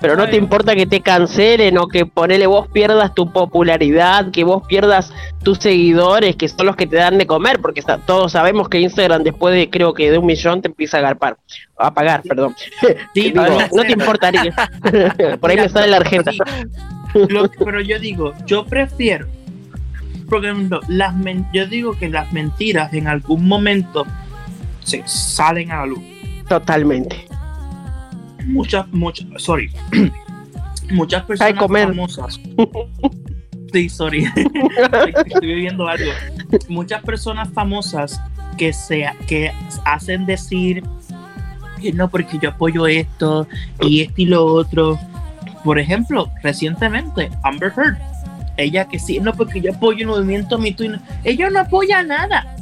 Pero 0.00 0.16
no 0.16 0.28
te 0.28 0.36
importa 0.36 0.74
que 0.74 0.86
te 0.86 1.00
cancelen 1.02 1.76
o 1.76 1.86
que 1.86 2.06
ponele 2.06 2.46
vos 2.46 2.66
pierdas 2.68 3.14
tu 3.14 3.30
popularidad, 3.30 4.30
que 4.30 4.44
vos 4.44 4.62
pierdas 4.66 5.12
tus 5.42 5.58
seguidores, 5.58 6.36
que 6.36 6.48
son 6.48 6.66
los 6.66 6.76
que 6.76 6.86
te 6.86 6.96
dan 6.96 7.18
de 7.18 7.26
comer, 7.26 7.58
porque 7.60 7.82
todos 8.06 8.32
sabemos 8.32 8.68
que 8.70 8.80
Instagram 8.80 9.22
después 9.22 9.54
de 9.54 9.68
creo 9.68 9.92
que 9.92 10.10
de 10.10 10.16
un 10.18 10.24
millón 10.26 10.62
te 10.62 10.68
empieza 10.68 10.98
a 10.98 11.00
garpar, 11.02 11.36
a 11.76 11.92
pagar, 11.92 12.22
perdón. 12.22 12.54
Sí, 12.80 12.88
Digo, 13.14 13.42
pero- 13.44 13.58
no 13.72 13.82
te 13.82 13.92
importaría. 13.92 14.54
Por 15.40 15.50
ahí 15.50 15.56
Mira, 15.56 15.62
me 15.64 15.68
sale 15.68 15.88
la 15.88 15.96
argenta. 15.98 16.32
sí. 16.32 16.38
Lo 17.28 17.50
que- 17.50 17.64
pero 17.64 17.80
yo 17.80 17.98
digo, 17.98 18.32
yo 18.46 18.64
prefiero, 18.64 19.26
por 20.28 20.44
ejemplo, 20.44 20.80
las 20.88 21.14
men- 21.14 21.46
yo 21.52 21.66
digo 21.66 21.92
que 21.98 22.08
las 22.08 22.32
mentiras 22.32 22.94
en 22.94 23.06
algún 23.08 23.46
momento 23.48 24.06
se 24.82 25.02
salen 25.06 25.72
a 25.72 25.80
la 25.80 25.86
luz. 25.86 26.00
Totalmente. 26.48 27.26
Muchas, 28.46 28.86
muchas, 28.88 29.26
sorry, 29.36 29.70
muchas 30.90 31.22
Ay, 31.22 31.26
personas 31.26 31.54
comer. 31.54 31.88
famosas. 31.88 32.40
Sí, 33.72 33.88
sorry, 33.88 34.24
estoy 34.34 35.46
viviendo 35.46 35.86
algo. 35.86 36.10
Muchas 36.68 37.02
personas 37.04 37.48
famosas 37.52 38.20
que 38.58 38.72
se 38.72 39.08
que 39.28 39.52
hacen 39.84 40.26
decir 40.26 40.82
que 41.80 41.92
no 41.92 42.10
porque 42.10 42.36
yo 42.40 42.50
apoyo 42.50 42.88
esto 42.88 43.46
y 43.80 44.00
esto 44.00 44.14
y 44.16 44.26
lo 44.26 44.44
otro. 44.44 44.98
Por 45.62 45.78
ejemplo, 45.78 46.32
recientemente 46.42 47.30
Amber 47.44 47.72
Heard, 47.76 47.98
ella 48.56 48.86
que 48.86 48.98
sí, 48.98 49.20
no 49.20 49.34
porque 49.34 49.60
yo 49.60 49.72
apoyo 49.72 50.00
el 50.00 50.06
movimiento 50.08 50.58
Me 50.58 50.72
Too, 50.72 50.98
ella 51.22 51.48
no 51.50 51.60
apoya 51.60 52.02
nada. 52.02 52.56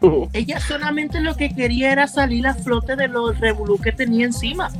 Ella 0.32 0.60
solamente 0.60 1.20
lo 1.20 1.36
que 1.36 1.54
quería 1.54 1.90
era 1.90 2.06
salir 2.06 2.46
a 2.46 2.54
flote 2.54 2.96
de 2.96 3.08
los 3.08 3.40
revolú 3.40 3.78
que 3.78 3.92
tenía 3.92 4.26
encima. 4.26 4.70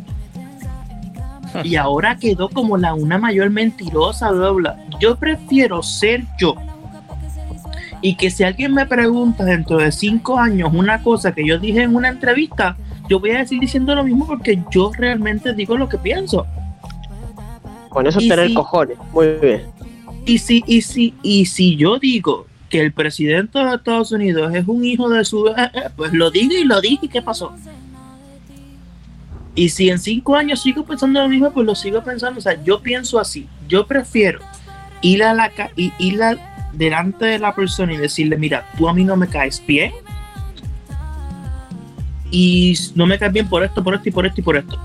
Y 1.65 1.77
ahora 1.77 2.17
quedó 2.17 2.49
como 2.49 2.77
la 2.77 2.95
una 2.95 3.19
mayor 3.19 3.51
mentirosa, 3.51 4.31
bla, 4.31 4.51
bla. 4.51 4.87
Yo 5.01 5.17
prefiero 5.17 5.83
ser 5.83 6.25
yo. 6.39 6.55
Y 8.03 8.17
que 8.17 8.31
si 8.31 8.45
alguien 8.45 8.75
me 8.75 8.87
pregunta 8.87 9.45
dentro 9.45 9.79
de 9.79 9.91
cinco 9.91 10.39
años 10.39 10.71
una 10.73 11.03
cosa 11.03 11.33
que 11.33 11.47
yo 11.47 11.59
dije 11.59 11.83
en 11.83 11.95
una 11.95 12.09
entrevista, 12.09 12.77
yo 13.09 13.21
voy 13.21 13.31
a 13.31 13.39
decir 13.39 13.59
diciendo 13.61 13.95
lo 13.95 14.05
mismo 14.05 14.27
porque 14.27 14.63
yo 14.71 14.93
realmente 14.97 15.55
digo 15.55 15.77
lo 15.77 15.89
que 15.89 15.99
pienso. 15.99 16.47
Con 17.89 18.07
eso 18.07 18.21
Y 18.21 18.29
tener 18.29 18.53
cojones. 18.53 18.99
Muy 19.13 19.29
bien. 19.41 19.63
Y 20.27 20.39
si, 20.39 20.63
y 20.67 20.83
si, 20.83 21.15
y 21.23 21.47
si 21.47 21.77
yo 21.77 21.99
digo 21.99 22.47
que 22.69 22.81
el 22.81 22.93
presidente 22.93 23.59
de 23.59 23.77
Estados 23.77 24.13
Unidos 24.13 24.55
es 24.55 24.67
un 24.67 24.85
hijo 24.85 25.09
de 25.09 25.25
su, 25.25 25.47
eh, 25.49 25.55
eh, 25.73 25.83
pues 25.97 26.13
lo 26.13 26.31
digo 26.31 26.53
y 26.53 26.65
lo 26.65 26.81
dije, 26.81 27.07
¿y 27.07 27.09
qué 27.09 27.23
pasó? 27.23 27.55
Y 29.57 29.71
si 29.71 29.89
en 29.91 29.99
cinco 29.99 30.37
años 30.37 30.61
sigo 30.63 30.85
pensando 30.85 31.21
lo 31.21 31.29
mismo, 31.29 31.51
pues 31.51 31.67
lo 31.67 31.75
sigo 31.75 32.05
pensando. 32.05 32.39
O 32.39 32.43
sea, 32.43 32.63
yo 32.63 32.81
pienso 32.81 33.19
así. 33.19 33.49
Yo 33.67 33.87
prefiero 33.87 34.39
ir 35.01 35.25
a 35.25 35.33
la 35.35 35.51
y 35.75 35.93
ir 35.99 36.23
a- 36.23 36.69
delante 36.75 37.25
de 37.25 37.39
la 37.39 37.55
persona 37.55 37.95
y 37.95 37.97
decirle, 37.97 38.37
mira, 38.37 38.67
tú 38.77 38.87
a 38.89 38.93
mí 38.93 39.03
no 39.03 39.17
me 39.17 39.27
caes 39.27 39.63
bien. 39.67 39.93
Y 42.31 42.75
no 42.95 43.07
me 43.07 43.19
caes 43.19 43.33
bien 43.33 43.49
por 43.49 43.63
esto, 43.65 43.83
por 43.83 43.95
esto 43.95 44.09
y 44.09 44.13
por 44.13 44.27
esto 44.27 44.41
y 44.41 44.45
por 44.45 44.57
esto. 44.57 44.79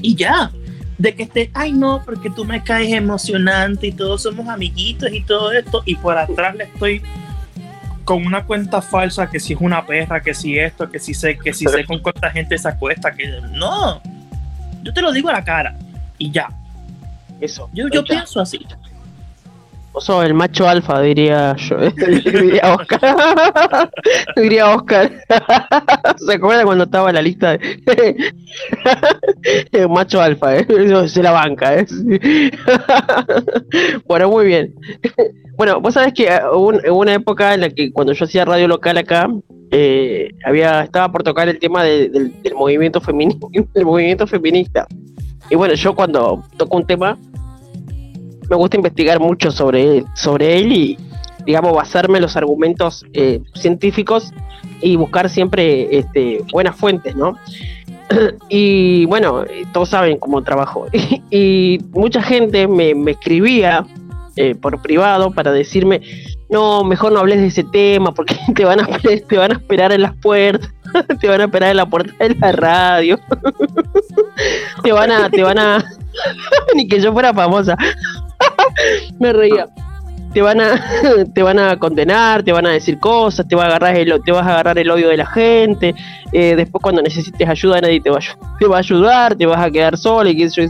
Y 0.00 0.14
ya. 0.14 0.50
De 0.98 1.14
que 1.14 1.24
esté, 1.24 1.50
ay 1.52 1.72
no, 1.72 2.02
porque 2.04 2.30
tú 2.30 2.44
me 2.44 2.62
caes 2.62 2.92
emocionante 2.92 3.88
y 3.88 3.92
todos 3.92 4.22
somos 4.22 4.48
amiguitos 4.48 5.12
y 5.12 5.20
todo 5.22 5.52
esto. 5.52 5.82
Y 5.84 5.96
por 5.96 6.16
atrás 6.16 6.54
le 6.54 6.64
estoy 6.64 7.02
con 8.12 8.26
una 8.26 8.44
cuenta 8.44 8.82
falsa 8.82 9.30
que 9.30 9.40
si 9.40 9.54
es 9.54 9.58
una 9.62 9.86
perra, 9.86 10.20
que 10.20 10.34
si 10.34 10.58
esto, 10.58 10.90
que 10.90 10.98
si 10.98 11.14
sé, 11.14 11.38
que 11.38 11.54
si 11.54 11.64
sé 11.64 11.86
con 11.86 11.98
cuánta 12.00 12.30
gente 12.30 12.58
se 12.58 12.68
acuesta, 12.68 13.10
que 13.10 13.40
no. 13.52 14.02
Yo 14.82 14.92
te 14.92 15.00
lo 15.00 15.10
digo 15.12 15.30
a 15.30 15.32
la 15.32 15.42
cara. 15.42 15.74
Y 16.18 16.30
ya. 16.30 16.50
Eso. 17.40 17.70
Yo, 17.72 17.88
yo 17.88 18.02
Ya. 18.04 18.16
pienso 18.16 18.38
así. 18.40 18.60
Sos 19.98 20.24
el 20.24 20.34
macho 20.34 20.66
alfa, 20.68 21.00
diría 21.00 21.54
yo. 21.56 21.76
diría 21.90 22.74
Oscar. 22.74 23.90
diría 24.36 24.70
Oscar. 24.74 25.12
¿Se 26.26 26.34
acuerda 26.34 26.64
cuando 26.64 26.84
estaba 26.84 27.10
en 27.10 27.14
la 27.16 27.22
lista 27.22 27.52
de 27.56 28.32
El 29.72 29.88
macho 29.88 30.20
alfa? 30.20 30.56
¿eh? 30.56 30.66
Se 31.08 31.22
la 31.22 31.30
banca. 31.32 31.78
¿eh? 31.78 31.86
bueno, 34.06 34.28
muy 34.30 34.46
bien. 34.46 34.74
bueno, 35.56 35.80
vos 35.80 35.94
sabés 35.94 36.12
que 36.14 36.24
eh, 36.24 36.40
hubo 36.52 36.68
un- 36.68 36.80
hubo 36.90 37.00
una 37.00 37.14
época 37.14 37.54
en 37.54 37.60
la 37.62 37.70
que 37.70 37.92
cuando 37.92 38.12
yo 38.12 38.24
hacía 38.24 38.44
radio 38.44 38.68
local 38.68 38.98
acá, 38.98 39.28
eh, 39.70 40.30
había 40.44 40.82
estaba 40.82 41.10
por 41.12 41.22
tocar 41.22 41.48
el 41.48 41.58
tema 41.58 41.84
de- 41.84 42.08
del, 42.08 42.54
movimiento 42.54 43.00
del 43.74 43.84
movimiento 43.84 44.26
feminista. 44.26 44.86
Y 45.50 45.54
bueno, 45.54 45.74
yo 45.74 45.94
cuando 45.94 46.42
toco 46.56 46.76
un 46.78 46.86
tema 46.86 47.18
me 48.52 48.56
gusta 48.56 48.76
investigar 48.76 49.18
mucho 49.18 49.50
sobre 49.50 50.04
sobre 50.14 50.58
él 50.58 50.72
y, 50.72 50.98
digamos, 51.46 51.74
basarme 51.74 52.18
en 52.18 52.22
los 52.22 52.36
argumentos 52.36 53.02
eh, 53.14 53.40
científicos 53.54 54.30
y 54.82 54.96
buscar 54.96 55.30
siempre 55.30 55.96
este, 55.96 56.44
buenas 56.52 56.76
fuentes, 56.76 57.16
¿no? 57.16 57.38
y 58.50 59.06
bueno, 59.06 59.44
todos 59.72 59.88
saben 59.88 60.18
cómo 60.18 60.42
trabajo. 60.42 60.86
y 61.30 61.78
mucha 61.92 62.20
gente 62.20 62.68
me, 62.68 62.94
me 62.94 63.12
escribía 63.12 63.86
eh, 64.36 64.54
por 64.54 64.82
privado 64.82 65.30
para 65.30 65.50
decirme, 65.50 66.02
no, 66.48 66.84
mejor 66.84 67.12
no 67.12 67.20
hables 67.20 67.38
de 67.40 67.46
ese 67.46 67.64
tema 67.64 68.12
porque 68.12 68.36
te 68.54 68.64
van 68.64 68.80
a, 68.80 68.86
te 69.28 69.36
van 69.38 69.52
a 69.52 69.54
esperar 69.54 69.92
en 69.92 70.02
las 70.02 70.14
puertas, 70.16 70.70
te 71.20 71.28
van 71.28 71.40
a 71.40 71.44
esperar 71.44 71.70
en 71.70 71.76
la 71.78 71.86
puerta 71.86 72.12
de 72.18 72.34
la 72.34 72.52
radio, 72.52 73.18
te 74.82 74.92
van 74.92 75.10
a, 75.10 75.30
te 75.30 75.42
van 75.42 75.58
a, 75.58 75.84
ni 76.74 76.86
que 76.86 77.00
yo 77.00 77.12
fuera 77.12 77.34
famosa, 77.34 77.76
me 79.18 79.32
reía. 79.32 79.68
Te 80.32 80.40
van 80.40 80.60
a, 80.62 80.82
te 81.34 81.42
van 81.42 81.58
a 81.58 81.78
condenar, 81.78 82.42
te 82.42 82.52
van 82.52 82.66
a 82.66 82.70
decir 82.70 82.98
cosas, 82.98 83.46
te 83.46 83.54
va 83.54 83.64
a 83.64 83.66
agarrar 83.66 83.96
el, 83.96 84.22
te 84.24 84.32
vas 84.32 84.46
a 84.46 84.52
agarrar 84.52 84.78
el 84.78 84.90
odio 84.90 85.08
de 85.08 85.18
la 85.18 85.26
gente. 85.26 85.94
eh, 86.32 86.56
después 86.56 86.82
cuando 86.82 87.02
necesites 87.02 87.46
ayuda 87.46 87.82
nadie 87.82 88.00
te 88.00 88.08
va, 88.08 88.18
a, 88.18 88.78
ayudar, 88.78 89.36
te 89.36 89.44
vas 89.44 89.60
a 89.60 89.70
quedar 89.70 89.98
sola 89.98 90.30
y 90.30 90.36
qué 90.36 90.48
sé 90.48 90.62
yo 90.62 90.68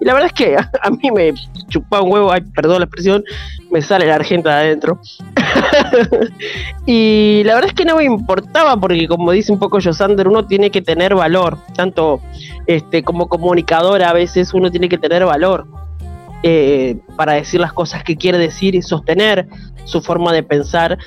y 0.00 0.04
la 0.04 0.14
verdad 0.14 0.26
es 0.26 0.32
que 0.32 0.56
a, 0.56 0.90
mí 0.90 1.10
me 1.14 1.32
chupa 1.68 2.00
un 2.00 2.12
huevo, 2.12 2.32
ay, 2.32 2.40
perdón 2.40 2.80
la 2.80 2.86
expresión, 2.86 3.22
me 3.70 3.82
sale 3.82 4.06
la 4.06 4.16
argenta 4.16 4.58
de 4.58 4.64
adentro. 4.66 4.98
y 6.86 7.42
la 7.44 7.54
verdad 7.54 7.68
es 7.70 7.74
que 7.74 7.84
no 7.84 7.96
me 7.96 8.04
importaba 8.04 8.76
porque 8.76 9.06
como 9.06 9.30
dice 9.30 9.52
un 9.52 9.58
poco 9.58 9.78
Josander, 9.80 10.26
uno 10.26 10.46
tiene 10.46 10.70
que 10.70 10.82
tener 10.82 11.14
valor, 11.14 11.58
tanto 11.76 12.20
este 12.66 13.02
como 13.04 13.28
comunicador 13.28 14.02
a 14.02 14.12
veces 14.12 14.54
uno 14.54 14.70
tiene 14.70 14.88
que 14.88 14.98
tener 14.98 15.24
valor 15.24 15.66
eh, 16.42 16.96
para 17.16 17.34
decir 17.34 17.60
las 17.60 17.72
cosas 17.72 18.02
que 18.04 18.16
quiere 18.16 18.38
decir 18.38 18.74
y 18.74 18.82
sostener 18.82 19.48
su 19.84 20.00
forma 20.02 20.32
de 20.32 20.42
pensar, 20.42 20.98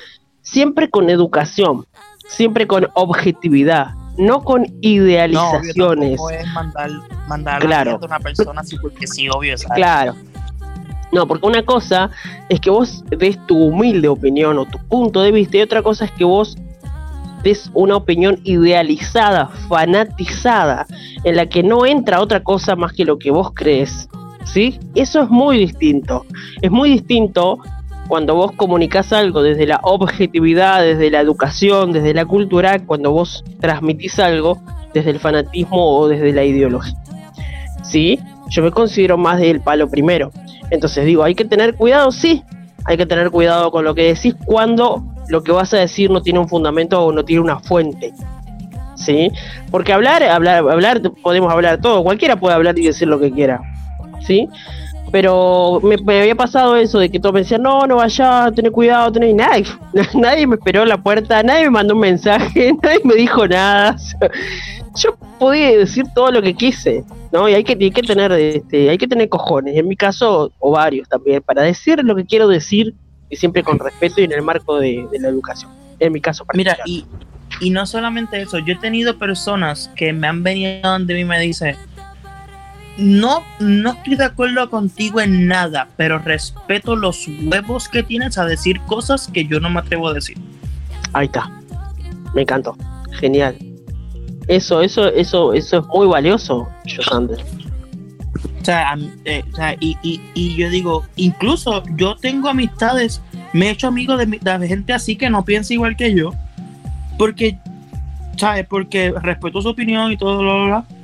siempre 0.42 0.88
con 0.90 1.10
educación, 1.10 1.86
siempre 2.28 2.66
con 2.66 2.88
objetividad, 2.94 3.90
no 4.18 4.42
con 4.42 4.62
No, 4.62 4.68
obvio, 4.68 4.78
idealizaciones. 4.80 6.10
tampoco 6.16 6.30
es 6.30 6.46
mandar, 6.52 6.90
mandar 7.28 7.60
Claro. 7.62 7.98
a 8.00 8.06
una 8.06 8.18
persona 8.20 8.60
así 8.62 8.76
porque 8.78 9.06
sí, 9.06 9.28
obvio. 9.28 9.56
¿sabes? 9.58 9.76
Claro. 9.76 10.14
No, 11.12 11.26
porque 11.26 11.46
una 11.46 11.62
cosa 11.64 12.10
es 12.48 12.60
que 12.60 12.68
vos 12.70 13.04
des 13.10 13.38
tu 13.46 13.56
humilde 13.56 14.08
opinión 14.08 14.58
o 14.58 14.64
tu 14.66 14.78
punto 14.88 15.22
de 15.22 15.32
vista 15.32 15.58
y 15.58 15.62
otra 15.62 15.82
cosa 15.82 16.04
es 16.06 16.10
que 16.12 16.24
vos 16.24 16.56
des 17.42 17.70
una 17.74 17.96
opinión 17.96 18.40
idealizada, 18.42 19.48
fanatizada, 19.68 20.86
en 21.22 21.36
la 21.36 21.46
que 21.46 21.62
no 21.62 21.86
entra 21.86 22.20
otra 22.20 22.42
cosa 22.42 22.74
más 22.74 22.92
que 22.92 23.04
lo 23.04 23.18
que 23.18 23.30
vos 23.30 23.52
crees. 23.54 24.08
¿Sí? 24.46 24.78
Eso 24.94 25.22
es 25.22 25.28
muy 25.28 25.58
distinto. 25.58 26.24
Es 26.62 26.70
muy 26.70 26.90
distinto 26.90 27.58
cuando 28.08 28.34
vos 28.34 28.52
comunicás 28.52 29.12
algo 29.12 29.42
desde 29.42 29.66
la 29.66 29.80
objetividad, 29.82 30.82
desde 30.82 31.10
la 31.10 31.20
educación, 31.20 31.92
desde 31.92 32.14
la 32.14 32.24
cultura, 32.24 32.78
cuando 32.78 33.10
vos 33.10 33.44
transmitís 33.60 34.18
algo 34.18 34.58
desde 34.94 35.10
el 35.10 35.20
fanatismo 35.20 35.98
o 35.98 36.08
desde 36.08 36.32
la 36.32 36.44
ideología. 36.44 36.94
¿Sí? 37.82 38.18
Yo 38.48 38.62
me 38.62 38.70
considero 38.70 39.18
más 39.18 39.38
del 39.38 39.60
palo 39.60 39.88
primero. 39.88 40.30
Entonces 40.70 41.04
digo, 41.04 41.22
hay 41.22 41.34
que 41.34 41.44
tener 41.44 41.74
cuidado, 41.74 42.10
sí, 42.10 42.42
hay 42.84 42.96
que 42.96 43.06
tener 43.06 43.30
cuidado 43.30 43.70
con 43.70 43.84
lo 43.84 43.94
que 43.94 44.14
decís 44.14 44.34
cuando 44.44 45.04
lo 45.28 45.42
que 45.42 45.52
vas 45.52 45.74
a 45.74 45.78
decir 45.78 46.10
no 46.10 46.22
tiene 46.22 46.38
un 46.38 46.48
fundamento 46.48 47.04
o 47.04 47.12
no 47.12 47.24
tiene 47.24 47.42
una 47.42 47.58
fuente. 47.58 48.12
¿Sí? 48.94 49.30
Porque 49.70 49.92
hablar, 49.92 50.22
hablar, 50.22 50.68
hablar, 50.68 51.02
podemos 51.22 51.52
hablar 51.52 51.80
todo, 51.80 52.02
cualquiera 52.02 52.36
puede 52.36 52.54
hablar 52.54 52.78
y 52.78 52.86
decir 52.86 53.08
lo 53.08 53.20
que 53.20 53.30
quiera. 53.30 53.60
¿Sí? 54.26 54.48
Pero 55.12 55.80
me, 55.84 55.96
me 55.98 56.20
había 56.20 56.34
pasado 56.34 56.76
eso 56.76 56.98
de 56.98 57.08
que 57.10 57.20
todos 57.20 57.32
me 57.32 57.40
decían, 57.40 57.62
no, 57.62 57.86
no 57.86 57.96
vayas, 57.96 58.52
ten 58.54 58.70
cuidado, 58.72 59.12
ten 59.12 59.22
y 59.22 59.34
nadie, 59.34 59.64
nadie 60.14 60.46
me 60.46 60.56
esperó 60.56 60.82
en 60.82 60.88
la 60.88 61.00
puerta, 61.00 61.42
nadie 61.42 61.64
me 61.64 61.70
mandó 61.70 61.94
un 61.94 62.00
mensaje, 62.00 62.74
nadie 62.82 63.00
me 63.04 63.14
dijo 63.14 63.46
nada. 63.46 63.96
Yo 64.96 65.14
podía 65.38 65.76
decir 65.78 66.06
todo 66.14 66.30
lo 66.32 66.40
que 66.42 66.54
quise, 66.54 67.04
¿no? 67.30 67.48
Y 67.48 67.54
hay 67.54 67.62
que, 67.62 67.76
hay 67.78 67.90
que 67.90 68.02
tener, 68.02 68.32
este, 68.32 68.88
hay 68.88 68.98
que 68.98 69.06
tener 69.06 69.28
cojones, 69.28 69.76
en 69.76 69.86
mi 69.86 69.94
caso, 69.94 70.50
o 70.58 70.70
varios 70.72 71.06
también, 71.08 71.42
para 71.42 71.62
decir 71.62 72.02
lo 72.02 72.16
que 72.16 72.24
quiero 72.24 72.48
decir, 72.48 72.94
y 73.28 73.36
siempre 73.36 73.62
con 73.62 73.78
respeto 73.78 74.20
y 74.20 74.24
en 74.24 74.32
el 74.32 74.42
marco 74.42 74.78
de, 74.80 75.06
de 75.12 75.18
la 75.20 75.28
educación. 75.28 75.70
En 75.98 76.12
mi 76.12 76.20
caso 76.20 76.46
Mira, 76.54 76.76
particular. 76.76 77.10
y, 77.60 77.66
y 77.66 77.70
no 77.70 77.86
solamente 77.86 78.40
eso, 78.40 78.58
yo 78.58 78.72
he 78.72 78.76
tenido 78.76 79.18
personas 79.18 79.90
que 79.94 80.12
me 80.12 80.26
han 80.26 80.42
venido 80.42 80.80
donde 80.90 81.14
mí 81.14 81.24
me 81.24 81.38
dicen, 81.40 81.76
no, 82.98 83.42
no 83.60 83.92
estoy 83.92 84.16
de 84.16 84.24
acuerdo 84.24 84.68
contigo 84.70 85.20
en 85.20 85.46
nada, 85.46 85.88
pero 85.96 86.18
respeto 86.18 86.96
los 86.96 87.26
huevos 87.44 87.88
que 87.88 88.02
tienes 88.02 88.38
a 88.38 88.44
decir 88.44 88.80
cosas 88.82 89.28
que 89.32 89.46
yo 89.46 89.60
no 89.60 89.70
me 89.70 89.80
atrevo 89.80 90.08
a 90.08 90.14
decir. 90.14 90.38
Ahí 91.12 91.26
está. 91.26 91.50
Me 92.34 92.42
encantó. 92.42 92.76
Genial. 93.12 93.56
Eso, 94.48 94.80
eso, 94.80 95.08
eso, 95.08 95.52
eso 95.52 95.78
es 95.78 95.86
muy 95.86 96.06
valioso, 96.06 96.68
Josander. 96.94 97.40
O 98.60 98.64
sea, 98.64 98.96
eh, 99.24 99.44
o 99.52 99.56
sea, 99.56 99.76
y, 99.80 99.96
y, 100.02 100.20
y 100.34 100.56
yo 100.56 100.68
digo, 100.70 101.04
incluso 101.16 101.82
yo 101.96 102.16
tengo 102.16 102.48
amistades, 102.48 103.22
me 103.52 103.66
he 103.66 103.70
hecho 103.70 103.88
amigo 103.88 104.16
de, 104.16 104.26
de 104.26 104.68
gente 104.68 104.92
así 104.92 105.16
que 105.16 105.30
no 105.30 105.44
piensa 105.44 105.72
igual 105.72 105.96
que 105.96 106.14
yo, 106.14 106.32
porque, 107.18 107.58
¿sabes? 108.36 108.66
Porque 108.66 109.12
respeto 109.22 109.62
su 109.62 109.68
opinión 109.68 110.12
y 110.12 110.16
todo, 110.16 110.38
bla, 110.38 110.54
bla, 110.54 110.64
bla. 110.66 110.95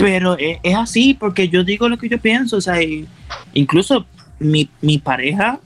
Pero 0.00 0.36
es, 0.38 0.58
es 0.62 0.74
así, 0.74 1.14
porque 1.14 1.48
yo 1.48 1.64
digo 1.64 1.88
lo 1.88 1.98
que 1.98 2.08
yo 2.08 2.18
pienso, 2.18 2.56
o 2.56 2.60
sea, 2.60 2.76
incluso 3.54 4.06
mi, 4.38 4.68
mi 4.80 4.98
pareja, 4.98 5.60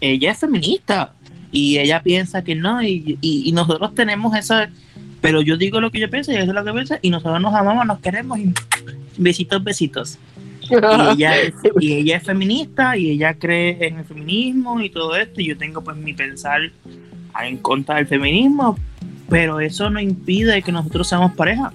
ella 0.00 0.32
es 0.32 0.38
feminista 0.38 1.12
y 1.52 1.78
ella 1.78 2.02
piensa 2.02 2.42
que 2.42 2.54
no, 2.54 2.82
y, 2.82 3.18
y, 3.20 3.48
y 3.48 3.52
nosotros 3.52 3.94
tenemos 3.94 4.36
esa, 4.36 4.68
pero 5.20 5.42
yo 5.42 5.56
digo 5.56 5.80
lo 5.80 5.90
que 5.90 6.00
yo 6.00 6.10
pienso 6.10 6.32
y 6.32 6.36
eso 6.36 6.44
es 6.44 6.54
lo 6.54 6.64
que 6.64 6.72
piensa, 6.72 6.98
y 7.02 7.10
nosotros 7.10 7.40
nos 7.40 7.54
amamos, 7.54 7.86
nos 7.86 8.00
queremos 8.00 8.38
y 8.38 8.52
besitos, 9.18 9.62
besitos. 9.62 10.18
Y 10.70 10.74
ella, 11.12 11.36
es, 11.36 11.54
y 11.80 11.92
ella 11.94 12.16
es 12.16 12.24
feminista 12.24 12.96
y 12.96 13.10
ella 13.10 13.34
cree 13.34 13.86
en 13.86 13.98
el 13.98 14.04
feminismo 14.04 14.80
y 14.80 14.90
todo 14.90 15.16
esto. 15.16 15.40
Y 15.40 15.48
yo 15.48 15.56
tengo 15.56 15.82
pues 15.82 15.96
mi 15.96 16.12
pensar 16.12 16.60
en 17.42 17.56
contra 17.58 17.96
del 17.96 18.06
feminismo, 18.06 18.78
pero 19.28 19.60
eso 19.60 19.90
no 19.90 20.00
impide 20.00 20.62
que 20.62 20.72
nosotros 20.72 21.08
seamos 21.08 21.32
pareja. 21.32 21.72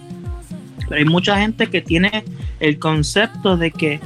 Pero 0.87 0.99
hay 0.99 1.05
mucha 1.05 1.37
gente 1.39 1.67
que 1.67 1.81
tiene 1.81 2.23
el 2.59 2.79
concepto 2.79 3.57
de 3.57 3.71
que 3.71 3.99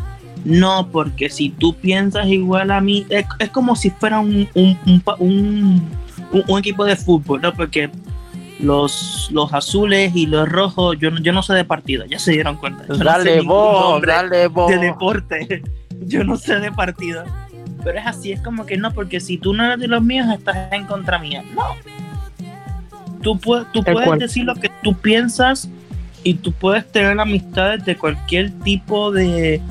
no, 0.43 0.89
porque 0.91 1.29
si 1.29 1.49
tú 1.49 1.73
piensas 1.75 2.27
igual 2.27 2.69
a 2.71 2.79
mí, 2.81 3.05
es, 3.09 3.25
es 3.39 3.49
como 3.49 3.75
si 3.75 3.89
fuera 3.89 4.19
un, 4.19 4.47
un, 4.53 4.77
un, 5.19 5.81
un- 6.47 6.59
equipo 6.59 6.85
de 6.85 6.95
fútbol, 6.95 7.41
¿no? 7.41 7.51
Porque 7.53 7.89
los, 8.59 9.29
los 9.31 9.51
azules 9.53 10.15
y 10.15 10.27
los 10.27 10.47
rojos, 10.47 10.97
yo, 10.99 11.09
no- 11.11 11.19
yo 11.19 11.33
no 11.33 11.41
sé 11.43 11.53
de 11.53 11.65
partido, 11.65 12.05
ya 12.05 12.19
se 12.19 12.31
dieron 12.33 12.57
cuenta. 12.57 12.83
Yo 12.83 12.89
no 12.93 12.97
sé 12.99 13.03
Dale 13.03 13.31
ningún 13.37 13.47
vos, 13.47 14.01
dale 14.05 14.47
vos. 14.47 14.69
de 14.71 14.77
deporte. 14.77 15.63
Yo 16.07 16.23
no 16.25 16.35
sé 16.35 16.59
de 16.59 16.71
partido. 16.73 17.23
Pero 17.83 17.97
es 17.99 18.05
así, 18.05 18.33
es 18.33 18.41
como 18.41 18.65
que 18.65 18.77
no, 18.77 18.91
porque 18.93 19.19
si 19.21 19.37
tú 19.37 19.53
no 19.53 19.63
eres 19.65 19.79
de 19.79 19.87
los 19.87 20.03
míos, 20.03 20.27
estás 20.31 20.71
en 20.73 20.85
contra 20.85 21.17
mía. 21.19 21.41
No. 21.55 21.63
Tú, 23.21 23.39
puedes 23.39 23.71
tú 23.71 23.81
puedes 23.83 24.19
decir 24.19 24.43
lo 24.43 24.55
que 24.55 24.69
tú 24.83 24.93
piensas 24.93 25.69
y 26.25 26.33
tú 26.33 26.51
puedes 26.51 26.91
tener 26.91 27.19
amistades 27.19 27.85
de 27.85 27.95
cualquier 27.95 28.49
tipo 28.61 29.11
de, 29.11 29.61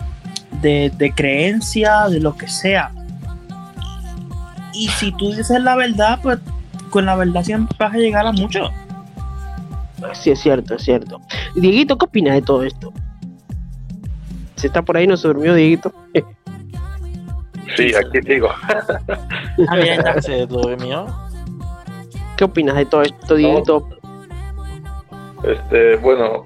de, 0.63 0.93
de 0.97 1.13
creencia, 1.13 2.09
de 2.09 2.21
lo 2.21 2.37
que 2.37 2.47
sea. 2.47 2.93
Y 4.73 4.87
si 4.87 5.11
tú 5.11 5.33
dices 5.33 5.61
la 5.61 5.75
verdad, 5.75 6.21
pues 6.23 6.39
con 6.91 7.07
la 7.07 7.17
verdad 7.17 7.43
siempre 7.43 7.77
vas 7.77 7.93
a 7.93 7.97
llegar 7.97 8.25
a 8.25 8.31
mucho. 8.31 8.71
Sí, 10.13 10.31
es 10.31 10.39
cierto, 10.39 10.77
es 10.77 10.85
cierto. 10.85 11.21
Dieguito, 11.57 11.99
¿qué 11.99 12.05
opinas 12.05 12.35
de 12.35 12.43
todo 12.43 12.63
esto? 12.63 12.93
Si 14.55 14.69
está 14.69 14.83
por 14.83 14.97
ahí, 14.97 15.09
no 15.09 15.17
se 15.17 15.27
durmió, 15.27 15.57
Dieguito. 15.57 15.93
Sí, 17.77 17.93
aquí 17.95 18.23
sigo. 18.25 18.49
Ah. 19.69 20.21
Se 20.21 20.47
durmió. 20.47 21.07
¿Qué 22.37 22.45
opinas 22.45 22.77
de 22.77 22.87
todo 22.87 23.03
esto, 23.03 23.35
Dieguito? 23.35 23.89
Este, 25.47 25.97
bueno, 25.97 26.45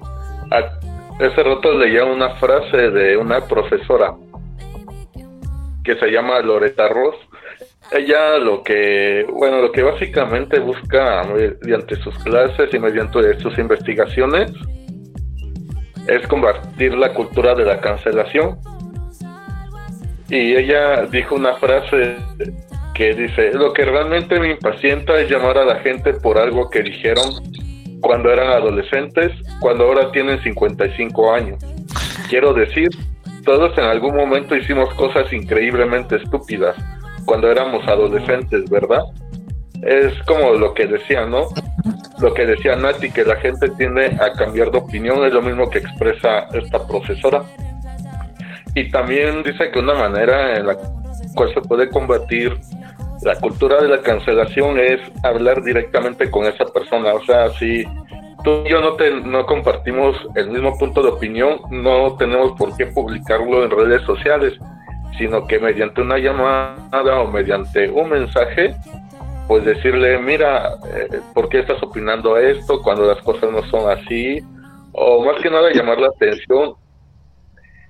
ese 1.19 1.43
rato 1.43 1.73
leía 1.77 2.03
una 2.05 2.35
frase 2.35 2.89
de 2.91 3.17
una 3.17 3.41
profesora 3.41 4.13
que 5.83 5.95
se 5.95 6.07
llama 6.07 6.39
Loreta 6.41 6.87
Ross. 6.87 7.15
Ella 7.91 8.37
lo 8.37 8.61
que, 8.61 9.25
bueno, 9.31 9.61
lo 9.61 9.71
que 9.71 9.83
básicamente 9.83 10.59
busca 10.59 11.23
mediante 11.23 11.95
sus 11.97 12.17
clases 12.19 12.73
y 12.73 12.79
mediante 12.79 13.39
sus 13.39 13.57
investigaciones 13.57 14.51
es 16.07 16.27
combatir 16.27 16.93
la 16.95 17.13
cultura 17.13 17.55
de 17.55 17.65
la 17.65 17.79
cancelación. 17.79 18.59
Y 20.29 20.55
ella 20.55 21.05
dijo 21.05 21.35
una 21.35 21.55
frase 21.55 22.17
que 22.93 23.13
dice, 23.13 23.53
lo 23.53 23.73
que 23.73 23.85
realmente 23.85 24.39
me 24.39 24.51
impacienta 24.51 25.19
es 25.19 25.29
llamar 25.29 25.57
a 25.57 25.65
la 25.65 25.75
gente 25.77 26.13
por 26.13 26.37
algo 26.37 26.69
que 26.69 26.83
dijeron 26.83 27.48
cuando 28.01 28.31
eran 28.31 28.47
adolescentes, 28.51 29.31
cuando 29.59 29.85
ahora 29.85 30.11
tienen 30.11 30.41
55 30.41 31.33
años. 31.33 31.63
Quiero 32.29 32.53
decir, 32.53 32.89
todos 33.45 33.77
en 33.77 33.85
algún 33.85 34.15
momento 34.15 34.55
hicimos 34.55 34.93
cosas 34.95 35.31
increíblemente 35.33 36.17
estúpidas. 36.17 36.75
cuando 37.25 37.51
éramos 37.51 37.87
adolescentes, 37.87 38.67
¿verdad? 38.71 39.03
Es 39.83 40.13
como 40.23 40.53
lo 40.53 40.73
que 40.73 40.87
decía, 40.87 41.27
¿no? 41.27 41.47
Lo 42.19 42.33
que 42.33 42.45
decía 42.45 42.75
Nati, 42.75 43.11
que 43.11 43.23
la 43.23 43.35
gente 43.35 43.69
tiende 43.77 44.07
a 44.19 44.33
cambiar 44.33 44.71
de 44.71 44.79
opinión, 44.79 45.23
es 45.23 45.31
lo 45.31 45.43
mismo 45.43 45.69
que 45.69 45.77
expresa 45.77 46.47
esta 46.53 46.87
profesora. 46.87 47.43
Y 48.73 48.89
también 48.89 49.43
dice 49.43 49.69
que 49.71 49.77
una 49.77 49.93
manera 49.93 50.57
en 50.57 50.67
la 50.67 50.77
cual 51.35 51.53
se 51.53 51.61
puede 51.61 51.89
combatir 51.89 52.57
la 53.21 53.35
cultura 53.39 53.81
de 53.81 53.89
la 53.89 54.01
cancelación 54.01 54.79
es 54.79 54.99
hablar 55.23 55.63
directamente 55.63 56.29
con 56.31 56.45
esa 56.45 56.65
persona. 56.65 57.13
O 57.13 57.23
sea, 57.23 57.49
si 57.51 57.83
tú 58.43 58.63
y 58.65 58.69
yo 58.69 58.81
no, 58.81 58.93
te, 58.93 59.11
no 59.21 59.45
compartimos 59.45 60.15
el 60.35 60.49
mismo 60.49 60.77
punto 60.77 61.01
de 61.01 61.09
opinión, 61.09 61.59
no 61.69 62.15
tenemos 62.17 62.53
por 62.57 62.75
qué 62.77 62.87
publicarlo 62.87 63.63
en 63.63 63.71
redes 63.71 64.01
sociales, 64.03 64.57
sino 65.17 65.45
que 65.47 65.59
mediante 65.59 66.01
una 66.01 66.17
llamada 66.17 67.19
o 67.19 67.27
mediante 67.27 67.89
un 67.89 68.09
mensaje, 68.09 68.73
pues 69.47 69.65
decirle, 69.65 70.17
mira, 70.19 70.75
eh, 70.93 71.19
¿por 71.33 71.49
qué 71.49 71.59
estás 71.59 71.81
opinando 71.83 72.37
esto 72.37 72.81
cuando 72.81 73.05
las 73.05 73.21
cosas 73.23 73.51
no 73.51 73.63
son 73.69 73.89
así? 73.91 74.41
O 74.93 75.25
más 75.25 75.41
que 75.41 75.49
nada 75.49 75.71
llamar 75.73 75.99
la 75.99 76.07
atención 76.07 76.75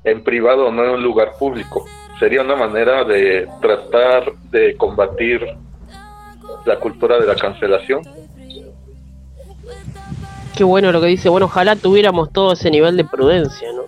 en 0.04 0.24
privado, 0.24 0.72
no 0.72 0.84
en 0.84 0.92
un 0.92 1.04
lugar 1.04 1.34
público. 1.38 1.86
Sería 2.20 2.42
una 2.42 2.56
manera 2.56 3.06
de 3.06 3.48
tratar 3.62 4.34
de 4.52 4.76
combatir 4.76 5.42
la 6.66 6.78
cultura 6.78 7.18
de 7.18 7.26
la 7.26 7.36
cancelación. 7.36 8.02
Qué 10.56 10.66
bueno 10.66 10.92
lo 10.92 11.00
que 11.00 11.08
dice. 11.08 11.30
Bueno, 11.30 11.46
ojalá 11.46 11.78
tuviéramos 11.78 12.34
todo 12.34 12.52
ese 12.52 12.70
nivel 12.70 12.98
de 12.98 13.06
prudencia, 13.06 13.70
¿no? 13.74 13.84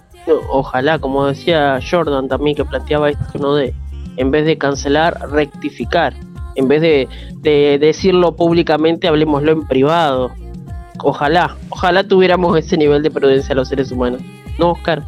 Ojalá, 0.49 0.99
como 0.99 1.25
decía 1.25 1.79
Jordan 1.81 2.29
también 2.29 2.55
que 2.55 2.63
planteaba 2.63 3.09
esto, 3.09 3.37
¿no? 3.37 3.55
De, 3.55 3.73
en 4.15 4.31
vez 4.31 4.45
de 4.45 4.57
cancelar, 4.57 5.29
rectificar. 5.31 6.13
En 6.55 6.69
vez 6.69 6.81
de, 6.81 7.09
de 7.41 7.77
decirlo 7.79 8.35
públicamente, 8.35 9.09
hablemoslo 9.09 9.51
en 9.51 9.67
privado. 9.67 10.31
Ojalá, 11.03 11.57
ojalá 11.69 12.03
tuviéramos 12.05 12.57
ese 12.57 12.77
nivel 12.77 13.03
de 13.03 13.11
prudencia 13.11 13.55
los 13.55 13.67
seres 13.67 13.91
humanos. 13.91 14.21
¿No, 14.57 14.71
Oscar? 14.71 15.03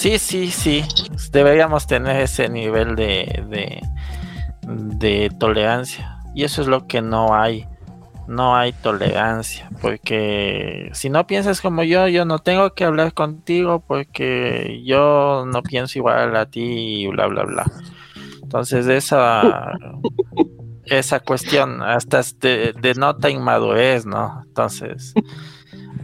Sí, 0.00 0.18
sí, 0.18 0.50
sí. 0.50 0.82
Deberíamos 1.30 1.86
tener 1.86 2.22
ese 2.22 2.48
nivel 2.48 2.96
de, 2.96 3.82
de, 4.66 5.30
tolerancia. 5.38 6.22
Y 6.34 6.44
eso 6.44 6.62
es 6.62 6.68
lo 6.68 6.86
que 6.86 7.02
no 7.02 7.34
hay. 7.34 7.66
No 8.26 8.56
hay 8.56 8.72
tolerancia. 8.72 9.68
Porque 9.82 10.88
si 10.94 11.10
no 11.10 11.26
piensas 11.26 11.60
como 11.60 11.82
yo, 11.82 12.08
yo 12.08 12.24
no 12.24 12.38
tengo 12.38 12.72
que 12.72 12.86
hablar 12.86 13.12
contigo 13.12 13.84
porque 13.86 14.80
yo 14.86 15.44
no 15.46 15.62
pienso 15.62 15.98
igual 15.98 16.34
a 16.34 16.46
ti 16.46 17.02
y 17.02 17.06
bla, 17.08 17.26
bla, 17.26 17.42
bla. 17.42 17.70
Entonces 18.42 18.86
esa, 18.86 19.70
esa 20.86 21.20
cuestión 21.20 21.82
hasta 21.82 22.22
de, 22.40 22.72
denota 22.80 23.28
inmadurez, 23.28 24.06
¿no? 24.06 24.44
Entonces... 24.46 25.12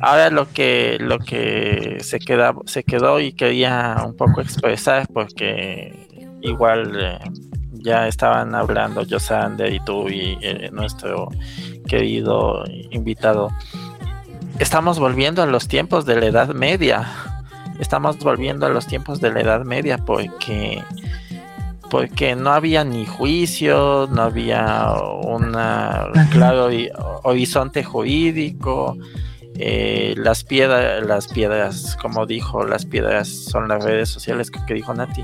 Ahora 0.01 0.31
lo 0.31 0.51
que 0.53 0.99
lo 1.01 1.19
que 1.19 1.99
se 2.01 2.19
queda 2.19 2.55
se 2.67 2.85
quedó 2.85 3.19
y 3.21 3.33
quería 3.33 4.03
un 4.07 4.15
poco 4.15 4.41
expresar 4.41 5.07
porque 5.13 6.07
igual 6.43 6.93
eh, 7.01 7.19
ya 7.73 8.07
estaban 8.07 8.55
hablando 8.55 9.05
Josander 9.09 9.73
y 9.73 9.81
tú 9.81 10.09
y 10.09 10.39
eh, 10.43 10.71
nuestro 10.73 11.29
querido 11.89 12.65
invitado. 12.91 13.51
Estamos 14.59 14.99
volviendo 14.99 15.43
a 15.43 15.47
los 15.47 15.69
tiempos 15.69 16.07
de 16.07 16.21
la 16.21 16.27
Edad 16.27 16.49
Media. 16.49 17.09
Estamos 17.79 18.19
volviendo 18.19 18.67
a 18.67 18.71
los 18.71 18.87
tiempos 18.87 19.21
de 19.21 19.33
la 19.33 19.41
Edad 19.41 19.65
Media 19.65 19.99
porque 19.99 20.83
porque 21.91 22.35
no 22.35 22.51
había 22.51 22.85
ni 22.85 23.07
juicio, 23.07 24.09
no 24.11 24.23
había 24.23 24.93
un 25.23 25.53
claro 26.31 26.69
horizonte 27.23 27.85
jurídico, 27.85 28.97
eh, 29.59 30.15
las 30.17 30.45
piedras, 30.45 31.05
las 31.07 31.29
piedras, 31.29 31.97
como 32.01 32.27
dijo, 32.27 32.65
las 32.65 32.85
piedras 32.87 33.29
son 33.29 33.69
las 33.69 33.83
redes 33.83 34.09
sociales 34.09 34.51
que, 34.51 34.65
que 34.67 34.75
dijo 34.75 34.95
Nati. 34.95 35.23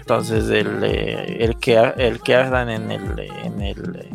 Entonces 0.00 0.48
el, 0.50 0.82
eh, 0.82 1.36
el 1.40 1.58
que 1.58 1.76
el 1.96 2.20
que 2.20 2.34
ardan 2.34 2.68
en 2.70 2.90
el 2.90 3.18
en 3.44 3.60
el 3.62 4.08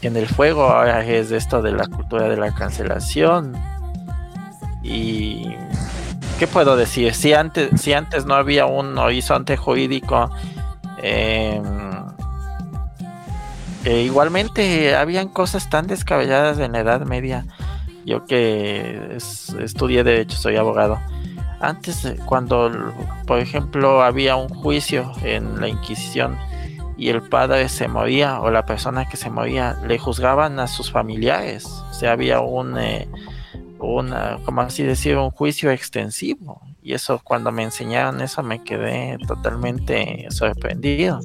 en 0.00 0.16
el 0.16 0.26
fuego 0.26 0.64
ahora 0.64 1.04
es 1.04 1.30
esto 1.30 1.62
de 1.62 1.72
la 1.72 1.86
cultura 1.86 2.28
de 2.28 2.36
la 2.36 2.52
cancelación. 2.54 3.54
Y 4.82 5.54
¿qué 6.38 6.46
puedo 6.46 6.76
decir? 6.76 7.14
Si 7.14 7.32
antes, 7.34 7.80
si 7.80 7.92
antes 7.92 8.26
no 8.26 8.34
había 8.34 8.66
un 8.66 8.98
horizonte 8.98 9.56
jurídico, 9.56 10.30
eh, 11.02 11.62
eh, 13.84 14.02
igualmente 14.02 14.96
habían 14.96 15.28
cosas 15.28 15.70
tan 15.70 15.86
descabelladas 15.86 16.58
en 16.58 16.72
la 16.72 16.80
Edad 16.80 17.02
Media 17.02 17.46
yo 18.04 18.24
que 18.26 19.16
es- 19.16 19.50
estudié 19.60 20.04
derecho, 20.04 20.36
soy 20.36 20.56
abogado. 20.56 20.98
Antes, 21.60 22.04
eh, 22.04 22.16
cuando, 22.26 22.70
por 23.26 23.38
ejemplo, 23.38 24.02
había 24.02 24.36
un 24.36 24.48
juicio 24.48 25.12
en 25.22 25.60
la 25.60 25.68
Inquisición 25.68 26.36
y 26.96 27.08
el 27.08 27.22
padre 27.22 27.68
se 27.68 27.86
moría 27.88 28.40
o 28.40 28.50
la 28.50 28.66
persona 28.66 29.08
que 29.08 29.16
se 29.16 29.30
moría, 29.30 29.76
le 29.86 29.98
juzgaban 29.98 30.58
a 30.58 30.66
sus 30.66 30.90
familiares. 30.90 31.66
O 31.66 31.94
sea, 31.94 32.12
había 32.12 32.40
un, 32.40 32.76
eh, 32.78 33.08
como 33.78 34.60
así 34.60 34.82
decir, 34.82 35.16
un 35.16 35.30
juicio 35.30 35.70
extensivo. 35.70 36.60
Y 36.82 36.94
eso, 36.94 37.20
cuando 37.22 37.52
me 37.52 37.62
enseñaron 37.62 38.20
eso, 38.20 38.42
me 38.42 38.64
quedé 38.64 39.16
totalmente 39.26 40.26
sorprendido. 40.30 41.20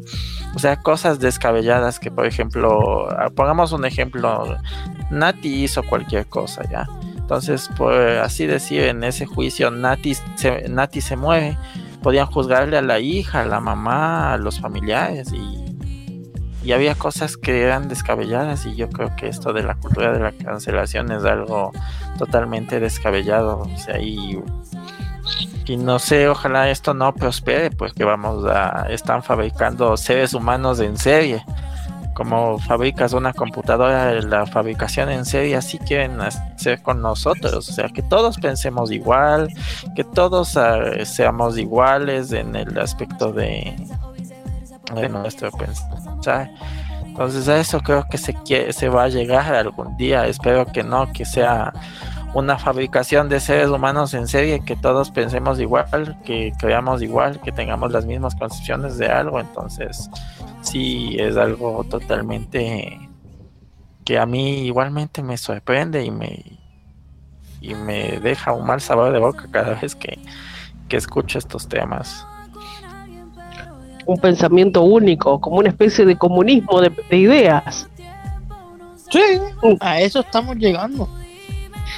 O 0.56 0.60
sea, 0.60 0.82
cosas 0.82 1.20
descabelladas 1.20 2.00
que, 2.00 2.12
por 2.12 2.28
ejemplo, 2.28 3.10
ah, 3.10 3.30
pongamos 3.36 3.72
un 3.72 3.86
ejemplo, 3.86 4.58
Nati 5.10 5.64
hizo 5.64 5.82
cualquier 5.84 6.28
cosa, 6.28 6.62
¿ya? 6.70 6.88
Entonces, 7.16 7.70
por 7.76 7.94
así 7.94 8.46
decir, 8.46 8.84
en 8.84 9.04
ese 9.04 9.26
juicio 9.26 9.72
Nati 9.72 10.14
se, 10.36 10.70
Nati 10.70 11.02
se 11.02 11.16
mueve, 11.16 11.58
podían 12.04 12.28
juzgarle 12.28 12.78
a 12.78 12.82
la 12.84 13.00
hija, 13.00 13.42
a 13.42 13.46
la 13.46 13.60
mamá, 13.60 14.34
a 14.34 14.38
los 14.38 14.60
familiares 14.60 15.34
y, 15.34 15.66
y 16.64 16.72
había 16.72 16.96
cosas 16.96 17.36
que 17.36 17.64
eran 17.64 17.90
descabelladas 17.90 18.66
y 18.66 18.76
yo 18.76 18.90
creo 18.90 19.16
que 19.16 19.28
esto 19.28 19.54
de 19.54 19.64
la 19.64 19.76
cultura 19.76 20.12
de 20.12 20.20
la 20.20 20.32
cancelación 20.32 21.12
es 21.12 21.26
algo 21.26 21.72
totalmente 22.18 22.80
descabellado, 22.80 23.60
o 23.60 23.78
sea, 23.78 24.00
y, 24.00 24.40
y 25.66 25.78
no 25.78 26.00
sé, 26.00 26.28
ojalá 26.30 26.70
esto 26.70 26.94
no 26.94 27.14
prospere, 27.14 27.72
porque 27.72 28.04
vamos 28.04 28.46
a, 28.46 28.88
están 28.90 29.22
fabricando 29.22 29.98
seres 29.98 30.34
humanos 30.34 30.80
en 30.80 30.98
serie. 30.98 31.44
Como 32.14 32.58
fabricas 32.58 33.14
una 33.14 33.32
computadora, 33.32 34.12
la 34.22 34.48
fabricación 34.48 35.10
en 35.12 35.24
serie 35.26 35.56
así 35.56 35.78
quieren 35.78 36.20
hacer 36.20 36.82
con 36.82 37.02
nosotros, 37.02 37.70
o 37.70 37.74
sea, 37.74 37.90
que 37.90 38.02
todos 38.02 38.38
pensemos 38.38 38.92
igual, 38.92 39.50
que 39.96 40.04
todos 40.04 40.58
ah, 40.58 40.80
seamos 41.06 41.60
iguales 41.60 42.32
en 42.32 42.56
el 42.56 42.80
aspecto 42.80 43.32
de, 43.32 43.76
de 44.96 45.10
nuestro 45.10 45.52
pensar. 45.52 46.50
Entonces 47.06 47.48
a 47.50 47.60
eso 47.60 47.82
creo 47.82 48.08
que 48.10 48.18
se 48.18 48.34
quiere, 48.34 48.74
se 48.74 48.90
va 48.90 49.04
a 49.04 49.10
llegar 49.10 49.54
algún 49.54 49.98
día, 49.98 50.26
espero 50.28 50.66
que 50.66 50.84
no, 50.84 51.12
que 51.12 51.26
sea 51.26 51.74
una 52.34 52.58
fabricación 52.58 53.30
de 53.30 53.40
seres 53.40 53.70
humanos 53.70 54.14
en 54.14 54.28
serie, 54.28 54.64
que 54.64 54.76
todos 54.76 55.12
pensemos 55.12 55.60
igual, 55.60 56.18
que 56.24 56.54
creamos 56.60 57.02
igual, 57.02 57.40
que 57.42 57.52
tengamos 57.52 57.92
las 57.92 58.06
mismas 58.06 58.36
concepciones 58.36 58.98
de 58.98 59.08
algo, 59.08 59.40
entonces 59.40 60.10
sí 60.62 61.16
es 61.20 61.38
algo 61.38 61.84
totalmente 61.86 63.00
que 64.04 64.18
a 64.18 64.26
mí 64.26 64.66
igualmente 64.66 65.22
me 65.22 65.38
sorprende 65.38 66.04
y 66.06 66.12
me 66.12 66.58
y 67.60 67.74
me 67.74 68.20
deja 68.20 68.54
un 68.54 68.66
mal 68.66 68.80
sabor 68.80 69.12
de 69.12 69.20
boca 69.20 69.48
cada 69.52 69.74
vez 69.76 69.96
que, 69.96 70.20
que 70.88 70.98
escucho 70.98 71.40
estos 71.40 71.68
temas. 71.68 72.26
Un 74.06 74.18
pensamiento 74.20 74.84
único, 74.84 75.42
como 75.42 75.58
una 75.58 75.70
especie 75.70 76.06
de 76.06 76.16
comunismo 76.16 76.80
de, 76.80 76.92
de 77.10 77.18
ideas. 77.18 77.90
Sí, 79.10 79.20
a 79.80 80.00
eso 80.00 80.20
estamos 80.20 80.56
llegando. 80.58 81.10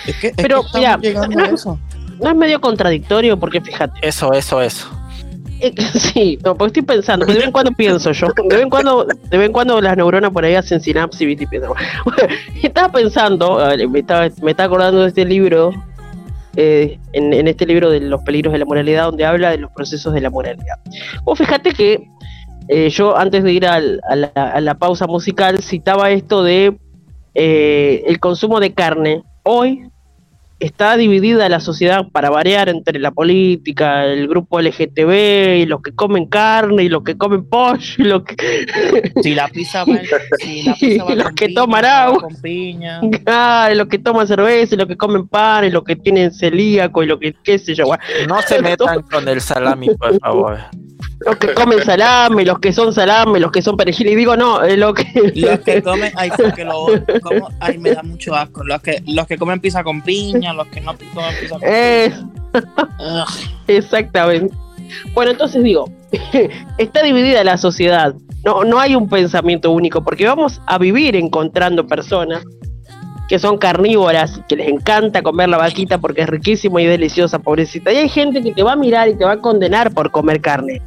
Es 0.05 0.15
que, 0.17 0.27
es 0.27 0.35
que 0.35 0.41
Pero, 0.43 0.57
estamos 0.65 0.75
mira, 0.79 0.97
llegando 0.97 1.39
a 1.43 1.47
eso. 1.47 1.79
No 2.21 2.29
es 2.29 2.35
medio 2.35 2.59
contradictorio 2.61 3.39
porque 3.39 3.61
fíjate. 3.61 3.99
Eso, 4.01 4.33
eso, 4.33 4.61
eso. 4.61 4.87
Eh, 5.61 5.73
Sí, 5.93 6.37
no, 6.43 6.55
porque 6.55 6.79
estoy 6.79 6.83
pensando, 6.95 7.25
de 7.25 7.33
vez 7.33 7.43
en 7.45 7.51
cuando 7.51 7.71
pienso 7.73 8.11
yo, 8.11 8.27
de 8.27 8.55
vez 8.55 8.63
en 8.63 8.69
cuando, 8.69 9.05
de 9.05 9.37
vez 9.37 9.47
en 9.47 9.53
cuando 9.53 9.79
las 9.81 9.95
neuronas 9.97 10.31
por 10.31 10.43
ahí 10.45 10.55
hacen 10.55 10.79
sinapsis 10.81 11.27
¿viste? 11.27 11.47
Y 12.61 12.65
estaba 12.67 12.91
pensando, 12.91 13.55
ver, 13.57 13.87
me 13.89 13.99
estaba, 13.99 14.27
me 14.41 14.51
estaba 14.51 14.67
acordando 14.67 15.01
de 15.01 15.09
este 15.09 15.25
libro, 15.25 15.71
eh, 16.55 16.97
en, 17.13 17.33
en 17.33 17.47
este 17.47 17.65
libro 17.65 17.89
de 17.89 17.99
los 17.99 18.21
peligros 18.23 18.53
de 18.53 18.59
la 18.59 18.65
moralidad, 18.65 19.05
donde 19.05 19.25
habla 19.25 19.51
de 19.51 19.57
los 19.57 19.71
procesos 19.71 20.13
de 20.13 20.21
la 20.21 20.29
moralidad. 20.29 20.77
Vos 21.23 21.37
fíjate 21.37 21.73
que 21.73 22.07
eh, 22.69 22.89
yo 22.89 23.17
antes 23.17 23.43
de 23.43 23.51
ir 23.51 23.65
al- 23.67 23.99
a, 24.09 24.15
la, 24.15 24.27
a 24.27 24.61
la 24.61 24.75
pausa 24.75 25.07
musical 25.07 25.59
citaba 25.59 26.09
esto 26.11 26.43
de 26.43 26.77
eh, 27.35 28.03
el 28.07 28.19
consumo 28.19 28.59
de 28.59 28.73
carne. 28.73 29.23
Hoy 29.43 29.88
está 30.59 30.97
dividida 30.97 31.47
la 31.49 31.59
sociedad 31.59 32.07
para 32.11 32.29
variar 32.29 32.69
entre 32.69 32.99
la 32.99 33.11
política, 33.11 34.05
el 34.05 34.27
grupo 34.27 34.59
LGTB, 34.61 35.57
y 35.61 35.65
los 35.65 35.81
que 35.81 35.93
comen 35.93 36.25
carne, 36.27 36.83
y 36.83 36.89
los 36.89 37.03
que 37.03 37.17
comen 37.17 37.45
pollo, 37.47 37.95
y 37.97 38.03
los 38.03 38.23
que, 38.23 38.35
Si 39.23 39.35
la 39.35 39.47
pizza 39.47 39.83
va, 39.85 39.95
si 40.39 40.63
la 40.63 40.73
pizza 40.75 41.03
va 41.05 41.13
Y 41.13 41.15
los 41.15 41.25
con 41.25 41.35
que 41.35 41.45
piña, 41.47 41.61
toman 41.61 41.85
agua. 41.85 42.21
con 42.21 42.35
piña. 42.41 43.01
Ah, 43.25 43.69
y 43.71 43.75
los 43.75 43.87
que 43.87 43.99
toman 43.99 44.27
cerveza, 44.27 44.75
y 44.75 44.77
los 44.77 44.87
que 44.87 44.97
comen 44.97 45.27
pan, 45.27 45.65
y 45.65 45.71
los 45.71 45.83
que 45.83 45.95
tienen 45.95 46.31
celíaco, 46.31 47.03
y 47.03 47.07
los 47.07 47.19
que 47.19 47.33
qué 47.43 47.57
sé 47.59 47.73
yo, 47.75 47.85
bueno, 47.85 48.03
No 48.27 48.41
se 48.41 48.61
metan 48.61 49.01
con 49.03 49.27
el 49.27 49.41
salami, 49.41 49.89
por 49.95 50.19
favor. 50.19 50.59
Los 51.25 51.35
que 51.35 51.53
comen 51.53 51.83
salame, 51.83 52.45
los 52.45 52.59
que 52.59 52.71
son 52.71 52.93
salame, 52.93 53.39
los 53.39 53.51
que 53.51 53.61
son 53.61 53.75
perejil, 53.75 54.07
y 54.07 54.15
digo 54.15 54.37
no, 54.37 54.63
eh, 54.63 54.77
lo 54.77 54.93
que 54.93 55.05
Los 55.35 55.59
que 55.59 55.81
comen, 55.83 56.11
ay, 56.15 56.31
porque 56.35 56.63
lo, 56.63 56.87
como, 57.21 57.49
ay, 57.59 57.77
me 57.77 57.91
da 57.91 58.03
mucho 58.03 58.33
asco. 58.35 58.63
Los 58.63 58.81
que, 58.81 59.03
los 59.07 59.27
que 59.27 59.37
comen 59.37 59.59
pizza 59.59 59.83
con 59.83 60.01
piña, 60.01 60.53
los 60.53 60.67
que 60.67 60.81
no 60.81 60.95
comen 61.13 61.35
pizza 61.39 61.59
con 61.59 61.61
Eh, 61.63 62.13
piña. 62.53 63.25
Exactamente. 63.67 64.55
Bueno, 65.13 65.31
entonces 65.31 65.63
digo, 65.63 65.91
está 66.77 67.03
dividida 67.03 67.43
la 67.43 67.57
sociedad. 67.57 68.15
No, 68.45 68.63
no 68.63 68.79
hay 68.79 68.95
un 68.95 69.09
pensamiento 69.09 69.71
único, 69.71 70.03
porque 70.03 70.25
vamos 70.25 70.61
a 70.65 70.77
vivir 70.77 71.17
encontrando 71.17 71.85
personas 71.85 72.43
que 73.27 73.37
son 73.37 73.59
carnívoras, 73.59 74.41
que 74.47 74.55
les 74.55 74.69
encanta 74.69 75.21
comer 75.21 75.49
la 75.49 75.57
vaquita 75.57 75.99
porque 75.99 76.21
es 76.21 76.29
riquísima 76.29 76.81
y 76.81 76.87
deliciosa, 76.87 77.37
pobrecita. 77.37 77.93
Y 77.93 77.97
hay 77.97 78.09
gente 78.09 78.41
que 78.41 78.53
te 78.53 78.63
va 78.63 78.71
a 78.71 78.75
mirar 78.75 79.07
y 79.07 79.15
te 79.15 79.23
va 79.23 79.33
a 79.33 79.37
condenar 79.37 79.93
por 79.93 80.09
comer 80.09 80.41
carne. 80.41 80.81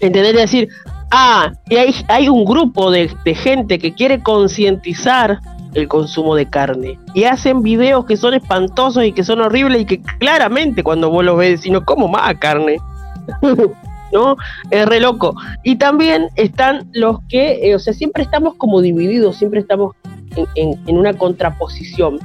Entender 0.00 0.34
decir, 0.36 0.68
ah, 1.10 1.52
y 1.68 1.76
hay, 1.76 1.94
hay 2.08 2.28
un 2.28 2.44
grupo 2.44 2.90
de, 2.90 3.10
de 3.24 3.34
gente 3.34 3.78
que 3.78 3.92
quiere 3.92 4.22
concientizar 4.22 5.40
el 5.74 5.88
consumo 5.88 6.34
de 6.36 6.48
carne. 6.50 6.98
Y 7.14 7.24
hacen 7.24 7.62
videos 7.62 8.04
que 8.04 8.16
son 8.16 8.34
espantosos 8.34 9.04
y 9.04 9.12
que 9.12 9.24
son 9.24 9.40
horribles 9.40 9.82
y 9.82 9.84
que 9.86 10.02
claramente 10.18 10.82
cuando 10.82 11.08
vos 11.10 11.24
los 11.24 11.38
ves, 11.38 11.60
decís, 11.60 11.72
no 11.72 11.84
como 11.84 12.08
más 12.08 12.34
carne. 12.38 12.76
¿No? 14.12 14.36
Es 14.70 14.84
re 14.86 15.00
loco. 15.00 15.34
Y 15.62 15.76
también 15.76 16.28
están 16.34 16.86
los 16.92 17.20
que, 17.30 17.70
eh, 17.70 17.74
o 17.74 17.78
sea, 17.78 17.94
siempre 17.94 18.22
estamos 18.22 18.54
como 18.56 18.82
divididos, 18.82 19.36
siempre 19.36 19.60
estamos 19.60 19.94
en- 20.54 20.78
en 20.86 20.98
una 20.98 21.14
contraposición. 21.14 22.18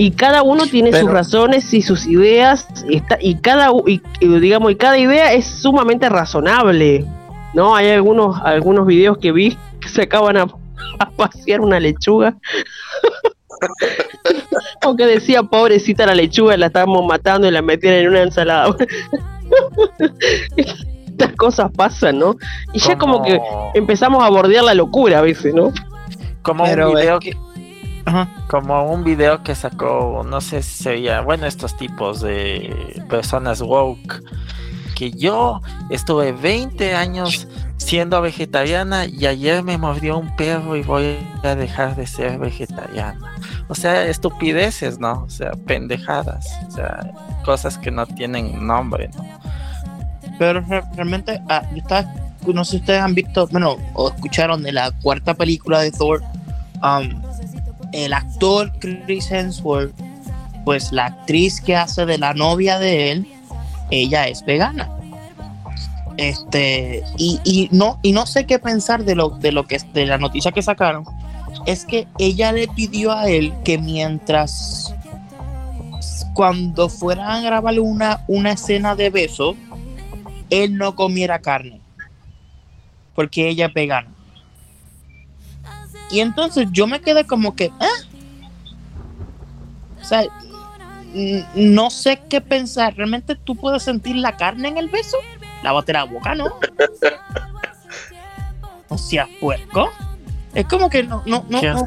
Y 0.00 0.12
cada 0.12 0.44
uno 0.44 0.64
tiene 0.66 0.92
sus 0.92 1.10
razones 1.10 1.74
y 1.74 1.82
sus 1.82 2.06
ideas, 2.06 2.68
y, 2.88 2.98
está, 2.98 3.18
y 3.20 3.34
cada 3.34 3.70
y, 3.84 4.00
y, 4.20 4.28
digamos, 4.38 4.70
y 4.70 4.76
cada 4.76 4.96
idea 4.96 5.32
es 5.32 5.44
sumamente 5.44 6.08
razonable. 6.08 7.04
¿No? 7.52 7.74
Hay 7.74 7.90
algunos, 7.90 8.40
algunos 8.44 8.86
videos 8.86 9.18
que 9.18 9.32
vi 9.32 9.58
que 9.80 9.88
se 9.88 10.02
acaban 10.02 10.36
a, 10.36 10.42
a 11.00 11.10
pasear 11.10 11.60
una 11.62 11.80
lechuga. 11.80 12.36
o 14.86 14.94
que 14.94 15.04
decía, 15.04 15.42
pobrecita 15.42 16.06
la 16.06 16.14
lechuga, 16.14 16.56
la 16.56 16.66
estábamos 16.66 17.04
matando 17.04 17.48
y 17.48 17.50
la 17.50 17.60
metían 17.60 17.94
en 17.94 18.08
una 18.08 18.22
ensalada. 18.22 18.76
Estas 20.56 21.32
cosas 21.36 21.72
pasan, 21.74 22.20
¿no? 22.20 22.36
Y 22.72 22.78
ya 22.78 22.96
como 22.96 23.24
que 23.24 23.40
empezamos 23.74 24.22
a 24.22 24.28
bordear 24.28 24.62
la 24.62 24.74
locura 24.74 25.18
a 25.18 25.22
veces, 25.22 25.52
¿no? 25.52 25.72
Como 26.42 26.62
Pero 26.62 26.92
un 26.92 26.98
es 26.98 27.10
que- 27.18 27.36
Ajá. 28.08 28.28
como 28.48 28.90
un 28.90 29.04
video 29.04 29.42
que 29.42 29.54
sacó, 29.54 30.24
no 30.26 30.40
sé 30.40 30.62
si 30.62 30.82
se 30.84 30.90
veía, 30.90 31.20
bueno, 31.20 31.46
estos 31.46 31.76
tipos 31.76 32.20
de 32.20 33.02
personas 33.08 33.60
woke, 33.60 34.22
que 34.96 35.10
yo 35.12 35.60
estuve 35.90 36.32
20 36.32 36.94
años 36.94 37.46
siendo 37.76 38.20
vegetariana 38.20 39.06
y 39.06 39.26
ayer 39.26 39.62
me 39.62 39.78
mordió 39.78 40.18
un 40.18 40.34
perro 40.36 40.74
y 40.76 40.82
voy 40.82 41.16
a 41.42 41.54
dejar 41.54 41.94
de 41.96 42.06
ser 42.06 42.38
vegetariana. 42.38 43.18
O 43.68 43.74
sea, 43.74 44.04
estupideces, 44.06 44.98
¿no? 44.98 45.24
O 45.24 45.30
sea, 45.30 45.52
pendejadas, 45.66 46.46
o 46.68 46.70
sea, 46.72 47.12
cosas 47.44 47.78
que 47.78 47.90
no 47.90 48.06
tienen 48.06 48.66
nombre, 48.66 49.10
¿no? 49.16 49.24
Pero 50.38 50.60
re- 50.62 50.82
realmente, 50.94 51.40
ah, 51.48 51.62
yo 51.72 51.78
estaba, 51.78 52.10
no 52.46 52.64
sé 52.64 52.72
si 52.72 52.76
ustedes 52.78 53.00
han 53.00 53.14
visto, 53.14 53.46
bueno, 53.48 53.76
o 53.94 54.08
escucharon 54.08 54.62
de 54.62 54.72
la 54.72 54.90
cuarta 55.02 55.34
película 55.34 55.80
de 55.80 55.90
Thor, 55.92 56.22
um, 56.82 57.22
el 57.92 58.12
actor 58.12 58.72
Chris 58.78 59.30
Hemsworth, 59.30 59.94
pues 60.64 60.92
la 60.92 61.06
actriz 61.06 61.60
que 61.60 61.76
hace 61.76 62.06
de 62.06 62.18
la 62.18 62.34
novia 62.34 62.78
de 62.78 63.12
él, 63.12 63.26
ella 63.90 64.28
es 64.28 64.44
vegana. 64.44 64.90
Este, 66.16 67.04
y, 67.16 67.40
y 67.44 67.68
no, 67.70 67.98
y 68.02 68.12
no 68.12 68.26
sé 68.26 68.44
qué 68.44 68.58
pensar 68.58 69.04
de 69.04 69.14
lo, 69.14 69.30
de 69.30 69.52
lo 69.52 69.66
que 69.66 69.78
de 69.94 70.06
la 70.06 70.18
noticia 70.18 70.52
que 70.52 70.62
sacaron. 70.62 71.04
Es 71.64 71.84
que 71.84 72.06
ella 72.18 72.52
le 72.52 72.68
pidió 72.68 73.12
a 73.12 73.28
él 73.28 73.52
que 73.64 73.78
mientras 73.78 74.94
cuando 76.34 76.88
fueran 76.88 77.30
a 77.30 77.40
grabar 77.40 77.80
una, 77.80 78.24
una 78.28 78.52
escena 78.52 78.94
de 78.94 79.10
beso, 79.10 79.56
él 80.50 80.76
no 80.76 80.94
comiera 80.94 81.40
carne. 81.40 81.80
Porque 83.14 83.48
ella 83.48 83.66
es 83.66 83.74
vegana. 83.74 84.17
Y 86.10 86.20
entonces 86.20 86.68
yo 86.72 86.86
me 86.86 87.00
quedé 87.00 87.26
como 87.26 87.54
que, 87.54 87.70
¿ah? 87.80 87.86
O 90.00 90.04
sea, 90.04 90.24
no 91.54 91.90
sé 91.90 92.20
qué 92.28 92.40
pensar. 92.40 92.94
¿Realmente 92.96 93.34
tú 93.34 93.56
puedes 93.56 93.82
sentir 93.82 94.16
la 94.16 94.36
carne 94.36 94.68
en 94.68 94.78
el 94.78 94.88
beso? 94.88 95.18
Lávate 95.62 95.92
la 95.92 96.04
boca, 96.04 96.34
¿no? 96.34 96.46
O 98.90 98.96
sea, 98.96 99.28
puerco. 99.38 99.90
Es 100.54 100.64
como 100.64 100.88
que 100.88 101.02
no, 101.02 101.22
no, 101.26 101.44
no, 101.50 101.60
¿Qué 101.60 101.68
no, 101.68 101.84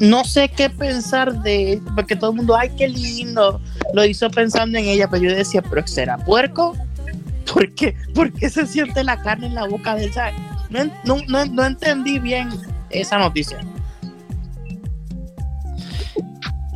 no 0.00 0.24
sé 0.24 0.48
qué 0.48 0.68
pensar 0.68 1.40
de 1.42 1.80
porque 1.94 2.16
todo 2.16 2.30
el 2.30 2.38
mundo, 2.38 2.56
ay, 2.56 2.70
qué 2.76 2.88
lindo, 2.88 3.60
lo 3.94 4.04
hizo 4.04 4.28
pensando 4.28 4.76
en 4.76 4.86
ella, 4.86 5.08
pero 5.08 5.22
yo 5.22 5.36
decía, 5.36 5.62
pero 5.62 5.86
será 5.86 6.18
puerco, 6.18 6.76
¿por 7.52 7.72
qué, 7.74 7.96
¿Por 8.12 8.32
qué 8.32 8.50
se 8.50 8.66
siente 8.66 9.04
la 9.04 9.22
carne 9.22 9.46
en 9.46 9.54
la 9.54 9.68
boca 9.68 9.94
de? 9.94 10.12
¿Sabes? 10.12 10.34
No, 10.68 10.84
no, 11.04 11.22
no, 11.28 11.46
no 11.46 11.64
entendí 11.64 12.18
bien 12.18 12.50
esa 12.92 13.18
noticia. 13.18 13.58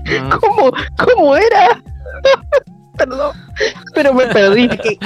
¿Cómo, 0.40 0.72
cómo 0.98 1.36
era? 1.36 1.82
Perdón, 2.97 3.36
pero 3.94 4.14
me 4.14 4.26
perdí. 4.26 4.68
Que 4.68 4.98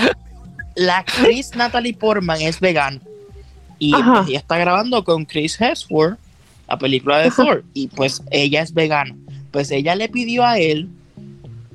la 0.76 0.98
actriz 0.98 1.56
Natalie 1.56 1.94
Portman 1.94 2.40
es 2.40 2.60
vegana 2.60 3.00
y 3.80 3.92
Ajá. 3.94 4.24
ella 4.28 4.38
está 4.38 4.58
grabando 4.58 5.02
con 5.02 5.24
Chris 5.24 5.60
Hemsworth 5.60 6.16
la 6.68 6.78
película 6.78 7.18
de 7.18 7.30
Thor 7.32 7.64
y 7.74 7.88
pues 7.88 8.22
ella 8.30 8.62
es 8.62 8.72
vegana. 8.72 9.16
Pues 9.50 9.72
ella 9.72 9.96
le 9.96 10.08
pidió 10.08 10.44
a 10.44 10.58
él 10.58 10.88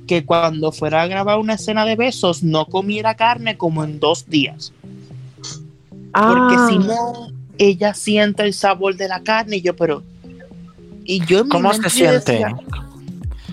que 0.06 0.24
cuando 0.24 0.72
fuera 0.72 1.02
a 1.02 1.06
grabar 1.06 1.38
una 1.38 1.54
escena 1.54 1.84
de 1.84 1.96
besos 1.96 2.42
no 2.42 2.64
comiera 2.64 3.14
carne 3.14 3.58
como 3.58 3.84
en 3.84 4.00
dos 4.00 4.26
días. 4.26 4.72
porque 6.12 6.12
Ah, 6.14 6.66
si 6.70 6.78
no, 6.78 7.28
ella 7.58 7.94
siente 7.94 8.42
el 8.42 8.52
sabor 8.54 8.96
de 8.96 9.08
la 9.08 9.22
carne 9.22 9.56
y 9.56 9.62
yo, 9.62 9.76
pero... 9.76 10.02
Y 11.04 11.24
yo 11.26 11.40
en 11.40 11.48
¿Cómo 11.48 11.72
se 11.72 11.88
siente? 11.90 12.32
decía- 12.32 12.56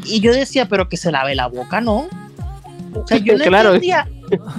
y 0.06 0.20
yo 0.20 0.34
decía, 0.34 0.68
pero 0.68 0.90
que 0.90 0.98
se 0.98 1.12
lave 1.12 1.36
la 1.36 1.48
boca, 1.48 1.80
¿no? 1.80 2.08
O 2.94 3.08
sea, 3.08 3.18
yo 3.18 3.34
no 3.38 3.44
Claro. 3.46 3.70
entendía, 3.76 4.08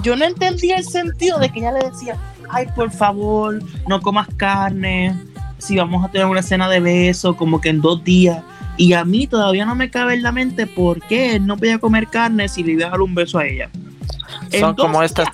yo 0.03 0.17
no 0.17 0.25
entendía 0.25 0.77
el 0.77 0.85
sentido 0.85 1.39
de 1.39 1.51
que 1.51 1.59
ella 1.59 1.73
le 1.73 1.91
decía, 1.91 2.17
ay, 2.51 2.67
por 2.75 2.91
favor, 2.91 3.63
no 3.89 4.01
comas 4.01 4.29
carne, 4.37 5.15
si 5.59 5.77
vamos 5.77 6.05
a 6.05 6.09
tener 6.11 6.27
una 6.27 6.41
escena 6.41 6.69
de 6.69 6.81
beso, 6.81 7.37
como 7.37 7.61
que 7.61 7.69
en 7.71 7.81
dos 7.81 8.03
días. 8.05 8.43
Y 8.77 8.93
a 8.95 9.05
mí 9.05 9.27
todavía 9.27 9.65
no 9.67 9.75
me 9.75 9.91
cabe 9.91 10.15
en 10.15 10.23
la 10.23 10.33
mente 10.33 10.67
por 10.67 11.01
qué 11.07 11.37
él 11.37 11.47
no 11.47 11.57
podía 11.57 11.79
comer 11.79 12.09
carne 12.09 12.49
si 12.49 12.63
le 12.65 12.73
iba 12.73 12.87
a 12.87 12.91
dar 12.91 13.01
un 13.01 13.15
beso 13.15 13.39
a 13.39 13.47
ella. 13.47 13.71
Son 14.59 14.75
como 14.75 15.03
estas. 15.03 15.29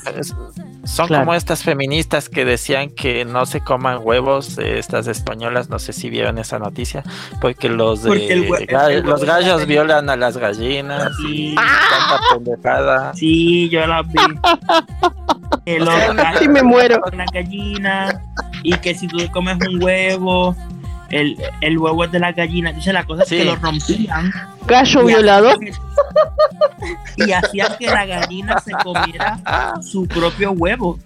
Son 0.84 1.08
Claro. 1.08 1.24
como 1.24 1.34
estas 1.34 1.62
feministas 1.62 2.28
que 2.28 2.44
decían 2.44 2.90
que 2.90 3.24
no 3.24 3.44
se 3.46 3.60
coman 3.60 3.98
huevos 4.02 4.58
eh, 4.58 4.78
estas 4.78 5.06
españolas 5.08 5.68
no 5.68 5.78
sé 5.78 5.92
si 5.92 6.08
vieron 6.10 6.38
esa 6.38 6.58
noticia 6.58 7.02
porque 7.40 7.68
los 7.68 8.02
de 8.02 8.08
Porque 8.08 8.32
el 8.32 8.48
hue- 8.48 8.66
ga- 8.66 8.88
el 8.90 8.96
huevo 9.04 9.10
los 9.10 9.24
gallos 9.24 9.60
la- 9.60 9.66
violan 9.66 10.08
a 10.10 10.16
las 10.16 10.36
gallinas 10.36 11.08
y 11.28 11.50
Sí. 11.50 11.54
tanta 11.56 12.20
pendejada 12.34 13.12
Sí, 13.14 13.68
yo 13.68 13.86
la 13.86 14.02
vi. 14.02 14.14
Que 15.66 15.78
los 15.80 15.88
Sí, 16.38 16.48
me 16.48 16.62
muero. 16.62 17.00
Con 17.00 17.18
la 17.18 17.26
gallina. 17.32 18.22
Y 18.62 18.72
que 18.78 18.94
si 18.94 19.06
tú 19.08 19.18
comes 19.32 19.56
un 19.68 19.82
huevo, 19.82 20.54
el, 21.10 21.36
el 21.60 21.78
huevo 21.78 22.04
es 22.04 22.12
de 22.12 22.18
la 22.20 22.32
gallina. 22.32 22.70
Entonces 22.70 22.94
la 22.94 23.04
cosa 23.04 23.22
es 23.24 23.28
Sí. 23.28 23.38
que 23.38 23.44
lo 23.44 23.56
rompían. 23.56 24.32
Gallo 24.70 25.02
y 25.02 25.06
violador. 25.06 25.58
que- 25.58 25.72
Y 27.16 27.32
hacían 27.32 27.76
que 27.78 27.86
la 27.86 28.06
gallina 28.06 28.58
se 28.60 28.72
comiera 28.72 29.38
su 29.82 30.06
propio 30.06 30.52
huevo. 30.52 30.98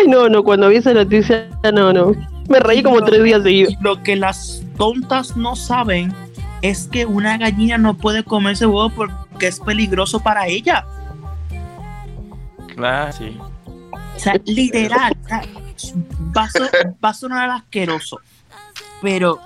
Ay, 0.00 0.08
no, 0.08 0.28
no, 0.28 0.42
cuando 0.42 0.68
vi 0.68 0.76
esa 0.76 0.92
noticia, 0.92 1.48
no, 1.72 1.92
no. 1.92 2.12
Me 2.48 2.58
reí 2.58 2.82
como 2.82 3.02
tres 3.02 3.22
días 3.22 3.42
seguidos. 3.42 3.74
Lo 3.80 4.02
que 4.02 4.16
las 4.16 4.62
tontas 4.76 5.36
no 5.36 5.54
saben 5.54 6.12
es 6.62 6.88
que 6.88 7.06
una 7.06 7.38
gallina 7.38 7.78
no 7.78 7.94
puede 7.96 8.24
comerse 8.24 8.66
huevo 8.66 8.90
porque 8.90 9.46
es 9.46 9.60
peligroso 9.60 10.20
para 10.20 10.46
ella. 10.48 10.84
claro 12.74 13.12
sí 13.12 13.38
O 14.16 14.18
sea, 14.18 14.34
literal, 14.44 15.14
va 16.36 17.08
a 17.10 17.14
sonar 17.14 17.50
asqueroso, 17.50 18.18
pero 19.00 19.38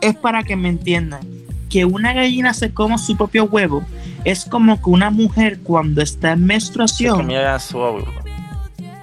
es 0.00 0.16
para 0.16 0.42
que 0.42 0.56
me 0.56 0.68
entiendan. 0.68 1.20
Que 1.68 1.84
una 1.84 2.12
gallina 2.12 2.54
se 2.54 2.72
coma 2.72 2.98
su 2.98 3.16
propio 3.16 3.44
huevo 3.44 3.82
es 4.24 4.44
como 4.44 4.80
que 4.82 4.90
una 4.90 5.10
mujer 5.10 5.60
cuando 5.60 6.02
está 6.02 6.32
en 6.32 6.38
Se 6.40 6.44
menstruación 6.46 7.16
comiera 7.18 7.58
su 7.58 7.78
óvulo. 7.78 8.06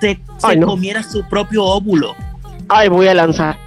se, 0.01 0.15
se 0.15 0.19
Ay, 0.43 0.57
no. 0.57 0.67
comiera 0.67 1.03
su 1.03 1.23
propio 1.29 1.63
óvulo. 1.63 2.15
Ay, 2.67 2.89
voy 2.89 3.07
a 3.07 3.13
lanzar. 3.13 3.57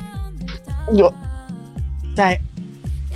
Yo, 0.93 1.09
O 1.09 2.17
sea, 2.17 2.39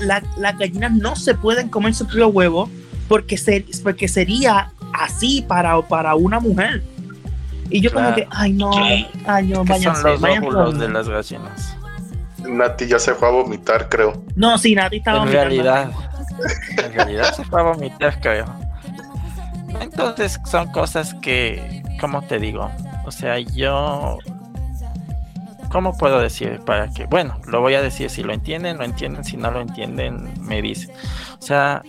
la- 0.00 0.22
las 0.38 0.56
gallinas 0.59 0.92
no 0.92 1.16
se 1.16 1.34
pueden 1.34 1.68
comer 1.68 1.94
su 1.94 2.04
propio 2.06 2.28
huevo 2.28 2.68
porque, 3.09 3.36
se, 3.36 3.64
porque 3.82 4.06
sería 4.09 4.70
así 4.94 5.44
para, 5.46 5.80
para 5.82 6.14
una 6.14 6.38
mujer. 6.40 6.82
Y 7.70 7.80
yo 7.80 7.92
como 7.92 8.14
que, 8.14 8.26
ay 8.30 8.52
no, 8.52 8.70
ay 8.74 9.06
no, 9.26 9.30
¿Qué 9.46 9.46
son 9.54 9.66
váyanse, 9.66 10.09
los 10.10 10.20
váyanse. 10.20 10.46
óvulos 10.48 10.78
de 10.78 10.88
las 10.88 11.09
gallinas? 11.09 11.76
Nati 12.48 12.86
ya 12.86 12.98
se 12.98 13.14
fue 13.14 13.28
a 13.28 13.31
vomitar, 13.31 13.89
creo. 13.89 14.24
No, 14.36 14.59
sí, 14.59 14.74
Nati 14.74 14.97
estaba 14.98 15.19
En 15.19 15.24
vomitando. 15.24 15.48
realidad, 15.48 15.90
en 16.85 16.93
realidad 16.93 17.35
se 17.35 17.44
fue 17.44 17.60
a 17.60 17.64
vomitar, 17.64 18.20
creo. 18.20 18.47
Entonces 19.81 20.39
son 20.44 20.70
cosas 20.73 21.14
que, 21.14 21.82
¿cómo 22.01 22.23
te 22.23 22.39
digo? 22.39 22.70
O 23.05 23.10
sea, 23.10 23.39
yo, 23.39 24.19
¿cómo 25.70 25.97
puedo 25.97 26.20
decir 26.20 26.60
para 26.64 26.89
que? 26.89 27.06
Bueno, 27.06 27.40
lo 27.47 27.60
voy 27.60 27.74
a 27.74 27.82
decir, 27.82 28.10
si 28.10 28.23
lo 28.23 28.32
entienden, 28.32 28.78
lo 28.78 28.85
entienden, 28.85 29.24
si 29.24 29.36
no 29.36 29.51
lo 29.51 29.60
entienden, 29.60 30.32
me 30.40 30.62
dicen. 30.62 30.94
O 31.39 31.43
sea, 31.43 31.82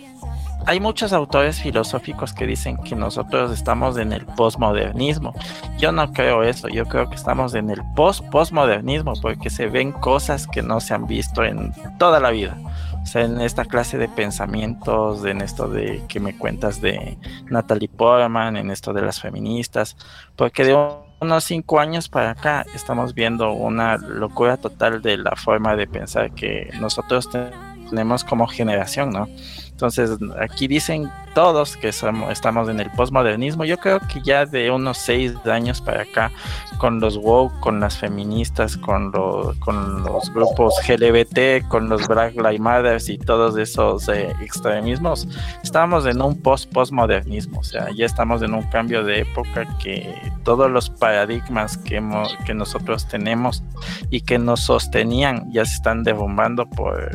hay 0.65 0.79
muchos 0.79 1.13
autores 1.13 1.61
filosóficos 1.61 2.33
que 2.33 2.47
dicen 2.47 2.77
que 2.77 2.95
nosotros 2.95 3.51
estamos 3.51 3.97
en 3.97 4.13
el 4.13 4.25
posmodernismo. 4.25 5.33
Yo 5.77 5.91
no 5.91 6.11
creo 6.13 6.43
eso, 6.43 6.67
yo 6.69 6.85
creo 6.85 7.09
que 7.09 7.15
estamos 7.15 7.53
en 7.55 7.69
el 7.69 7.81
post-postmodernismo 7.95 9.13
porque 9.21 9.49
se 9.49 9.67
ven 9.67 9.91
cosas 9.91 10.47
que 10.47 10.61
no 10.61 10.79
se 10.79 10.93
han 10.93 11.05
visto 11.05 11.43
en 11.43 11.73
toda 11.97 12.19
la 12.19 12.31
vida. 12.31 12.57
O 13.01 13.05
sea, 13.05 13.23
en 13.23 13.41
esta 13.41 13.65
clase 13.65 13.97
de 13.97 14.07
pensamientos, 14.07 15.25
en 15.25 15.41
esto 15.41 15.67
de 15.67 16.01
que 16.07 16.19
me 16.21 16.37
cuentas 16.37 16.79
de 16.79 17.17
Natalie 17.49 17.89
Portman, 17.89 18.55
en 18.55 18.71
esto 18.71 18.93
de 18.93 19.01
las 19.01 19.19
feministas, 19.19 19.97
porque 20.37 20.63
de 20.63 20.77
unos 21.19 21.43
cinco 21.43 21.79
años 21.79 22.07
para 22.07 22.31
acá 22.31 22.65
estamos 22.73 23.13
viendo 23.13 23.51
una 23.51 23.97
locura 23.97 24.57
total 24.57 25.01
de 25.01 25.17
la 25.17 25.35
forma 25.35 25.75
de 25.75 25.87
pensar 25.87 26.31
que 26.31 26.69
nosotros 26.79 27.29
te- 27.29 27.51
tenemos 27.93 28.23
como 28.23 28.47
generación, 28.47 29.11
¿no? 29.11 29.27
Entonces, 29.69 30.11
aquí 30.39 30.67
dicen 30.67 31.09
todos 31.33 31.75
que 31.77 31.91
somos, 31.91 32.31
estamos 32.31 32.69
en 32.69 32.79
el 32.79 32.89
postmodernismo. 32.91 33.65
Yo 33.65 33.77
creo 33.77 33.99
que 34.01 34.21
ya 34.21 34.45
de 34.45 34.69
unos 34.71 34.97
seis 34.99 35.33
años 35.45 35.81
para 35.81 36.03
acá, 36.03 36.31
con 36.77 36.99
los 36.99 37.17
woke, 37.17 37.59
con 37.59 37.79
las 37.79 37.97
feministas, 37.97 38.77
con, 38.77 39.11
lo- 39.11 39.53
con 39.59 40.03
los 40.03 40.31
grupos 40.31 40.75
LGBT, 40.87 41.67
con 41.67 41.89
los 41.89 42.07
Black 42.07 42.35
Lives 42.35 42.59
Matter 42.59 43.01
y 43.07 43.17
todos 43.17 43.57
esos 43.57 44.07
eh, 44.09 44.31
extremismos, 44.41 45.27
estamos 45.63 46.05
en 46.05 46.21
un 46.21 46.39
post-postmodernismo. 46.41 47.59
O 47.59 47.63
sea, 47.63 47.87
ya 47.95 48.05
estamos 48.05 48.41
en 48.43 48.53
un 48.53 48.63
cambio 48.69 49.03
de 49.03 49.21
época 49.21 49.65
que 49.79 50.15
todos 50.43 50.69
los 50.69 50.89
paradigmas 50.89 51.77
que, 51.79 51.97
hemos- 51.97 52.37
que 52.45 52.53
nosotros 52.53 53.07
tenemos 53.07 53.63
y 54.11 54.21
que 54.21 54.37
nos 54.37 54.61
sostenían 54.61 55.51
ya 55.51 55.65
se 55.65 55.75
están 55.75 56.03
derrumbando 56.03 56.69
por 56.69 57.11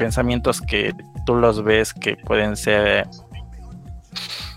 pensamientos 0.00 0.62
que 0.62 0.94
tú 1.26 1.34
los 1.34 1.62
ves 1.62 1.92
que 1.92 2.16
pueden 2.16 2.56
ser 2.56 3.06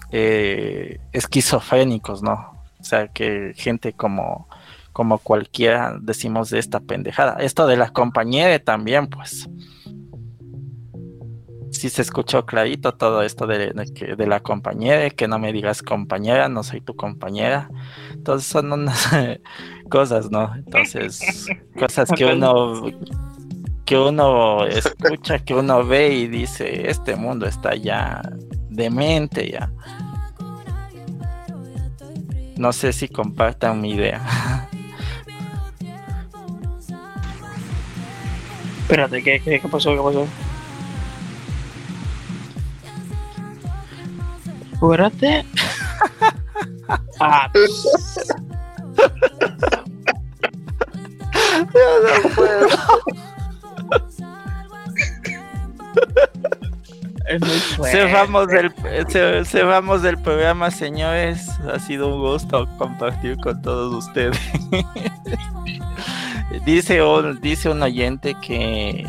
eh, 0.10 1.02
esquizofrénicos, 1.12 2.24
¿no? 2.24 2.64
O 2.80 2.84
sea, 2.84 3.10
que 3.10 3.52
gente 3.58 3.92
como, 3.92 4.48
como 4.94 5.18
cualquiera 5.18 5.98
decimos 6.00 6.50
de 6.50 6.60
esta 6.60 6.80
pendejada. 6.80 7.36
Esto 7.40 7.68
de 7.68 7.76
la 7.76 7.90
compañera 7.90 8.58
también, 8.58 9.08
pues. 9.08 9.50
Sí 11.72 11.90
se 11.90 12.04
escuchó 12.04 12.46
clarito 12.46 12.94
todo 12.94 13.22
esto 13.22 13.46
de, 13.46 13.74
de 13.74 14.16
de 14.16 14.28
la 14.28 14.40
compañera, 14.40 15.10
que 15.10 15.28
no 15.28 15.40
me 15.40 15.52
digas 15.52 15.82
compañera, 15.82 16.48
no 16.48 16.64
soy 16.64 16.80
tu 16.80 16.96
compañera. 16.96 17.70
Entonces 18.14 18.48
son 18.48 18.72
unas 18.72 19.10
cosas, 19.90 20.32
¿no? 20.32 20.56
Entonces, 20.56 21.50
cosas 21.78 22.10
que 22.16 22.26
uno 22.26 22.86
que 23.94 24.00
uno 24.00 24.66
escucha, 24.66 25.38
que 25.38 25.54
uno 25.54 25.86
ve 25.86 26.10
y 26.10 26.28
dice, 26.28 26.90
este 26.90 27.16
mundo 27.16 27.46
está 27.46 27.76
ya 27.76 28.24
demente 28.68 29.52
ya. 29.52 29.70
No 32.58 32.74
sé 32.74 32.92
si 32.92 33.08
compartan 33.08 33.82
mi 33.82 33.92
idea. 33.92 34.68
Espérate, 38.82 39.22
¿qué, 39.22 39.40
qué, 39.40 39.60
qué 39.60 39.68
pasó? 39.68 39.92
¿Qué 39.92 40.02
pasó? 40.02 40.26
Espérate. 44.74 45.46
Ah, 47.20 47.48
no 52.24 52.30
puedo. 52.36 52.68
Cerramos 57.92 58.48
el, 58.52 58.74
ce- 59.08 59.46
cerramos 59.46 60.04
el 60.04 60.18
programa, 60.18 60.70
señores. 60.72 61.48
Ha 61.74 61.80
sido 61.80 62.14
un 62.16 62.22
gusto 62.22 62.68
compartir 62.78 63.38
con 63.38 63.62
todos 63.62 64.06
ustedes. 64.06 64.38
dice, 66.66 67.02
un, 67.02 67.40
dice 67.42 67.70
un 67.70 67.82
oyente 67.82 68.36
que 68.42 69.08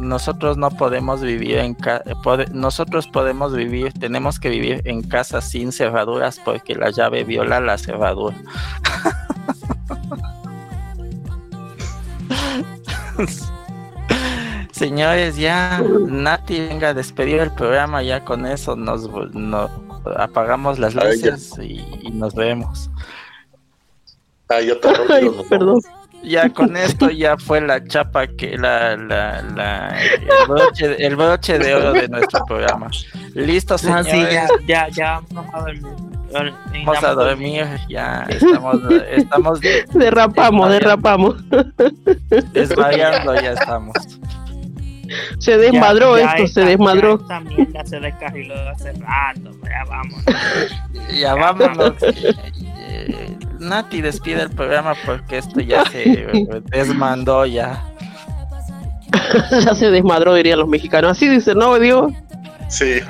nosotros 0.00 0.56
no 0.56 0.70
podemos 0.70 1.22
vivir 1.22 1.58
en 1.58 1.74
ca- 1.74 2.02
pode- 2.24 2.48
nosotros 2.50 3.06
podemos 3.06 3.54
vivir, 3.54 3.92
tenemos 3.92 4.40
que 4.40 4.48
vivir 4.50 4.82
en 4.84 5.02
casas 5.02 5.48
sin 5.48 5.70
cerraduras 5.70 6.40
porque 6.44 6.74
la 6.74 6.90
llave 6.90 7.22
viola 7.24 7.60
la 7.60 7.78
cerradura. 7.78 8.36
Señores, 14.74 15.36
ya 15.36 15.80
Nati 16.08 16.58
venga 16.66 16.88
a 16.88 16.94
despedir 16.94 17.38
el 17.40 17.52
programa, 17.52 18.02
ya 18.02 18.24
con 18.24 18.44
eso 18.44 18.74
nos, 18.74 19.08
no- 19.32 19.70
apagamos 20.16 20.80
las 20.80 20.94
luces 20.96 21.52
y, 21.62 21.80
y 22.02 22.10
nos 22.10 22.34
vemos. 22.34 22.90
Ah, 24.48 24.60
yo 24.60 24.76
te 24.80 24.88
Ay, 25.10 25.30
perdón. 25.48 25.80
Ya 26.24 26.48
con 26.48 26.76
esto 26.76 27.08
ya 27.10 27.36
fue 27.36 27.60
la 27.60 27.84
chapa 27.84 28.26
que 28.26 28.58
la, 28.58 28.96
la, 28.96 29.42
la- 29.54 29.96
el, 30.02 30.48
broche, 30.48 31.06
el 31.06 31.14
broche 31.16 31.58
de 31.58 31.74
oro 31.74 31.92
de 31.92 32.08
nuestro 32.08 32.44
programa. 32.44 32.90
Listo, 33.34 33.74
Ah, 33.74 33.78
señores. 33.78 34.06
sí, 34.10 34.20
ya, 34.32 34.48
ya, 34.66 34.88
ya 34.88 35.20
vamos 35.30 35.54
a 35.54 35.60
dormir. 35.60 35.82
Vamos 36.84 37.04
a 37.04 37.12
dormir, 37.14 37.64
ya 37.88 38.26
estamos, 38.28 38.80
estamos 39.08 39.60
Derrapamos, 39.94 40.68
derrapamos. 40.70 41.36
desvariando, 42.52 43.34
ya 43.36 43.52
estamos. 43.52 43.94
Se 45.38 45.56
desmadró 45.58 46.16
Ya- 46.18 46.24
ya 46.24 46.30
esto, 46.32 46.42
esta- 46.44 46.60
se 46.60 46.66
desmadró. 46.66 47.18
ya 47.18 47.22
Esta 47.22 47.40
mierda 47.40 47.84
se 47.84 48.00
descarriló 48.00 48.54
hace 48.70 48.92
rato, 48.92 49.50
ya 49.62 49.84
vamos. 49.88 50.22
Ya 51.20 51.34
vámonos. 51.34 51.92
Eh, 52.02 53.36
Nati 53.60 54.00
despide 54.00 54.42
el 54.42 54.50
programa 54.50 54.94
porque 55.06 55.38
esto 55.38 55.60
ya 55.60 55.84
se 55.86 56.26
desmandó 56.70 57.44
ya. 57.46 57.84
ya 59.64 59.74
se 59.74 59.90
desmadró, 59.90 60.34
dirían 60.34 60.58
los 60.58 60.68
mexicanos. 60.68 61.12
Así 61.12 61.28
dicen, 61.28 61.58
¿no, 61.58 61.78
Diego? 61.78 62.12
Sí. 62.68 63.00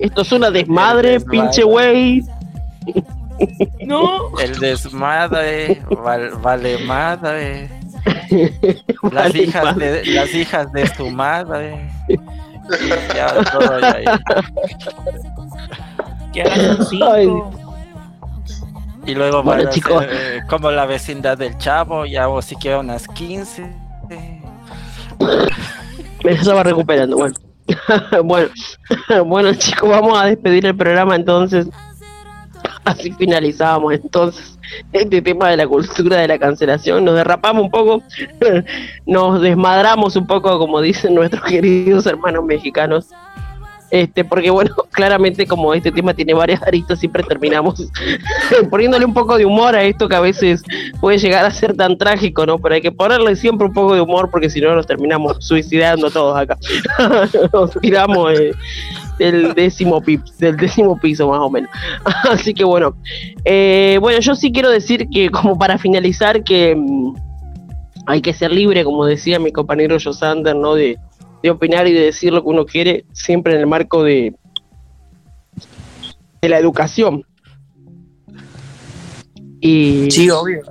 Esto 0.00 0.22
es 0.22 0.32
una 0.32 0.50
desmadre, 0.50 1.18
pinche 1.20 1.64
güey. 1.64 2.22
No. 3.86 4.38
El 4.38 4.58
desmadre, 4.60 5.82
val- 6.02 6.30
vale 6.40 6.78
madre. 6.84 7.68
Las 9.12 9.34
hijas 9.34 9.76
de 9.76 10.04
las 10.06 10.34
hijas 10.34 10.72
de 10.72 10.86
su 10.88 11.10
madre. 11.10 11.88
Y 12.08 12.88
ya 13.14 13.44
todo 13.52 13.78
ya. 13.80 14.20
Y 19.04 19.14
luego 19.14 19.42
Bueno, 19.42 19.62
van 19.62 19.66
a 19.66 19.70
chicos. 19.70 20.04
eh, 20.08 20.40
como 20.48 20.70
la 20.70 20.86
vecindad 20.86 21.36
del 21.36 21.58
chavo, 21.58 22.06
ya 22.06 22.28
o 22.28 22.40
siquiera 22.40 22.78
unas 22.78 23.08
15. 23.08 23.68
Eso 26.24 26.54
va 26.54 26.62
recuperando, 26.62 27.16
bueno. 27.16 27.34
bueno, 28.24 28.48
bueno 29.26 29.54
chicos, 29.54 29.88
vamos 29.88 30.20
a 30.20 30.26
despedir 30.26 30.66
el 30.66 30.76
programa 30.76 31.16
entonces. 31.16 31.68
Así 32.84 33.12
finalizamos 33.12 33.94
entonces 33.94 34.58
este 34.92 35.22
tema 35.22 35.50
de 35.50 35.56
la 35.56 35.66
cultura 35.66 36.18
de 36.18 36.28
la 36.28 36.38
cancelación. 36.38 37.04
Nos 37.04 37.14
derrapamos 37.14 37.64
un 37.64 37.70
poco, 37.70 38.02
nos 39.06 39.40
desmadramos 39.40 40.16
un 40.16 40.26
poco, 40.26 40.58
como 40.58 40.80
dicen 40.80 41.14
nuestros 41.14 41.42
queridos 41.48 42.06
hermanos 42.06 42.44
mexicanos. 42.44 43.06
Este, 43.92 44.24
porque 44.24 44.48
bueno, 44.48 44.74
claramente 44.90 45.46
como 45.46 45.74
este 45.74 45.92
tema 45.92 46.14
tiene 46.14 46.32
varias 46.32 46.62
aristas, 46.62 46.98
siempre 46.98 47.22
terminamos 47.24 47.86
poniéndole 48.70 49.04
un 49.04 49.12
poco 49.12 49.36
de 49.36 49.44
humor 49.44 49.76
a 49.76 49.82
esto 49.82 50.08
que 50.08 50.16
a 50.16 50.20
veces 50.20 50.62
puede 50.98 51.18
llegar 51.18 51.44
a 51.44 51.50
ser 51.50 51.76
tan 51.76 51.98
trágico, 51.98 52.46
¿no? 52.46 52.58
Pero 52.58 52.74
hay 52.74 52.80
que 52.80 52.90
ponerle 52.90 53.36
siempre 53.36 53.66
un 53.66 53.74
poco 53.74 53.94
de 53.94 54.00
humor 54.00 54.30
porque 54.30 54.48
si 54.48 54.62
no 54.62 54.74
nos 54.74 54.86
terminamos 54.86 55.44
suicidando 55.44 56.10
todos 56.10 56.38
acá. 56.38 56.56
nos 57.52 57.72
tiramos 57.82 58.32
eh, 58.32 58.52
del 59.18 59.52
décimo 59.56 60.00
pi- 60.00 60.20
del 60.38 60.56
décimo 60.56 60.98
piso 60.98 61.28
más 61.28 61.40
o 61.40 61.50
menos. 61.50 61.70
Así 62.30 62.54
que 62.54 62.64
bueno, 62.64 62.94
eh, 63.44 63.98
bueno, 64.00 64.18
yo 64.20 64.34
sí 64.34 64.50
quiero 64.52 64.70
decir 64.70 65.08
que 65.10 65.30
como 65.30 65.58
para 65.58 65.78
finalizar 65.78 66.42
que 66.44 66.74
mm, 66.76 67.14
hay 68.06 68.20
que 68.22 68.32
ser 68.32 68.50
libre, 68.52 68.84
como 68.84 69.04
decía 69.06 69.38
mi 69.38 69.52
compañero 69.52 69.96
Josander, 70.02 70.56
¿no? 70.56 70.74
De, 70.74 70.98
de 71.42 71.50
opinar 71.50 71.86
y 71.86 71.92
de 71.92 72.00
decir 72.00 72.32
lo 72.32 72.42
que 72.42 72.48
uno 72.48 72.64
quiere, 72.66 73.04
siempre 73.12 73.54
en 73.54 73.60
el 73.60 73.66
marco 73.66 74.02
de, 74.02 74.34
de 76.40 76.48
la 76.48 76.58
educación. 76.58 77.24
Y, 79.60 80.10
Sí, 80.10 80.28
obvio. 80.30 80.62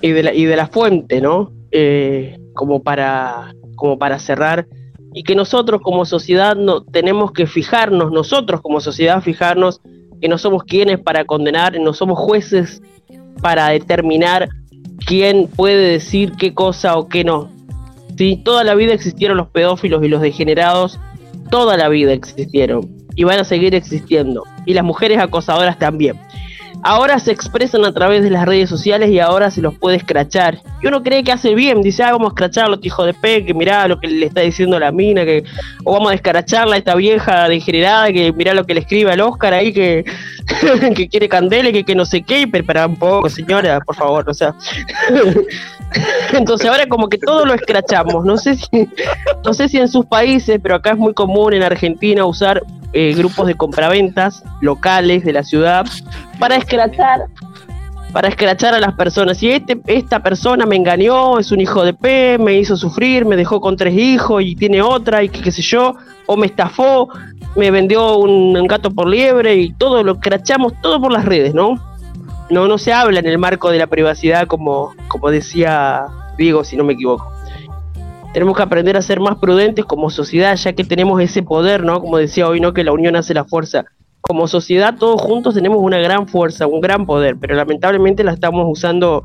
y 0.00 0.10
de 0.10 0.22
la, 0.22 0.34
y 0.34 0.44
de 0.44 0.56
la 0.56 0.68
fuente, 0.68 1.20
¿no? 1.20 1.50
Eh, 1.72 2.38
como 2.54 2.82
para 2.82 3.54
como 3.76 3.98
para 3.98 4.18
cerrar 4.18 4.66
y 5.14 5.22
que 5.24 5.34
nosotros 5.34 5.80
como 5.82 6.04
sociedad 6.04 6.56
no 6.56 6.82
tenemos 6.82 7.32
que 7.32 7.46
fijarnos, 7.46 8.12
nosotros 8.12 8.60
como 8.60 8.80
sociedad 8.80 9.22
fijarnos 9.22 9.80
que 10.20 10.28
no 10.28 10.38
somos 10.38 10.64
quienes 10.64 11.00
para 11.00 11.24
condenar, 11.24 11.78
no 11.80 11.92
somos 11.92 12.18
jueces 12.18 12.80
para 13.40 13.68
determinar 13.68 14.48
quién 15.06 15.48
puede 15.48 15.90
decir 15.90 16.32
qué 16.38 16.54
cosa 16.54 16.96
o 16.96 17.08
qué 17.08 17.24
no. 17.24 17.50
Sí, 18.16 18.40
toda 18.44 18.62
la 18.62 18.74
vida 18.74 18.94
existieron 18.94 19.36
los 19.36 19.48
pedófilos 19.48 20.04
y 20.04 20.08
los 20.08 20.20
degenerados, 20.20 20.98
toda 21.50 21.76
la 21.76 21.88
vida 21.88 22.12
existieron 22.12 22.88
y 23.16 23.24
van 23.24 23.40
a 23.40 23.44
seguir 23.44 23.74
existiendo. 23.74 24.44
Y 24.64 24.74
las 24.74 24.84
mujeres 24.84 25.18
acosadoras 25.18 25.78
también. 25.78 26.18
Ahora 26.82 27.18
se 27.20 27.30
expresan 27.30 27.84
a 27.84 27.92
través 27.92 28.22
de 28.22 28.30
las 28.30 28.44
redes 28.44 28.68
sociales 28.68 29.10
y 29.10 29.20
ahora 29.20 29.50
se 29.50 29.62
los 29.62 29.74
puede 29.74 29.96
escrachar. 29.96 30.58
Y 30.82 30.88
uno 30.88 31.02
cree 31.02 31.22
que 31.22 31.30
hace 31.30 31.54
bien, 31.54 31.80
dice, 31.80 32.02
ah, 32.02 32.12
vamos 32.12 32.26
a 32.26 32.30
escracharlo, 32.30 32.78
hijo 32.82 33.04
de 33.04 33.14
pe, 33.14 33.44
que 33.44 33.54
mirá 33.54 33.86
lo 33.86 34.00
que 34.00 34.08
le 34.08 34.26
está 34.26 34.40
diciendo 34.40 34.78
la 34.80 34.90
mina, 34.90 35.24
que 35.24 35.44
o 35.84 35.92
vamos 35.92 36.08
a 36.08 36.12
descaracharla 36.12 36.74
a 36.74 36.78
esta 36.78 36.96
vieja 36.96 37.48
degenerada, 37.48 38.12
que 38.12 38.32
mirá 38.32 38.52
lo 38.52 38.66
que 38.66 38.74
le 38.74 38.80
escribe 38.80 39.12
al 39.12 39.20
Oscar 39.20 39.54
ahí, 39.54 39.72
que, 39.72 40.04
que 40.96 41.08
quiere 41.08 41.28
candela, 41.28 41.68
y 41.68 41.72
que, 41.72 41.84
que 41.84 41.94
no 41.94 42.04
sé 42.04 42.22
qué, 42.22 42.48
pero 42.50 42.64
para 42.64 42.86
un 42.86 42.96
poco, 42.96 43.28
señora, 43.28 43.80
por 43.80 43.94
favor, 43.94 44.28
o 44.28 44.34
sea. 44.34 44.54
Entonces 46.32 46.68
ahora 46.68 46.86
como 46.86 47.08
que 47.08 47.18
todo 47.18 47.44
lo 47.44 47.54
escrachamos. 47.54 48.24
No 48.24 48.36
sé 48.36 48.56
si, 48.56 48.88
no 49.44 49.54
sé 49.54 49.68
si 49.68 49.78
en 49.78 49.88
sus 49.88 50.06
países, 50.06 50.58
pero 50.62 50.76
acá 50.76 50.90
es 50.90 50.98
muy 50.98 51.14
común 51.14 51.54
en 51.54 51.62
Argentina 51.62 52.24
usar 52.24 52.62
eh, 52.92 53.14
grupos 53.14 53.46
de 53.46 53.54
compraventas 53.54 54.42
locales 54.60 55.24
de 55.24 55.32
la 55.32 55.42
ciudad 55.42 55.86
para 56.38 56.56
escrachar 56.56 57.26
para 58.12 58.28
escrachar 58.28 58.74
a 58.74 58.78
las 58.78 58.92
personas. 58.92 59.38
Si 59.38 59.50
este, 59.50 59.80
esta 59.86 60.22
persona 60.22 60.66
me 60.66 60.76
engañó, 60.76 61.38
es 61.38 61.50
un 61.50 61.62
hijo 61.62 61.82
de 61.82 61.94
P, 61.94 62.36
me 62.38 62.58
hizo 62.58 62.76
sufrir, 62.76 63.24
me 63.24 63.36
dejó 63.36 63.60
con 63.62 63.76
tres 63.78 63.94
hijos 63.94 64.42
y 64.42 64.54
tiene 64.54 64.82
otra 64.82 65.24
y 65.24 65.30
qué 65.30 65.50
sé 65.50 65.62
yo, 65.62 65.94
o 66.26 66.36
me 66.36 66.44
estafó, 66.44 67.08
me 67.56 67.70
vendió 67.70 68.18
un 68.18 68.66
gato 68.66 68.90
por 68.90 69.08
liebre 69.08 69.56
y 69.56 69.72
todo 69.72 70.02
lo 70.02 70.12
escrachamos 70.12 70.74
todo 70.82 71.00
por 71.00 71.10
las 71.10 71.24
redes, 71.24 71.54
¿no? 71.54 71.91
No, 72.52 72.68
no 72.68 72.76
se 72.76 72.92
habla 72.92 73.18
en 73.18 73.24
el 73.24 73.38
marco 73.38 73.70
de 73.70 73.78
la 73.78 73.86
privacidad 73.86 74.46
como, 74.46 74.92
como 75.08 75.30
decía 75.30 76.04
Diego, 76.36 76.64
si 76.64 76.76
no 76.76 76.84
me 76.84 76.92
equivoco. 76.92 77.32
Tenemos 78.34 78.54
que 78.54 78.62
aprender 78.62 78.94
a 78.94 79.00
ser 79.00 79.20
más 79.20 79.38
prudentes 79.38 79.86
como 79.86 80.10
sociedad, 80.10 80.54
ya 80.56 80.74
que 80.74 80.84
tenemos 80.84 81.18
ese 81.22 81.42
poder, 81.42 81.82
¿no? 81.82 82.02
Como 82.02 82.18
decía 82.18 82.46
hoy, 82.46 82.60
¿no? 82.60 82.74
Que 82.74 82.84
la 82.84 82.92
unión 82.92 83.16
hace 83.16 83.32
la 83.32 83.46
fuerza. 83.46 83.86
Como 84.20 84.46
sociedad, 84.48 84.96
todos 84.98 85.18
juntos 85.22 85.54
tenemos 85.54 85.78
una 85.80 85.96
gran 85.96 86.28
fuerza, 86.28 86.66
un 86.66 86.82
gran 86.82 87.06
poder, 87.06 87.36
pero 87.40 87.54
lamentablemente 87.54 88.22
la 88.22 88.34
estamos 88.34 88.66
usando 88.68 89.22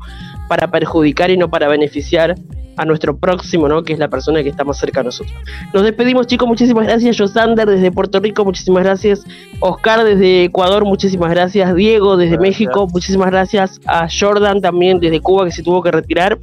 para 0.48 0.70
perjudicar 0.70 1.30
y 1.30 1.36
no 1.36 1.50
para 1.50 1.68
beneficiar 1.68 2.34
a 2.78 2.84
nuestro 2.86 3.16
próximo, 3.18 3.68
¿no? 3.68 3.82
Que 3.82 3.92
es 3.92 3.98
la 3.98 4.08
persona 4.08 4.42
que 4.42 4.48
está 4.48 4.64
más 4.64 4.78
cerca 4.78 5.00
a 5.00 5.02
nosotros. 5.02 5.34
Nos 5.74 5.82
despedimos, 5.82 6.26
chicos. 6.26 6.48
Muchísimas 6.48 6.86
gracias. 6.86 7.18
Josander 7.18 7.68
desde 7.68 7.90
Puerto 7.92 8.20
Rico, 8.20 8.44
muchísimas 8.44 8.84
gracias. 8.84 9.24
Oscar 9.60 10.04
desde 10.04 10.44
Ecuador, 10.44 10.84
muchísimas 10.84 11.30
gracias. 11.30 11.74
Diego 11.74 12.16
desde 12.16 12.38
México, 12.38 12.86
muchísimas 12.90 13.30
gracias. 13.30 13.80
A 13.86 14.06
Jordan 14.08 14.60
también 14.60 15.00
desde 15.00 15.20
Cuba 15.20 15.44
que 15.44 15.52
se 15.52 15.62
tuvo 15.62 15.82
que 15.82 15.90
retirar. 15.90 16.38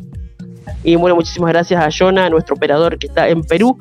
Y 0.84 0.95
bueno, 0.95 1.16
muchísimas 1.16 1.52
gracias 1.52 1.84
a 1.84 1.90
Jonah, 1.90 2.30
nuestro 2.30 2.56
operador 2.56 2.99
que 2.99 3.07
está 3.07 3.28
en 3.30 3.44
Perú, 3.44 3.78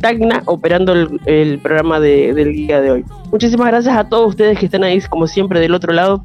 Tacna, 0.00 0.42
operando 0.46 0.92
el, 0.92 1.20
el 1.26 1.58
programa 1.58 1.98
de- 1.98 2.32
del 2.34 2.52
día 2.52 2.80
de 2.80 2.90
hoy. 2.90 3.04
Muchísimas 3.32 3.68
gracias 3.68 3.96
a 3.96 4.04
todos 4.08 4.28
ustedes 4.28 4.58
que 4.58 4.66
están 4.66 4.84
ahí, 4.84 5.00
como 5.02 5.26
siempre, 5.26 5.58
del 5.60 5.74
otro 5.74 5.92
lado, 5.92 6.22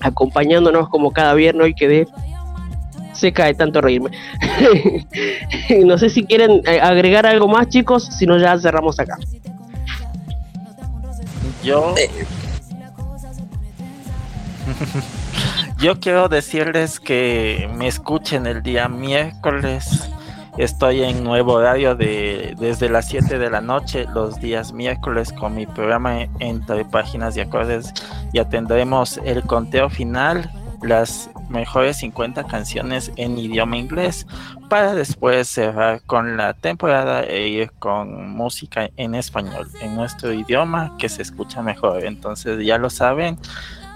acompañándonos 0.00 0.88
como 0.88 1.10
cada 1.12 1.34
viernes. 1.34 1.64
Hoy 1.64 1.74
quedé 1.74 2.06
seca 3.18 3.46
de 3.46 3.54
tanto 3.54 3.80
reírme. 3.80 4.10
no 5.84 5.98
sé 5.98 6.08
si 6.08 6.24
quieren 6.24 6.62
eh, 6.66 6.80
agregar 6.80 7.26
algo 7.26 7.48
más, 7.48 7.68
chicos, 7.68 8.08
si 8.18 8.26
no 8.26 8.38
ya 8.38 8.58
cerramos 8.58 8.98
acá. 9.00 9.16
Yo. 11.62 11.94
Yo 15.78 16.00
quiero 16.00 16.28
decirles 16.28 16.98
que 16.98 17.70
me 17.76 17.86
escuchen 17.86 18.46
el 18.46 18.62
día 18.62 18.88
miércoles. 18.88 20.10
Estoy 20.56 21.04
en 21.04 21.22
nuevo 21.22 21.52
horario 21.52 21.94
de 21.94 22.56
desde 22.58 22.88
las 22.88 23.06
7 23.06 23.38
de 23.38 23.48
la 23.48 23.60
noche 23.60 24.06
los 24.12 24.40
días 24.40 24.72
miércoles 24.72 25.32
con 25.32 25.54
mi 25.54 25.66
programa 25.66 26.26
entre 26.40 26.84
páginas 26.84 27.36
y 27.36 27.40
acordes 27.40 27.94
y 28.32 28.44
tendremos 28.46 29.20
el 29.24 29.42
conteo 29.42 29.88
final, 29.88 30.50
las 30.82 31.30
mejores 31.48 31.98
50 31.98 32.44
canciones 32.44 33.12
en 33.16 33.38
idioma 33.38 33.76
inglés 33.76 34.26
para 34.68 34.94
después 34.94 35.48
cerrar 35.48 36.02
con 36.02 36.36
la 36.36 36.54
temporada 36.54 37.22
e 37.24 37.48
ir 37.48 37.72
con 37.78 38.30
música 38.30 38.90
en 38.96 39.14
español, 39.14 39.68
en 39.80 39.96
nuestro 39.96 40.32
idioma 40.32 40.94
que 40.98 41.08
se 41.08 41.22
escucha 41.22 41.62
mejor. 41.62 42.04
Entonces 42.04 42.64
ya 42.64 42.78
lo 42.78 42.90
saben, 42.90 43.38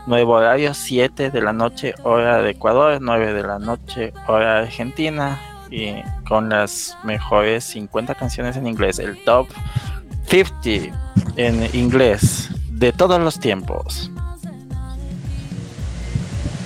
nuevo 0.06 0.34
horario 0.34 0.74
7 0.74 1.30
de 1.30 1.40
la 1.40 1.52
noche 1.52 1.94
hora 2.02 2.42
de 2.42 2.50
Ecuador, 2.50 2.98
9 3.00 3.32
de 3.34 3.42
la 3.42 3.58
noche 3.58 4.12
hora 4.26 4.58
Argentina 4.60 5.40
y 5.70 5.94
con 6.28 6.48
las 6.48 6.96
mejores 7.04 7.64
50 7.64 8.14
canciones 8.14 8.56
en 8.56 8.66
inglés, 8.66 8.98
el 8.98 9.22
top 9.24 9.48
50 10.26 10.98
en 11.36 11.68
inglés 11.74 12.50
de 12.70 12.92
todos 12.92 13.20
los 13.20 13.38
tiempos. 13.38 14.11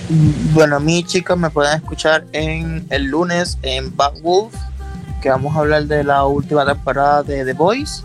Bueno, 0.09 0.77
a 0.77 0.79
mí 0.79 1.03
chicos 1.03 1.37
me 1.37 1.49
pueden 1.49 1.75
escuchar 1.75 2.23
en 2.31 2.87
el 2.91 3.07
lunes 3.07 3.57
en 3.61 3.93
Bad 3.93 4.21
Wolf, 4.21 4.55
que 5.21 5.29
vamos 5.29 5.53
a 5.53 5.59
hablar 5.59 5.83
de 5.83 6.01
la 6.05 6.25
última 6.25 6.65
temporada 6.65 7.23
de 7.23 7.43
The 7.43 7.51
Voice. 7.51 8.03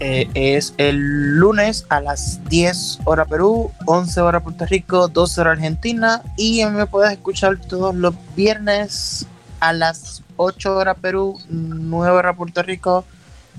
Eh, 0.00 0.26
es 0.32 0.72
el 0.78 1.36
lunes 1.36 1.84
a 1.90 2.00
las 2.00 2.42
10 2.48 3.00
hora 3.04 3.26
Perú, 3.26 3.72
11 3.84 4.20
hora 4.22 4.40
Puerto 4.40 4.64
Rico, 4.64 5.08
12 5.08 5.40
hora 5.42 5.50
Argentina 5.52 6.22
y 6.38 6.64
me 6.64 6.86
puedes 6.86 7.12
escuchar 7.12 7.58
todos 7.58 7.94
los 7.94 8.14
viernes 8.34 9.26
a 9.60 9.74
las 9.74 10.22
8 10.36 10.76
hora 10.76 10.94
Perú, 10.94 11.38
9 11.50 12.16
hora 12.16 12.34
Puerto 12.34 12.62
Rico, 12.62 13.04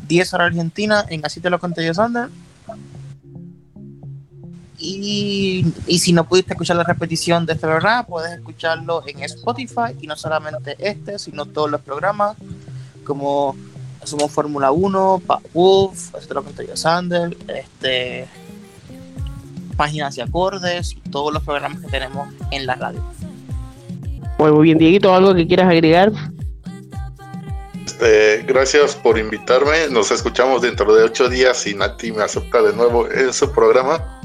10 0.07 0.33
hora 0.33 0.45
Argentina 0.45 1.05
en 1.07 1.23
Así 1.23 1.39
te 1.39 1.51
lo 1.51 1.59
conté 1.59 1.85
yo, 1.85 1.93
Sander. 1.93 2.29
Y, 4.79 5.65
y 5.87 5.99
si 5.99 6.13
no 6.13 6.27
pudiste 6.27 6.53
escuchar 6.53 6.77
la 6.77 6.83
repetición 6.83 7.45
de 7.45 7.53
este 7.53 7.65
programa, 7.65 8.05
puedes 8.05 8.31
escucharlo 8.33 9.03
en 9.07 9.23
Spotify 9.23 9.95
y 9.99 10.05
no 10.07 10.15
solamente 10.15 10.75
este, 10.77 11.17
sino 11.17 11.45
todos 11.45 11.71
los 11.71 11.81
programas 11.81 12.37
como 13.03 13.55
Somos 14.03 14.31
Fórmula 14.31 14.71
1, 14.71 15.21
Pa- 15.25 15.41
Wolf, 15.53 16.11
yo 16.67 16.77
Sander, 16.77 17.35
este, 17.47 18.27
Páginas 19.75 20.17
y 20.17 20.21
Acordes, 20.21 20.95
todos 21.11 21.33
los 21.33 21.43
programas 21.43 21.81
que 21.81 21.87
tenemos 21.87 22.29
en 22.51 22.65
la 22.67 22.75
radio. 22.75 23.03
Muy, 24.37 24.51
muy 24.51 24.63
bien, 24.65 24.77
Dieguito, 24.77 25.13
¿algo 25.13 25.33
que 25.33 25.47
quieras 25.47 25.71
agregar? 25.71 26.11
Este, 27.85 28.43
gracias 28.43 28.95
por 28.95 29.17
invitarme. 29.17 29.87
Nos 29.89 30.11
escuchamos 30.11 30.61
dentro 30.61 30.93
de 30.93 31.03
ocho 31.03 31.29
días 31.29 31.65
y 31.65 31.73
Nati 31.73 32.11
me 32.11 32.21
acepta 32.23 32.61
de 32.61 32.73
nuevo 32.73 33.09
en 33.09 33.33
su 33.33 33.51
programa. 33.51 34.16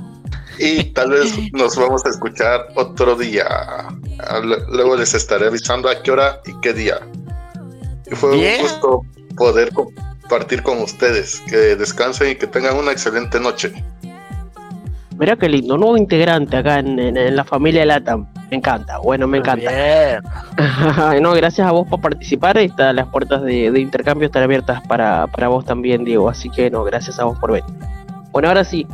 Y 0.58 0.84
tal 0.92 1.10
vez 1.10 1.34
nos 1.52 1.76
vamos 1.76 2.04
a 2.04 2.10
escuchar 2.10 2.66
otro 2.74 3.16
día. 3.16 3.46
Ah, 3.48 4.40
Luego 4.68 4.96
les 4.96 5.14
estaré 5.14 5.46
avisando 5.46 5.88
a 5.88 6.02
qué 6.02 6.10
hora 6.10 6.40
y 6.46 6.52
qué 6.60 6.72
día. 6.72 7.00
Y 8.10 8.14
fue 8.14 8.36
Bien. 8.36 8.56
un 8.56 8.62
gusto 8.62 9.02
poder 9.36 9.72
compartir 9.72 10.62
con 10.62 10.78
ustedes. 10.82 11.40
Que 11.48 11.56
descansen 11.76 12.30
y 12.30 12.34
que 12.34 12.46
tengan 12.46 12.76
una 12.76 12.92
excelente 12.92 13.40
noche. 13.40 13.72
Mirá 15.18 15.36
qué 15.36 15.48
lindo, 15.48 15.76
nuevo 15.78 15.96
integrante 15.96 16.56
acá 16.56 16.78
en, 16.80 16.98
en- 16.98 17.16
en 17.16 17.36
la 17.36 17.44
familia 17.44 17.84
LATAM. 17.84 18.26
Me 18.50 18.56
encanta, 18.56 18.98
bueno, 18.98 19.26
me 19.28 19.38
encanta. 19.38 19.70
Bien. 19.70 21.22
no, 21.22 21.32
gracias 21.32 21.66
a 21.66 21.70
vos 21.70 21.86
por 21.88 22.00
participar. 22.00 22.58
Está, 22.58 22.92
las 22.92 23.06
puertas 23.08 23.42
de, 23.42 23.70
de 23.70 23.80
intercambio 23.80 24.26
están 24.26 24.42
abiertas 24.42 24.82
para, 24.88 25.26
para 25.28 25.48
vos 25.48 25.64
también, 25.64 26.04
Diego. 26.04 26.28
Así 26.28 26.50
que 26.50 26.70
no, 26.70 26.82
gracias 26.84 27.18
a 27.18 27.24
vos 27.24 27.38
por 27.38 27.52
venir. 27.52 27.70
Bueno, 28.32 28.48
ahora 28.48 28.64
sí, 28.64 28.86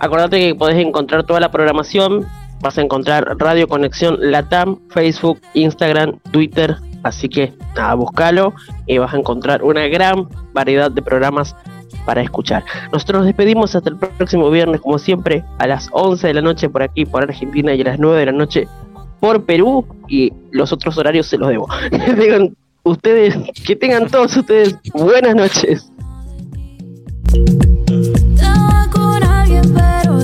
acordate 0.00 0.38
que 0.38 0.54
podés 0.54 0.76
encontrar 0.76 1.24
toda 1.24 1.40
la 1.40 1.50
programación. 1.50 2.26
Vas 2.60 2.78
a 2.78 2.82
encontrar 2.82 3.36
Radio 3.38 3.66
Conexión 3.66 4.18
Latam, 4.20 4.78
Facebook, 4.90 5.40
Instagram, 5.54 6.18
Twitter. 6.30 6.76
Así 7.02 7.28
que 7.28 7.52
nada, 7.74 7.94
búscalo 7.94 8.54
y 8.86 8.98
vas 8.98 9.12
a 9.12 9.18
encontrar 9.18 9.64
una 9.64 9.88
gran 9.88 10.28
variedad 10.52 10.90
de 10.90 11.02
programas 11.02 11.56
para 12.04 12.22
escuchar. 12.22 12.64
Nosotros 12.92 13.20
nos 13.20 13.26
despedimos 13.26 13.74
hasta 13.74 13.90
el 13.90 13.96
próximo 13.96 14.50
viernes, 14.50 14.80
como 14.80 14.98
siempre, 14.98 15.44
a 15.58 15.66
las 15.66 15.88
11 15.92 16.26
de 16.26 16.34
la 16.34 16.42
noche 16.42 16.68
por 16.68 16.82
aquí, 16.82 17.04
por 17.04 17.22
Argentina, 17.22 17.74
y 17.74 17.80
a 17.80 17.84
las 17.84 17.98
9 17.98 18.20
de 18.20 18.26
la 18.26 18.32
noche 18.32 18.68
por 19.20 19.44
Perú. 19.44 19.86
Y 20.08 20.32
los 20.50 20.72
otros 20.72 20.96
horarios 20.98 21.26
se 21.26 21.38
los 21.38 21.48
debo. 21.48 21.68
Tengan 21.90 22.54
ustedes, 22.84 23.36
que 23.64 23.76
tengan 23.76 24.08
todos 24.08 24.36
ustedes 24.36 24.76
buenas 24.92 25.34
noches. 25.34 25.90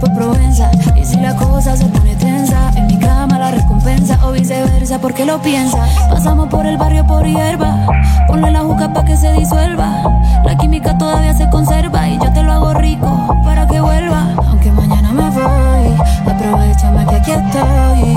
por 0.00 0.12
Provenza. 0.14 0.70
Y 0.96 1.04
si 1.04 1.16
la 1.16 1.36
cosa 1.36 1.76
se 1.76 1.84
pone 1.86 2.16
tensa, 2.16 2.70
en 2.74 2.86
mi 2.86 2.98
cama 2.98 3.38
la 3.38 3.50
recompensa 3.50 4.18
o 4.26 4.32
viceversa, 4.32 4.98
porque 4.98 5.24
lo 5.24 5.40
piensa. 5.40 5.78
Pasamos 6.08 6.48
por 6.48 6.66
el 6.66 6.76
barrio 6.78 7.06
por 7.06 7.24
hierba, 7.26 7.86
ponle 8.26 8.50
la 8.50 8.60
juca 8.60 8.92
pa' 8.92 9.04
que 9.04 9.16
se 9.16 9.32
disuelva. 9.32 10.02
La 10.44 10.56
química 10.56 10.96
todavía 10.96 11.34
se 11.34 11.48
conserva 11.50 12.08
y 12.08 12.18
yo 12.18 12.32
te 12.32 12.42
lo 12.42 12.52
hago 12.52 12.74
rico 12.74 13.40
para 13.44 13.66
que 13.66 13.80
vuelva. 13.80 14.34
Aunque 14.48 14.72
mañana 14.72 15.12
me 15.12 15.30
voy, 15.30 15.94
aprovechame 16.26 17.06
que 17.06 17.16
aquí 17.16 17.30
estoy. 17.32 18.16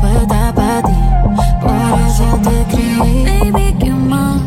Puesta 0.00 0.52
para 0.54 0.82
ti, 0.82 0.92
por 1.62 2.00
eso 2.06 2.38
te 2.42 2.60
escribí. 2.62 3.24
Baby, 3.24 3.76
¿qué 3.78 3.90
más? 3.90 4.40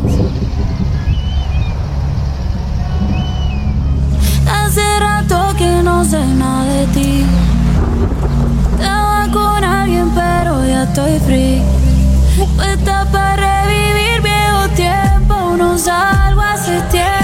Hace 4.46 5.00
rato 5.00 5.54
que 5.56 5.79
no 6.00 6.06
sé 6.06 6.26
nada 6.34 6.64
de 6.64 6.86
ti. 6.94 7.26
Estaba 8.72 9.28
con 9.30 9.62
alguien, 9.62 10.08
pero 10.14 10.66
ya 10.66 10.84
estoy 10.84 11.18
free. 11.26 11.62
Puesta 12.56 13.06
para 13.12 13.66
revivir 13.66 14.22
viejo 14.22 14.62
tiempo, 14.74 15.34
no 15.58 15.76
salgo 15.76 16.40
hace 16.40 16.80
tiempo. 16.90 17.19